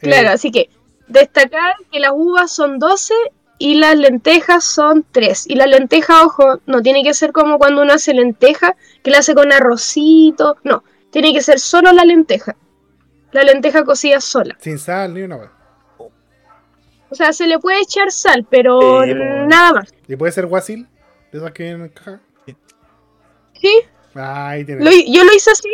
Claro, 0.00 0.28
Eh, 0.28 0.32
así 0.32 0.50
que 0.50 0.68
destacar 1.08 1.74
que 1.90 2.00
las 2.00 2.12
uvas 2.14 2.52
son 2.52 2.78
12 2.78 3.14
y 3.60 3.74
las 3.74 3.94
lentejas 3.96 4.64
son 4.64 5.04
3. 5.12 5.44
Y 5.48 5.54
la 5.54 5.66
lenteja, 5.66 6.24
ojo, 6.24 6.58
no 6.66 6.80
tiene 6.82 7.02
que 7.04 7.12
ser 7.14 7.30
como 7.30 7.58
cuando 7.58 7.82
uno 7.82 7.92
hace 7.92 8.14
lenteja, 8.14 8.74
que 9.02 9.10
la 9.10 9.18
hace 9.18 9.34
con 9.34 9.52
arrocito. 9.52 10.56
No, 10.64 10.82
tiene 11.10 11.32
que 11.34 11.42
ser 11.42 11.60
solo 11.60 11.92
la 11.92 12.04
lenteja. 12.04 12.56
La 13.32 13.42
lenteja 13.44 13.84
cocida 13.84 14.20
sola. 14.20 14.56
sin 14.60 14.78
sal 14.78 15.12
ni 15.14 15.22
una 15.22 15.36
vez. 15.36 15.50
O 17.10 17.14
sea, 17.14 17.32
se 17.32 17.46
le 17.46 17.58
puede 17.58 17.80
echar 17.80 18.10
sal, 18.10 18.46
pero 18.50 19.04
nada 19.04 19.72
más. 19.74 19.92
¿Y 20.08 20.16
puede 20.16 20.32
ser 20.32 20.46
guasil? 20.46 20.88
De 21.30 21.38
esas 21.38 21.52
que 21.52 21.64
vienen 21.64 21.82
en 21.82 21.88
caja. 21.90 22.20
Sí, 23.60 23.72
Ahí 24.14 24.64
tiene. 24.64 24.82
lo- 24.84 24.90
yo 24.90 25.22
lo 25.24 25.32
hice 25.34 25.50
así. 25.50 25.68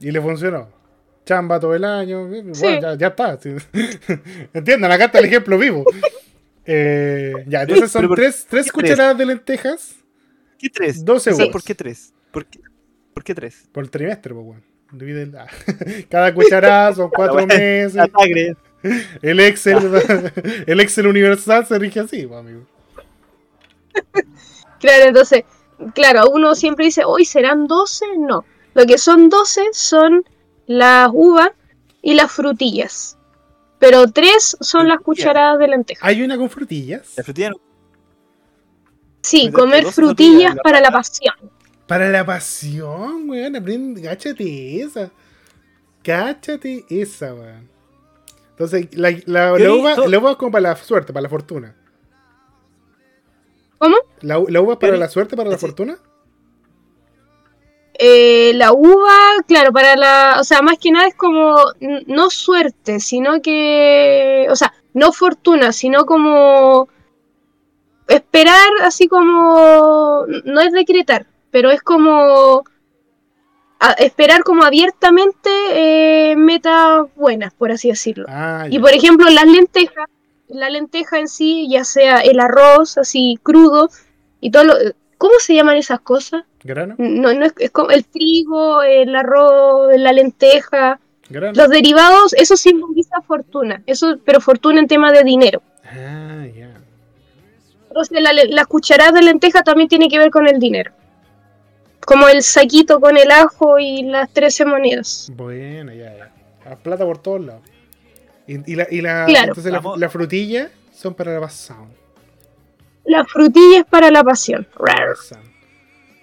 Y 0.00 0.10
le 0.12 0.20
funcionó. 0.20 0.68
Chamba 1.26 1.58
todo 1.58 1.74
el 1.74 1.84
año. 1.84 2.32
eh, 2.32 2.44
Sí. 2.52 2.62
bueno, 2.62 2.94
ya, 2.94 2.94
ya 2.94 3.06
está. 3.08 3.38
Entiendan, 4.54 4.92
acá 4.92 5.06
está 5.06 5.18
el 5.18 5.24
ejemplo 5.26 5.58
vivo. 5.58 5.84
Eh, 6.70 7.32
ya, 7.46 7.62
entonces 7.62 7.90
son 7.90 8.14
tres, 8.14 8.46
tres 8.46 8.66
¿qué 8.66 8.72
cucharadas 8.72 9.16
de 9.16 9.24
lentejas 9.24 9.96
¿Qué 10.58 10.68
tres? 10.68 11.02
12 11.02 11.30
O 11.30 11.34
sea, 11.34 11.44
uvas. 11.44 11.52
¿Por 11.52 11.62
qué 11.62 11.74
tres? 11.74 12.12
¿Por 12.30 12.44
qué, 12.44 12.60
¿Por 13.14 13.24
qué 13.24 13.34
tres? 13.34 13.68
por 13.72 13.84
el 13.84 13.90
trimestre, 13.90 14.34
pues, 14.34 14.46
weón. 14.46 14.64
Divide 14.92 15.30
ah. 15.38 15.46
Cada 16.10 16.34
cucharada 16.34 16.94
son 16.94 17.08
cuatro 17.08 17.46
meses. 17.46 17.94
La 17.94 18.06
sangre. 18.06 18.54
El 19.22 19.40
Excel, 19.40 19.78
el 20.66 20.80
Excel 20.80 21.06
universal 21.06 21.66
se 21.66 21.78
rige 21.78 22.00
así, 22.00 22.26
pues, 22.26 22.38
amigo. 22.38 22.66
Claro, 24.78 25.04
entonces, 25.04 25.44
claro, 25.94 26.30
uno 26.30 26.54
siempre 26.54 26.84
dice, 26.84 27.04
hoy 27.04 27.24
serán 27.24 27.66
12. 27.66 28.04
No, 28.18 28.44
lo 28.74 28.86
que 28.86 28.98
son 28.98 29.28
12 29.30 29.68
son 29.72 30.24
las 30.66 31.10
uvas 31.12 31.50
y 32.02 32.14
las 32.14 32.30
frutillas. 32.30 33.17
Pero 33.78 34.06
tres 34.10 34.56
son 34.60 34.88
las 34.88 35.00
cucharadas 35.00 35.58
de 35.58 35.68
lenteja. 35.68 36.06
Hay 36.06 36.22
una 36.22 36.36
con 36.36 36.50
frutillas. 36.50 37.12
La 37.16 37.22
frutilla 37.22 37.50
no. 37.50 37.56
Sí, 39.22 39.50
comer 39.50 39.84
12 39.84 39.94
frutillas 39.94 39.94
frutillas 39.94 40.50
en 40.52 40.56
la 40.56 40.62
para 40.62 40.80
la 40.80 40.90
pasión. 40.90 41.34
Para 41.86 42.08
la 42.10 42.24
pasión, 42.26 43.28
weón. 43.30 43.56
Aprende, 43.56 44.02
cáchate 44.02 44.80
esa. 44.82 45.10
Cáchate 46.02 46.84
esa, 46.90 47.34
weón. 47.34 47.68
Entonces, 48.50 48.88
la, 48.96 49.10
la, 49.26 49.52
uva, 49.72 49.96
la 50.08 50.18
uva 50.18 50.30
es 50.32 50.36
como 50.36 50.50
para 50.50 50.62
la 50.70 50.76
suerte, 50.76 51.12
para 51.12 51.22
la 51.22 51.28
fortuna. 51.28 51.76
¿Cómo? 53.78 53.96
¿La, 54.22 54.42
la 54.48 54.60
uva 54.60 54.72
es 54.72 54.78
para 54.80 54.96
la 54.96 55.08
suerte, 55.08 55.36
para 55.36 55.50
la 55.50 55.56
Sí. 55.56 55.60
fortuna? 55.60 55.98
Eh, 58.00 58.52
la 58.54 58.72
uva, 58.72 59.12
claro, 59.48 59.72
para 59.72 59.96
la, 59.96 60.36
o 60.40 60.44
sea, 60.44 60.62
más 60.62 60.78
que 60.78 60.92
nada 60.92 61.08
es 61.08 61.16
como 61.16 61.56
no 62.06 62.30
suerte, 62.30 63.00
sino 63.00 63.42
que, 63.42 64.46
o 64.50 64.54
sea, 64.56 64.72
no 64.94 65.12
fortuna, 65.12 65.72
sino 65.72 66.06
como 66.06 66.88
esperar, 68.06 68.68
así 68.82 69.08
como, 69.08 70.24
no 70.44 70.60
es 70.60 70.72
decretar, 70.72 71.26
pero 71.50 71.70
es 71.70 71.82
como 71.82 72.62
a- 73.80 73.92
esperar 73.92 74.42
como 74.44 74.62
abiertamente 74.64 75.50
eh, 75.72 76.36
metas 76.36 77.06
buenas, 77.16 77.52
por 77.54 77.72
así 77.72 77.88
decirlo. 77.88 78.26
Ah, 78.28 78.66
Y 78.70 78.78
por 78.78 78.92
ejemplo, 78.92 79.28
las 79.30 79.46
lentejas, 79.46 80.06
la 80.48 80.70
lenteja 80.70 81.18
en 81.18 81.28
sí, 81.28 81.68
ya 81.70 81.84
sea 81.84 82.20
el 82.20 82.40
arroz 82.40 82.96
así 82.96 83.38
crudo 83.42 83.90
y 84.40 84.50
todo 84.50 84.64
lo, 84.64 84.74
¿cómo 85.18 85.34
se 85.40 85.54
llaman 85.54 85.76
esas 85.76 86.00
cosas? 86.00 86.44
¿Grano? 86.64 86.94
No, 86.98 87.32
no 87.34 87.44
es, 87.44 87.52
es 87.58 87.70
como 87.70 87.90
el 87.90 88.04
trigo, 88.04 88.82
el 88.82 89.14
arroz, 89.14 89.90
la 89.96 90.12
lenteja, 90.12 90.98
¿Grano? 91.28 91.52
los 91.54 91.68
derivados, 91.68 92.32
eso 92.34 92.56
simboliza 92.56 93.20
fortuna, 93.22 93.82
eso, 93.86 94.18
pero 94.24 94.40
fortuna 94.40 94.80
en 94.80 94.88
tema 94.88 95.12
de 95.12 95.22
dinero. 95.24 95.62
Ah, 95.84 96.44
ya. 96.56 96.70
Entonces 97.88 98.20
la, 98.22 98.32
la 98.32 98.64
cucharada 98.64 99.12
de 99.12 99.22
lenteja 99.22 99.62
también 99.62 99.88
tiene 99.88 100.08
que 100.08 100.18
ver 100.18 100.30
con 100.30 100.46
el 100.48 100.58
dinero. 100.58 100.92
Como 102.06 102.26
el 102.28 102.42
saquito 102.42 103.00
con 103.00 103.16
el 103.18 103.30
ajo 103.30 103.78
y 103.78 104.02
las 104.04 104.30
13 104.30 104.64
monedas. 104.64 105.30
Bueno, 105.34 105.92
ya, 105.92 106.16
ya. 106.16 106.32
La 106.64 106.76
plata 106.76 107.04
por 107.04 107.18
todos 107.18 107.44
lados. 107.44 107.62
Y, 108.46 108.72
y 108.72 108.76
la, 108.76 108.86
y 108.90 109.00
la, 109.02 109.26
Claro. 109.26 109.48
entonces 109.48 109.70
la, 109.72 109.82
la 109.96 110.08
frutilla 110.08 110.70
son 110.94 111.12
para 111.14 111.34
la 111.34 111.40
pasado. 111.40 111.86
La 113.08 113.24
frutilla 113.24 113.78
es 113.80 113.84
para 113.86 114.10
la 114.10 114.22
pasión. 114.22 114.66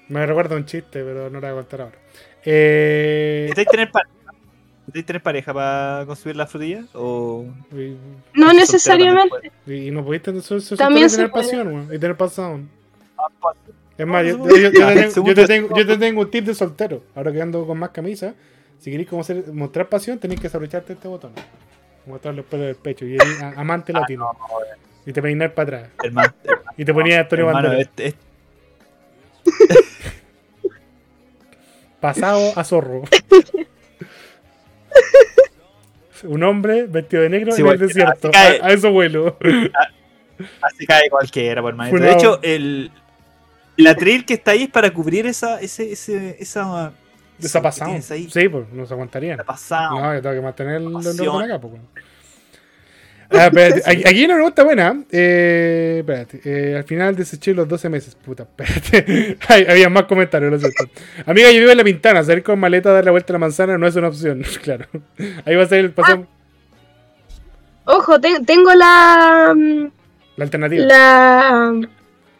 Me 0.07 0.25
recuerda 0.25 0.55
un 0.55 0.65
chiste, 0.65 1.03
pero 1.03 1.29
no 1.31 1.39
lo 1.39 1.41
voy 1.41 1.49
a 1.49 1.53
contar 1.53 1.81
ahora. 1.81 1.95
Eh, 2.45 3.47
¿Necesitáis 3.49 3.67
tener 3.69 3.91
pareja? 3.91 4.11
¿Necesitáis 4.81 5.05
tener 5.07 5.23
pareja 5.23 5.53
para 5.53 6.03
consumir 6.05 6.35
las 6.35 6.51
frutillas? 6.51 6.85
¿O 6.93 7.45
No 8.35 8.53
necesariamente. 8.53 9.51
y 9.65 9.89
no 9.89 10.05
pudiste 10.05 10.31
También 10.77 11.09
tener 11.09 11.31
pasión, 11.31 11.67
weón, 11.67 11.85
y 11.93 11.97
tener 11.97 12.15
pasado. 12.15 12.59
Ah, 13.17 13.27
pues, 13.41 13.57
Es 13.97 14.05
más, 14.05 14.23
yo, 14.27 14.37
yo 14.37 14.71
te 14.71 14.79
tengo, 14.79 15.25
yo 15.27 15.33
te 15.33 15.47
tengo- 15.47 15.75
yo 15.75 15.87
te 15.87 15.97
tengo 15.97 16.21
un 16.21 16.29
tip 16.29 16.45
de 16.45 16.53
soltero. 16.53 17.03
Ahora 17.15 17.31
que 17.31 17.41
ando 17.41 17.65
con 17.65 17.79
más 17.79 17.89
camisa, 17.89 18.35
si 18.77 18.91
queréis 18.91 19.09
como 19.09 19.23
mostrar 19.53 19.89
pasión, 19.89 20.19
tenéis 20.19 20.39
que 20.39 20.47
desabrocharte 20.47 20.93
este 20.93 21.07
botón. 21.07 21.31
Mostrar 22.05 22.35
los 22.35 22.45
pelos 22.45 22.67
del 22.67 22.75
pecho. 22.75 23.05
Y 23.05 23.17
amante 23.55 23.91
Ah, 23.95 24.01
latino. 24.01 24.29
Y 25.07 25.13
te 25.13 25.21
peinar 25.21 25.53
para 25.53 25.77
atrás. 25.79 25.91
hermano, 26.03 26.33
Y 26.77 26.85
te 26.85 26.93
ponía 26.93 27.21
Antonio 27.21 27.47
hermano, 27.47 27.69
Banderas. 27.69 27.87
este- 27.97 28.07
este- 28.07 28.19
Pasado 31.99 32.53
a 32.55 32.63
zorro. 32.63 33.03
Un 36.23 36.43
hombre 36.43 36.85
vestido 36.87 37.23
de 37.23 37.29
negro 37.29 37.51
Sí, 37.51 37.61
en 37.61 37.67
el 37.67 37.77
desierto. 37.79 38.31
cae. 38.31 38.59
A, 38.61 38.67
a 38.67 38.71
eso 38.71 38.91
vuelo. 38.91 39.37
así 40.61 40.85
cae 40.85 41.09
cualquiera, 41.09 41.61
por. 41.61 41.75
Funado. 41.91 42.11
De 42.11 42.17
hecho, 42.19 42.39
el, 42.41 42.91
el 43.77 43.87
atril 43.87 44.25
que 44.25 44.33
está 44.35 44.51
ahí 44.51 44.63
es 44.63 44.69
para 44.69 44.91
cubrir 44.91 45.25
esa, 45.27 45.59
ese, 45.61 45.91
ese, 45.91 46.37
esa, 46.39 46.93
Esa 47.39 47.61
ahí. 48.11 48.29
Sí, 48.31 48.47
pues 48.49 48.69
nos 48.71 48.91
aguantarían. 48.91 49.35
Esa 49.35 49.43
pasada. 49.43 49.89
No, 49.89 50.15
yo 50.15 50.21
tengo 50.21 50.35
que 50.35 50.41
mantener 50.41 50.75
el 50.77 50.87
orden 50.95 51.51
acá, 51.51 51.59
pues. 51.59 51.73
Ah, 53.31 53.47
espérate, 53.47 53.81
aquí 53.85 54.03
hay 54.05 54.25
una 54.25 54.35
pregunta 54.35 54.63
buena. 54.63 55.03
Eh, 55.11 55.97
espérate, 55.99 56.41
eh, 56.45 56.77
al 56.77 56.83
final 56.83 57.15
deseché 57.15 57.53
los 57.53 57.67
12 57.67 57.89
meses. 57.89 58.15
Puta, 58.15 58.43
espérate. 58.43 59.37
Ay, 59.47 59.65
había 59.67 59.89
más 59.89 60.03
comentarios, 60.03 60.51
lo 60.51 60.59
siento. 60.59 60.83
Amiga, 61.25 61.51
yo 61.51 61.59
vivo 61.59 61.71
en 61.71 61.77
la 61.77 61.83
pintana. 61.83 62.23
Salir 62.23 62.43
con 62.43 62.59
maleta 62.59 62.89
a 62.89 62.93
dar 62.93 63.05
la 63.05 63.11
vuelta 63.11 63.33
a 63.33 63.35
la 63.35 63.39
manzana 63.39 63.77
no 63.77 63.87
es 63.87 63.95
una 63.95 64.07
opción. 64.09 64.43
Claro. 64.61 64.85
Ahí 65.45 65.55
va 65.55 65.63
a 65.63 65.67
ser 65.67 65.79
el 65.79 65.91
paseo, 65.91 66.27
Ojo, 67.85 68.19
te- 68.19 68.39
tengo 68.45 68.73
la, 68.73 69.53
mm, 69.55 69.87
la 70.37 70.43
alternativa. 70.43 70.85
la, 70.85 71.73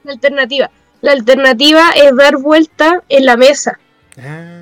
la 0.03 0.11
alternativa. 0.11 0.71
La 1.01 1.11
alternativa 1.11 1.83
es 1.95 2.15
dar 2.15 2.37
vuelta 2.37 3.03
en 3.09 3.25
la 3.25 3.37
mesa. 3.37 3.79
Ah. 4.19 4.61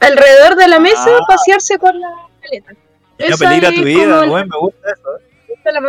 Alrededor 0.00 0.56
de 0.56 0.68
la 0.68 0.80
mesa, 0.80 1.06
Ah. 1.10 1.20
pasearse 1.28 1.78
con 1.78 1.98
la 2.00 2.08
maleta. 2.42 2.72
No 3.20 3.26
Esa 3.26 3.48
peligra 3.48 3.70
tu 3.70 3.84
vida, 3.84 4.24
weón, 4.28 4.48
me 4.48 4.58
gusta 4.58 4.88
eso. 4.90 5.23
La. 5.72 5.80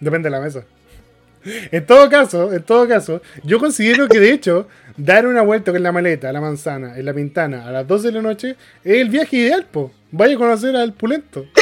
Depende 0.00 0.26
de 0.26 0.30
la 0.30 0.40
mesa. 0.40 0.64
En 1.70 1.86
todo 1.86 2.10
caso, 2.10 2.52
en 2.52 2.62
todo 2.62 2.86
caso, 2.88 3.22
yo 3.44 3.58
considero 3.58 4.08
que 4.08 4.18
de 4.18 4.32
hecho, 4.32 4.68
dar 4.96 5.26
una 5.26 5.42
vuelta 5.42 5.70
con 5.72 5.82
la 5.82 5.92
maleta, 5.92 6.28
a 6.28 6.32
la 6.32 6.40
manzana, 6.40 6.98
en 6.98 7.04
la 7.04 7.14
pintana, 7.14 7.66
a 7.66 7.70
las 7.70 7.86
12 7.86 8.08
de 8.08 8.12
la 8.12 8.22
noche, 8.22 8.56
es 8.84 8.96
el 9.00 9.08
viaje 9.08 9.36
ideal, 9.36 9.64
po. 9.70 9.92
Vaya 10.10 10.34
a 10.34 10.38
conocer 10.38 10.74
al 10.76 10.92
pulento. 10.92 11.46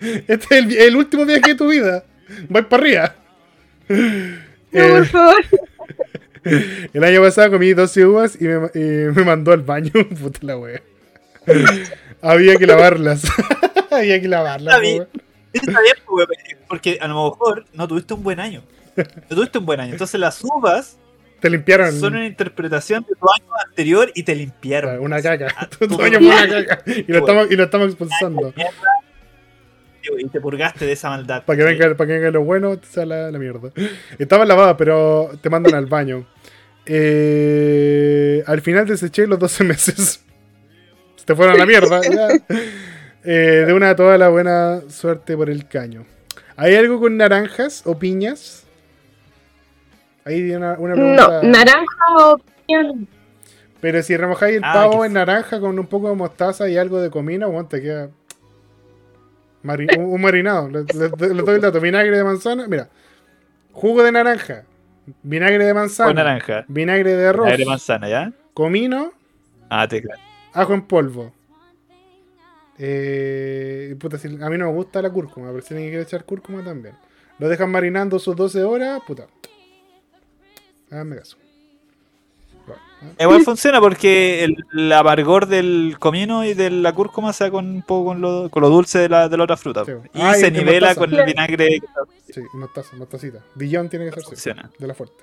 Este 0.00 0.34
es 0.34 0.50
el, 0.50 0.76
el 0.76 0.96
último 0.96 1.24
viaje 1.24 1.50
de 1.50 1.54
tu 1.54 1.68
vida. 1.68 2.04
Vais 2.48 2.66
para 2.66 2.82
arriba. 2.82 3.14
No, 3.88 3.96
Eh, 4.72 4.88
por 4.90 5.06
favor. 5.06 5.36
el 6.92 7.04
año 7.04 7.22
pasado 7.22 7.52
comí 7.52 7.72
12 7.72 8.06
uvas 8.06 8.36
y 8.40 8.44
me, 8.44 8.70
y 8.74 8.80
me 9.12 9.22
mandó 9.24 9.52
al 9.52 9.60
baño. 9.62 9.92
Puta 10.20 10.40
la 10.42 10.56
wea. 10.56 10.82
Había 12.20 12.56
que 12.56 12.66
lavarlas. 12.66 13.22
Había 13.90 14.20
que 14.20 14.28
lavarlas, 14.28 14.80
Está 15.52 15.80
bien. 15.80 15.94
pues, 16.06 16.26
porque 16.68 16.98
a 17.00 17.08
lo 17.08 17.30
mejor 17.30 17.64
no 17.72 17.86
tuviste 17.88 18.14
un 18.14 18.22
buen 18.22 18.40
año. 18.40 18.62
No 18.96 19.36
tuviste 19.36 19.58
un 19.58 19.66
buen 19.66 19.80
año. 19.80 19.92
Entonces 19.92 20.20
las 20.20 20.42
uvas 20.44 20.98
Te 21.40 21.48
limpiaron 21.50 21.98
son 21.98 22.14
una 22.14 22.26
interpretación 22.26 23.04
de 23.08 23.14
tu 23.14 23.26
año 23.30 23.46
anterior 23.66 24.10
y 24.14 24.22
te 24.22 24.34
limpiaron. 24.34 25.00
una 25.00 25.20
caca. 25.22 25.48
Ah, 25.56 25.68
Tu 25.78 25.96
baño 25.96 26.18
fue 26.18 26.28
una 26.28 26.66
caca. 26.66 26.82
Y 26.86 27.04
lo 27.12 27.18
estamos, 27.18 27.50
y 27.50 27.56
lo 27.56 27.64
estamos 27.64 27.88
expulsando. 27.88 28.52
Y 30.18 30.28
te 30.28 30.40
purgaste 30.40 30.84
de 30.84 30.92
esa 30.92 31.10
maldad. 31.10 31.44
Para 31.44 31.56
que 31.56 31.64
venga, 31.64 31.94
para 31.96 32.08
que 32.08 32.14
venga 32.14 32.30
lo 32.32 32.42
bueno, 32.42 32.76
te 32.76 32.86
sale 32.88 33.06
la, 33.14 33.30
la 33.30 33.38
mierda. 33.38 33.70
Estaba 34.18 34.44
lavada, 34.44 34.76
pero 34.76 35.30
te 35.40 35.48
mandan 35.48 35.74
al 35.74 35.86
baño. 35.86 36.26
Eh, 36.84 38.42
al 38.46 38.60
final 38.60 38.86
deseché 38.86 39.26
los 39.26 39.38
12 39.38 39.64
meses. 39.64 40.24
Se 41.16 41.24
te 41.24 41.34
fueron 41.36 41.54
a 41.54 41.58
la 41.58 41.66
mierda. 41.66 42.00
Eh, 43.24 43.64
de 43.66 43.72
una 43.72 43.94
toda 43.94 44.18
la 44.18 44.28
buena 44.28 44.80
suerte 44.88 45.36
por 45.36 45.48
el 45.48 45.68
caño. 45.68 46.04
¿Hay 46.56 46.74
algo 46.74 46.98
con 47.00 47.16
naranjas 47.16 47.82
o 47.86 47.98
piñas? 47.98 48.64
Ahí 50.24 50.50
una, 50.52 50.74
una 50.78 50.94
pregunta. 50.94 51.40
No, 51.42 51.48
naranja 51.48 52.04
o 52.18 52.38
piña. 52.66 52.92
Pero 53.80 54.02
si 54.02 54.16
remojáis 54.16 54.56
el 54.58 54.64
Ah, 54.64 54.72
pavo 54.74 55.04
en 55.04 55.12
naranja 55.12 55.58
con 55.60 55.78
un 55.78 55.86
poco 55.86 56.08
de 56.08 56.14
mostaza 56.14 56.68
y 56.68 56.76
algo 56.76 57.00
de 57.00 57.10
comino, 57.10 57.50
bueno, 57.50 57.68
te 57.68 57.80
queda 57.82 58.10
mari- 59.64 59.88
un, 59.98 60.04
un 60.04 60.20
marinado. 60.20 60.68
Le, 60.68 60.80
le- 60.84 61.34
le 61.34 61.42
doy 61.42 61.56
el 61.56 61.60
dato. 61.60 61.80
Vinagre 61.80 62.16
de 62.16 62.24
manzana, 62.24 62.66
mira. 62.68 62.88
Jugo 63.72 64.02
de 64.02 64.12
naranja, 64.12 64.64
vinagre 65.22 65.64
de 65.64 65.74
manzana, 65.74 66.08
Con 66.08 66.16
naranja. 66.16 66.64
vinagre 66.68 67.14
de 67.16 67.26
arroz, 67.26 67.48
Aire 67.48 67.64
manzana, 67.64 68.08
¿ya? 68.08 68.32
comino, 68.52 69.12
Ah, 69.70 69.88
te 69.88 70.02
claro. 70.02 70.20
ajo 70.52 70.74
en 70.74 70.82
polvo. 70.82 71.32
Eh, 72.78 73.94
puta, 74.00 74.18
si- 74.18 74.28
a 74.28 74.48
mí 74.50 74.58
no 74.58 74.66
me 74.66 74.72
gusta 74.72 75.02
la 75.02 75.10
cúrcuma, 75.10 75.50
pero 75.50 75.62
si 75.62 75.74
alguien 75.74 75.90
quiere 75.90 76.04
echar 76.04 76.24
cúrcuma 76.24 76.64
también. 76.64 76.94
Lo 77.38 77.48
dejan 77.48 77.70
marinando 77.70 78.18
sus 78.18 78.34
12 78.36 78.62
horas, 78.64 79.00
puta. 79.06 79.26
Háganme 80.90 81.16
caso. 81.16 81.36
Bueno, 82.66 82.82
¿eh? 83.18 83.22
Igual 83.24 83.42
funciona 83.42 83.80
porque 83.80 84.44
el, 84.44 84.56
el 84.74 84.92
amargor 84.92 85.46
del 85.46 85.96
comino 85.98 86.44
y 86.44 86.54
de 86.54 86.70
la 86.70 86.92
cúrcuma 86.94 87.32
se 87.32 87.44
da 87.44 87.50
con 87.50 87.66
un 87.66 87.82
poco 87.82 88.06
con 88.10 88.20
lo, 88.20 88.48
con 88.50 88.62
lo 88.62 88.68
dulce 88.68 88.98
de 89.00 89.08
la, 89.08 89.28
de 89.28 89.36
la 89.36 89.44
otra 89.44 89.56
fruta. 89.56 89.84
Sí. 89.84 89.92
Y 90.14 90.20
Ah, 90.20 90.34
se 90.34 90.50
nivela 90.50 90.88
mostaza. 90.88 91.00
con 91.00 91.14
el 91.14 91.24
vinagre. 91.26 91.80
Sí, 92.32 92.40
mostaza, 92.54 92.96
mostacita. 92.96 93.40
Dijon 93.54 93.88
tiene 93.88 94.04
que 94.06 94.12
ser 94.12 94.22
Funciona. 94.24 94.70
de 94.78 94.86
la 94.86 94.94
fuerte. 94.94 95.22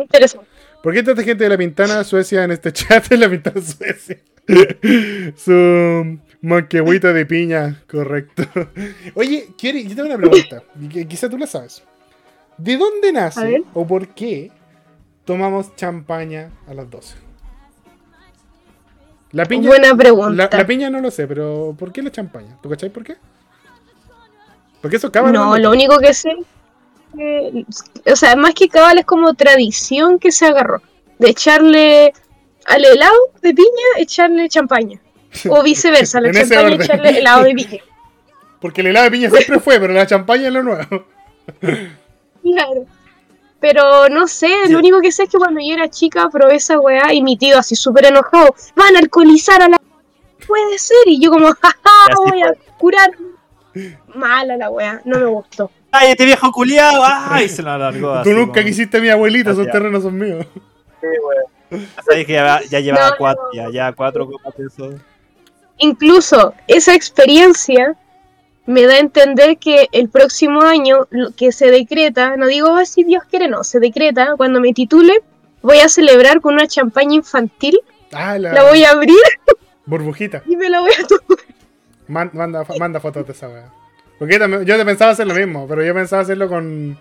Interesante. 0.00 0.46
¿Por 0.88 0.94
qué 0.94 1.02
tanta 1.02 1.22
gente 1.22 1.44
de 1.44 1.50
la 1.50 1.58
Pintana 1.58 2.02
Suecia 2.02 2.44
en 2.44 2.50
este 2.50 2.72
chat? 2.72 3.12
En 3.12 3.20
la 3.20 3.28
Pintana 3.28 3.60
Suecia. 3.60 4.16
Su 5.36 6.18
manquehuita 6.40 7.12
de 7.12 7.26
piña, 7.26 7.82
correcto. 7.90 8.44
Oye, 9.14 9.50
Kieri, 9.58 9.86
yo 9.86 9.94
tengo 9.94 10.08
una 10.08 10.16
pregunta. 10.16 10.62
Quizá 11.06 11.28
tú 11.28 11.36
la 11.36 11.46
sabes. 11.46 11.82
¿De 12.56 12.78
dónde 12.78 13.12
nace 13.12 13.64
o 13.74 13.86
por 13.86 14.08
qué 14.14 14.50
tomamos 15.26 15.76
champaña 15.76 16.52
a 16.66 16.72
las 16.72 16.88
12? 16.88 17.16
La 19.32 19.44
piña, 19.44 19.68
Buena 19.68 19.94
pregunta. 19.94 20.48
la, 20.50 20.58
la 20.58 20.66
piña 20.66 20.88
no 20.88 21.02
lo 21.02 21.10
sé, 21.10 21.26
pero 21.26 21.76
¿por 21.78 21.92
qué 21.92 22.00
la 22.00 22.10
champaña? 22.10 22.56
¿Tú 22.62 22.70
cachai 22.70 22.88
por 22.88 23.04
qué? 23.04 23.16
Porque 24.80 24.96
eso 24.96 25.08
acaba 25.08 25.30
No, 25.30 25.58
lo 25.58 25.70
único 25.70 25.98
que 25.98 26.14
sé. 26.14 26.30
O 27.14 28.16
sea, 28.16 28.36
más 28.36 28.54
que 28.54 28.68
cabal 28.68 28.98
es 28.98 29.04
como 29.04 29.34
tradición 29.34 30.18
que 30.18 30.30
se 30.32 30.46
agarró. 30.46 30.82
De 31.18 31.30
echarle 31.30 32.12
al 32.66 32.84
helado 32.84 33.16
de 33.42 33.54
piña, 33.54 33.68
echarle 33.98 34.48
champaña. 34.48 35.00
O 35.48 35.62
viceversa, 35.64 36.20
la 36.20 36.28
En 36.28 36.36
ese 36.36 36.54
champaña 36.54 36.66
orden. 36.74 36.82
echarle 36.82 37.18
helado 37.18 37.42
de 37.44 37.54
piña. 37.54 37.82
Porque 38.60 38.80
el 38.80 38.88
helado 38.88 39.04
de 39.06 39.10
piña 39.12 39.30
siempre 39.30 39.60
fue, 39.60 39.78
pero 39.80 39.92
la 39.94 40.06
champaña 40.06 40.48
es 40.48 40.52
lo 40.52 40.62
nuevo. 40.62 41.06
Claro. 42.42 42.86
Pero 43.60 44.08
no 44.08 44.28
sé, 44.28 44.48
Sí. 44.66 44.72
lo 44.72 44.78
único 44.78 45.00
que 45.00 45.10
sé 45.12 45.24
es 45.24 45.28
que 45.30 45.38
cuando 45.38 45.60
yo 45.60 45.74
era 45.74 45.88
chica 45.88 46.28
probé 46.30 46.56
esa 46.56 46.78
weá 46.78 47.12
y 47.12 47.22
mi 47.22 47.36
tío 47.36 47.58
así 47.58 47.74
súper 47.74 48.06
enojado, 48.06 48.54
van 48.76 48.94
a 48.96 49.00
alcoholizar 49.00 49.60
a 49.62 49.68
la... 49.68 49.80
Puede 50.46 50.78
ser, 50.78 50.96
y 51.06 51.20
yo 51.20 51.30
como, 51.30 51.48
jaja, 51.52 52.14
voy 52.16 52.42
a 52.42 52.52
curar. 52.78 53.10
Mala 54.14 54.56
la 54.56 54.70
weá, 54.70 55.02
no 55.04 55.18
me 55.18 55.26
gustó. 55.26 55.70
¡Ay, 55.90 56.10
este 56.12 56.24
viejo 56.26 56.50
culiado! 56.52 57.02
¡Ay! 57.04 57.48
Se 57.48 57.62
lo 57.62 57.70
alargó. 57.70 58.12
Tú 58.12 58.18
así 58.18 58.30
nunca 58.30 58.52
como- 58.54 58.66
quisiste 58.66 58.98
a 58.98 59.00
mi 59.00 59.08
abuelita, 59.08 59.50
esos 59.52 59.70
terrenos 59.70 60.02
son 60.02 60.18
míos. 60.18 60.46
Sí, 61.00 61.06
weón. 61.70 61.86
Sabes 62.04 62.26
que 62.26 62.32
ya, 62.32 62.60
ya 62.70 62.80
llevaba 62.80 63.10
No, 63.10 63.16
cuatro, 63.18 63.42
no. 63.46 63.52
ya, 63.54 63.70
ya 63.70 63.92
cuatro 63.92 64.26
copas 64.30 64.54
de 64.56 64.66
eso. 64.66 64.90
Incluso 65.78 66.54
esa 66.66 66.94
experiencia 66.94 67.94
me 68.66 68.82
da 68.84 68.94
a 68.94 68.98
entender 68.98 69.58
que 69.58 69.88
el 69.92 70.08
próximo 70.08 70.60
año 70.62 71.06
lo 71.10 71.30
que 71.34 71.52
se 71.52 71.70
decreta, 71.70 72.36
no 72.36 72.46
digo 72.46 72.74
"Ah, 72.74 72.84
si 72.84 73.04
Dios 73.04 73.22
quiere, 73.30 73.48
no, 73.48 73.64
se 73.64 73.80
decreta, 73.80 74.34
cuando 74.36 74.60
me 74.60 74.72
titule, 74.74 75.22
voy 75.62 75.78
a 75.78 75.88
celebrar 75.88 76.40
con 76.40 76.54
una 76.54 76.66
champaña 76.66 77.14
infantil, 77.14 77.80
Ah, 78.12 78.38
la, 78.38 78.52
la 78.54 78.64
voy 78.64 78.84
a 78.84 78.90
abrir 78.90 79.16
burbujita. 79.86 80.42
y 80.46 80.56
me 80.56 80.68
la 80.68 80.80
voy 80.80 80.90
a 80.92 81.06
tomar. 81.06 81.44
Man- 82.08 82.30
manda, 82.32 82.64
manda 82.78 83.00
fotos 83.00 83.26
de 83.26 83.32
esa 83.32 83.48
weá. 83.48 83.70
Porque 84.18 84.38
también- 84.38 84.64
yo 84.64 84.84
pensaba 84.84 85.12
hacer 85.12 85.26
lo 85.26 85.34
mismo, 85.34 85.66
pero 85.68 85.82
yo 85.84 85.94
pensaba 85.94 86.22
hacerlo 86.22 86.48
con. 86.48 86.98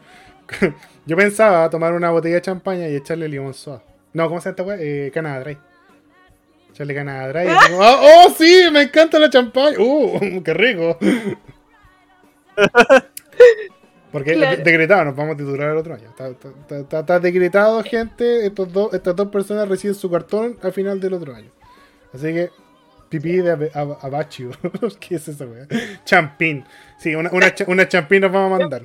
yo 1.06 1.18
pensaba 1.18 1.70
tomar 1.70 1.94
una 1.94 2.10
botella 2.12 2.36
de 2.36 2.42
champaña 2.42 2.88
y 2.88 2.96
echarle 2.96 3.28
limón. 3.28 3.54
No, 4.14 4.28
¿cómo 4.30 4.40
se 4.42 4.50
llama 4.50 4.52
esta 4.52 4.64
weá? 4.64 4.78
Eh, 4.80 5.12
Canada 5.14 5.40
Dry. 5.42 5.58
Echarle 6.72 6.96
Canada 6.96 7.28
Dry. 7.30 7.48
como, 7.70 7.80
¡Oh, 7.80 8.00
oh, 8.28 8.30
sí! 8.38 8.64
¡Me 8.72 8.84
encanta 8.84 9.18
la 9.20 9.30
champaña! 9.30 9.78
¡Uh! 9.80 10.42
¡Qué 10.44 10.54
rico! 10.54 10.98
Porque 14.12 14.34
Claro. 14.34 14.64
decretado, 14.64 15.06
nos 15.06 15.16
vamos 15.16 15.36
a 15.36 15.38
titular 15.38 15.70
el 15.72 15.78
otro 15.78 15.94
año. 15.94 16.08
Está, 16.10 16.30
está- 16.30 16.48
está- 16.50 16.78
está- 16.80 17.00
está 17.02 17.20
decretado, 17.20 17.84
gente. 17.84 18.46
Estos 18.48 18.72
dos, 18.72 18.94
estas 18.94 19.16
dos 19.16 19.28
personas 19.28 19.68
reciben 19.68 19.96
su 19.96 20.10
cartón 20.10 20.58
al 20.64 20.72
final 20.74 21.00
del 21.00 21.14
otro 21.14 21.36
año. 21.36 21.52
Así 22.14 22.34
que, 22.34 22.50
pipí 23.10 23.38
de 23.38 23.54
ab- 23.56 23.72
ab- 23.74 23.98
abachio. 24.02 24.52
¿Qué 25.00 25.16
es 25.16 25.28
esa 25.28 25.46
weá? 25.46 25.68
Champín. 26.06 26.64
Sí, 26.98 27.16
una, 27.16 27.30
una, 27.32 27.54
una 27.68 27.88
champín 27.88 28.22
nos 28.22 28.32
vamos 28.32 28.54
a 28.56 28.60
mandar. 28.60 28.84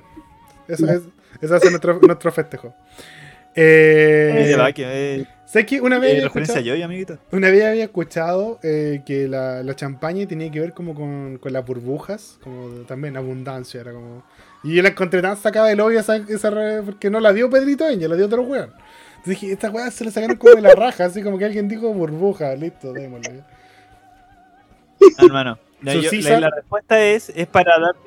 Eso 0.69 0.87
es, 0.87 1.51
a 1.51 1.59
ser 1.59 1.71
nuestro, 1.71 1.99
nuestro 2.01 2.31
festejo. 2.33 2.75
Eh, 3.55 4.55
Eh, 4.69 4.73
que, 4.75 4.83
eh, 4.87 5.27
sé 5.45 5.67
que 5.67 5.81
una 5.81 5.99
vez, 5.99 6.13
eh, 6.13 6.17
había 6.17 6.23
yo, 6.23 6.29
una 7.33 7.51
vez 7.51 7.65
había 7.65 7.85
escuchado 7.85 8.59
eh, 8.63 9.03
que 9.05 9.29
la, 9.29 9.63
la 9.63 9.77
champaña 9.77 10.27
tenía 10.27 10.51
que 10.51 10.61
ver 10.61 10.73
como 10.73 10.95
con, 10.95 11.39
con 11.39 11.53
las 11.53 11.65
burbujas, 11.65 12.39
como 12.43 12.69
también 12.87 13.17
abundancia, 13.17 13.81
era 13.81 13.93
como... 13.93 14.23
Y 14.65 14.77
yo 14.77 14.83
la 14.83 14.91
encontré 14.91 15.21
tan 15.21 15.37
sacada 15.37 15.67
del 15.69 15.81
hoyo 15.81 15.99
esa, 16.01 16.17
esa 16.17 16.51
re- 16.51 16.83
porque 16.83 17.11
no 17.11 17.19
la 17.21 17.33
dio 17.33 17.51
Pedrito 17.51 17.85
Angel, 17.85 18.09
la 18.09 18.17
dio 18.17 18.27
otro 18.27 18.43
weón. 18.43 18.71
Entonces 19.17 19.41
dije, 19.41 19.53
esta 19.53 19.71
weá 19.71 19.91
se 19.91 20.05
la 20.05 20.11
sacaron 20.11 20.37
como 20.37 20.55
de 20.55 20.63
la 20.63 20.75
raja, 20.75 21.05
así 21.05 21.23
como 21.23 21.37
que 21.39 21.45
alguien 21.45 21.69
dijo 21.69 21.93
burbuja, 21.93 22.55
listo, 22.55 22.93
démosle. 22.93 23.43
Hermano, 25.19 25.59
la, 25.83 25.93
Su 25.93 26.01
yo- 26.01 26.11
César- 26.11 26.33
la- 26.41 26.49
la 26.49 26.57
respuesta 26.57 27.01
es, 27.05 27.31
es 27.35 27.47
para 27.47 27.79
darle, 27.79 28.01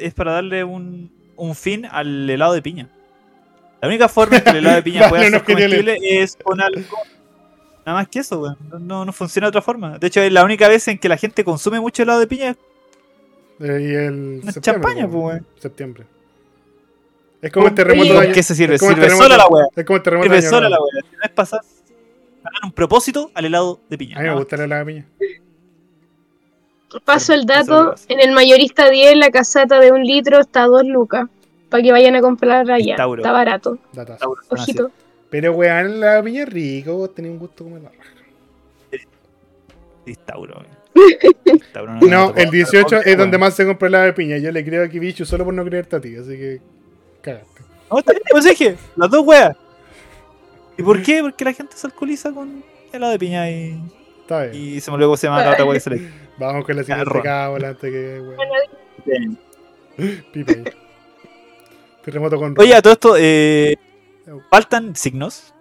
es 0.00 0.14
para 0.14 0.32
darle 0.32 0.64
un, 0.64 1.10
un 1.36 1.54
fin 1.54 1.86
al 1.90 2.28
helado 2.28 2.52
de 2.54 2.62
piña. 2.62 2.88
La 3.80 3.88
única 3.88 4.08
forma 4.08 4.36
en 4.38 4.44
que 4.44 4.50
el 4.50 4.56
helado 4.56 4.76
de 4.76 4.82
piña 4.90 5.08
pueda 5.08 5.22
ser 5.28 5.42
comestible 5.44 5.98
es 6.02 6.36
con 6.42 6.60
algo. 6.60 6.96
Nada 7.86 7.98
más 7.98 8.08
que 8.08 8.20
eso, 8.20 8.40
weón. 8.40 8.56
No, 8.86 9.04
no, 9.04 9.12
funciona 9.12 9.46
de 9.46 9.50
otra 9.50 9.60
forma. 9.62 9.98
De 9.98 10.06
hecho, 10.06 10.20
es 10.22 10.32
la 10.32 10.42
única 10.44 10.68
vez 10.68 10.88
en 10.88 10.96
que 10.98 11.08
la 11.08 11.16
gente 11.18 11.44
consume 11.44 11.80
mucho 11.80 12.02
helado 12.02 12.18
de 12.20 12.26
piña. 12.26 12.56
Eh, 13.60 13.78
y 13.88 13.94
el 13.94 14.40
Una 14.42 14.52
champaña, 14.54 15.06
pues, 15.06 15.22
weón. 15.22 15.46
Septiembre. 15.58 16.04
Es 17.42 17.52
como 17.52 17.66
el 17.68 17.74
terremoto 17.74 18.08
de 18.08 18.14
¿Con 18.14 18.24
año- 18.24 18.32
qué 18.34 18.42
se 18.42 18.54
sirve? 18.54 18.74
el 18.76 18.80
Sirve 18.80 19.10
sola 19.10 19.36
la 19.36 19.46
weá. 19.48 19.66
Es 19.76 19.84
como 19.84 19.98
el 19.98 20.02
terremoto 20.02 20.30
Sirve 20.30 20.42
sola 20.48 20.68
la 20.70 20.78
weá. 20.80 21.02
No 21.12 21.22
es 21.22 21.30
pasar 21.30 21.60
dar 22.42 22.52
un 22.64 22.72
propósito 22.72 23.30
al 23.34 23.44
helado 23.44 23.80
de 23.90 23.98
piña. 23.98 24.18
A 24.18 24.22
mí 24.22 24.28
me 24.28 24.34
gusta 24.34 24.56
la 24.56 24.64
helada 24.64 24.84
de 24.84 24.86
piña. 24.92 25.06
Paso 27.04 27.34
el 27.34 27.44
dato, 27.46 27.94
en 28.08 28.20
el 28.20 28.32
mayorista 28.32 28.88
10 28.90 29.16
la 29.16 29.30
caseta 29.30 29.80
de 29.80 29.90
un 29.92 30.02
litro 30.04 30.40
está 30.40 30.64
a 30.64 30.66
2 30.66 30.84
lucas. 30.84 31.26
Para 31.68 31.82
que 31.82 31.90
vayan 31.92 32.14
a 32.14 32.20
comprar 32.20 32.70
allá. 32.70 32.94
Tauro. 32.96 33.20
Está 33.22 33.32
barato. 33.32 33.78
Tauro, 33.92 34.40
Ojito. 34.48 34.90
Pero 35.30 35.52
weón, 35.52 35.98
la 35.98 36.22
piña 36.22 36.42
es 36.44 36.48
rico, 36.48 37.10
tenés 37.10 37.32
un 37.32 37.38
gusto 37.40 37.64
como 37.64 37.78
la 37.78 37.88
raja. 37.88 38.10
Sí, 40.06 40.14
Tauro, 40.26 40.62
No, 42.02 42.28
el 42.28 42.32
puedo- 42.34 42.50
18 42.52 42.96
es 43.04 43.16
donde 43.18 43.38
más 43.38 43.54
se 43.54 43.66
compra 43.66 43.88
helado 43.88 44.04
de 44.04 44.12
piña. 44.12 44.36
Yo 44.38 44.52
le 44.52 44.64
creo 44.64 44.84
a 44.84 44.88
Kibichu 44.88 45.24
solo 45.24 45.44
por 45.44 45.54
no 45.54 45.64
creerte 45.64 45.96
a 45.96 46.00
ti, 46.00 46.14
así 46.16 46.30
que 46.36 46.60
cagaste. 47.22 47.62
No, 47.90 47.98
pues 48.30 48.44
dije, 48.44 48.76
las 48.96 49.10
dos 49.10 49.26
weas. 49.26 49.56
¿Y 50.76 50.82
por 50.82 51.02
qué? 51.02 51.20
Porque 51.22 51.44
la 51.44 51.52
gente 51.52 51.76
se 51.76 51.86
alcoholiza 51.86 52.32
con 52.32 52.62
helado 52.92 53.12
de 53.12 53.18
piña 53.18 53.50
y, 53.50 53.80
Está 54.20 54.44
bien. 54.46 54.54
y 54.76 54.80
se 54.80 54.90
me 54.90 54.98
luego 54.98 55.16
se 55.16 55.26
llama 55.26 55.44
la 55.44 55.52
otra 55.52 55.64
wea 55.64 55.74
que 55.74 55.80
se 55.80 55.90
le 55.90 55.96
Vamos 56.38 56.64
con 56.64 56.76
la 56.76 56.84
siguiente 56.84 57.20
cábala 57.22 57.68
antes 57.68 57.90
que. 57.90 58.20
Bueno, 58.20 58.42
ahí. 58.54 59.36
Terremoto 62.04 62.38
con 62.38 62.54
Oye, 62.58 62.74
a 62.74 62.82
todo 62.82 62.92
esto, 62.92 63.14
eh, 63.18 63.76
¿faltan 64.50 64.94
signos? 64.96 65.52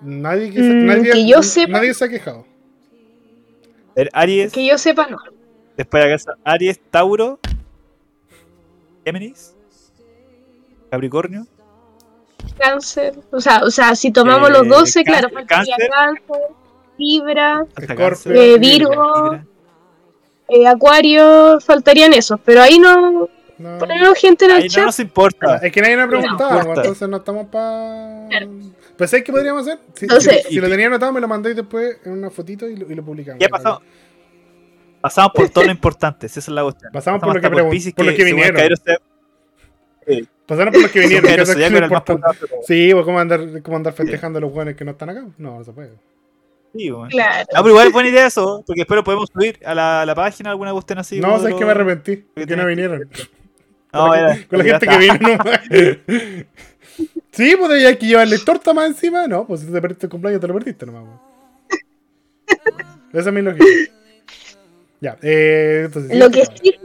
nadie, 0.00 0.52
que 0.52 0.60
Mm, 0.62 0.86
nadie, 0.86 1.12
que 1.12 1.26
yo 1.26 1.42
sepa- 1.42 1.72
nadie 1.72 1.92
se 1.94 2.04
ha 2.04 2.08
quejado. 2.08 2.46
A 3.90 3.94
ver, 3.96 4.10
Aries, 4.12 4.52
que 4.52 4.64
yo 4.64 4.78
sepa, 4.78 5.08
no. 5.08 5.18
después 5.76 6.04
de 6.04 6.14
acá, 6.14 6.38
Aries, 6.44 6.78
Tauro, 6.90 7.40
Géminis, 9.04 9.54
Capricornio, 10.90 11.46
Cáncer. 12.56 13.14
O 13.32 13.40
sea, 13.40 13.62
o 13.64 13.70
sea 13.70 13.96
si 13.96 14.12
tomamos 14.12 14.50
Eh, 14.50 14.52
los 14.52 14.68
12, 14.68 15.02
cáncer, 15.02 15.04
claro, 15.04 15.28
faltaría 15.30 15.76
cáncer. 15.76 15.90
cáncer, 15.90 16.42
Libra, 16.98 17.64
Eh, 18.26 18.58
Virgo. 18.58 19.38
Eh, 20.48 20.66
Acuario, 20.66 21.60
faltarían 21.60 22.12
esos. 22.14 22.38
Pero 22.44 22.62
ahí 22.62 22.78
no. 22.78 23.28
No. 23.58 23.76
Ponemos 23.78 24.16
gente 24.18 24.44
en 24.44 24.50
el 24.52 24.56
Ahí 24.58 24.62
no 24.64 24.68
chat. 24.68 24.84
nos 24.86 25.00
importa. 25.00 25.56
Es 25.56 25.72
que 25.72 25.80
nadie 25.82 25.96
nos 25.96 26.04
ha 26.06 26.08
preguntado, 26.08 26.50
No 26.52 26.58
importa. 26.60 26.80
entonces 26.82 27.08
no 27.08 27.16
estamos 27.16 27.46
para. 27.48 28.26
Claro. 28.30 28.48
Pues 28.96 29.10
¿sabes 29.10 29.24
qué 29.24 29.32
podríamos 29.32 29.62
hacer? 29.66 29.78
Si, 29.94 30.04
Entonces- 30.04 30.42
si- 30.46 30.54
si 30.54 30.60
lo 30.60 30.68
tenía 30.68 30.86
anotado, 30.86 31.12
me 31.12 31.20
lo 31.20 31.26
mandáis 31.28 31.56
después 31.56 31.98
en 32.04 32.12
una 32.12 32.30
fotito 32.30 32.68
y 32.68 32.76
lo, 32.76 32.90
y 32.90 32.94
lo 32.94 33.04
publicamos. 33.04 33.40
Ya 33.40 33.48
pasamos. 33.48 33.80
Pasamos 35.00 35.32
por 35.34 35.48
todo 35.50 35.64
lo 35.64 35.70
importante, 35.70 36.26
esa 36.26 36.40
es 36.40 36.48
la 36.48 36.62
cuestión. 36.62 36.92
Pasamos 36.92 37.20
por 37.20 37.34
lo 37.34 37.40
que 37.64 37.64
Piscis, 37.70 37.94
por 37.94 38.06
lo 38.06 38.14
que 38.14 38.24
vinieron. 38.24 38.60
Se- 38.76 38.98
Pasaron 40.46 40.72
por 40.72 40.82
los 40.82 40.90
que 40.90 41.00
vinieron, 41.00 41.24
que 41.28 41.42
eso 41.42 41.52
es 41.52 41.70
más 41.72 41.82
importante. 41.82 42.38
Sí, 42.66 42.90
pues 42.92 43.04
¿cómo 43.04 43.18
andar, 43.18 43.62
cómo 43.62 43.76
andar 43.76 43.92
festejando 43.92 44.38
a 44.38 44.40
los 44.40 44.52
buenos 44.52 44.74
que 44.74 44.84
no 44.84 44.92
están 44.92 45.10
acá? 45.10 45.24
No, 45.36 45.58
no 45.58 45.64
se 45.64 45.72
puede. 45.72 45.92
Sí. 46.74 46.90
Claro. 47.10 47.48
Ah, 47.54 47.62
pero 47.62 47.68
igual 47.70 47.86
es 47.88 47.92
buena 47.92 48.08
idea 48.08 48.26
eso, 48.26 48.62
porque 48.66 48.84
lo 48.88 49.02
podemos 49.04 49.28
subir 49.32 49.58
a 49.64 49.74
la, 49.74 50.04
la 50.06 50.14
página 50.14 50.50
alguna 50.50 50.72
cuestión 50.72 50.98
así. 50.98 51.18
no, 51.20 51.38
sabes 51.38 51.54
que 51.54 51.64
me 51.64 51.70
arrepentí, 51.70 52.16
porque 52.16 52.56
no 52.56 52.66
vinieron. 52.66 53.08
No, 53.92 54.00
con 54.00 54.10
la, 54.10 54.18
era- 54.20 54.46
con 54.48 54.58
la 54.58 54.64
ya 54.64 54.78
gente 54.78 54.86
que 54.86 54.98
vino 54.98 55.14
nomás. 55.18 55.60
sí, 57.32 57.56
pues 57.56 57.70
hay 57.86 57.96
que 57.96 58.06
llevarle 58.06 58.38
torta 58.38 58.74
más 58.74 58.88
encima. 58.88 59.26
No, 59.26 59.46
pues 59.46 59.60
si 59.60 59.66
te 59.66 59.80
perdiste 59.80 60.06
el 60.06 60.10
cumpleaños, 60.10 60.40
te 60.40 60.46
lo 60.46 60.54
perdiste 60.54 60.86
nomás. 60.86 61.20
Esa 63.12 63.28
es 63.30 63.34
mi 63.34 63.42
lógica. 63.42 63.64
Ya, 65.00 65.16
eh, 65.22 65.82
entonces. 65.86 66.18
Lo 66.18 66.30
que 66.30 66.44
sí 66.44 66.78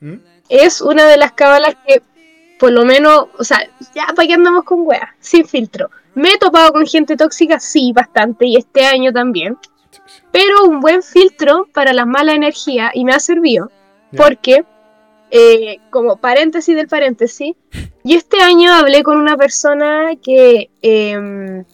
¿Mm? 0.00 0.14
es 0.48 0.80
una 0.80 1.06
de 1.06 1.16
las 1.16 1.32
cábalas 1.32 1.76
que, 1.86 2.02
por 2.58 2.72
lo 2.72 2.84
menos, 2.84 3.28
o 3.38 3.44
sea, 3.44 3.58
ya 3.94 4.06
para 4.14 4.26
que 4.28 4.34
andamos 4.34 4.64
con 4.64 4.80
weas, 4.86 5.08
sin 5.20 5.46
filtro. 5.46 5.90
Me 6.14 6.32
he 6.32 6.38
topado 6.38 6.72
con 6.72 6.86
gente 6.86 7.16
tóxica, 7.16 7.60
sí, 7.60 7.92
bastante, 7.92 8.46
y 8.46 8.56
este 8.56 8.84
año 8.84 9.12
también. 9.12 9.56
Pero 10.32 10.64
un 10.64 10.80
buen 10.80 11.02
filtro 11.02 11.68
para 11.72 11.92
las 11.92 12.06
malas 12.06 12.34
energías, 12.34 12.90
y 12.94 13.04
me 13.04 13.12
ha 13.12 13.20
servido, 13.20 13.70
porque, 14.16 14.64
eh, 15.30 15.78
como 15.90 16.16
paréntesis 16.16 16.74
del 16.74 16.88
paréntesis, 16.88 17.54
y 18.02 18.14
este 18.14 18.40
año 18.40 18.72
hablé 18.72 19.02
con 19.02 19.18
una 19.18 19.36
persona 19.36 20.10
que 20.22 20.70
eh, 20.82 21.64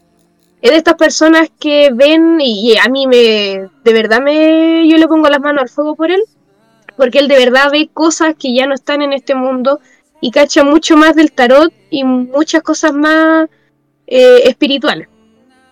es 0.61 0.71
de 0.71 0.77
estas 0.77 0.95
personas 0.95 1.51
que 1.59 1.91
ven, 1.93 2.41
y, 2.41 2.73
y 2.73 2.77
a 2.77 2.89
mí 2.89 3.07
me, 3.07 3.69
de 3.85 3.93
verdad 3.93 4.21
me, 4.21 4.89
yo 4.89 4.99
le 4.99 5.09
pongo 5.09 5.29
las 5.29 5.41
manos 5.41 5.63
al 5.63 5.69
fuego 5.69 5.95
por 5.95 6.11
él, 6.11 6.23
porque 6.97 7.19
él 7.19 7.29
de 7.29 7.37
verdad 7.37 7.71
ve 7.71 7.89
cosas 7.93 8.35
que 8.39 8.55
ya 8.55 8.67
no 8.67 8.75
están 8.75 9.03
en 9.03 9.13
este 9.13 9.35
mundo 9.35 9.81
y 10.21 10.31
cacha 10.31 10.65
mucho 10.65 10.97
más 10.97 11.15
del 11.15 11.33
tarot 11.33 11.73
y 11.91 12.05
muchas 12.05 12.63
cosas 12.63 12.93
más 12.93 13.49
eh, 14.07 14.43
espirituales, 14.45 15.09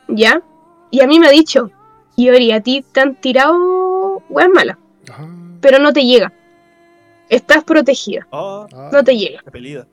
¿ya? 0.09 0.41
Y 0.91 1.01
a 1.03 1.07
mí 1.07 1.19
me 1.19 1.27
ha 1.29 1.31
dicho, 1.31 1.71
Yori, 2.17 2.53
a 2.53 2.61
ti 2.61 2.85
te 2.93 3.01
han 3.01 3.15
tirado 3.21 4.23
weas 4.29 4.49
malas, 4.55 4.77
Ah, 5.11 5.27
pero 5.61 5.79
no 5.79 5.93
te 5.93 6.05
llega. 6.05 6.33
Estás 7.29 7.65
protegida, 7.65 8.27
Oh, 8.31 8.67
ah, 8.73 8.91
no 8.93 9.03
te 9.05 9.17
llega. 9.17 9.41
repelida. 9.45 9.87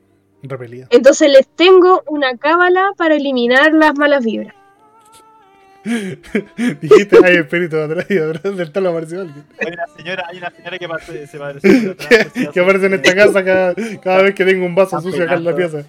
repelida. 0.43 0.87
Entonces 0.89 1.31
les 1.31 1.47
tengo 1.47 2.03
una 2.07 2.35
cábala 2.37 2.91
para 2.97 3.15
eliminar 3.15 3.73
las 3.73 3.95
malas 3.97 4.23
vibras. 4.23 4.53
Dijiste, 5.83 7.17
hay 7.25 7.37
espíritu 7.37 7.77
atrás 7.77 8.05
y 8.09 8.17
atrás 8.19 8.55
del 8.55 8.71
tal 8.71 8.85
apareció 8.85 9.21
alguien. 9.21 9.43
Hay 9.59 9.73
una 9.73 9.87
señora, 9.87 10.25
hay 10.29 10.37
una 10.37 10.51
señora 10.51 10.77
que 10.77 10.87
parece, 10.87 11.25
se 11.27 11.39
parece 11.39 11.67
por 11.81 11.91
atrás, 11.91 12.27
pues, 12.33 12.49
que 12.53 12.59
aparece 12.59 12.85
en 12.85 12.93
esta 12.93 13.15
casa 13.15 13.43
cada, 13.43 13.73
cada 14.03 14.21
vez 14.21 14.35
que 14.35 14.45
tengo 14.45 14.65
un 14.65 14.75
vaso 14.75 15.01
sucio 15.01 15.23
acá 15.23 15.35
en 15.35 15.43
la 15.43 15.55
pieza. 15.55 15.83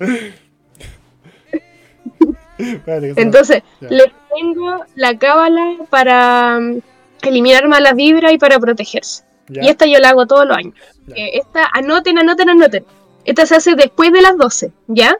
Entonces, 3.16 3.62
Ya. 3.80 3.88
les 3.90 4.06
tengo 4.34 4.84
la 4.94 5.18
cábala 5.18 5.76
para 5.90 6.58
mm, 6.60 6.78
eliminar 7.22 7.68
malas 7.68 7.94
vibras 7.94 8.32
y 8.32 8.38
para 8.38 8.58
protegerse. 8.58 9.24
Y 9.48 9.68
esta 9.68 9.86
yo 9.86 9.98
la 9.98 10.10
hago 10.10 10.26
todos 10.26 10.46
los 10.46 10.56
años. 10.56 10.74
esta, 11.14 11.68
anoten, 11.72 12.18
anoten, 12.18 12.48
anoten. 12.48 12.84
Esta 13.24 13.44
se 13.46 13.56
hace 13.56 13.74
después 13.74 14.12
de 14.12 14.22
las 14.22 14.36
12, 14.36 14.72
¿ya? 14.88 15.16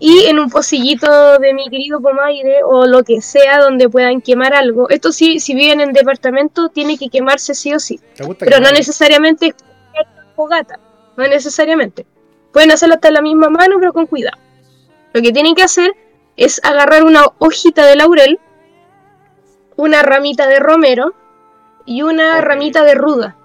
Y 0.00 0.26
en 0.26 0.38
un 0.38 0.48
pocillito 0.48 1.38
de 1.38 1.52
mi 1.54 1.68
querido 1.68 2.00
Pomaire 2.00 2.60
o 2.64 2.86
lo 2.86 3.02
que 3.02 3.20
sea 3.20 3.58
donde 3.58 3.88
puedan 3.88 4.20
quemar 4.20 4.54
algo. 4.54 4.88
Esto 4.88 5.10
sí, 5.12 5.40
si 5.40 5.54
viven 5.54 5.80
en 5.80 5.92
departamento, 5.92 6.68
tiene 6.68 6.96
que 6.96 7.08
quemarse 7.08 7.54
sí 7.54 7.74
o 7.74 7.80
sí. 7.80 7.98
¿Te 8.16 8.24
gusta 8.24 8.44
Pero 8.44 8.60
no 8.60 8.70
necesariamente 8.70 9.48
es 9.48 9.54
fogata. 10.36 10.78
No 11.16 11.26
necesariamente. 11.26 12.06
Pueden 12.52 12.70
hacerlo 12.70 12.94
hasta 12.94 13.08
en 13.08 13.14
la 13.14 13.22
misma 13.22 13.48
mano, 13.50 13.76
pero 13.80 13.92
con 13.92 14.06
cuidado. 14.06 14.38
Lo 15.12 15.20
que 15.20 15.32
tienen 15.32 15.54
que 15.56 15.62
hacer 15.62 15.90
es 16.38 16.60
agarrar 16.64 17.02
una 17.04 17.24
hojita 17.38 17.84
de 17.84 17.96
laurel, 17.96 18.40
una 19.76 20.02
ramita 20.02 20.46
de 20.48 20.58
romero 20.58 21.12
y 21.84 22.02
una 22.02 22.40
ramita 22.40 22.82
de 22.84 22.94
ruda. 22.94 23.36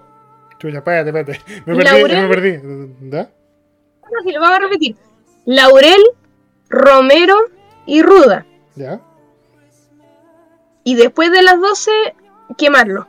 Chucha, 0.58 0.78
espérate, 0.78 1.10
espérate. 1.10 1.62
Me 1.66 1.74
perdí, 1.76 1.84
Laurel. 1.90 2.22
me 2.22 2.28
perdí. 2.28 2.60
¿Da? 3.10 3.28
No, 4.10 4.20
si 4.24 4.32
lo 4.32 4.40
vamos 4.40 4.56
a 4.56 4.60
repetir. 4.60 4.96
Laurel, 5.44 6.02
Romero 6.70 7.36
y 7.86 8.02
Ruda. 8.02 8.46
¿Ya? 8.76 9.00
Y 10.84 10.94
después 10.96 11.30
de 11.32 11.42
las 11.42 11.60
12, 11.60 11.90
quemarlo. 12.56 13.06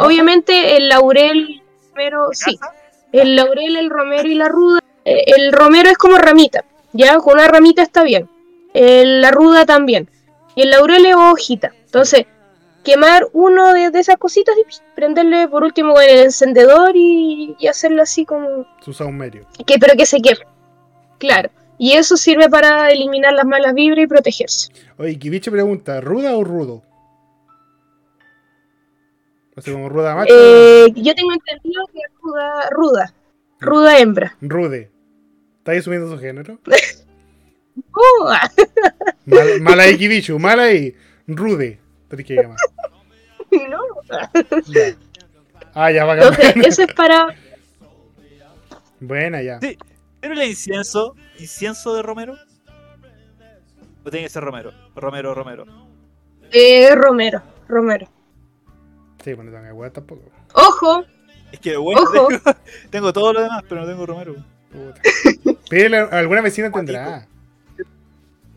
Obviamente 0.00 0.76
el 0.76 0.88
laurel, 0.88 1.62
Romero, 1.92 2.28
sí. 2.32 2.58
El 3.12 3.36
laurel, 3.36 3.76
el 3.76 3.88
romero 3.90 4.28
y 4.28 4.34
la 4.34 4.48
ruda. 4.48 4.80
eh, 5.04 5.24
El 5.26 5.52
romero 5.52 5.88
es 5.90 5.96
como 5.98 6.16
ramita, 6.18 6.64
¿ya? 6.92 7.18
Con 7.18 7.34
una 7.34 7.48
ramita 7.48 7.82
está 7.82 8.02
bien. 8.02 8.28
El- 8.76 9.20
la 9.20 9.30
ruda 9.30 9.64
también. 9.66 10.08
Y 10.54 10.62
el 10.62 10.70
laurel 10.70 11.04
es 11.06 11.14
hojita. 11.16 11.72
Entonces, 11.84 12.24
quemar 12.84 13.26
uno 13.32 13.72
de, 13.72 13.90
de 13.90 13.98
esas 14.00 14.16
cositas 14.16 14.54
y 14.56 14.62
prenderle 14.94 15.48
por 15.48 15.64
último 15.64 15.94
con 15.94 16.02
el 16.02 16.18
encendedor 16.20 16.92
y, 16.94 17.56
y 17.58 17.66
hacerlo 17.66 18.02
así 18.02 18.24
como... 18.24 18.66
Su 18.80 18.92
saumerio. 18.92 19.46
Que, 19.66 19.78
pero 19.78 19.94
que 19.96 20.06
se 20.06 20.20
queme. 20.20 20.40
Claro. 21.18 21.50
Y 21.78 21.92
eso 21.92 22.16
sirve 22.16 22.48
para 22.48 22.90
eliminar 22.90 23.34
las 23.34 23.44
malas 23.44 23.74
vibras 23.74 24.04
y 24.04 24.06
protegerse. 24.06 24.72
Oye, 24.98 25.18
Kibiche 25.18 25.50
pregunta, 25.50 26.00
¿ruda 26.00 26.34
o 26.36 26.42
rudo? 26.44 26.82
Como 29.64 29.88
ruda 29.88 30.14
macho. 30.14 30.34
Eh, 30.34 30.92
yo 30.94 31.14
tengo 31.14 31.32
entendido 31.32 31.82
que 31.92 31.98
es 32.00 32.12
ruda, 32.22 32.68
ruda. 32.70 33.14
Ruda 33.58 33.98
hembra. 33.98 34.36
Rude. 34.42 34.90
¿Está 35.58 35.72
ahí 35.72 35.80
subiendo 35.82 36.10
su 36.10 36.18
género? 36.20 36.58
Ah. 38.28 38.50
Mal, 39.26 39.60
mal 39.60 39.80
ahí, 39.80 39.96
Kibichu, 39.96 40.38
mal 40.38 40.58
ahí. 40.60 40.94
Rude. 41.26 41.78
Tenés 42.08 42.26
que 42.26 42.34
llamar. 42.34 42.56
no. 43.50 43.78
Ya. 44.66 44.96
Ah, 45.74 45.90
ya 45.90 46.04
va 46.04 46.12
a 46.12 46.16
Entonces, 46.16 46.44
cambiar. 46.52 46.68
eso 46.68 46.82
es 46.82 46.94
para. 46.94 47.34
Buena, 49.00 49.42
ya. 49.42 49.60
Sí. 49.60 49.76
¿Pero 50.20 50.34
el 50.34 50.42
incienso? 50.48 51.14
¿Incienso 51.38 51.94
de 51.94 52.02
Romero? 52.02 52.36
¿O 54.04 54.10
tiene 54.10 54.26
que 54.26 54.30
ser 54.30 54.42
Romero? 54.42 54.72
Romero, 54.94 55.34
Romero. 55.34 55.64
Eh, 56.52 56.94
Romero. 56.94 57.42
Romero. 57.68 58.08
Sí, 59.24 59.34
bueno, 59.34 59.50
no 59.50 59.60
tengo 59.60 59.74
hueá 59.74 59.90
tampoco. 59.92 60.22
Ojo, 60.54 61.04
Es 61.52 61.58
que, 61.60 61.76
bueno, 61.76 62.00
Ojo. 62.02 62.28
tengo, 62.28 62.40
tengo 62.90 63.12
todo 63.12 63.32
lo 63.32 63.42
demás, 63.42 63.64
pero 63.68 63.80
no 63.82 63.86
tengo 63.86 64.06
Romero. 64.06 64.36
Puta. 64.70 66.16
Alguna 66.16 66.40
vecina 66.40 66.70
tendrá. 66.70 67.26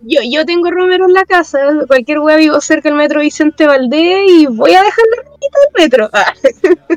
Yo, 0.02 0.22
yo 0.30 0.46
tengo 0.46 0.70
Romero 0.72 1.06
en 1.06 1.14
la 1.14 1.26
casa. 1.26 1.60
Cualquier 1.88 2.20
wea 2.20 2.38
vivo 2.38 2.60
cerca 2.62 2.90
del 2.90 2.98
metro 2.98 3.20
Vicente 3.22 3.68
Valdés 3.68 4.30
y 4.30 4.48
voy 4.48 4.74
a 4.74 4.84
dejar 4.84 5.06
la 5.16 5.24
ramita 5.24 5.60
del 5.60 5.72
metro. 5.84 6.10
Ah. 6.14 6.34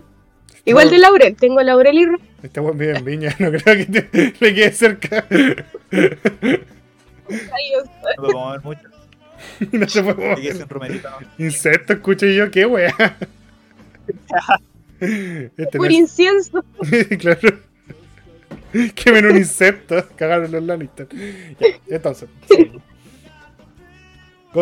Igual 0.64 0.90
de 0.90 0.98
Laurel. 0.98 1.36
Tengo 1.36 1.62
Laurel 1.62 1.98
y 1.98 2.04
Romero. 2.06 2.32
Este 2.42 2.60
buen 2.60 2.76
vive 2.76 2.96
en 2.96 3.04
Viña, 3.04 3.36
no 3.38 3.50
creo 3.50 3.76
que 3.76 3.86
te, 3.86 4.32
quede 4.32 4.72
cerca. 4.72 5.24
No 5.30 5.54
puedo 8.16 8.32
mover 8.32 8.60
mucho. 8.62 8.80
no 9.72 9.88
se 9.88 10.02
puede 10.02 10.16
mover. 10.16 10.40
Insecto, 11.38 11.92
escucho 11.92 12.26
yo, 12.26 12.50
qué 12.50 12.66
wea. 12.66 12.92
Este 15.00 15.78
Por 15.78 15.88
no 15.88 15.96
incienso. 15.96 16.64
claro. 17.18 17.60
Quemen 18.94 19.26
un 19.26 19.36
insecto, 19.36 20.06
cagaron 20.16 20.50
los 20.50 20.62
Lannister. 20.62 21.06
Ya, 21.60 21.96
entonces. 21.96 22.28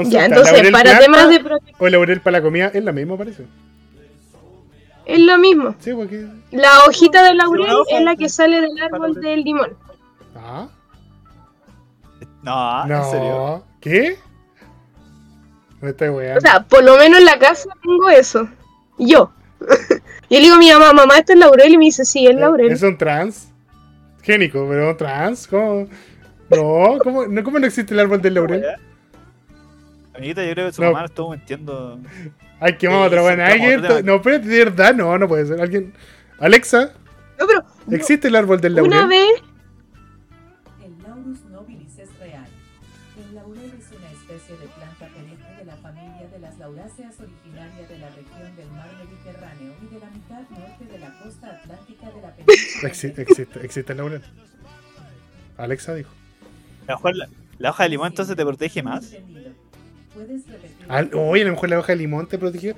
Ya, 0.09 0.27
entonces, 0.27 0.53
¿laurel 0.53 0.73
para 0.73 0.83
planta 0.85 1.05
temas 1.05 1.29
de 1.31 1.41
protección 1.41 1.77
O 1.79 1.89
laurel 1.89 2.21
para 2.21 2.39
la 2.39 2.43
comida 2.43 2.71
es 2.73 2.85
la 2.85 2.93
misma, 2.93 3.17
parece. 3.17 3.45
es 5.07 5.19
lo 5.21 5.39
mismo. 5.39 5.75
Sí, 5.81 5.93
porque. 5.93 6.27
La 6.53 6.85
hojita 6.87 7.23
de 7.25 7.35
laurel 7.35 7.71
hoja, 7.71 7.99
es 7.99 8.05
la 8.05 8.17
que 8.17 8.29
sale 8.29 8.61
del 8.61 8.81
árbol 8.83 9.15
del 9.21 9.41
limón. 9.43 9.77
Ah, 10.37 10.69
No, 12.43 12.87
no. 12.87 12.97
¿en 13.05 13.11
serio? 13.11 13.65
¿Qué? 13.81 14.17
Me 15.81 15.91
estoy 15.91 16.09
weando. 16.11 16.39
O 16.39 16.41
sea, 16.41 16.62
por 16.62 16.85
lo 16.85 16.97
menos 16.97 17.19
en 17.21 17.25
la 17.25 17.39
casa 17.39 17.69
tengo 17.83 18.09
eso. 18.11 18.49
Yo. 18.99 19.33
y 20.29 20.37
le 20.37 20.41
digo 20.43 20.55
a 20.55 20.59
mi 20.59 20.71
mamá, 20.71 20.93
mamá, 20.93 21.19
esto 21.19 21.33
es 21.33 21.39
laurel. 21.39 21.73
Y 21.73 21.79
me 21.79 21.87
dice, 21.87 22.05
sí, 22.05 22.27
es 22.27 22.35
laurel. 22.37 22.71
Es 22.71 22.83
un 22.83 22.97
trans. 22.99 23.49
Génico, 24.23 24.67
pero 24.69 24.95
trans. 24.97 25.47
¿Cómo? 25.49 25.89
No, 26.51 26.99
¿cómo 27.03 27.27
no, 27.27 27.43
¿cómo 27.45 27.59
no 27.59 27.67
existe 27.67 27.95
el 27.95 28.01
árbol 28.01 28.21
del 28.21 28.35
laurel? 28.35 28.65
Amiguita, 30.21 30.45
yo 30.45 30.53
creo 30.53 30.67
que 30.67 30.73
su 30.75 30.83
No. 30.83 30.93
mamá 30.93 31.07
estuvo 31.07 31.31
mintiendo. 31.31 31.99
Ay, 32.61 32.77
qué 32.77 32.89
mamá 32.89 33.07
otra 33.07 33.23
buena. 33.23 33.47
¿Alguien? 33.47 33.83
No, 34.05 34.21
pero 34.21 34.39
de 34.39 34.65
verdad, 34.65 34.95
no, 34.95 35.17
no 35.19 35.27
puede 35.27 35.47
ser. 35.47 35.61
Alguien. 35.61 35.95
Alexa, 36.39 36.93
No, 37.39 37.47
pero 37.47 37.65
¿existe 37.91 38.29
el 38.29 38.37
árbol 38.37 38.61
del 38.61 38.79
una 38.81 38.97
laurel? 39.01 39.09
vez, 39.09 39.43
El 40.85 41.03
Laurus 41.03 41.41
nobilis 41.47 41.99
es 41.99 42.19
real. 42.19 42.47
El 43.19 43.35
laurel 43.35 43.73
es 43.79 43.87
una 43.97 44.11
especie 44.11 44.57
de 44.59 44.67
planta 44.69 45.07
perenne 45.09 45.57
de 45.59 45.65
la 45.65 45.77
familia 45.77 46.29
de 46.31 46.39
las 46.39 46.59
lauráceas 46.59 47.15
originaria 47.19 47.87
de 47.89 47.99
la 47.99 48.09
región 48.11 48.57
del 48.57 48.71
mar 48.73 48.89
Mediterráneo 48.99 49.73
y 49.83 49.95
de 49.95 50.01
la 50.01 50.11
mitad 50.11 50.41
norte 50.51 50.85
de 50.93 50.99
la 50.99 51.19
costa 51.23 51.47
atlántica 51.49 52.11
de 52.11 52.21
la 52.21 52.31
península. 52.37 52.89
Existe, 52.89 53.23
existe, 53.23 53.65
existe 53.65 53.93
el 53.93 53.99
laurel. 53.99 54.23
Alexa 55.57 55.95
dijo. 55.95 56.11
La 57.59 57.71
hoja 57.71 57.83
de 57.85 57.89
limón 57.91 58.09
entonces 58.09 58.35
te 58.37 58.45
protege 58.45 58.83
más. 58.83 59.13
¿Puedes 60.15 60.47
repetir? 60.47 60.87
Al- 60.89 61.11
Oye, 61.15 61.43
a 61.43 61.47
lo 61.47 61.53
mejor 61.53 61.69
la 61.70 61.78
hoja 61.78 61.93
de 61.93 61.97
limón 61.99 62.27
te 62.27 62.39
protegió. 62.39 62.74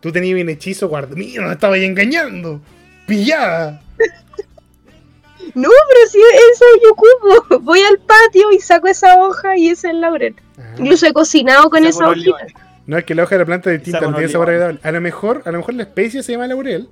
Tú 0.00 0.12
tenías 0.12 0.34
bien 0.34 0.48
hechizo 0.48 0.88
guardado. 0.88 1.16
Mira, 1.16 1.46
me 1.46 1.52
estaba 1.52 1.74
ahí 1.76 1.84
engañando. 1.84 2.60
Pillada. 3.06 3.82
no, 5.54 5.68
pero 5.88 6.10
si 6.10 6.18
eso 6.18 6.64
yo 6.82 6.92
ocupo. 6.92 7.60
Voy 7.64 7.80
al 7.80 7.98
patio 7.98 8.52
y 8.52 8.60
saco 8.60 8.86
esa 8.88 9.16
hoja 9.22 9.56
y 9.56 9.68
ese 9.68 9.88
es 9.88 9.94
el 9.94 10.00
laurel. 10.00 10.34
Ah. 10.58 10.74
Incluso 10.78 11.06
he 11.06 11.12
cocinado 11.12 11.70
con 11.70 11.84
esa 11.84 12.08
hojita. 12.08 12.46
No, 12.86 12.98
es 12.98 13.04
que 13.04 13.14
la 13.14 13.22
hoja 13.22 13.36
de 13.36 13.38
la 13.38 13.46
planta 13.46 13.72
es 13.72 13.78
distinta, 13.78 14.06
no 14.06 14.14
tiene 14.14 14.28
sabor 14.30 14.50
agradable. 14.50 14.80
A 14.82 14.92
lo 14.92 15.00
mejor, 15.00 15.42
a 15.46 15.50
lo 15.50 15.58
mejor 15.58 15.74
la 15.74 15.84
especie 15.84 16.22
se 16.22 16.32
llama 16.32 16.46
laurel 16.46 16.88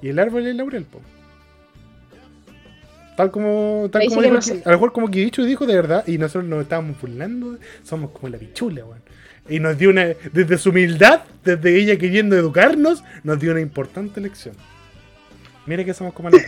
y 0.00 0.08
el 0.10 0.18
árbol 0.20 0.46
es 0.46 0.54
laurel, 0.54 0.84
po. 0.84 1.00
Tal 3.16 3.30
como, 3.30 3.88
tal 3.92 4.02
como 4.08 4.20
que 4.22 4.30
dijo 4.30 4.34
no 4.34 4.40
a 4.64 4.68
lo 4.70 4.76
mejor 4.76 4.92
como 4.92 5.10
Kibichu 5.10 5.44
dijo 5.44 5.66
de 5.66 5.74
verdad, 5.74 6.04
y 6.06 6.16
nosotros 6.18 6.44
nos 6.44 6.62
estábamos 6.62 6.98
burlando, 7.00 7.58
somos 7.82 8.10
como 8.10 8.28
la 8.30 8.38
pichula, 8.38 8.84
weón. 8.84 9.02
Y 9.48 9.58
nos 9.60 9.76
dio 9.76 9.90
una, 9.90 10.06
desde 10.32 10.56
su 10.56 10.70
humildad, 10.70 11.22
desde 11.44 11.76
ella 11.76 11.98
queriendo 11.98 12.36
educarnos, 12.36 13.02
nos 13.24 13.38
dio 13.40 13.50
una 13.52 13.60
importante 13.60 14.20
lección. 14.20 14.54
Mire 15.66 15.84
que 15.84 15.92
somos 15.94 16.14
como 16.14 16.30
la. 16.30 16.38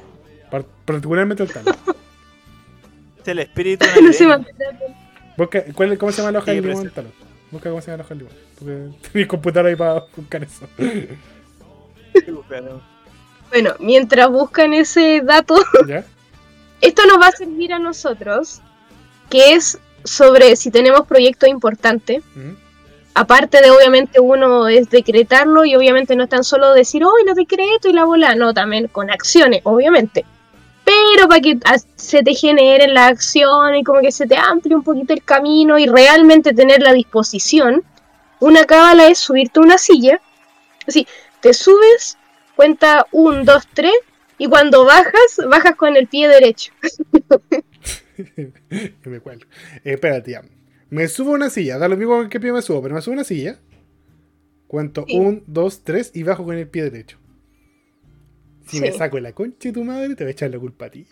Par- 0.50 0.64
Particularmente 0.84 1.42
el 1.42 1.52
Tano. 1.52 1.72
Es 3.20 3.28
el 3.28 3.38
espíritu 3.40 3.84
No 4.02 4.12
se. 4.12 4.26
Busca, 5.36 5.64
¿cuál, 5.74 5.98
¿Cómo 5.98 6.12
se 6.12 6.18
llama 6.22 6.30
la 6.32 6.38
hoja 6.38 6.52
Sí, 6.52 6.56
de 6.56 6.60
limón, 6.62 6.82
presente. 6.84 6.94
Tano? 6.94 7.08
Busca 7.50 7.70
cómo 7.70 7.82
se 7.82 7.90
llama 7.90 7.98
la 7.98 8.04
hoja 8.04 8.14
de 8.14 8.20
limón. 8.20 8.36
Porque 8.58 9.08
tenéis 9.12 9.28
computador 9.28 9.66
ahí 9.68 9.76
para 9.76 10.04
buscar 10.16 10.44
eso. 10.44 10.66
Bueno, 13.50 13.74
mientras 13.80 14.28
buscan 14.30 14.74
ese 14.74 15.20
dato, 15.24 15.56
¿Ya? 15.86 16.04
Esto 16.84 17.06
nos 17.06 17.18
va 17.18 17.28
a 17.28 17.32
servir 17.32 17.72
a 17.72 17.78
nosotros, 17.78 18.60
que 19.30 19.54
es 19.54 19.78
sobre 20.04 20.54
si 20.56 20.70
tenemos 20.70 21.06
proyectos 21.06 21.48
importantes. 21.48 22.22
¿Mm? 22.34 22.52
Aparte 23.14 23.60
de 23.62 23.70
obviamente 23.70 24.18
uno 24.20 24.66
es 24.66 24.90
decretarlo 24.90 25.64
y 25.64 25.76
obviamente 25.76 26.16
no 26.16 26.24
es 26.24 26.28
tan 26.28 26.42
solo 26.42 26.74
decir, 26.74 27.04
hoy 27.04 27.24
lo 27.24 27.34
decreto 27.34 27.88
y 27.88 27.92
la 27.92 28.04
bola, 28.04 28.34
no, 28.34 28.52
también 28.52 28.88
con 28.88 29.10
acciones, 29.10 29.60
obviamente. 29.62 30.24
Pero 30.84 31.28
para 31.28 31.40
que 31.40 31.58
se 31.94 32.22
te 32.22 32.34
generen 32.34 32.92
las 32.92 33.12
acciones 33.12 33.80
y 33.80 33.84
como 33.84 34.00
que 34.00 34.12
se 34.12 34.26
te 34.26 34.36
amplíe 34.36 34.74
un 34.74 34.82
poquito 34.82 35.14
el 35.14 35.24
camino 35.24 35.78
y 35.78 35.86
realmente 35.86 36.52
tener 36.52 36.82
la 36.82 36.92
disposición, 36.92 37.82
una 38.40 38.64
cábala 38.64 39.06
es 39.06 39.18
subirte 39.18 39.60
a 39.60 39.62
una 39.62 39.78
silla, 39.78 40.20
así, 40.86 41.06
te 41.40 41.54
subes, 41.54 42.18
cuenta 42.56 43.06
un, 43.12 43.44
dos, 43.44 43.66
tres, 43.72 43.94
y 44.38 44.48
cuando 44.48 44.84
bajas, 44.84 45.40
bajas 45.48 45.76
con 45.76 45.96
el 45.96 46.06
pie 46.08 46.28
derecho. 46.28 46.72
Me 49.04 49.20
cuelgo. 49.20 49.44
Eh, 49.84 49.94
espérate, 49.94 50.32
ya. 50.32 50.42
Me 50.90 51.08
subo 51.08 51.32
a 51.32 51.34
una 51.34 51.50
silla, 51.50 51.78
da 51.78 51.88
lo 51.88 51.96
mismo 51.96 52.16
con 52.16 52.28
qué 52.28 52.38
pie 52.38 52.52
me 52.52 52.62
subo, 52.62 52.82
pero 52.82 52.94
me 52.94 53.02
subo 53.02 53.12
a 53.14 53.16
una 53.16 53.24
silla. 53.24 53.58
Cuento 54.68 55.04
Sí. 55.08 55.18
un, 55.18 55.42
dos, 55.46 55.82
tres 55.84 56.10
y 56.14 56.22
bajo 56.22 56.44
con 56.44 56.56
el 56.56 56.68
pie 56.68 56.84
derecho. 56.84 57.18
Si 58.66 58.80
me 58.80 58.92
saco 58.92 59.18
la 59.20 59.32
concha 59.32 59.68
de 59.68 59.72
tu 59.72 59.84
madre, 59.84 60.14
te 60.14 60.24
voy 60.24 60.28
a 60.28 60.32
echar 60.32 60.50
la 60.50 60.58
culpa 60.58 60.86
a 60.86 60.90
ti. 60.90 61.06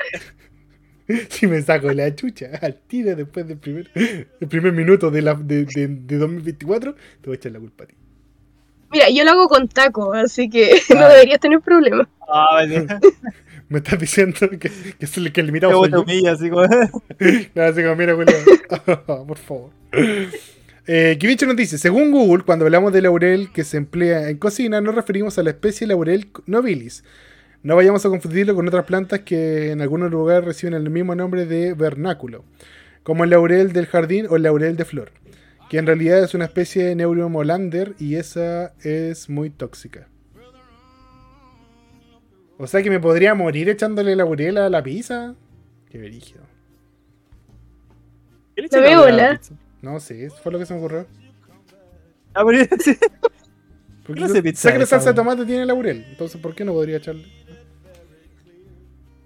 si 1.31 1.47
me 1.47 1.61
saco 1.63 1.93
la 1.93 2.15
chucha 2.15 2.51
al 2.63 2.81
tiro 2.81 3.15
después 3.17 3.47
del 3.47 3.59
primer, 3.59 3.91
el 3.95 4.49
primer 4.49 4.73
minuto 4.73 5.11
de, 5.11 5.23
la, 5.23 5.35
de, 5.35 5.65
de- 5.65 5.89
de 5.89 6.17
2024, 6.17 6.95
te 6.95 7.01
voy 7.25 7.35
a 7.35 7.37
echar 7.37 7.53
la 7.53 7.61
culpa 7.61 7.85
a 7.85 7.87
ti. 7.89 7.95
Mira, 8.93 9.09
yo 9.11 9.25
lo 9.25 9.31
hago 9.31 9.49
con 9.49 9.69
taco, 9.69 10.13
así 10.13 10.49
que 10.51 10.81
no 10.95 11.09
deberías 11.09 11.41
tener 11.41 11.61
problemas. 11.61 12.07
Ah, 12.29 12.65
me 12.69 12.87
Me 13.69 13.79
estás 13.79 13.99
diciendo 13.99 14.37
que, 14.51 14.59
que, 14.59 14.71
es 15.01 15.17
el, 15.17 15.33
que 15.33 15.41
el 15.41 15.47
limitado 15.47 15.73
soy 15.73 15.91
yo. 15.91 16.31
así 16.31 16.51
como. 16.51 16.63
Así 17.63 17.83
como, 17.83 17.97
mira, 17.97 18.15
Julio. 18.15 18.35
Por 19.27 19.39
favor. 19.39 19.71
Eh, 20.87 21.17
Kibicho 21.19 21.47
nos 21.47 21.57
dice, 21.57 21.79
según 21.79 22.11
Google, 22.11 22.43
cuando 22.45 22.65
hablamos 22.65 22.93
de 22.93 23.03
laurel 23.03 23.51
que 23.53 23.63
se 23.65 23.77
emplea 23.77 24.29
en 24.29 24.37
cocina, 24.39 24.81
nos 24.81 24.95
referimos 24.95 25.39
a 25.39 25.43
la 25.43 25.51
especie 25.51 25.87
laurel 25.87 26.29
nobilis, 26.47 27.05
No 27.63 27.77
vayamos 27.77 28.05
a 28.05 28.09
confundirlo 28.09 28.55
con 28.57 28.67
otras 28.67 28.85
plantas 28.85 29.21
que 29.21 29.71
en 29.71 29.81
algunos 29.81 30.11
lugares 30.11 30.45
reciben 30.45 30.75
el 30.75 30.91
mismo 30.91 31.15
nombre 31.15 31.47
de 31.47 31.75
vernáculo, 31.75 32.45
como 33.05 33.23
el 33.23 33.31
laurel 33.31 33.73
del 33.73 33.87
jardín 33.87 34.27
o 34.29 34.35
el 34.37 34.43
laurel 34.43 34.77
de 34.77 34.85
flor, 34.85 35.13
que 35.73 35.79
en 35.79 35.87
realidad 35.87 36.23
es 36.23 36.35
una 36.35 36.45
especie 36.45 36.85
de 36.85 36.95
neuromolander 36.95 37.95
y 37.99 38.17
esa 38.17 38.75
es 38.85 39.31
muy 39.31 39.49
tóxica. 39.49 40.07
O 42.59 42.67
sea 42.67 42.83
que 42.83 42.91
me 42.91 43.01
podría 43.01 43.35
morir 43.35 43.71
echándole 43.71 44.15
laurel 44.15 44.59
a 44.59 44.69
la 44.69 44.83
pizza. 44.83 45.35
Qué 45.89 45.97
brígido. 45.97 46.43
¿Qué 48.55 48.61
le 48.61 48.69
La 48.71 48.81
veo, 48.81 49.07
la 49.07 49.13
¿la? 49.13 49.31
pizza? 49.39 49.55
No 49.81 49.99
sé, 49.99 50.27
eso 50.27 50.37
fue 50.43 50.53
lo 50.53 50.59
que 50.59 50.67
se 50.67 50.75
me 50.75 50.81
ocurrió. 50.81 51.07
Ah, 52.35 52.45
pero 52.45 52.67
sí. 52.79 52.95
Porque 54.07 54.25
¿Qué 54.31 54.43
pizza 54.43 54.69
sé 54.69 54.73
que 54.75 54.79
la 54.79 54.85
salsa 54.85 55.09
de 55.09 55.15
tomate 55.15 55.47
tiene 55.47 55.65
laurel, 55.65 56.05
entonces 56.07 56.39
¿por 56.39 56.55
qué 56.55 56.67
no 56.67 56.75
podría 56.75 56.99
echarle? 56.99 57.25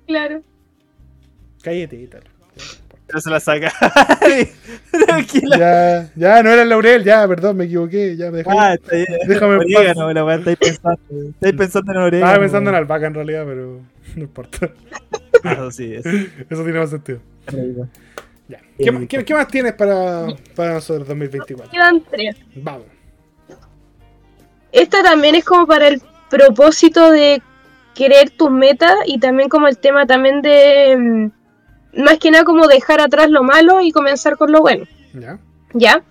Claro. 0.06 0.44
Cállate 1.60 1.97
y 1.97 2.06
tal. 2.06 2.23
Pero 3.17 3.23
se 3.23 3.31
la 3.31 3.41
saca. 3.41 3.73
Tranquila. 5.07 5.57
Ya, 5.59 6.11
ya, 6.15 6.43
no 6.43 6.51
era 6.51 6.63
el 6.65 6.69
laurel, 6.69 7.03
ya, 7.03 7.27
perdón, 7.27 7.57
me 7.57 7.65
equivoqué, 7.65 8.15
ya 8.15 8.31
me 8.31 8.39
dejé. 8.39 8.51
Ah, 8.53 8.75
está 8.75 8.95
bien. 8.95 9.07
Déjame 9.27 9.55
en 9.55 9.59
paz. 9.61 9.67
Orégano, 9.77 10.13
la 10.13 10.25
weá, 10.25 10.37
estáis 10.37 10.59
pensando. 10.59 10.99
Estáis 11.31 11.55
pensando 11.55 11.93
en 11.93 11.99
orégano. 11.99 12.27
Estaba 12.27 12.43
pensando 12.45 12.71
en 12.71 12.77
albahaca 12.77 13.07
en 13.07 13.15
realidad, 13.15 13.45
pero 13.47 13.81
no 14.17 14.23
importa. 14.23 14.71
Ah, 15.45 15.53
Eso 15.53 15.71
sí, 15.71 15.95
eso. 15.95 16.11
Eso 16.51 16.63
tiene 16.63 16.79
más 16.79 16.91
sentido. 16.91 17.21
Ya. 18.49 18.61
¿Qué, 18.79 19.07
qué- 19.09 19.25
qué 19.25 19.35
más 19.35 19.49
tienes 19.49 19.73
para, 19.73 20.27
para 20.55 20.75
nosotros 20.75 21.09
2024? 21.09 21.73
Quedan 21.73 22.03
tres. 22.11 22.37
Vamos. 22.57 22.85
Esta 24.73 25.03
también 25.03 25.37
es 25.37 25.45
como 25.45 25.67
para 25.67 25.89
el 25.89 26.03
propósito 26.29 27.11
de 27.13 27.41
querer 27.95 28.29
tus 28.29 28.51
metas 28.51 28.95
y 29.07 29.19
también 29.19 29.49
como 29.49 29.69
el 29.69 29.79
tema 29.79 30.07
también 30.07 30.43
de 30.43 30.97
mm, 30.99 31.31
más 31.97 32.18
que 32.18 32.31
nada 32.31 32.44
como 32.44 32.66
dejar 32.66 33.01
atrás 33.01 33.31
lo 33.31 33.43
malo 33.43 33.81
y 33.81 33.93
comenzar 33.93 34.36
con 34.36 34.52
lo 34.52 34.60
bueno. 34.60 34.85
¿Ya? 35.14 35.39
¿Ya? 35.74 36.02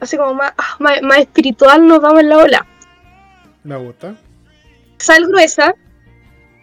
Así 0.00 0.16
como 0.16 0.34
más, 0.34 0.52
ah, 0.56 0.76
más, 0.78 1.18
espiritual 1.18 1.86
nos 1.86 2.00
vamos 2.00 2.20
en 2.20 2.28
la 2.28 2.38
ola. 2.38 2.66
Me 3.64 3.76
gusta. 3.76 4.14
Sal 4.98 5.26
gruesa, 5.26 5.74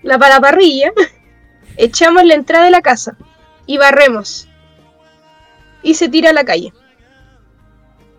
la 0.01 0.17
para 0.17 0.39
parrilla, 0.39 0.91
echamos 1.77 2.23
la 2.23 2.35
entrada 2.35 2.65
de 2.65 2.71
la 2.71 2.81
casa 2.81 3.17
y 3.65 3.77
barremos. 3.77 4.47
Y 5.81 5.95
se 5.95 6.07
tira 6.09 6.29
a 6.29 6.33
la 6.33 6.45
calle. 6.45 6.71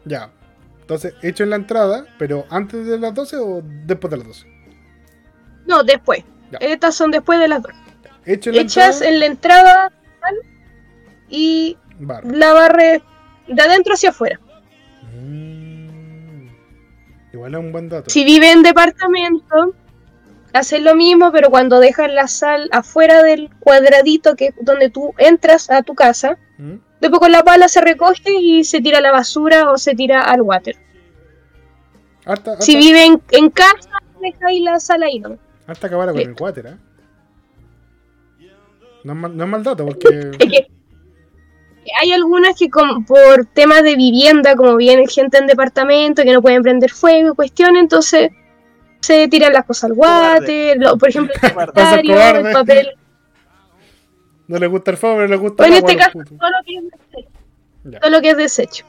Ya. 0.05 0.31
Entonces, 0.81 1.15
hecho 1.23 1.45
en 1.45 1.51
la 1.51 1.57
entrada, 1.57 2.05
pero 2.19 2.45
antes 2.51 2.85
de 2.87 2.99
las 2.99 3.15
12 3.15 3.37
o 3.39 3.63
después 3.65 4.11
de 4.11 4.17
las 4.19 4.27
12? 4.27 4.47
No, 5.67 5.83
después. 5.83 6.25
Estas 6.61 6.95
son 6.95 7.11
después 7.11 7.41
de 7.41 7.49
las 7.49 7.63
12. 7.63 7.84
En 8.27 8.55
Echas 8.55 9.03
en 9.03 9.21
la 9.21 9.27
entrada 9.27 9.93
y 11.29 11.77
la 12.25 12.53
barre 12.53 13.03
de 13.49 13.63
adentro 13.63 13.95
hacia 13.95 14.11
afuera. 14.11 14.41
Mm. 15.13 16.49
Igual 17.33 17.55
es 17.55 17.61
un 17.61 17.73
buen 17.73 17.89
dato. 17.89 18.11
Si 18.11 18.25
vive 18.25 18.51
en 18.53 18.63
departamento, 18.63 19.75
hacen 20.53 20.85
lo 20.85 20.95
mismo, 20.95 21.33
pero 21.33 21.51
cuando 21.51 21.81
dejan 21.81 22.15
la 22.15 22.29
sal 22.29 22.69
afuera 22.73 23.23
del 23.23 23.51
cuadradito 23.61 24.37
que 24.37 24.47
es 24.47 24.55
donde 24.61 24.89
tú 24.91 25.13
entras 25.19 25.71
a 25.71 25.83
tu 25.83 25.95
casa, 25.95 26.39
¿Mm? 26.59 26.77
después 27.01 27.21
con 27.21 27.33
la 27.33 27.43
pala 27.43 27.69
se 27.69 27.81
recoge 27.81 28.33
y 28.41 28.65
se 28.65 28.81
tira 28.81 28.99
a 28.99 29.03
la 29.03 29.13
basura 29.13 29.71
o 29.71 29.79
se 29.79 29.95
tira 29.95 30.23
al 30.23 30.43
water. 30.43 30.77
Si 32.61 32.77
vive 32.77 33.05
en, 33.05 33.51
casa, 33.51 33.91
deja 34.21 34.47
ahí 34.47 34.61
la 34.61 34.81
sal 34.81 35.03
ahí. 35.03 35.21
¿no? 35.21 35.37
Hasta 35.67 35.89
acabar 35.89 36.11
con 36.11 36.21
el 36.21 36.35
water, 36.39 36.67
¿eh? 36.67 36.77
No 39.05 39.13
es, 39.13 39.19
mal, 39.19 39.37
no 39.37 39.45
es 39.45 39.51
mal 39.51 39.63
dato, 39.63 39.87
porque. 39.87 40.09
Es 40.39 40.49
que 40.49 40.67
hay 42.01 42.13
algunas 42.13 42.59
que 42.59 42.71
con- 42.71 43.05
por 43.05 43.45
temas 43.53 43.83
de 43.83 43.95
vivienda, 43.97 44.57
como 44.57 44.77
viene 44.77 45.07
gente 45.07 45.37
en 45.39 45.47
departamento 45.47 46.23
que 46.23 46.33
no 46.33 46.41
pueden 46.43 46.63
prender 46.63 46.91
fuego 46.91 47.33
y 47.33 47.35
cuestiones, 47.35 47.83
entonces 47.83 48.31
se 49.01 49.29
tiran 49.29 49.53
las 49.53 49.67
cosas 49.67 49.91
al 49.91 49.93
water, 49.93 50.79
lo- 50.79 50.97
por 50.97 51.11
ejemplo, 51.11 51.35
el 51.43 51.47
el 52.47 52.53
papel. 52.53 52.89
no 54.49 54.59
le 54.59 54.67
gusta 54.67 54.91
el 54.93 54.97
fuego, 54.97 55.17
pero 55.17 55.29
le 55.29 55.37
gusta 55.37 55.63
O 55.63 55.67
en 55.67 55.73
el 55.73 55.79
este 55.79 55.93
agua, 55.93 56.05
caso, 56.05 56.35
todo 56.39 56.51
lo 56.51 56.65
que 56.65 56.75
es 56.77 56.85
desecho. 56.91 57.31
Ya. 57.85 58.01
Todo 58.01 58.11
lo 58.11 58.21
que 58.23 58.31
es 58.31 58.37
desecho. 58.39 58.85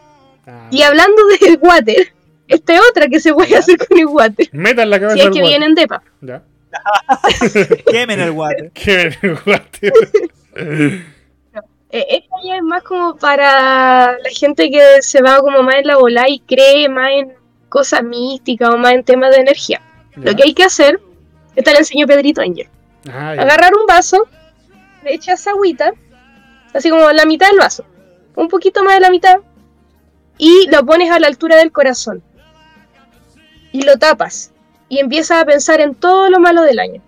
Ah. 0.48 0.68
Y 0.72 0.82
hablando 0.84 1.22
del 1.42 1.60
water, 1.62 2.14
esta 2.48 2.74
es 2.76 2.82
otra 2.92 3.08
que 3.10 3.20
se 3.20 3.34
puede 3.34 3.58
hacer 3.58 3.78
con 3.78 3.98
el 4.00 4.06
water. 4.06 4.48
Meta 4.54 4.84
en 4.84 4.90
la 4.90 5.00
cabeza 5.02 5.16
Si 5.16 5.20
es 5.20 5.26
que 5.26 5.32
water. 5.42 5.48
viene 5.50 5.66
en 5.66 5.76
depa. 5.76 6.02
Ya. 6.22 6.44
Quemen 7.92 8.20
el 8.20 8.32
water. 8.32 8.72
Que 8.72 9.10
viene 9.10 9.18
el 9.22 9.38
water. 9.46 9.94
Eh, 11.92 12.06
esta 12.10 12.36
ya 12.44 12.58
es 12.58 12.64
más 12.64 12.84
como 12.84 13.16
para 13.16 14.18
la 14.18 14.30
gente 14.38 14.70
que 14.70 15.02
se 15.02 15.22
va 15.22 15.40
como 15.40 15.64
más 15.64 15.76
en 15.76 15.88
la 15.88 15.98
bola 15.98 16.28
y 16.28 16.40
cree 16.40 16.90
más 16.90 17.08
en 17.10 17.34
cosas 17.70 18.04
místicas 18.04 18.70
o 18.70 18.78
más 18.78 18.94
en 18.94 19.04
temas 19.04 19.34
de 19.34 19.42
energía. 19.42 19.82
Ya. 20.16 20.32
Lo 20.32 20.36
que 20.36 20.44
hay 20.44 20.54
que 20.54 20.64
hacer, 20.64 21.00
esta 21.56 21.72
le 21.72 21.80
enseñó 21.80 22.08
Pedrito 22.08 22.42
Angel. 22.42 22.68
Ah. 23.10 23.32
Agarrar 23.32 23.74
un 23.76 23.86
vaso, 23.86 24.28
le 25.04 25.14
echas 25.14 25.46
agüita, 25.48 25.94
así 26.74 26.90
como 26.90 27.10
la 27.12 27.26
mitad 27.26 27.48
del 27.48 27.60
vaso, 27.60 27.86
un 28.36 28.48
poquito 28.48 28.84
más 28.84 28.96
de 28.96 29.00
la 29.02 29.10
mitad, 29.10 29.38
y 30.38 30.68
lo 30.70 30.86
pones 30.86 31.12
a 31.12 31.20
la 31.20 31.28
altura 31.28 31.56
del 31.56 31.72
corazón. 31.72 32.24
Y 33.72 33.84
lo 33.84 33.98
tapas. 33.98 34.52
Y 34.88 35.00
empiezas 35.00 35.42
a 35.42 35.46
pensar 35.46 35.82
en 35.82 35.96
todo 35.96 36.30
lo 36.30 36.40
malo 36.40 36.62
del 36.62 36.80
año. 36.80 37.02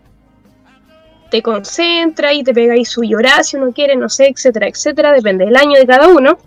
Te 1.29 1.41
concentras 1.41 2.33
y 2.33 2.43
te 2.43 2.53
pegáis 2.53 2.89
su 2.89 3.03
llorar 3.03 3.43
si 3.43 3.57
uno 3.57 3.71
quiere, 3.73 3.95
no 3.95 4.09
sé, 4.09 4.27
etcétera, 4.27 4.67
etcétera, 4.67 5.11
depende 5.11 5.45
del 5.45 5.55
año 5.57 5.77
de 5.77 5.85
cada 5.85 6.07
uno. 6.07 6.37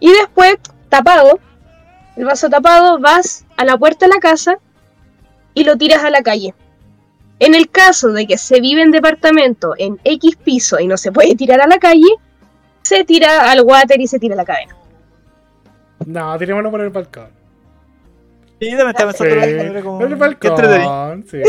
Y 0.00 0.10
después, 0.12 0.56
tapado, 0.88 1.40
el 2.16 2.24
vaso 2.24 2.50
tapado, 2.50 2.98
vas 2.98 3.44
a 3.56 3.64
la 3.64 3.78
puerta 3.78 4.06
de 4.06 4.14
la 4.14 4.20
casa 4.20 4.58
y 5.54 5.64
lo 5.64 5.76
tiras 5.76 6.04
a 6.04 6.10
la 6.10 6.22
calle. 6.22 6.54
En 7.38 7.54
el 7.54 7.70
caso 7.70 8.12
de 8.12 8.26
que 8.26 8.38
se 8.38 8.60
vive 8.60 8.82
en 8.82 8.90
departamento 8.90 9.74
en 9.78 9.98
X 10.04 10.36
piso 10.36 10.78
y 10.78 10.86
no 10.86 10.96
se 10.96 11.10
puede 11.10 11.34
tirar 11.34 11.60
a 11.60 11.66
la 11.66 11.78
calle, 11.78 12.14
se 12.82 13.04
tira 13.04 13.50
al 13.50 13.62
water 13.62 14.00
y 14.00 14.06
se 14.06 14.18
tira 14.18 14.34
a 14.34 14.36
la 14.36 14.44
cadena. 14.44 14.76
No, 16.06 16.36
tirémoslo 16.38 16.70
por 16.70 16.80
el 16.82 16.90
balcón. 16.90 17.41
Sí, 18.62 18.68
estaba 18.68 19.12
Sí, 19.12 19.24
como- 19.82 20.06
el 20.06 20.14
balcón, 20.14 21.24
sí. 21.28 21.42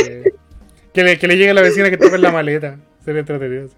que, 0.94 1.04
le, 1.04 1.20
que 1.20 1.28
le 1.28 1.38
llegue 1.38 1.52
a 1.52 1.54
la 1.54 1.62
vecina 1.62 1.92
que 1.92 1.98
toque 1.98 2.18
la 2.18 2.32
maleta. 2.32 2.78
Sería 3.06 3.20
entretenido. 3.20 3.70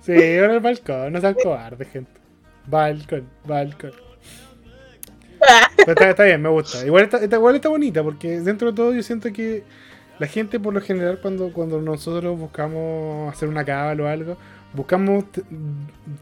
Sí, 0.00 0.12
por 0.12 0.50
el 0.50 0.60
balcón, 0.60 1.12
no 1.12 1.20
sean 1.20 1.34
cobardes, 1.34 1.88
gente. 1.88 2.10
Balcón, 2.66 3.28
balcón. 3.44 3.92
Pero 5.76 5.92
está, 5.92 6.10
está 6.10 6.24
bien, 6.24 6.42
me 6.42 6.48
gusta. 6.48 6.84
Igual 6.84 7.04
está, 7.04 7.18
está- 7.18 7.36
igual 7.36 7.54
está 7.54 7.68
bonita, 7.68 8.02
porque 8.02 8.40
dentro 8.40 8.70
de 8.72 8.76
todo 8.76 8.92
yo 8.92 9.02
siento 9.02 9.32
que 9.32 9.62
la 10.18 10.26
gente 10.26 10.58
por 10.58 10.74
lo 10.74 10.80
general 10.80 11.20
cuando, 11.22 11.52
cuando 11.52 11.80
nosotros 11.80 12.38
buscamos 12.38 13.32
hacer 13.32 13.48
una 13.48 13.64
cábala 13.64 14.02
o 14.02 14.06
algo, 14.06 14.36
buscamos 14.72 15.24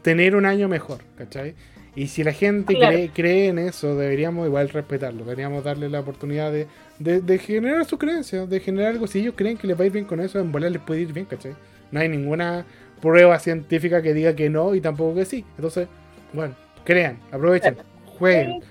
tener 0.01 0.35
un 0.35 0.45
año 0.45 0.67
mejor, 0.67 0.99
¿cachai? 1.17 1.55
Y 1.95 2.07
si 2.07 2.23
la 2.23 2.33
gente 2.33 2.73
Claro. 2.75 2.93
cree, 2.95 3.09
cree 3.13 3.47
en 3.49 3.59
eso, 3.59 3.95
deberíamos 3.95 4.47
igual 4.47 4.69
respetarlo, 4.69 5.23
deberíamos 5.25 5.63
darle 5.63 5.89
la 5.89 5.99
oportunidad 5.99 6.51
de, 6.51 6.67
de, 6.97 7.21
de 7.21 7.37
generar 7.37 7.85
su 7.85 7.97
creencia, 7.99 8.45
de 8.47 8.59
generar 8.59 8.91
algo. 8.91 9.05
Si 9.05 9.19
ellos 9.19 9.35
creen 9.37 9.57
que 9.57 9.67
les 9.67 9.77
va 9.79 9.83
a 9.83 9.85
ir 9.87 9.91
bien 9.91 10.05
con 10.05 10.19
eso, 10.19 10.39
en 10.39 10.51
volar 10.51 10.71
les 10.71 10.81
puede 10.81 11.01
ir 11.01 11.13
bien, 11.13 11.25
¿cachai? 11.27 11.55
No 11.91 11.99
hay 11.99 12.09
ninguna 12.09 12.65
prueba 12.99 13.37
científica 13.37 14.01
que 14.01 14.13
diga 14.13 14.35
que 14.35 14.49
no 14.49 14.73
y 14.73 14.81
tampoco 14.81 15.13
que 15.15 15.25
sí. 15.25 15.45
Entonces, 15.55 15.87
bueno, 16.33 16.55
crean, 16.83 17.19
aprovechen, 17.31 17.77
jueguen. 18.17 18.61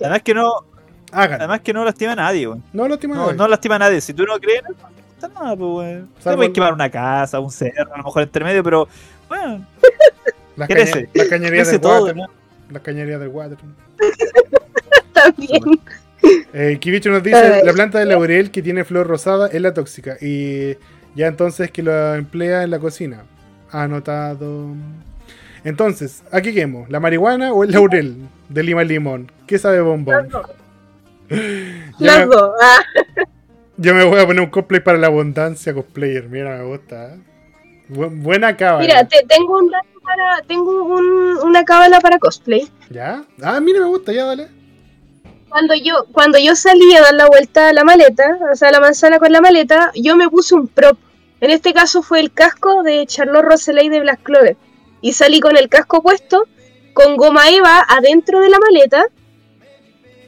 Además 0.00 0.22
que 0.22 0.34
no, 0.34 0.50
hagan. 1.12 1.40
además 1.40 1.60
que 1.60 1.72
no 1.72 1.84
lastima 1.86 2.12
a 2.12 2.16
nadie, 2.16 2.48
weón. 2.48 2.62
no 2.74 2.86
lo 2.86 2.98
No, 2.98 3.32
no 3.32 3.48
lastima 3.48 3.76
a 3.76 3.78
nadie. 3.78 4.02
Si 4.02 4.12
tú 4.12 4.24
no 4.24 4.38
crees, 4.38 4.62
no 4.68 4.74
pasa 4.74 5.32
nada, 5.32 5.56
pues, 5.56 5.70
weón. 5.70 6.10
Te 6.22 6.34
puedes 6.36 6.52
quemar 6.52 6.74
una 6.74 6.90
casa, 6.90 7.40
un 7.40 7.50
cerro, 7.50 7.94
a 7.94 7.96
lo 7.98 8.04
mejor 8.04 8.24
intermedio, 8.24 8.62
pero, 8.62 8.88
bueno, 9.26 9.64
Las, 10.56 10.68
crece. 10.68 10.92
caña- 11.06 11.08
las 11.14 11.28
cañerías 11.28 11.68
crece 11.68 11.70
del 11.72 11.80
todo, 11.80 12.00
water. 12.02 12.16
¿no? 12.16 12.37
Las 12.70 12.82
cañerías 12.82 13.20
del 13.20 13.28
water. 13.28 13.58
También. 15.12 15.62
Eh, 16.52 16.78
Kibicho 16.80 17.10
nos 17.10 17.22
dice, 17.22 17.62
la 17.64 17.72
planta 17.72 17.98
de 17.98 18.06
laurel 18.06 18.50
que 18.50 18.62
tiene 18.62 18.84
flor 18.84 19.06
rosada 19.06 19.48
es 19.48 19.60
la 19.60 19.72
tóxica. 19.74 20.16
Y 20.20 20.76
ya 21.14 21.26
entonces 21.26 21.70
que 21.70 21.82
lo 21.82 22.14
emplea 22.14 22.62
en 22.62 22.70
la 22.70 22.78
cocina. 22.78 23.24
Anotado. 23.70 24.68
Entonces, 25.64 26.22
¿a 26.30 26.40
qué 26.40 26.54
quemo? 26.54 26.86
¿La 26.88 27.00
marihuana 27.00 27.52
o 27.52 27.64
el 27.64 27.72
laurel 27.72 28.16
de 28.48 28.62
lima 28.62 28.84
limón? 28.84 29.30
¿Qué 29.46 29.58
sabe 29.58 29.80
bombón? 29.80 30.28
Las 31.28 31.98
Las 31.98 32.26
me. 32.28 32.34
Ah, 32.62 32.78
me 33.76 34.04
voy 34.04 34.20
a 34.20 34.26
poner 34.26 34.42
un 34.42 34.50
cosplay 34.50 34.80
para 34.80 34.98
la 34.98 35.08
abundancia 35.08 35.74
cosplayer. 35.74 36.28
Mira, 36.28 36.58
me 36.58 36.64
gusta. 36.64 37.14
¿eh? 37.14 37.18
Bu- 37.90 38.10
buena 38.22 38.56
cábala. 38.56 38.86
Mira, 38.86 39.04
te, 39.06 39.24
tengo 39.26 39.58
un 39.58 39.70
dato 39.70 39.97
para. 40.08 40.42
Tengo 40.46 40.84
un- 40.84 41.38
una 41.42 41.64
cábala 41.64 42.00
para 42.00 42.18
cosplay. 42.18 42.68
¿Ya? 42.90 43.24
Ah, 43.42 43.60
mira, 43.60 43.80
me 43.80 43.86
gusta, 43.86 44.12
ya, 44.12 44.24
dale. 44.24 44.48
cuando 45.48 45.74
yo, 45.74 46.04
cuando 46.12 46.38
yo 46.38 46.54
salí 46.54 46.94
a 46.94 47.00
dar 47.00 47.14
la 47.14 47.26
vuelta 47.26 47.68
a 47.70 47.72
la 47.72 47.82
maleta, 47.82 48.38
o 48.52 48.54
sea, 48.54 48.68
a 48.68 48.72
la 48.72 48.80
manzana 48.80 49.18
con 49.18 49.32
la 49.32 49.40
maleta, 49.40 49.92
yo 49.94 50.14
me 50.14 50.28
puse 50.28 50.54
un 50.54 50.68
prop. 50.68 50.98
En 51.40 51.50
este 51.50 51.72
caso 51.72 52.02
fue 52.02 52.20
el 52.20 52.32
casco 52.32 52.82
de 52.82 53.06
Charlotte 53.06 53.44
Roseley 53.44 53.88
de 53.88 54.00
Black 54.00 54.22
Clover. 54.24 54.56
Y 55.00 55.12
salí 55.12 55.40
con 55.40 55.56
el 55.56 55.68
casco 55.70 56.02
puesto, 56.02 56.44
con 56.92 57.16
goma 57.16 57.48
eva 57.48 57.84
adentro 57.88 58.40
de 58.40 58.50
la 58.50 58.58
maleta 58.58 59.06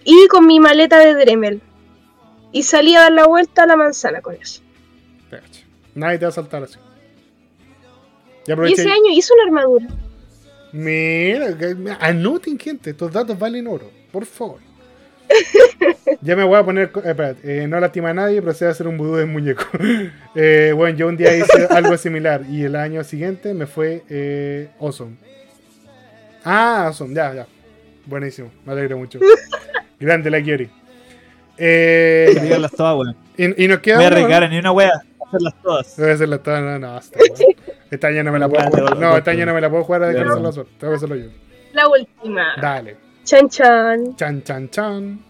y 0.04 0.26
con 0.28 0.46
mi 0.46 0.58
maleta 0.60 0.98
de 0.98 1.14
Dremel. 1.14 1.60
Y 2.52 2.62
salí 2.62 2.94
a 2.96 3.00
dar 3.00 3.12
la 3.12 3.26
vuelta 3.26 3.64
a 3.64 3.66
la 3.66 3.76
manzana 3.76 4.20
con 4.22 4.34
eso. 4.36 4.62
Nadie 5.94 6.18
te 6.18 6.24
va 6.24 6.30
a 6.30 6.32
saltar 6.32 6.62
así. 6.62 6.78
Ya 8.46 8.56
Y 8.66 8.72
ese 8.72 8.90
año 8.90 9.10
hice 9.12 9.32
una 9.34 9.44
armadura. 9.44 9.86
Mira, 10.72 11.56
anoten, 12.00 12.58
gente. 12.58 12.90
Estos 12.90 13.12
datos 13.12 13.38
valen 13.38 13.66
oro. 13.66 13.90
Por 14.12 14.24
favor. 14.24 14.58
ya 16.20 16.36
me 16.36 16.44
voy 16.44 16.56
a 16.58 16.64
poner. 16.64 16.90
eh, 16.96 17.00
espérate, 17.10 17.62
eh, 17.62 17.68
no 17.68 17.78
lastima 17.78 18.10
a 18.10 18.14
nadie, 18.14 18.42
procede 18.42 18.68
a 18.68 18.72
hacer 18.72 18.86
un 18.88 18.98
vudú 18.98 19.16
de 19.16 19.26
muñeco. 19.26 19.64
Eh, 20.36 20.72
bueno, 20.76 20.96
yo 20.96 21.08
un 21.08 21.16
día 21.16 21.36
hice 21.36 21.66
algo 21.70 21.96
similar 21.96 22.42
y 22.48 22.62
el 22.62 22.76
año 22.76 23.02
siguiente 23.02 23.52
me 23.52 23.66
fue 23.66 24.04
eh, 24.08 24.68
Awesome. 24.78 25.16
Ah, 26.44 26.86
Awesome, 26.86 27.14
ya, 27.16 27.34
ya. 27.34 27.46
Buenísimo, 28.06 28.50
me 28.64 28.72
alegro 28.72 28.96
mucho. 28.96 29.18
Grande 29.98 30.30
la 30.30 30.40
Kiori. 30.40 30.70
Eh, 31.58 32.32
todas, 32.76 32.96
weón. 32.96 33.16
y, 33.36 33.64
y 33.64 33.68
nos 33.68 33.80
queda. 33.80 33.96
Voy 33.96 34.04
a 34.04 34.08
uno, 34.08 34.16
¿no? 34.16 34.24
arriesgar 34.24 34.42
en 34.44 34.50
ni 34.50 34.58
una 34.58 34.70
wea. 34.72 34.92
Hacerlas 35.26 35.54
todas. 35.62 35.96
Voy 35.98 36.08
a 36.10 36.12
hacerla 36.14 36.38
toda, 36.38 36.60
no, 36.60 36.78
no, 36.78 36.96
hasta, 36.96 37.18
weón. 37.18 37.56
Este 37.90 38.06
año 38.06 38.22
no 38.22 38.32
me 38.32 38.38
la 38.38 38.48
puedo 38.48 38.64
jugar. 38.70 38.96
No, 38.96 39.16
este 39.16 39.30
año 39.30 39.46
no 39.46 39.54
me 39.54 39.60
la 39.60 39.70
puedo 39.70 39.84
jugar 39.84 40.04
a 40.04 40.06
dejar 40.08 40.28
Dale. 40.28 40.42
la 40.42 40.52
suerte. 40.52 40.72
Tengo 40.78 40.92
que 40.92 40.96
hacerlo 40.96 41.16
yo. 41.16 41.30
La 41.72 41.88
última. 41.88 42.54
Dale. 42.60 42.96
Chan 43.24 43.48
chan. 43.48 44.16
Chan, 44.16 44.42
chan, 44.42 44.70
chan. 44.70 45.24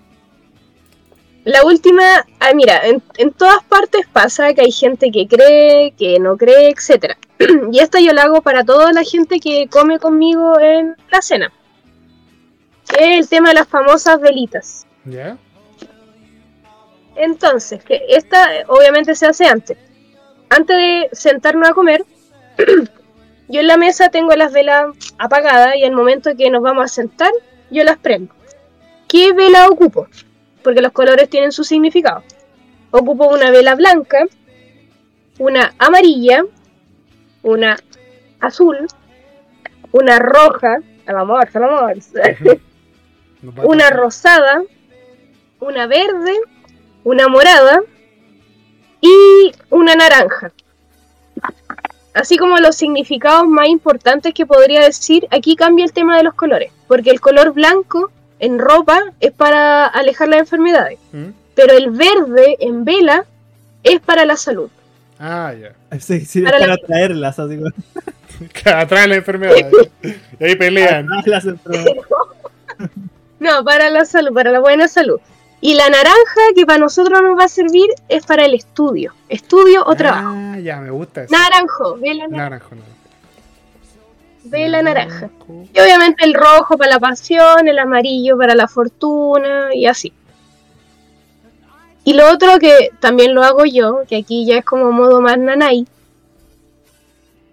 La 1.44 1.64
última, 1.64 2.02
ah, 2.38 2.52
mira, 2.54 2.86
en, 2.86 3.02
en 3.16 3.32
todas 3.32 3.64
partes 3.64 4.06
pasa 4.12 4.52
que 4.52 4.60
hay 4.60 4.72
gente 4.72 5.10
que 5.10 5.26
cree, 5.26 5.94
que 5.98 6.18
no 6.20 6.36
cree, 6.36 6.70
etcétera. 6.70 7.16
y 7.72 7.78
esta 7.78 7.98
yo 7.98 8.12
la 8.12 8.24
hago 8.24 8.42
para 8.42 8.62
toda 8.62 8.92
la 8.92 9.04
gente 9.04 9.40
que 9.40 9.66
come 9.68 9.98
conmigo 9.98 10.60
en 10.60 10.96
la 11.10 11.22
cena. 11.22 11.50
Que 12.86 13.14
es 13.14 13.20
el 13.20 13.28
tema 13.28 13.48
de 13.48 13.54
las 13.54 13.68
famosas 13.68 14.20
velitas. 14.20 14.86
¿Ya? 15.06 15.38
Entonces, 17.16 17.82
que 17.84 18.00
esta 18.08 18.56
eh, 18.56 18.64
obviamente 18.68 19.14
se 19.14 19.26
hace 19.26 19.46
antes. 19.46 19.78
Antes 20.50 20.76
de 20.76 21.08
sentarnos 21.12 21.68
a 21.68 21.72
comer, 21.74 22.04
yo 23.48 23.60
en 23.60 23.66
la 23.66 23.76
mesa 23.76 24.10
tengo 24.10 24.34
las 24.36 24.52
velas 24.52 24.94
apagadas 25.18 25.76
y 25.76 25.84
al 25.84 25.92
momento 25.92 26.36
que 26.36 26.50
nos 26.50 26.62
vamos 26.62 26.84
a 26.84 26.88
sentar, 26.88 27.32
yo 27.70 27.82
las 27.82 27.98
prendo. 27.98 28.32
¿Qué 29.08 29.32
vela 29.32 29.68
ocupo? 29.68 30.06
Porque 30.62 30.80
los 30.80 30.92
colores 30.92 31.28
tienen 31.28 31.50
su 31.50 31.64
significado. 31.64 32.22
Ocupo 32.92 33.28
una 33.28 33.50
vela 33.50 33.74
blanca, 33.74 34.24
una 35.38 35.74
amarilla, 35.78 36.44
una 37.42 37.76
azul, 38.38 38.86
una 39.90 40.18
roja, 40.18 40.78
al 41.06 41.16
amor, 41.16 41.48
al 41.52 41.64
amor, 41.64 41.96
una 43.64 43.90
rosada, 43.90 44.62
una 45.58 45.86
verde, 45.86 46.38
una 47.02 47.26
morada 47.26 47.80
y 49.00 49.52
una 49.70 49.94
naranja. 49.96 50.52
Así 52.14 52.36
como 52.36 52.56
los 52.58 52.74
significados 52.76 53.46
más 53.46 53.68
importantes 53.68 54.34
que 54.34 54.44
podría 54.46 54.80
decir, 54.82 55.26
aquí 55.30 55.54
cambia 55.56 55.84
el 55.84 55.92
tema 55.92 56.16
de 56.16 56.24
los 56.24 56.34
colores, 56.34 56.72
porque 56.88 57.10
el 57.10 57.20
color 57.20 57.52
blanco 57.52 58.10
en 58.40 58.58
ropa 58.58 59.00
es 59.20 59.32
para 59.32 59.86
alejar 59.86 60.28
las 60.28 60.40
enfermedades, 60.40 60.98
¿Mm? 61.12 61.28
pero 61.54 61.72
el 61.74 61.90
verde 61.90 62.56
en 62.60 62.84
vela 62.84 63.24
es 63.84 64.00
para 64.00 64.24
la 64.24 64.36
salud. 64.36 64.70
Ah, 65.18 65.52
ya. 65.54 65.72
Sí, 66.00 66.24
sí, 66.24 66.42
Para 66.42 66.58
para, 66.58 66.70
la- 66.74 66.76
traerlas, 66.86 67.38
así 67.38 67.56
como. 67.58 67.70
Atrae 68.76 69.06
la 69.06 69.16
enfermedad. 69.16 69.54
y 70.40 70.44
ahí 70.44 70.56
pelean. 70.56 71.06
Atraerlas 71.12 71.44
entre- 71.44 71.96
No, 73.38 73.64
para 73.64 73.90
la 73.90 74.04
salud, 74.04 74.32
para 74.34 74.50
la 74.50 74.60
buena 74.60 74.88
salud. 74.88 75.20
Y 75.62 75.74
la 75.74 75.88
naranja 75.90 76.40
que 76.54 76.64
para 76.64 76.78
nosotros 76.78 77.20
nos 77.22 77.38
va 77.38 77.44
a 77.44 77.48
servir 77.48 77.88
es 78.08 78.24
para 78.24 78.44
el 78.46 78.54
estudio, 78.54 79.12
estudio 79.28 79.84
o 79.86 79.94
trabajo. 79.94 80.28
Ah, 80.34 80.58
ya, 80.58 80.76
me 80.80 80.90
gusta 80.90 81.24
eso. 81.24 81.32
Naranjo, 81.34 81.96
vela, 81.98 82.26
na- 82.28 82.36
Naranjo, 82.38 82.74
no. 82.76 82.82
vela 84.44 84.80
naranja. 84.82 85.28
Y 85.74 85.78
obviamente 85.80 86.24
el 86.24 86.32
rojo 86.32 86.78
para 86.78 86.92
la 86.92 86.98
pasión, 86.98 87.68
el 87.68 87.78
amarillo 87.78 88.38
para 88.38 88.54
la 88.54 88.68
fortuna 88.68 89.68
y 89.74 89.84
así. 89.86 90.12
Y 92.04 92.14
lo 92.14 92.30
otro 92.32 92.58
que 92.58 92.90
también 92.98 93.34
lo 93.34 93.42
hago 93.44 93.66
yo, 93.66 94.00
que 94.08 94.16
aquí 94.16 94.46
ya 94.46 94.56
es 94.56 94.64
como 94.64 94.90
modo 94.92 95.20
más 95.20 95.36
nanay. 95.38 95.86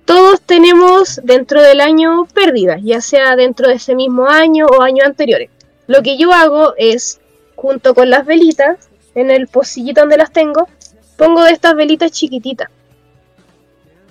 Todos 0.06 0.40
tenemos 0.42 1.20
dentro 1.24 1.62
del 1.62 1.82
año 1.82 2.26
pérdidas, 2.34 2.80
ya 2.82 3.02
sea 3.02 3.36
dentro 3.36 3.68
de 3.68 3.74
ese 3.76 3.94
mismo 3.94 4.28
año 4.30 4.66
o 4.68 4.82
años 4.82 5.06
anteriores. 5.06 5.50
Lo 5.88 6.02
que 6.02 6.18
yo 6.18 6.32
hago 6.32 6.74
es, 6.78 7.20
junto 7.58 7.94
con 7.94 8.10
las 8.10 8.26
velitas, 8.26 8.90
en 9.14 9.30
el 9.30 9.48
pocillito 9.48 10.00
donde 10.00 10.16
las 10.16 10.32
tengo, 10.32 10.70
pongo 11.18 11.44
de 11.44 11.52
estas 11.52 11.76
velitas 11.76 12.12
chiquititas. 12.12 12.70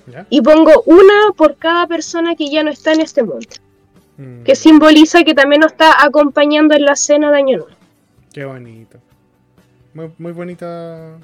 ¿Ya? 0.06 0.26
Y 0.28 0.42
pongo 0.42 0.82
una 0.84 1.32
por 1.34 1.56
cada 1.56 1.86
persona 1.86 2.36
que 2.36 2.50
ya 2.50 2.62
no 2.62 2.70
está 2.70 2.92
en 2.92 3.00
este 3.00 3.22
mundo 3.22 3.48
Mm, 4.18 4.44
que 4.44 4.54
simboliza 4.54 5.24
que 5.24 5.34
también 5.34 5.60
nos 5.60 5.72
está 5.72 6.04
acompañando 6.04 6.74
en 6.74 6.84
la 6.84 6.96
cena 6.96 7.30
de 7.30 7.36
Año 7.36 7.58
Nuevo. 7.58 7.72
Qué 8.32 8.44
bonito. 8.44 8.98
Muy, 9.92 10.10
muy 10.18 10.32
bonita 10.32 11.18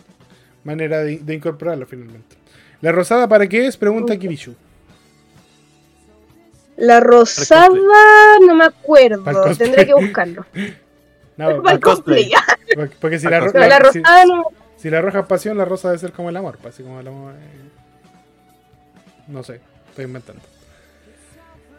manera 0.64 1.02
de, 1.02 1.18
de 1.18 1.34
incorporarlo 1.34 1.86
finalmente. 1.86 2.36
¿La 2.80 2.92
rosada 2.92 3.28
para 3.28 3.46
qué 3.48 3.66
es? 3.66 3.76
Pregunta 3.76 4.16
Kirishu. 4.16 4.54
La 6.76 7.00
rosada, 7.00 7.68
no 8.46 8.54
me 8.54 8.64
acuerdo, 8.64 9.54
tendré 9.56 9.86
que 9.86 9.94
buscarlo. 9.94 10.44
No, 11.36 11.62
Para 11.62 11.74
el 11.76 11.80
cosplay. 11.80 12.30
porque, 12.74 12.96
porque 13.00 13.18
si, 13.18 13.28
la, 13.28 13.40
ro- 13.40 13.52
la- 13.54 13.68
la 13.68 13.76
si- 13.90 13.98
rosada 14.00 14.24
no. 14.26 14.44
si 14.76 14.90
la 14.90 15.00
roja 15.00 15.20
es 15.20 15.26
pasión, 15.26 15.56
la 15.58 15.64
rosa 15.64 15.88
debe 15.88 15.98
ser 15.98 16.12
como 16.12 16.28
el 16.30 16.36
amor. 16.36 16.58
pues, 16.60 16.74
Así 16.74 16.82
como 16.82 17.00
el 17.00 17.06
amor. 17.08 17.34
eh, 17.34 17.68
No 19.28 19.42
sé, 19.42 19.60
estoy 19.90 20.04
inventando. 20.04 20.42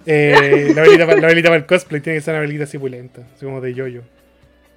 Eh, 0.05 0.73
la, 0.75 0.81
velita, 0.81 1.05
la 1.05 1.27
velita 1.27 1.47
para 1.47 1.57
el 1.57 1.65
cosplay 1.65 2.01
tiene 2.01 2.17
que 2.19 2.21
ser 2.25 2.33
una 2.33 2.41
velita 2.41 2.65
así 2.65 2.77
pulenta, 2.77 3.21
así 3.35 3.45
como 3.45 3.61
de 3.61 3.73
yoyo. 3.73 4.01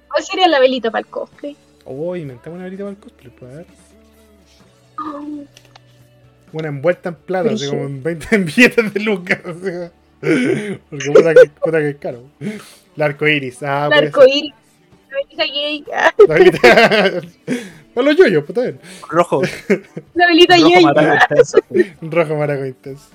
¿Cuál 0.09 0.23
sería 0.23 0.47
la 0.47 0.59
velita 0.59 0.89
para 0.89 1.01
el 1.01 1.07
cosplay? 1.07 1.57
Oh, 1.83 2.15
inventamos 2.15 2.55
una 2.55 2.63
velita 2.65 2.83
para 2.83 2.91
el 2.91 2.97
cosplay, 2.97 3.31
pues 3.37 3.51
a 3.53 3.55
ver. 3.57 3.65
Una 6.53 6.67
envuelta 6.69 7.09
en 7.09 7.15
plata, 7.15 7.51
así 7.51 7.67
como 7.69 7.83
en 7.83 8.01
20 8.01 8.35
en 8.35 8.45
billetes 8.45 8.93
de 8.93 8.99
lucas. 9.01 9.39
Porque 10.19 11.11
puta 11.13 11.33
que, 11.33 11.49
puta 11.61 11.77
que 11.79 11.89
es 11.89 11.95
caro. 11.97 12.23
El 12.39 13.01
arco 13.03 13.27
iris. 13.27 13.61
Ah, 13.63 13.89
El 13.91 14.11
velita 15.23 15.43
gay. 15.45 15.83
La 16.27 16.33
velita. 16.35 17.21
Para 17.93 18.07
los 18.07 18.15
yoyos, 18.15 18.43
puta 18.43 18.61
bien. 18.61 18.79
Rojo. 19.09 19.41
La 20.13 20.27
velita 20.27 20.55
gay. 20.57 20.83
Rojo 22.01 22.35
maraco 22.35 22.65
intenso. 22.65 23.05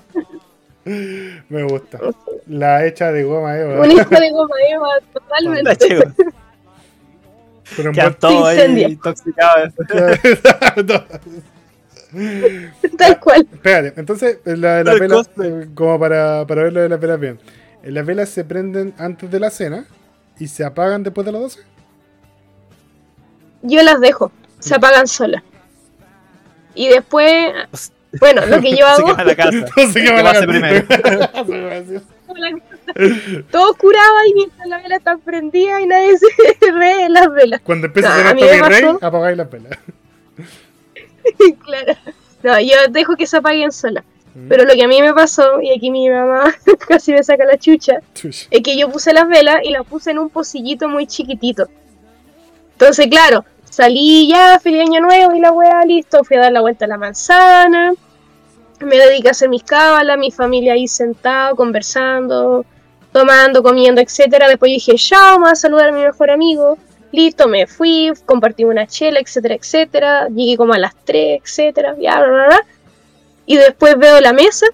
Me 0.85 1.63
gusta. 1.63 1.99
La 2.47 2.85
hecha 2.85 3.11
de 3.11 3.23
goma, 3.23 3.57
eh. 3.57 3.65
Un 3.79 3.91
hijo 3.91 4.09
de 4.09 4.31
goma 4.31 4.55
eva, 4.69 4.87
La 4.87 5.01
totalmente. 5.13 5.77
Pero 7.77 7.91
Quedan 7.93 8.13
todos 8.15 8.47
ahí 8.49 8.55
incendia. 8.57 8.87
intoxicados. 8.89 9.73
Tal 12.97 13.19
cual. 13.19 13.47
Espérate, 13.51 13.99
entonces 13.99 14.39
la 14.45 14.75
de 14.77 14.83
las 14.83 14.99
velas, 14.99 15.29
eh, 15.43 15.67
como 15.73 15.99
para, 15.99 16.45
para 16.45 16.63
ver 16.63 16.73
lo 16.73 16.81
de 16.81 16.89
las 16.89 16.99
velas 16.99 17.19
bien. 17.19 17.39
Eh, 17.81 17.91
Las 17.91 18.05
velas 18.05 18.29
se 18.29 18.43
prenden 18.45 18.93
antes 18.97 19.31
de 19.31 19.39
la 19.39 19.49
cena 19.49 19.85
y 20.37 20.47
se 20.47 20.63
apagan 20.63 21.01
después 21.03 21.25
de 21.25 21.31
las 21.31 21.41
12. 21.41 21.59
Yo 23.63 23.81
las 23.81 23.99
dejo, 23.99 24.31
se 24.59 24.75
apagan 24.75 25.07
solas. 25.07 25.41
Y 26.75 26.87
después, 26.89 27.53
bueno, 28.19 28.45
lo 28.45 28.61
que 28.61 28.71
yo 28.71 28.77
Se 28.95 29.01
hago, 29.01 29.05
quema 29.07 29.23
la 29.23 29.35
casa. 29.35 29.51
No 29.75 29.91
sé 29.91 29.93
qué 29.93 30.05
¿Qué 30.05 30.11
va 30.11 30.21
va 30.23 30.29
a 30.29 30.33
a 30.33 30.35
hacer 30.35 30.47
primero? 30.47 30.85
todo 33.51 33.71
oscuraba 33.71 34.27
y 34.27 34.33
mientras 34.33 34.67
la 34.67 34.77
vela 34.81 34.95
está 34.97 35.17
prendida 35.17 35.81
y 35.81 35.87
nadie 35.87 36.17
se 36.17 36.71
ve 36.71 37.05
en 37.05 37.13
las 37.13 37.31
velas. 37.31 37.61
Cuando 37.63 37.87
empieza 37.87 38.09
No, 38.09 38.15
a 38.29 38.29
Tommy 38.29 38.41
me 38.41 38.69
Rey, 38.69 38.83
apagáis 39.01 39.37
las 39.37 39.49
velas. 39.49 39.77
claro. 41.65 41.93
No, 42.43 42.59
yo 42.59 42.75
dejo 42.89 43.15
que 43.15 43.27
se 43.27 43.37
apaguen 43.37 43.71
solas. 43.71 44.03
Mm. 44.35 44.47
Pero 44.49 44.65
lo 44.65 44.73
que 44.73 44.83
a 44.83 44.87
mí 44.87 45.01
me 45.01 45.13
pasó, 45.13 45.61
y 45.61 45.71
aquí 45.71 45.91
mi 45.91 46.09
mamá 46.09 46.53
casi 46.87 47.13
me 47.13 47.23
saca 47.23 47.45
la 47.45 47.57
chucha, 47.57 47.99
Chuch. 48.15 48.47
es 48.49 48.61
que 48.61 48.77
yo 48.77 48.89
puse 48.89 49.13
las 49.13 49.27
velas 49.27 49.57
y 49.63 49.69
las 49.71 49.85
puse 49.85 50.11
en 50.11 50.19
un 50.19 50.29
pocillito 50.29 50.89
muy 50.89 51.05
chiquitito. 51.07 51.67
Entonces, 52.73 53.07
claro, 53.07 53.45
salí 53.73 54.27
ya, 54.27 54.59
feliz 54.59 54.81
año 54.81 55.01
nuevo 55.01 55.33
y 55.33 55.39
la 55.39 55.51
weá, 55.51 55.83
listo, 55.85 56.23
fui 56.23 56.37
a 56.37 56.41
dar 56.41 56.51
la 56.51 56.61
vuelta 56.61 56.85
a 56.85 56.87
la 56.87 56.97
manzana, 56.97 57.93
me 58.79 58.97
dediqué 58.97 59.29
a 59.29 59.31
hacer 59.31 59.49
mis 59.49 59.63
cábalas, 59.63 60.17
mi 60.17 60.31
familia 60.31 60.73
ahí 60.73 60.87
sentado, 60.87 61.55
conversando, 61.55 62.65
tomando, 63.11 63.63
comiendo, 63.63 63.99
etcétera. 63.99 64.47
Después 64.47 64.71
dije, 64.71 64.95
ya, 64.97 65.17
vamos 65.17 65.51
a 65.51 65.55
saludar 65.55 65.89
a 65.89 65.91
mi 65.91 66.03
mejor 66.03 66.29
amigo. 66.29 66.77
Listo, 67.11 67.47
me 67.47 67.65
fui, 67.65 68.11
compartí 68.25 68.63
una 68.63 68.85
chela, 68.85 69.19
etcétera, 69.19 69.55
etcétera. 69.55 70.27
Llegué 70.29 70.57
como 70.57 70.73
a 70.73 70.79
las 70.79 70.95
3, 71.05 71.41
etcétera, 71.41 71.95
ya, 71.99 72.19
bla, 72.19 72.27
bla, 72.27 72.45
bla. 72.47 72.61
Y 73.45 73.57
después 73.57 73.97
veo 73.97 74.19
la 74.21 74.33
mesa 74.33 74.67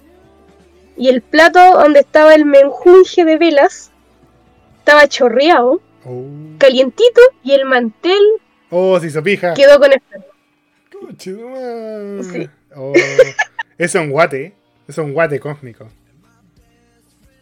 y 0.96 1.08
el 1.08 1.22
plato 1.22 1.58
donde 1.72 2.00
estaba 2.00 2.34
el 2.34 2.44
menjunje 2.44 3.24
de 3.24 3.38
velas 3.38 3.90
estaba 4.78 5.08
chorreado, 5.08 5.80
Oh, 6.04 6.24
calientito, 6.58 7.20
y 7.44 7.52
el 7.52 7.66
mantel 7.66 8.22
oh 8.70 8.98
se 9.00 9.06
hizo 9.08 9.22
pija. 9.22 9.54
quedó 9.54 9.78
con 9.78 9.90
madre. 9.90 10.02
Sí. 11.18 12.48
Oh, 12.76 12.92
eso 13.78 13.98
es 13.98 14.04
un 14.04 14.10
guate, 14.10 14.44
¿eh? 14.46 14.52
eso 14.86 15.02
es 15.02 15.06
un 15.06 15.12
guate 15.12 15.40
cósmico. 15.40 15.88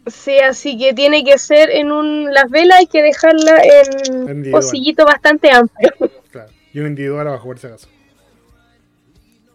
Sí, 0.07 0.39
así 0.39 0.77
que 0.77 0.93
tiene 0.93 1.23
que 1.23 1.37
ser 1.37 1.69
en 1.69 1.91
un. 1.91 2.33
Las 2.33 2.49
velas 2.49 2.79
hay 2.79 2.87
que 2.87 3.03
dejarla 3.03 3.61
en 3.63 4.15
un 4.45 4.51
pocillito 4.51 5.05
bastante 5.05 5.51
amplio. 5.51 5.91
Claro. 6.31 6.51
Y 6.73 6.79
un 6.79 6.87
individual 6.87 7.27
abajo, 7.27 7.45
por 7.45 7.59
si 7.59 7.67
acaso. 7.67 7.87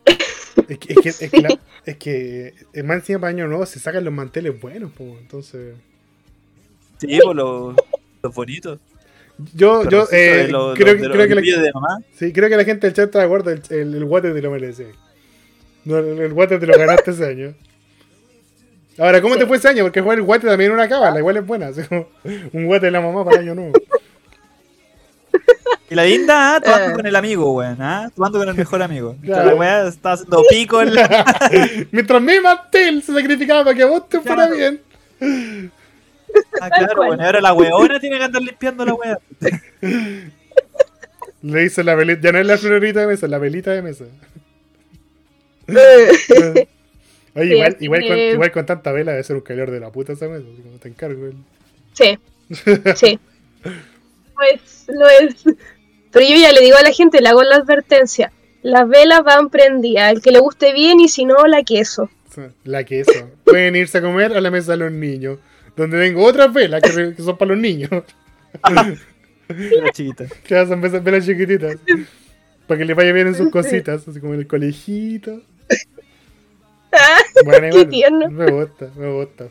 Es 0.69 0.79
que, 0.79 0.93
es 0.95 0.99
que, 1.03 1.09
es 1.27 1.31
que, 1.31 1.41
la- 1.43 1.59
es 1.85 1.97
que 1.99 2.55
es 2.73 2.85
más 2.85 2.97
encima 2.99 3.19
para 3.21 3.31
año 3.31 3.47
nuevo 3.49 3.67
se 3.67 3.79
sacan 3.81 4.03
los 4.05 4.15
manteles 4.15 4.59
buenos, 4.59 4.93
pues, 4.97 5.11
entonces. 5.21 5.75
Sí, 6.99 7.19
por 7.23 7.37
los, 7.37 7.77
los 8.23 8.35
bonitos. 8.35 8.79
Yo, 9.55 9.81
Pero 9.85 9.91
yo 9.91 10.09
eh, 10.13 10.47
creo, 10.49 10.69
de 10.73 10.75
creo 10.77 10.95
los 11.27 11.27
que 11.29 11.35
la, 11.35 11.63
de 11.63 11.73
mamá. 11.73 11.99
sí, 12.17 12.33
creo 12.33 12.49
que 12.49 12.57
la 12.57 12.65
gente 12.65 12.87
del 12.87 12.95
chat 12.95 13.07
está 13.07 13.19
de 13.19 13.25
acuerdo, 13.25 13.51
el, 13.51 13.63
el, 13.71 13.95
el 13.95 14.05
guate 14.05 14.31
te 14.33 14.41
lo 14.41 14.51
merece. 14.51 14.89
No, 15.85 15.99
el, 15.99 16.19
el 16.21 16.33
guate 16.33 16.59
te 16.59 16.67
lo 16.67 16.79
ganaste 16.79 17.11
ese 17.11 17.27
año. 17.27 17.55
Ahora, 18.99 19.21
¿cómo 19.21 19.37
te 19.37 19.45
fue 19.47 19.57
ese 19.57 19.69
año? 19.69 19.83
Porque 19.83 20.01
jugar 20.01 20.19
el 20.19 20.25
guate 20.25 20.47
también 20.47 20.71
es 20.71 20.75
una 20.75 20.89
cábala, 20.89 21.19
igual 21.19 21.37
es 21.37 21.45
buena. 21.47 21.67
así 21.69 21.83
como 21.83 22.07
un 22.53 22.67
guate 22.67 22.87
de 22.87 22.93
la 22.93 23.01
mamá 23.01 23.25
para 23.25 23.41
año 23.41 23.55
nuevo. 23.57 23.73
Y 25.91 25.95
la 25.97 26.05
linda, 26.05 26.55
ah, 26.57 26.61
tomando 26.61 26.91
Eh. 26.91 26.93
con 26.95 27.07
el 27.07 27.17
amigo, 27.17 27.53
weón. 27.53 27.77
Ah, 27.81 28.11
tomando 28.15 28.39
con 28.39 28.49
el 28.49 28.55
mejor 28.55 28.83
amigo. 28.83 29.17
Claro. 29.23 29.51
La 29.51 29.55
weá 29.57 29.89
estaba 29.89 30.15
haciendo 30.15 30.43
pico 30.49 30.81
en 30.81 30.95
la. 30.95 31.25
Mientras 31.91 32.23
mi 32.23 32.39
mantel 32.41 33.03
se 33.03 33.13
sacrificaba 33.13 33.65
para 33.65 33.77
que 33.77 33.85
vos 33.85 34.09
te 34.09 34.21
fuera 34.21 34.47
Claro. 34.49 34.57
bien. 34.57 35.73
Ah, 36.61 36.71
claro, 36.71 36.95
bueno, 37.07 37.23
ahora 37.25 37.41
la 37.41 37.53
weona 37.53 38.01
tiene 38.01 38.19
que 38.19 38.25
andar 38.25 38.43
limpiando 38.43 38.85
la 38.85 38.95
weá. 38.95 39.19
Le 41.43 41.65
hizo 41.65 41.83
la 41.83 41.95
velita, 41.95 42.21
ya 42.23 42.33
no 42.33 42.39
es 42.39 42.47
la 42.47 42.57
florita 42.59 43.01
de 43.01 43.07
mesa, 43.07 43.27
es 43.27 43.31
la 43.31 43.39
velita 43.39 43.71
de 43.73 43.83
mesa. 43.83 44.05
Oye, 47.37 47.49
Sí, 47.49 47.55
igual, 47.55 47.77
igual, 47.81 48.01
con, 48.07 48.19
igual 48.19 48.53
con 48.53 48.67
tanta 48.67 48.93
vela 48.93 49.11
debe 49.13 49.25
ser 49.25 49.37
un 49.37 49.43
calor 49.43 49.71
de 49.71 49.81
la 49.81 49.91
puta 49.91 50.13
esa 50.13 50.29
mesa. 50.29 50.45
como 50.63 50.79
te 50.79 50.89
encargo. 50.89 51.27
el- 51.27 51.35
Sí, 51.93 52.19
sí. 52.97 53.19
Pues 54.37 54.85
lo 54.89 55.09
es. 55.09 55.37
Pero 56.11 56.27
yo 56.27 56.37
ya 56.37 56.53
le 56.53 56.61
digo 56.61 56.77
a 56.77 56.83
la 56.83 56.91
gente, 56.93 57.21
le 57.23 57.29
hago 57.29 57.43
la 57.45 57.57
advertencia. 57.57 58.33
Las 58.63 58.89
velas 58.89 59.23
van 59.23 59.49
prendidas, 59.49 60.13
el 60.13 60.21
que 60.23 60.33
le 60.33 60.41
guste 60.41 60.73
bien 60.73 60.99
y 61.01 61.09
si 61.09 61.25
no, 61.25 61.47
la 61.47 61.63
queso. 61.63 62.11
La 62.65 62.83
queso. 62.85 63.31
Pueden 63.45 63.77
irse 63.77 63.99
a 63.99 64.03
comer 64.03 64.37
a 64.37 64.41
la 64.41 64.51
mesa 64.51 64.73
de 64.73 64.79
los 64.79 64.91
niños. 64.93 65.39
Donde 65.77 65.99
tengo 65.99 66.25
otras 66.25 66.53
velas 66.53 66.83
que, 66.83 67.15
son 67.23 67.37
para 67.37 67.53
los 67.53 67.59
niños. 67.59 67.91
La 69.49 69.91
chiquita. 69.93 70.25
Que 70.45 70.67
son 70.67 70.81
velas, 70.81 71.03
velas 71.03 71.27
chiquititas. 71.27 71.77
Para 72.67 72.79
que 72.79 72.85
les 72.85 72.97
vaya 72.97 73.13
bien 73.13 73.27
en 73.27 73.35
sus 73.35 73.51
cositas. 73.51 74.07
Así 74.09 74.21
como 74.21 74.35
en 74.35 74.41
el 74.41 74.47
colegito. 74.47 75.41
Bueno, 77.45 77.63
Qué 77.63 77.69
igual, 77.71 77.89
tierno. 77.89 78.31
me 78.31 78.49
gusta, 78.53 78.89
me 78.97 79.11
gusta. 79.13 79.49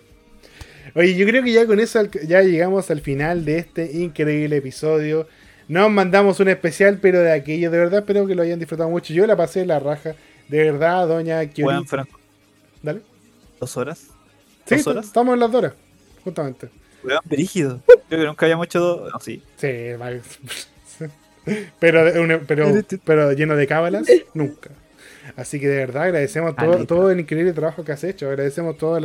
Oye, 0.96 1.14
yo 1.16 1.26
creo 1.26 1.44
que 1.44 1.52
ya 1.52 1.66
con 1.66 1.80
eso 1.82 2.02
ya 2.26 2.42
llegamos 2.42 2.90
al 2.90 3.02
final 3.02 3.44
de 3.44 3.58
este 3.58 3.92
increíble 3.98 4.56
episodio. 4.56 5.28
Nos 5.68 5.92
mandamos 5.92 6.40
un 6.40 6.48
especial, 6.48 7.00
pero 7.02 7.20
de 7.20 7.34
aquello, 7.34 7.70
de 7.70 7.78
verdad 7.78 8.00
espero 8.00 8.28
que 8.28 8.36
lo 8.36 8.44
hayan 8.44 8.60
disfrutado 8.60 8.90
mucho. 8.90 9.14
Yo 9.14 9.28
la 9.28 9.36
pasé 9.36 9.66
la 9.66 9.80
raja. 9.80 10.16
De 10.48 10.72
verdad, 10.72 11.08
doña 11.08 11.46
Kiori. 11.48 11.86
Franco. 11.86 12.20
Dale. 12.82 13.02
¿Dos 13.60 13.76
horas? 13.76 14.08
Sí, 14.66 14.76
¿Dos 14.76 14.88
horas? 14.88 15.06
estamos 15.06 15.34
en 15.34 15.40
las 15.42 15.52
dos 15.52 15.64
horas, 15.64 15.74
justamente. 16.24 16.70
Weón, 17.04 17.20
brígido. 17.26 17.82
Creo 18.08 18.22
que 18.22 18.28
nunca 18.28 18.46
habíamos 18.46 18.66
hecho 18.68 18.80
dos. 18.80 19.12
No, 19.14 19.20
sí. 19.20 19.42
Sí, 19.58 19.94
vale. 20.00 20.22
pero, 21.80 22.04
pero, 22.48 22.72
pero 23.04 23.32
lleno 23.34 23.56
de 23.56 23.68
cábalas, 23.68 24.08
nunca. 24.34 24.70
Así 25.38 25.60
que 25.60 25.68
de 25.70 25.78
verdad 25.78 26.04
agradecemos 26.04 26.54
todo, 26.56 26.86
todo 26.86 27.12
el 27.12 27.20
increíble 27.22 27.54
trabajo 27.54 27.84
que 27.84 27.92
has 27.94 28.04
hecho. 28.04 28.28
Agradecemos 28.30 28.78
todos 28.78 29.02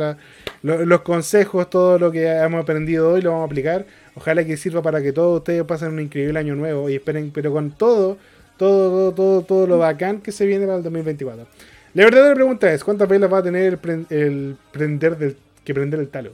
lo- 0.61 0.85
los 0.85 1.01
consejos, 1.01 1.69
todo 1.69 1.97
lo 1.97 2.11
que 2.11 2.27
hemos 2.27 2.61
aprendido 2.61 3.11
hoy, 3.13 3.21
lo 3.21 3.31
vamos 3.31 3.43
a 3.43 3.45
aplicar. 3.47 3.85
Ojalá 4.15 4.43
que 4.45 4.57
sirva 4.57 4.81
para 4.81 5.01
que 5.01 5.13
todos 5.13 5.37
ustedes 5.39 5.63
pasen 5.63 5.89
un 5.93 5.99
increíble 6.01 6.37
año 6.39 6.55
nuevo 6.55 6.89
y 6.89 6.95
esperen, 6.95 7.31
pero 7.33 7.53
con 7.53 7.71
todo, 7.71 8.17
todo, 8.57 8.89
todo, 8.89 9.13
todo, 9.13 9.41
todo 9.43 9.67
lo 9.67 9.77
bacán 9.77 10.19
que 10.21 10.31
se 10.33 10.45
viene 10.45 10.65
para 10.65 10.77
el 10.77 10.83
2024. 10.83 11.47
La 11.93 12.03
verdadera 12.03 12.35
pregunta 12.35 12.71
es, 12.73 12.83
¿cuántas 12.83 13.07
velas 13.07 13.31
va 13.31 13.37
a 13.39 13.43
tener 13.43 13.79
el, 13.81 14.05
el 14.09 14.57
prender 14.71 15.17
del, 15.17 15.37
que 15.63 15.73
prender 15.73 16.01
el 16.01 16.09
talo? 16.09 16.31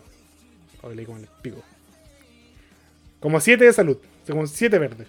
Oh, 0.85 0.89
leí 0.91 1.03
como 1.05 1.17
el 1.17 1.27
pico. 1.41 1.63
Como 3.19 3.39
7 3.39 3.65
de 3.65 3.73
salud, 3.73 3.97
como 4.29 4.45
7 4.45 4.77
verdes. 4.77 5.07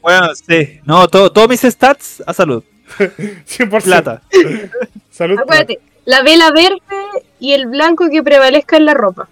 Bueno, 0.00 0.32
sí. 0.34 0.80
No, 0.84 1.08
todo, 1.08 1.32
todos 1.32 1.48
mis 1.48 1.60
stats 1.62 2.22
a 2.24 2.32
salud. 2.32 2.62
100%. 2.98 3.82
Plata. 3.82 4.22
Salud. 5.10 5.38
Acuérdate, 5.40 5.80
la 6.04 6.22
vela 6.22 6.52
verde 6.52 6.78
y 7.40 7.52
el 7.52 7.66
blanco 7.66 8.08
que 8.10 8.22
prevalezca 8.22 8.76
en 8.76 8.84
la 8.84 8.94
ropa. 8.94 9.28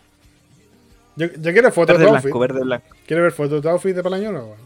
Yo, 1.14 1.26
yo 1.38 1.52
quiero 1.52 1.70
fotos 1.70 1.98
Verde 1.98 2.04
de 2.04 2.10
blanco, 2.10 2.26
outfit. 2.28 2.40
verde 2.40 2.60
blanco. 2.64 2.86
Quiero 3.06 3.22
ver 3.22 3.32
fotos 3.32 3.62
de 3.62 3.70
outfit 3.70 3.94
de 3.94 4.02
para 4.02 4.16
el 4.16 4.22
año 4.22 4.32
nuevo. 4.32 4.56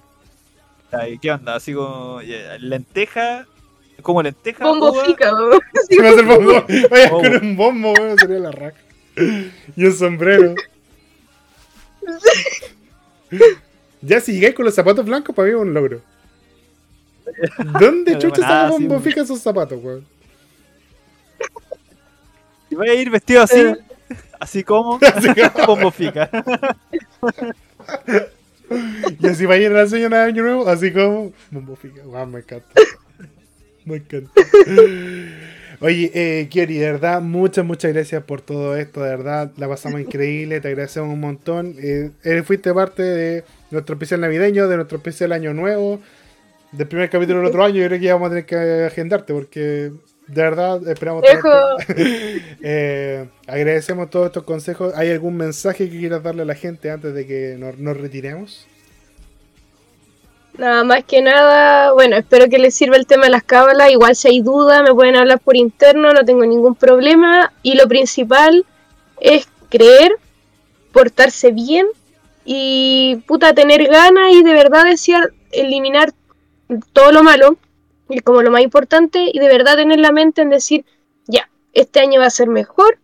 ¿Qué 1.21 1.31
onda? 1.33 1.57
Así 1.57 1.75
como 1.75 2.21
lenteja. 2.61 3.47
Como 4.01 4.23
lenteja. 4.23 4.65
Bombo 4.65 4.93
uva. 4.93 5.05
fica, 5.05 5.29
a 5.29 6.11
hacer 6.11 6.25
bombo. 6.25 6.65
Vaya 6.91 7.11
Bombo. 7.11 7.23
con 7.29 7.45
un 7.47 7.57
bombo, 7.57 7.93
weón. 7.93 8.19
Sería 8.19 8.39
la 8.39 8.53
raja. 8.53 8.77
Y 9.77 9.85
un 9.85 9.93
sombrero. 9.93 10.55
Ya 14.03 14.21
si 14.21 14.33
llegáis 14.33 14.55
con 14.55 14.67
los 14.67 14.75
zapatos 14.75 15.07
blancos, 15.07 15.35
para 15.35 15.49
mí 15.49 15.55
es 15.55 15.61
un 15.61 15.73
logro. 15.73 16.03
¿Dónde 17.81 18.19
chucha 18.19 18.43
esa 18.43 18.69
bombo 18.69 19.01
fija 19.01 19.23
esos 19.23 19.41
zapatos, 19.41 19.83
weón? 19.83 20.07
Y 22.71 22.75
voy 22.75 22.89
a 22.89 22.95
ir 22.95 23.11
vestido 23.11 23.43
así. 23.43 23.63
Así 24.39 24.63
como. 24.63 24.99
Bombo 25.67 25.91
fica. 25.91 26.29
Y 29.19 29.27
así 29.27 29.47
va 29.47 29.55
a 29.55 29.59
ir 29.59 29.71
a 29.71 29.83
la 29.83 29.87
señora 29.87 30.19
de 30.19 30.25
año 30.25 30.43
nuevo, 30.43 30.69
así 30.69 30.93
como 30.93 31.33
bombo. 31.51 31.79
Guau, 32.05 32.27
me 32.27 32.41
encanta. 32.41 32.69
Me 33.85 33.97
encanta. 33.97 34.31
Oye, 35.85 36.11
eh, 36.15 36.49
Kiori, 36.49 36.79
de 36.79 36.93
verdad, 36.93 37.21
muchas, 37.21 37.63
muchas 37.63 37.93
gracias 37.93 38.25
por 38.25 38.41
todo 38.41 38.75
esto, 38.75 39.03
de 39.03 39.11
verdad, 39.11 39.53
la 39.59 39.69
pasamos 39.69 40.01
increíble, 40.01 40.63
te 40.63 40.69
agradecemos 40.69 41.13
un 41.13 41.21
montón. 41.21 41.77
Eh, 41.79 42.43
fuiste 42.43 42.73
parte 42.73 43.03
de 43.03 43.45
nuestro 43.71 43.95
especial 43.95 44.23
navideño, 44.23 44.67
de 44.67 44.77
nuestro 44.77 44.97
especial 44.97 45.33
año 45.33 45.53
nuevo, 45.53 46.01
del 46.73 46.89
primer 46.89 47.11
capítulo 47.11 47.41
del 47.41 47.49
otro 47.49 47.63
año, 47.63 47.83
yo 47.83 47.87
creo 47.89 48.01
que 48.01 48.07
ya 48.07 48.15
vamos 48.15 48.29
a 48.29 48.31
tener 48.31 48.47
que 48.47 48.85
agendarte, 48.87 49.35
porque 49.35 49.93
de 50.27 50.43
verdad 50.43 50.89
esperamos. 50.89 51.23
Eh, 52.67 53.29
agradecemos 53.47 54.09
todos 54.09 54.29
estos 54.29 54.45
consejos. 54.45 54.95
¿Hay 54.97 55.11
algún 55.11 55.37
mensaje 55.37 55.91
que 55.91 55.99
quieras 55.99 56.23
darle 56.23 56.43
a 56.43 56.47
la 56.47 56.55
gente 56.55 56.91
antes 56.91 57.13
de 57.13 57.27
que 57.27 57.57
nos, 57.59 57.77
nos 57.77 57.95
retiremos? 57.99 58.67
Nada 60.57 60.85
más 60.85 61.05
que 61.05 61.21
nada, 61.21 61.93
bueno, 61.93 62.17
espero 62.17 62.49
que 62.49 62.59
les 62.59 62.75
sirva 62.75 62.97
el 62.97 63.07
tema 63.07 63.25
de 63.25 63.31
las 63.31 63.43
cábalas. 63.43 63.91
Igual 63.91 64.15
si 64.15 64.29
hay 64.29 64.41
duda, 64.41 64.83
me 64.83 64.95
pueden 64.95 65.17
hablar 65.17 65.41
por 65.41 65.57
interno, 65.57 66.13
no 66.13 66.25
tengo 66.25 66.47
ningún 66.47 66.77
problema. 66.77 67.53
Y 67.63 67.75
lo 67.75 67.89
principal 67.89 68.65
es 69.21 69.49
creer, 69.69 70.17
portarse 70.93 71.51
bien 71.51 71.87
y 72.45 73.23
puta 73.27 73.55
tener 73.55 73.89
ganas 73.89 74.33
y 74.33 74.43
de 74.43 74.53
verdad 74.53 74.85
desear 74.85 75.33
eliminar 75.51 76.13
todo 76.93 77.11
lo 77.13 77.23
malo, 77.23 77.57
y 78.09 78.21
como 78.21 78.43
lo 78.43 78.51
más 78.51 78.63
importante, 78.63 79.31
y 79.33 79.39
de 79.39 79.49
verdad 79.49 79.77
tener 79.77 79.99
la 79.99 80.13
mente 80.13 80.43
en 80.43 80.51
decir, 80.51 80.85
ya, 81.27 81.49
este 81.73 82.01
año 82.01 82.21
va 82.21 82.27
a 82.27 82.31
ser 82.31 82.49
mejor 82.49 82.99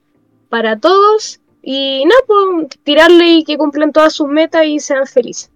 para 0.48 0.78
todos. 0.78 1.40
Y 1.62 2.05
nada, 2.06 2.20
pues 2.27 2.68
tirarle 2.82 3.28
y 3.28 3.44
que 3.44 3.59
cumplan 3.59 3.93
todas 3.93 4.12
sus 4.12 4.28
metas 4.28 4.64
y 4.66 4.81
sean 4.81 5.06
felices. 5.06 5.51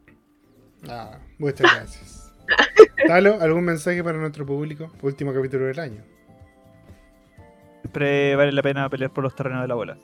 Ah, 0.88 1.18
muchas 1.38 1.72
gracias. 1.74 2.32
Talo, 3.06 3.38
¿algún 3.40 3.64
mensaje 3.64 4.02
para 4.02 4.18
nuestro 4.18 4.44
público? 4.46 4.90
Último 5.02 5.32
capítulo 5.32 5.66
del 5.66 5.78
año. 5.78 6.02
Siempre 7.82 8.34
vale 8.36 8.52
la 8.52 8.62
pena 8.62 8.88
pelear 8.88 9.10
por 9.12 9.24
los 9.24 9.34
terrenos 9.34 9.62
de 9.62 9.68
la 9.68 9.74
bola. 9.74 9.98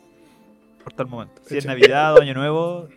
Por 0.85 0.93
tal 0.93 1.07
momento. 1.07 1.41
Si 1.47 1.57
es 1.59 1.67
Navidad 1.67 2.15
o 2.17 2.21
Año 2.23 2.35
Nuevo, 2.35 2.89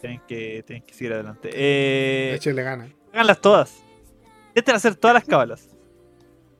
tienen 0.00 0.20
que, 0.26 0.62
tienen 0.66 0.84
que 0.84 0.94
seguir 0.94 1.12
adelante. 1.12 1.50
Eh, 1.52 2.34
Échale 2.34 2.62
gana. 2.62 2.88
háganlas 3.12 3.40
todas. 3.40 3.82
Intenten 4.48 4.74
hacer 4.76 4.94
todas 4.96 5.14
las 5.14 5.24
cábalas. 5.24 5.68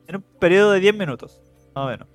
En 0.07 0.17
un 0.17 0.21
periodo 0.39 0.71
de 0.71 0.79
10 0.79 0.95
minutos. 0.95 1.41
Más 1.75 1.85
o 1.85 1.87
menos. 1.87 2.07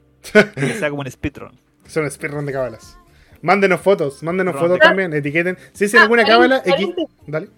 que 0.55 0.75
sea 0.75 0.91
como 0.91 1.03
un 1.03 1.11
speedrun. 1.11 1.53
Son 1.87 2.09
speedrun 2.11 2.47
de 2.47 2.53
cábalas. 2.53 2.99
Mándenos 3.43 3.81
fotos, 3.81 4.23
mándenos 4.23 4.55
Ron. 4.55 4.63
fotos 4.65 4.79
también, 4.81 5.13
etiqueten. 5.13 5.57
Si 5.73 5.85
hacen 5.85 6.01
alguna 6.01 6.23
Ah, 6.23 6.27
cábala, 6.27 6.63
paréntesis. 6.63 6.95
equi- 6.95 7.09
dale. 7.27 7.49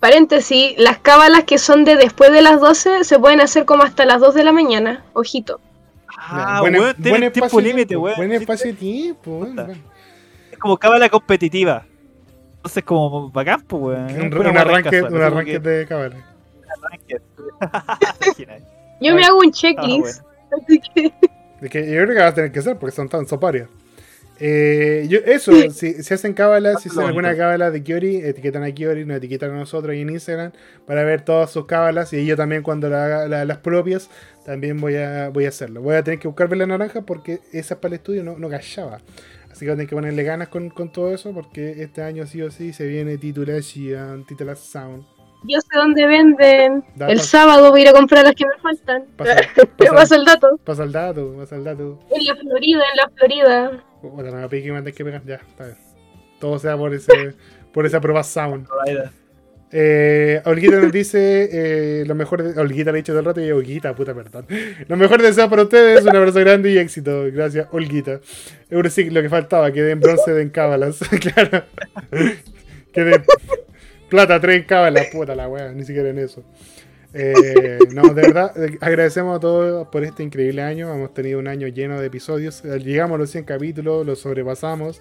Paréntesis, 0.00 0.74
las 0.78 0.98
cábalas 0.98 1.44
que 1.44 1.58
son 1.58 1.84
de 1.84 1.96
después 1.96 2.32
de 2.32 2.40
las 2.42 2.58
12 2.60 3.04
se 3.04 3.18
pueden 3.18 3.40
hacer 3.40 3.64
como 3.66 3.82
hasta 3.82 4.04
las 4.06 4.20
2 4.20 4.34
de 4.34 4.44
la 4.44 4.52
mañana. 4.52 5.04
Ojito. 5.12 5.60
Ah, 6.18 6.58
Buen- 6.60 6.74
weón, 6.74 6.94
buen 6.98 7.20
tiempo 7.20 7.34
espacio 7.46 7.58
de 7.58 7.64
límite, 7.64 7.86
tiempo, 7.88 8.04
weón. 8.04 8.16
Buen 8.16 8.32
espacio 8.32 8.66
de 8.68 8.72
tiempo, 8.74 9.30
weón. 9.38 9.82
Es 10.52 10.58
como 10.58 10.76
cábala 10.78 11.08
competitiva. 11.08 11.84
Entonces, 12.56 12.82
como 12.84 13.30
bacán, 13.30 13.62
pues, 13.62 13.82
weón. 13.82 14.32
Un, 14.32 14.38
un 14.38 14.44
más 14.52 14.56
arranque, 14.56 14.90
casual, 14.90 15.14
un 15.14 15.22
arranque 15.22 15.58
de. 15.58 15.86
Imagina. 18.26 18.56
Yo 19.00 19.12
Ah, 19.12 19.16
me 19.16 19.24
hago 19.24 19.38
un 19.38 19.48
Ah, 19.48 19.52
checklist. 19.52 20.22
bueno. 20.22 20.62
así 20.66 20.80
que- 20.80 21.12
De 21.60 21.68
que 21.68 21.80
yo 21.86 22.02
creo 22.02 22.06
que 22.08 22.14
vas 22.22 22.32
a 22.32 22.34
tener 22.34 22.52
que 22.52 22.58
hacer 22.60 22.78
porque 22.78 22.94
son 22.96 23.08
tan 23.08 23.26
son 23.26 23.38
varias. 23.38 23.68
Eh, 24.40 25.06
yo, 25.08 25.18
eso, 25.26 25.52
si, 25.70 26.02
si 26.02 26.14
hacen 26.14 26.32
cábalas, 26.32 26.82
si 26.82 26.88
hacen 26.88 27.02
alguna 27.02 27.36
cábala 27.36 27.70
de 27.70 27.82
Kiori, 27.82 28.16
etiquetan 28.16 28.62
a 28.64 28.72
Kiori, 28.72 29.04
nos 29.04 29.18
etiquetan 29.18 29.50
a 29.50 29.54
nosotros 29.56 29.92
ahí 29.92 30.00
en 30.00 30.10
Instagram 30.10 30.52
para 30.86 31.04
ver 31.04 31.22
todas 31.24 31.50
sus 31.50 31.66
cábalas. 31.66 32.12
Y 32.14 32.24
yo 32.24 32.36
también, 32.36 32.62
cuando 32.62 32.88
la 32.88 33.04
haga 33.04 33.28
la- 33.28 33.44
las 33.44 33.58
propias, 33.58 34.08
también 34.46 34.80
voy 34.80 34.96
a, 34.96 35.28
voy 35.28 35.44
a 35.44 35.50
hacerlo. 35.50 35.82
Voy 35.82 35.96
a 35.96 36.02
tener 36.02 36.18
que 36.18 36.26
buscar 36.28 36.54
la 36.56 36.66
naranja 36.66 37.02
porque 37.02 37.40
esa 37.52 37.80
para 37.80 37.94
el 37.94 37.98
estudio 38.00 38.24
no, 38.24 38.38
no 38.38 38.48
callaba. 38.48 39.00
Así 39.50 39.60
que 39.60 39.66
voy 39.66 39.72
a 39.72 39.76
tener 39.76 39.88
que 39.88 39.94
ponerle 39.96 40.22
ganas 40.22 40.48
con, 40.48 40.70
con 40.70 40.90
todo 40.90 41.12
eso 41.12 41.32
porque 41.34 41.82
este 41.82 42.02
año 42.02 42.26
sí 42.26 42.40
o 42.40 42.50
sí 42.50 42.72
se 42.72 42.86
viene 42.86 43.18
titulación, 43.18 44.24
titulación. 44.26 45.04
Yo 45.42 45.58
sé 45.60 45.68
dónde 45.74 46.06
venden. 46.06 46.84
El 46.98 47.16
pasa- 47.16 47.22
sábado 47.24 47.70
voy 47.70 47.80
a 47.80 47.82
ir 47.84 47.88
a 47.88 47.92
comprar 47.92 48.24
las 48.24 48.34
que 48.34 48.44
me 48.46 48.60
faltan. 48.62 49.04
Pasa, 49.16 49.34
pasa- 49.76 49.92
paso 49.94 50.14
el 50.14 50.24
dato. 50.24 50.48
pasa 50.64 50.84
el 50.84 50.92
dato, 50.92 51.34
pasa 51.36 51.56
el 51.56 51.64
dato. 51.64 51.98
En 52.10 52.24
la 52.26 52.36
Florida, 52.36 52.82
en 52.92 52.96
la 52.96 53.08
Florida. 53.16 53.84
Puta, 54.00 54.30
no 54.30 54.36
me 54.36 54.48
pique 54.48 54.68
y 54.68 54.72
me 54.72 54.92
que 54.92 55.04
pegar. 55.04 55.22
Ya, 55.24 55.36
está 55.36 55.64
bien. 55.64 55.76
Todo 56.38 56.58
sea 56.58 56.76
por 56.76 56.94
ese 56.94 57.34
por 57.72 57.86
esa 57.86 58.00
prueba 58.00 58.22
sound. 58.22 58.66
Eh, 59.72 60.42
Olguita 60.46 60.80
nos 60.80 60.90
dice 60.90 61.48
eh, 61.52 62.04
lo 62.04 62.16
mejor 62.16 62.42
de, 62.42 62.60
Olguita 62.60 62.90
le 62.90 62.98
he 62.98 63.02
dicho 63.02 63.12
todo 63.12 63.20
el 63.20 63.26
rato 63.26 63.40
y 63.40 63.50
Olguita, 63.52 63.94
puta 63.94 64.14
perdón. 64.14 64.46
Lo 64.88 64.96
mejor 64.96 65.22
deseo 65.22 65.48
para 65.48 65.62
ustedes, 65.62 66.02
un 66.04 66.16
abrazo 66.16 66.40
grande 66.40 66.72
y 66.72 66.78
éxito. 66.78 67.26
Gracias, 67.32 67.68
Olguita. 67.70 68.20
Eurosic, 68.68 69.12
lo 69.12 69.22
que 69.22 69.28
faltaba, 69.28 69.70
quedé 69.70 69.92
en 69.92 70.00
bronce 70.00 70.32
de 70.32 70.42
en 70.42 70.50
cábalas. 70.50 70.98
claro. 71.34 71.64
Quedé 72.92 73.22
plata 74.08 74.40
3 74.40 74.56
en 74.56 74.64
cábalas, 74.64 75.06
puta 75.12 75.36
la 75.36 75.48
wea, 75.48 75.72
ni 75.72 75.84
siquiera 75.84 76.08
en 76.08 76.18
eso. 76.18 76.44
Eh, 77.12 77.78
no, 77.92 78.02
de 78.14 78.22
verdad, 78.22 78.52
eh, 78.62 78.78
agradecemos 78.80 79.36
a 79.36 79.40
todos 79.40 79.88
por 79.88 80.04
este 80.04 80.22
increíble 80.22 80.62
año. 80.62 80.92
Hemos 80.94 81.12
tenido 81.12 81.38
un 81.38 81.48
año 81.48 81.66
lleno 81.68 82.00
de 82.00 82.06
episodios. 82.06 82.64
Eh, 82.64 82.78
Llegamos 82.78 83.16
a 83.16 83.18
los 83.18 83.30
100 83.30 83.44
capítulos, 83.44 84.06
los 84.06 84.20
sobrepasamos. 84.20 85.00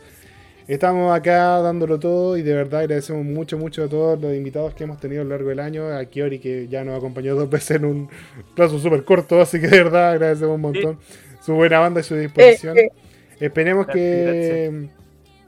Estamos 0.68 1.18
acá 1.18 1.60
dándolo 1.61 1.99
todo 1.99 2.38
y 2.38 2.44
de 2.44 2.53
verdad 2.53 2.81
agradecemos 2.81 3.26
mucho, 3.26 3.57
mucho 3.57 3.86
a 3.86 3.88
todos 3.88 4.22
los 4.22 4.36
invitados 4.36 4.76
que 4.76 4.84
hemos 4.84 4.99
tenido 4.99 5.22
a 5.22 5.23
lo 5.23 5.31
largo 5.31 5.49
del 5.49 5.60
año. 5.60 5.88
A 5.88 6.06
Kiori 6.06 6.40
que 6.40 6.68
ya 6.68 6.84
nos 6.84 6.95
acompañó 6.95 7.34
dos 7.36 7.49
veces 7.49 7.77
en 7.77 7.86
un 7.86 8.10
plazo 8.56 8.77
súper 8.77 9.03
corto, 9.03 9.41
así 9.41 9.60
que 9.60 9.68
de 9.68 9.84
verdad 9.84 10.11
agradecemos 10.11 10.56
un 10.56 10.61
montón 10.61 10.99
su 11.41 11.56
buena 11.56 11.80
banda 11.80 12.02
y 12.02 12.03
su 12.03 12.15
disposición. 12.15 12.77
Eh, 12.77 12.91
Esperemos 13.40 13.88
que 13.88 14.90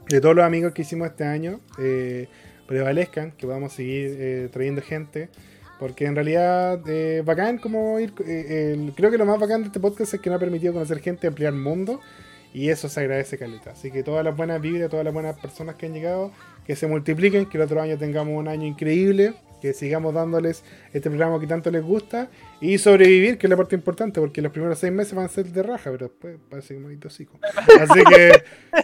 de 0.08 0.20
todos 0.20 0.34
los 0.34 0.44
amigos 0.44 0.72
que 0.72 0.82
hicimos 0.82 1.08
este 1.08 1.24
año 1.24 1.60
eh, 1.78 2.26
prevalezcan, 2.66 3.32
que 3.32 3.46
podamos 3.46 3.74
seguir 3.74 4.16
eh, 4.18 4.48
trayendo 4.50 4.82
gente. 4.82 5.28
Porque 5.82 6.04
en 6.06 6.14
realidad, 6.14 6.80
eh, 6.86 7.22
bacán 7.26 7.58
como 7.58 7.98
ir. 7.98 8.12
eh, 8.24 8.72
el- 8.78 8.92
creo 8.94 9.10
que 9.10 9.18
lo 9.18 9.26
más 9.26 9.40
bacán 9.40 9.62
de 9.62 9.66
este 9.66 9.80
podcast 9.80 10.14
es 10.14 10.20
que 10.20 10.30
nos 10.30 10.36
ha 10.36 10.38
permitido 10.38 10.72
conocer 10.72 11.00
gente, 11.00 11.26
ampliar 11.26 11.52
mundo. 11.54 11.98
Y 12.54 12.68
eso 12.68 12.88
se 12.88 13.00
agradece, 13.00 13.36
Caleta. 13.36 13.72
Así 13.72 13.90
que 13.90 14.04
todas 14.04 14.24
las 14.24 14.36
buenas 14.36 14.60
vibras, 14.62 14.88
todas 14.88 15.04
las 15.04 15.12
buenas 15.12 15.36
personas 15.40 15.74
que 15.74 15.86
han 15.86 15.92
llegado, 15.92 16.30
que 16.64 16.76
se 16.76 16.86
multipliquen, 16.86 17.46
que 17.46 17.56
el 17.58 17.64
otro 17.64 17.82
año 17.82 17.98
tengamos 17.98 18.38
un 18.38 18.46
año 18.46 18.64
increíble, 18.64 19.34
que 19.60 19.72
sigamos 19.72 20.14
dándoles 20.14 20.62
este 20.92 21.10
programa 21.10 21.40
que 21.40 21.48
tanto 21.48 21.68
les 21.72 21.82
gusta 21.82 22.30
y 22.60 22.78
sobrevivir, 22.78 23.36
que 23.38 23.46
es 23.46 23.50
la 23.50 23.56
parte 23.56 23.74
importante, 23.74 24.20
porque 24.20 24.40
los 24.40 24.52
primeros 24.52 24.78
seis 24.78 24.92
meses 24.92 25.14
van 25.14 25.24
a 25.24 25.28
ser 25.30 25.46
de 25.46 25.64
raja, 25.64 25.90
pero 25.90 26.06
después 26.06 26.36
parece 26.48 26.74
que 26.74 26.80
me 26.80 26.94
tosico. 26.96 27.40
Así 27.80 28.04
que 28.08 28.30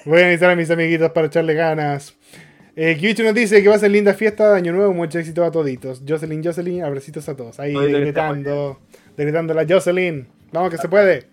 voy 0.05 0.19
a 0.19 0.23
necesitar 0.25 0.51
a 0.51 0.57
mis 0.57 0.69
amiguitos 0.71 1.13
para 1.13 1.29
echarle 1.29 1.55
ganas. 1.55 2.17
Eh, 2.81 2.97
Kiwichu 2.97 3.25
nos 3.25 3.35
dice 3.35 3.61
que 3.61 3.69
va 3.69 3.75
a 3.75 3.79
ser 3.81 3.91
linda 3.91 4.15
fiesta 4.15 4.53
de 4.53 4.57
Año 4.57 4.73
Nuevo, 4.73 4.95
mucho 4.95 5.19
éxito 5.19 5.45
a 5.45 5.51
toditos. 5.51 6.01
Jocelyn, 6.07 6.45
Jocelyn, 6.45 6.85
abracitos 6.85 7.29
a 7.29 7.35
todos. 7.35 7.59
Ahí 7.59 7.75
decretando, 7.75 8.79
decretando 9.17 9.53
la 9.53 9.67
Jocelyn. 9.69 10.29
Vamos 10.53 10.71
que 10.71 10.79
se 10.79 10.89
puede. 10.89 11.27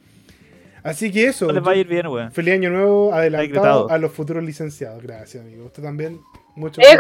Así 0.82 1.12
que 1.12 1.28
eso. 1.28 1.46
No 1.46 1.54
les 1.54 1.64
va 1.64 1.74
a 1.74 1.76
ir 1.76 1.88
bien, 1.88 2.08
weón. 2.08 2.32
Feliz 2.32 2.56
año 2.56 2.72
nuevo 2.72 3.14
adelantado 3.14 3.92
a 3.92 4.00
los 4.00 4.12
futuros 4.12 4.44
licenciados. 4.44 5.04
Gracias, 5.04 5.44
amigo. 5.44 5.66
Usted 5.66 5.84
también. 5.84 6.20
Mucho 6.56 6.82
en 6.82 6.98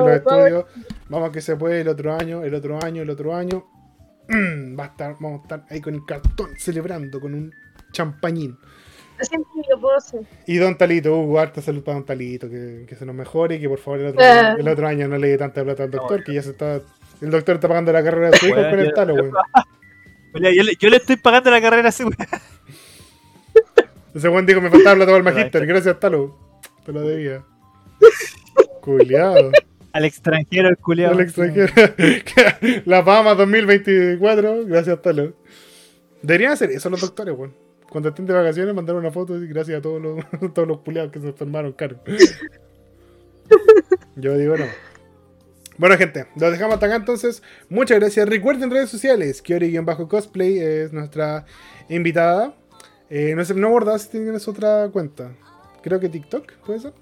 los 0.00 0.10
estudios. 0.10 0.64
Vamos 1.08 1.30
que 1.30 1.40
se 1.40 1.54
puede 1.54 1.82
el 1.82 1.86
otro 1.86 2.14
año, 2.14 2.42
el 2.42 2.52
otro 2.52 2.82
año, 2.82 3.02
el 3.02 3.10
otro 3.10 3.32
año. 3.32 3.64
Va 4.76 4.84
a 4.84 4.86
estar, 4.88 5.14
vamos 5.20 5.38
a 5.38 5.42
estar 5.44 5.66
ahí 5.70 5.80
con 5.80 5.94
el 5.94 6.04
cartón 6.04 6.50
celebrando 6.58 7.20
con 7.20 7.32
un 7.32 7.52
champañín. 7.92 8.58
Siempre 9.28 9.62
lo 9.70 9.80
puedo 9.80 9.96
hacer. 9.96 10.20
Y 10.46 10.56
Don 10.56 10.76
Talito, 10.76 11.16
Hugo, 11.16 11.38
harta 11.40 11.60
salud 11.62 11.82
para 11.82 11.96
Don 11.96 12.06
Talito, 12.06 12.48
que, 12.48 12.84
que 12.88 12.94
se 12.96 13.04
nos 13.06 13.14
mejore 13.14 13.56
y 13.56 13.60
que 13.60 13.68
por 13.68 13.78
favor 13.78 14.00
el 14.00 14.06
otro, 14.08 14.20
Ah. 14.22 14.56
el 14.58 14.68
otro 14.68 14.86
año 14.86 15.08
no 15.08 15.18
le 15.18 15.28
dé 15.28 15.38
tanta 15.38 15.62
plata 15.64 15.84
al 15.84 15.90
doctor, 15.90 16.22
que 16.24 16.34
ya 16.34 16.42
se 16.42 16.50
está. 16.50 16.80
El 17.20 17.30
doctor 17.30 17.54
está 17.56 17.68
pagando 17.68 17.92
la 17.92 18.02
carrera 18.02 18.30
de 18.30 18.36
su 18.38 18.46
hijo 18.46 18.56
Weón, 18.56 18.70
con 18.70 18.80
el 18.80 18.92
talo, 18.92 19.14
weón. 19.14 19.32
Oye, 20.34 20.56
Yo, 20.56 20.62
le, 20.64 20.72
yo 20.78 20.88
le 20.88 20.96
estoy 20.96 21.16
pagando 21.16 21.50
la 21.50 21.60
carrera 21.60 21.86
a 21.86 21.90
ese 21.90 22.04
weón. 22.04 22.16
Ese 24.14 24.28
buen 24.28 24.46
dijo 24.46 24.60
me 24.60 24.70
faltaba 24.70 24.94
plata 24.94 25.10
para 25.10 25.16
el 25.18 25.24
magíster, 25.24 25.66
gracias 25.66 25.98
Talo. 25.98 26.36
Te 26.86 26.92
lo 26.92 27.00
debía. 27.00 27.42
Culeado. 28.80 29.50
Al 29.92 30.04
extranjero, 30.04 30.68
el 30.68 30.76
culiado. 30.76 31.14
Al 31.14 31.20
extranjero. 31.20 31.72
La 32.84 33.02
Bahamas 33.02 33.36
2024, 33.38 34.66
gracias 34.66 35.02
Talo. 35.02 35.32
Deberían 36.22 36.52
hacer 36.52 36.70
eso 36.70 36.88
los 36.90 37.00
doctores, 37.00 37.34
weón. 37.36 37.54
Cuando 37.94 38.08
estén 38.08 38.26
de 38.26 38.32
vacaciones, 38.32 38.74
mandar 38.74 38.96
una 38.96 39.12
foto 39.12 39.36
y 39.36 39.46
gracias 39.46 39.78
a 39.78 39.80
todos 39.80 40.02
los, 40.02 40.18
todos 40.52 40.66
los 40.66 40.80
culiados 40.80 41.12
que 41.12 41.20
se 41.20 41.28
enfermaron, 41.28 41.70
caro. 41.74 42.00
Yo 44.16 44.36
digo 44.36 44.56
no. 44.56 44.64
Bueno, 45.78 45.96
gente, 45.96 46.26
lo 46.34 46.50
dejamos 46.50 46.74
hasta 46.74 46.86
acá 46.86 46.96
entonces. 46.96 47.40
Muchas 47.68 48.00
gracias. 48.00 48.28
Recuerden 48.28 48.72
redes 48.72 48.90
sociales. 48.90 49.40
Kiori-cosplay 49.40 50.58
es 50.58 50.92
nuestra 50.92 51.46
invitada. 51.88 52.56
Eh, 53.10 53.32
no 53.36 53.44
sé, 53.44 53.54
no 53.54 53.70
guardaba 53.70 53.96
si 54.00 54.08
tienes 54.08 54.48
otra 54.48 54.88
cuenta. 54.92 55.30
Creo 55.80 56.00
que 56.00 56.08
TikTok, 56.08 56.52
¿puede 56.66 56.80
ser? 56.80 56.94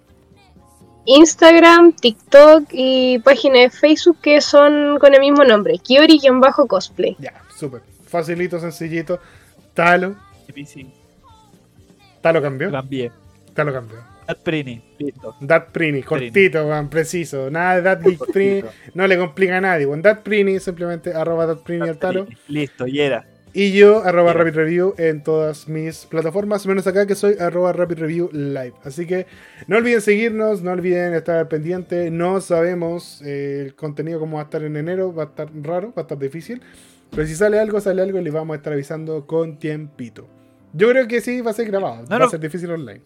Instagram, 1.06 1.94
TikTok 1.94 2.64
y 2.70 3.18
página 3.20 3.60
de 3.60 3.70
Facebook 3.70 4.18
que 4.20 4.42
son 4.42 4.98
con 4.98 5.14
el 5.14 5.20
mismo 5.20 5.42
nombre, 5.42 5.78
Kiori-cosplay. 5.78 7.16
Ya, 7.18 7.42
súper. 7.56 7.80
Facilito, 8.04 8.60
sencillito. 8.60 9.20
Talo. 9.72 10.16
Talo 12.20 12.38
lo 12.38 12.42
cambió. 12.42 12.70
cambié. 12.70 13.10
Talo 13.54 13.72
cambió. 13.72 13.98
At 14.26 14.38
Prini. 14.38 14.80
Listo. 14.98 15.34
Dat 15.40 15.72
Prini, 15.72 16.02
cortito, 16.02 16.64
weón, 16.64 16.88
preciso. 16.88 17.50
Nada 17.50 17.76
de 17.76 17.82
Dat 17.82 18.30
Prini. 18.32 18.62
No 18.94 19.06
le 19.06 19.18
complica 19.18 19.58
a 19.58 19.60
nadie, 19.60 19.86
weón. 19.86 20.02
Dat 20.02 20.22
Prini, 20.22 20.60
simplemente 20.60 21.12
arroba 21.12 21.46
Dat 21.46 21.62
Prini 21.62 21.88
al 21.88 21.98
talo. 21.98 22.26
Listo, 22.48 22.86
y 22.86 23.00
era. 23.00 23.26
Y 23.54 23.72
yo, 23.72 24.02
arroba. 24.02 24.32
Rapid 24.32 24.54
Review 24.54 24.94
en 24.96 25.22
todas 25.22 25.68
mis 25.68 26.06
plataformas, 26.06 26.66
menos 26.66 26.86
acá 26.86 27.06
que 27.06 27.14
soy 27.14 27.36
arroba 27.38 27.72
Rapid 27.72 27.98
Review 27.98 28.30
Live. 28.32 28.74
Así 28.84 29.06
que 29.06 29.26
no 29.66 29.76
olviden 29.76 30.00
seguirnos, 30.00 30.62
no 30.62 30.70
olviden 30.70 31.12
estar 31.12 31.36
al 31.36 31.48
pendiente. 31.48 32.10
No 32.10 32.40
sabemos 32.40 33.20
eh, 33.22 33.64
el 33.66 33.74
contenido 33.74 34.20
cómo 34.20 34.36
va 34.36 34.42
a 34.42 34.44
estar 34.44 34.62
en 34.62 34.76
enero, 34.76 35.12
va 35.12 35.24
a 35.24 35.26
estar 35.26 35.48
raro, 35.62 35.88
va 35.88 36.02
a 36.02 36.02
estar 36.02 36.18
difícil. 36.18 36.62
Pero 37.10 37.26
si 37.26 37.34
sale 37.34 37.58
algo, 37.58 37.78
sale 37.80 38.00
algo 38.00 38.18
y 38.18 38.24
les 38.24 38.32
vamos 38.32 38.54
a 38.54 38.56
estar 38.56 38.72
avisando 38.72 39.26
con 39.26 39.58
tiempito. 39.58 40.26
Yo 40.72 40.88
creo 40.88 41.06
que 41.06 41.20
sí 41.20 41.40
va 41.40 41.50
a 41.50 41.54
ser 41.54 41.66
grabado, 41.66 42.04
va 42.10 42.18
no. 42.18 42.24
a 42.26 42.30
ser 42.30 42.40
difícil 42.40 42.70
online. 42.70 43.02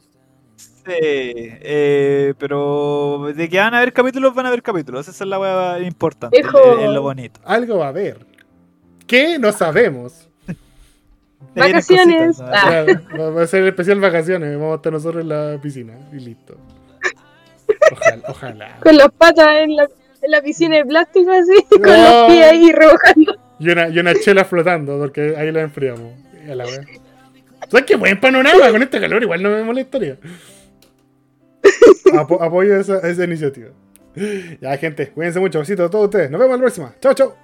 Sí, 0.56 0.92
eh, 0.92 2.32
pero 2.38 3.32
de 3.34 3.48
que 3.48 3.58
van 3.58 3.74
a 3.74 3.78
haber 3.78 3.92
capítulos, 3.92 4.34
van 4.34 4.46
a 4.46 4.48
haber 4.50 4.62
capítulos. 4.62 5.08
Esa 5.08 5.24
es 5.24 5.28
la 5.28 5.38
weá 5.40 5.80
importante. 5.80 6.38
Es, 6.38 6.46
lo 6.46 7.02
bonito. 7.02 7.40
Algo 7.44 7.78
va 7.78 7.86
a 7.86 7.88
haber. 7.88 8.24
¿Qué? 9.06 9.36
No 9.38 9.50
sabemos. 9.50 10.28
Vacaciones. 11.56 12.36
cositas, 12.36 12.40
Ah. 12.62 12.84
Va 13.18 13.42
a 13.42 13.46
ser 13.48 13.64
especial 13.66 13.98
vacaciones. 14.00 14.54
Vamos 14.56 14.74
a 14.74 14.76
estar 14.76 14.92
nosotros 14.92 15.22
en 15.22 15.28
la 15.28 15.58
piscina 15.60 15.94
y 16.12 16.16
listo. 16.20 16.56
Ojalá, 17.92 18.22
ojalá. 18.28 18.76
Con 18.82 18.96
las 18.96 19.10
patas 19.10 19.46
en 19.62 19.74
la, 19.76 19.88
en 20.22 20.30
la 20.30 20.40
piscina 20.40 20.76
de 20.76 20.84
plástico 20.84 21.30
así, 21.32 21.64
con 21.70 21.82
No. 21.82 22.20
los 22.22 22.30
pies 22.32 22.44
ahí 22.46 22.72
rebojando. 22.72 23.36
Y 23.58 23.70
una, 23.70 23.88
y 23.88 23.98
una 23.98 24.14
chela 24.14 24.44
flotando, 24.44 24.98
porque 24.98 25.34
ahí 25.36 25.50
la 25.50 25.62
enfriamos. 25.62 26.12
Y 26.46 26.50
a 26.50 26.54
la 26.54 26.64
wea. 26.64 26.80
¿Sabes 27.68 27.86
qué 27.86 27.96
buen 27.96 28.20
panorama 28.20 28.70
con 28.70 28.82
este 28.82 29.00
calor? 29.00 29.22
Igual 29.22 29.42
no 29.42 29.50
me 29.50 29.62
molestaría. 29.62 30.16
Apo- 32.14 32.40
apoyo 32.42 32.76
esa, 32.78 32.98
esa 33.08 33.24
iniciativa. 33.24 33.68
Ya, 34.60 34.76
gente, 34.78 35.08
cuídense 35.10 35.40
mucho. 35.40 35.58
Besitos 35.58 35.88
a 35.88 35.90
todos 35.90 36.04
ustedes. 36.06 36.30
Nos 36.30 36.40
vemos 36.40 36.56
la 36.56 36.62
próxima. 36.62 36.94
Chao, 37.00 37.12
chao. 37.14 37.36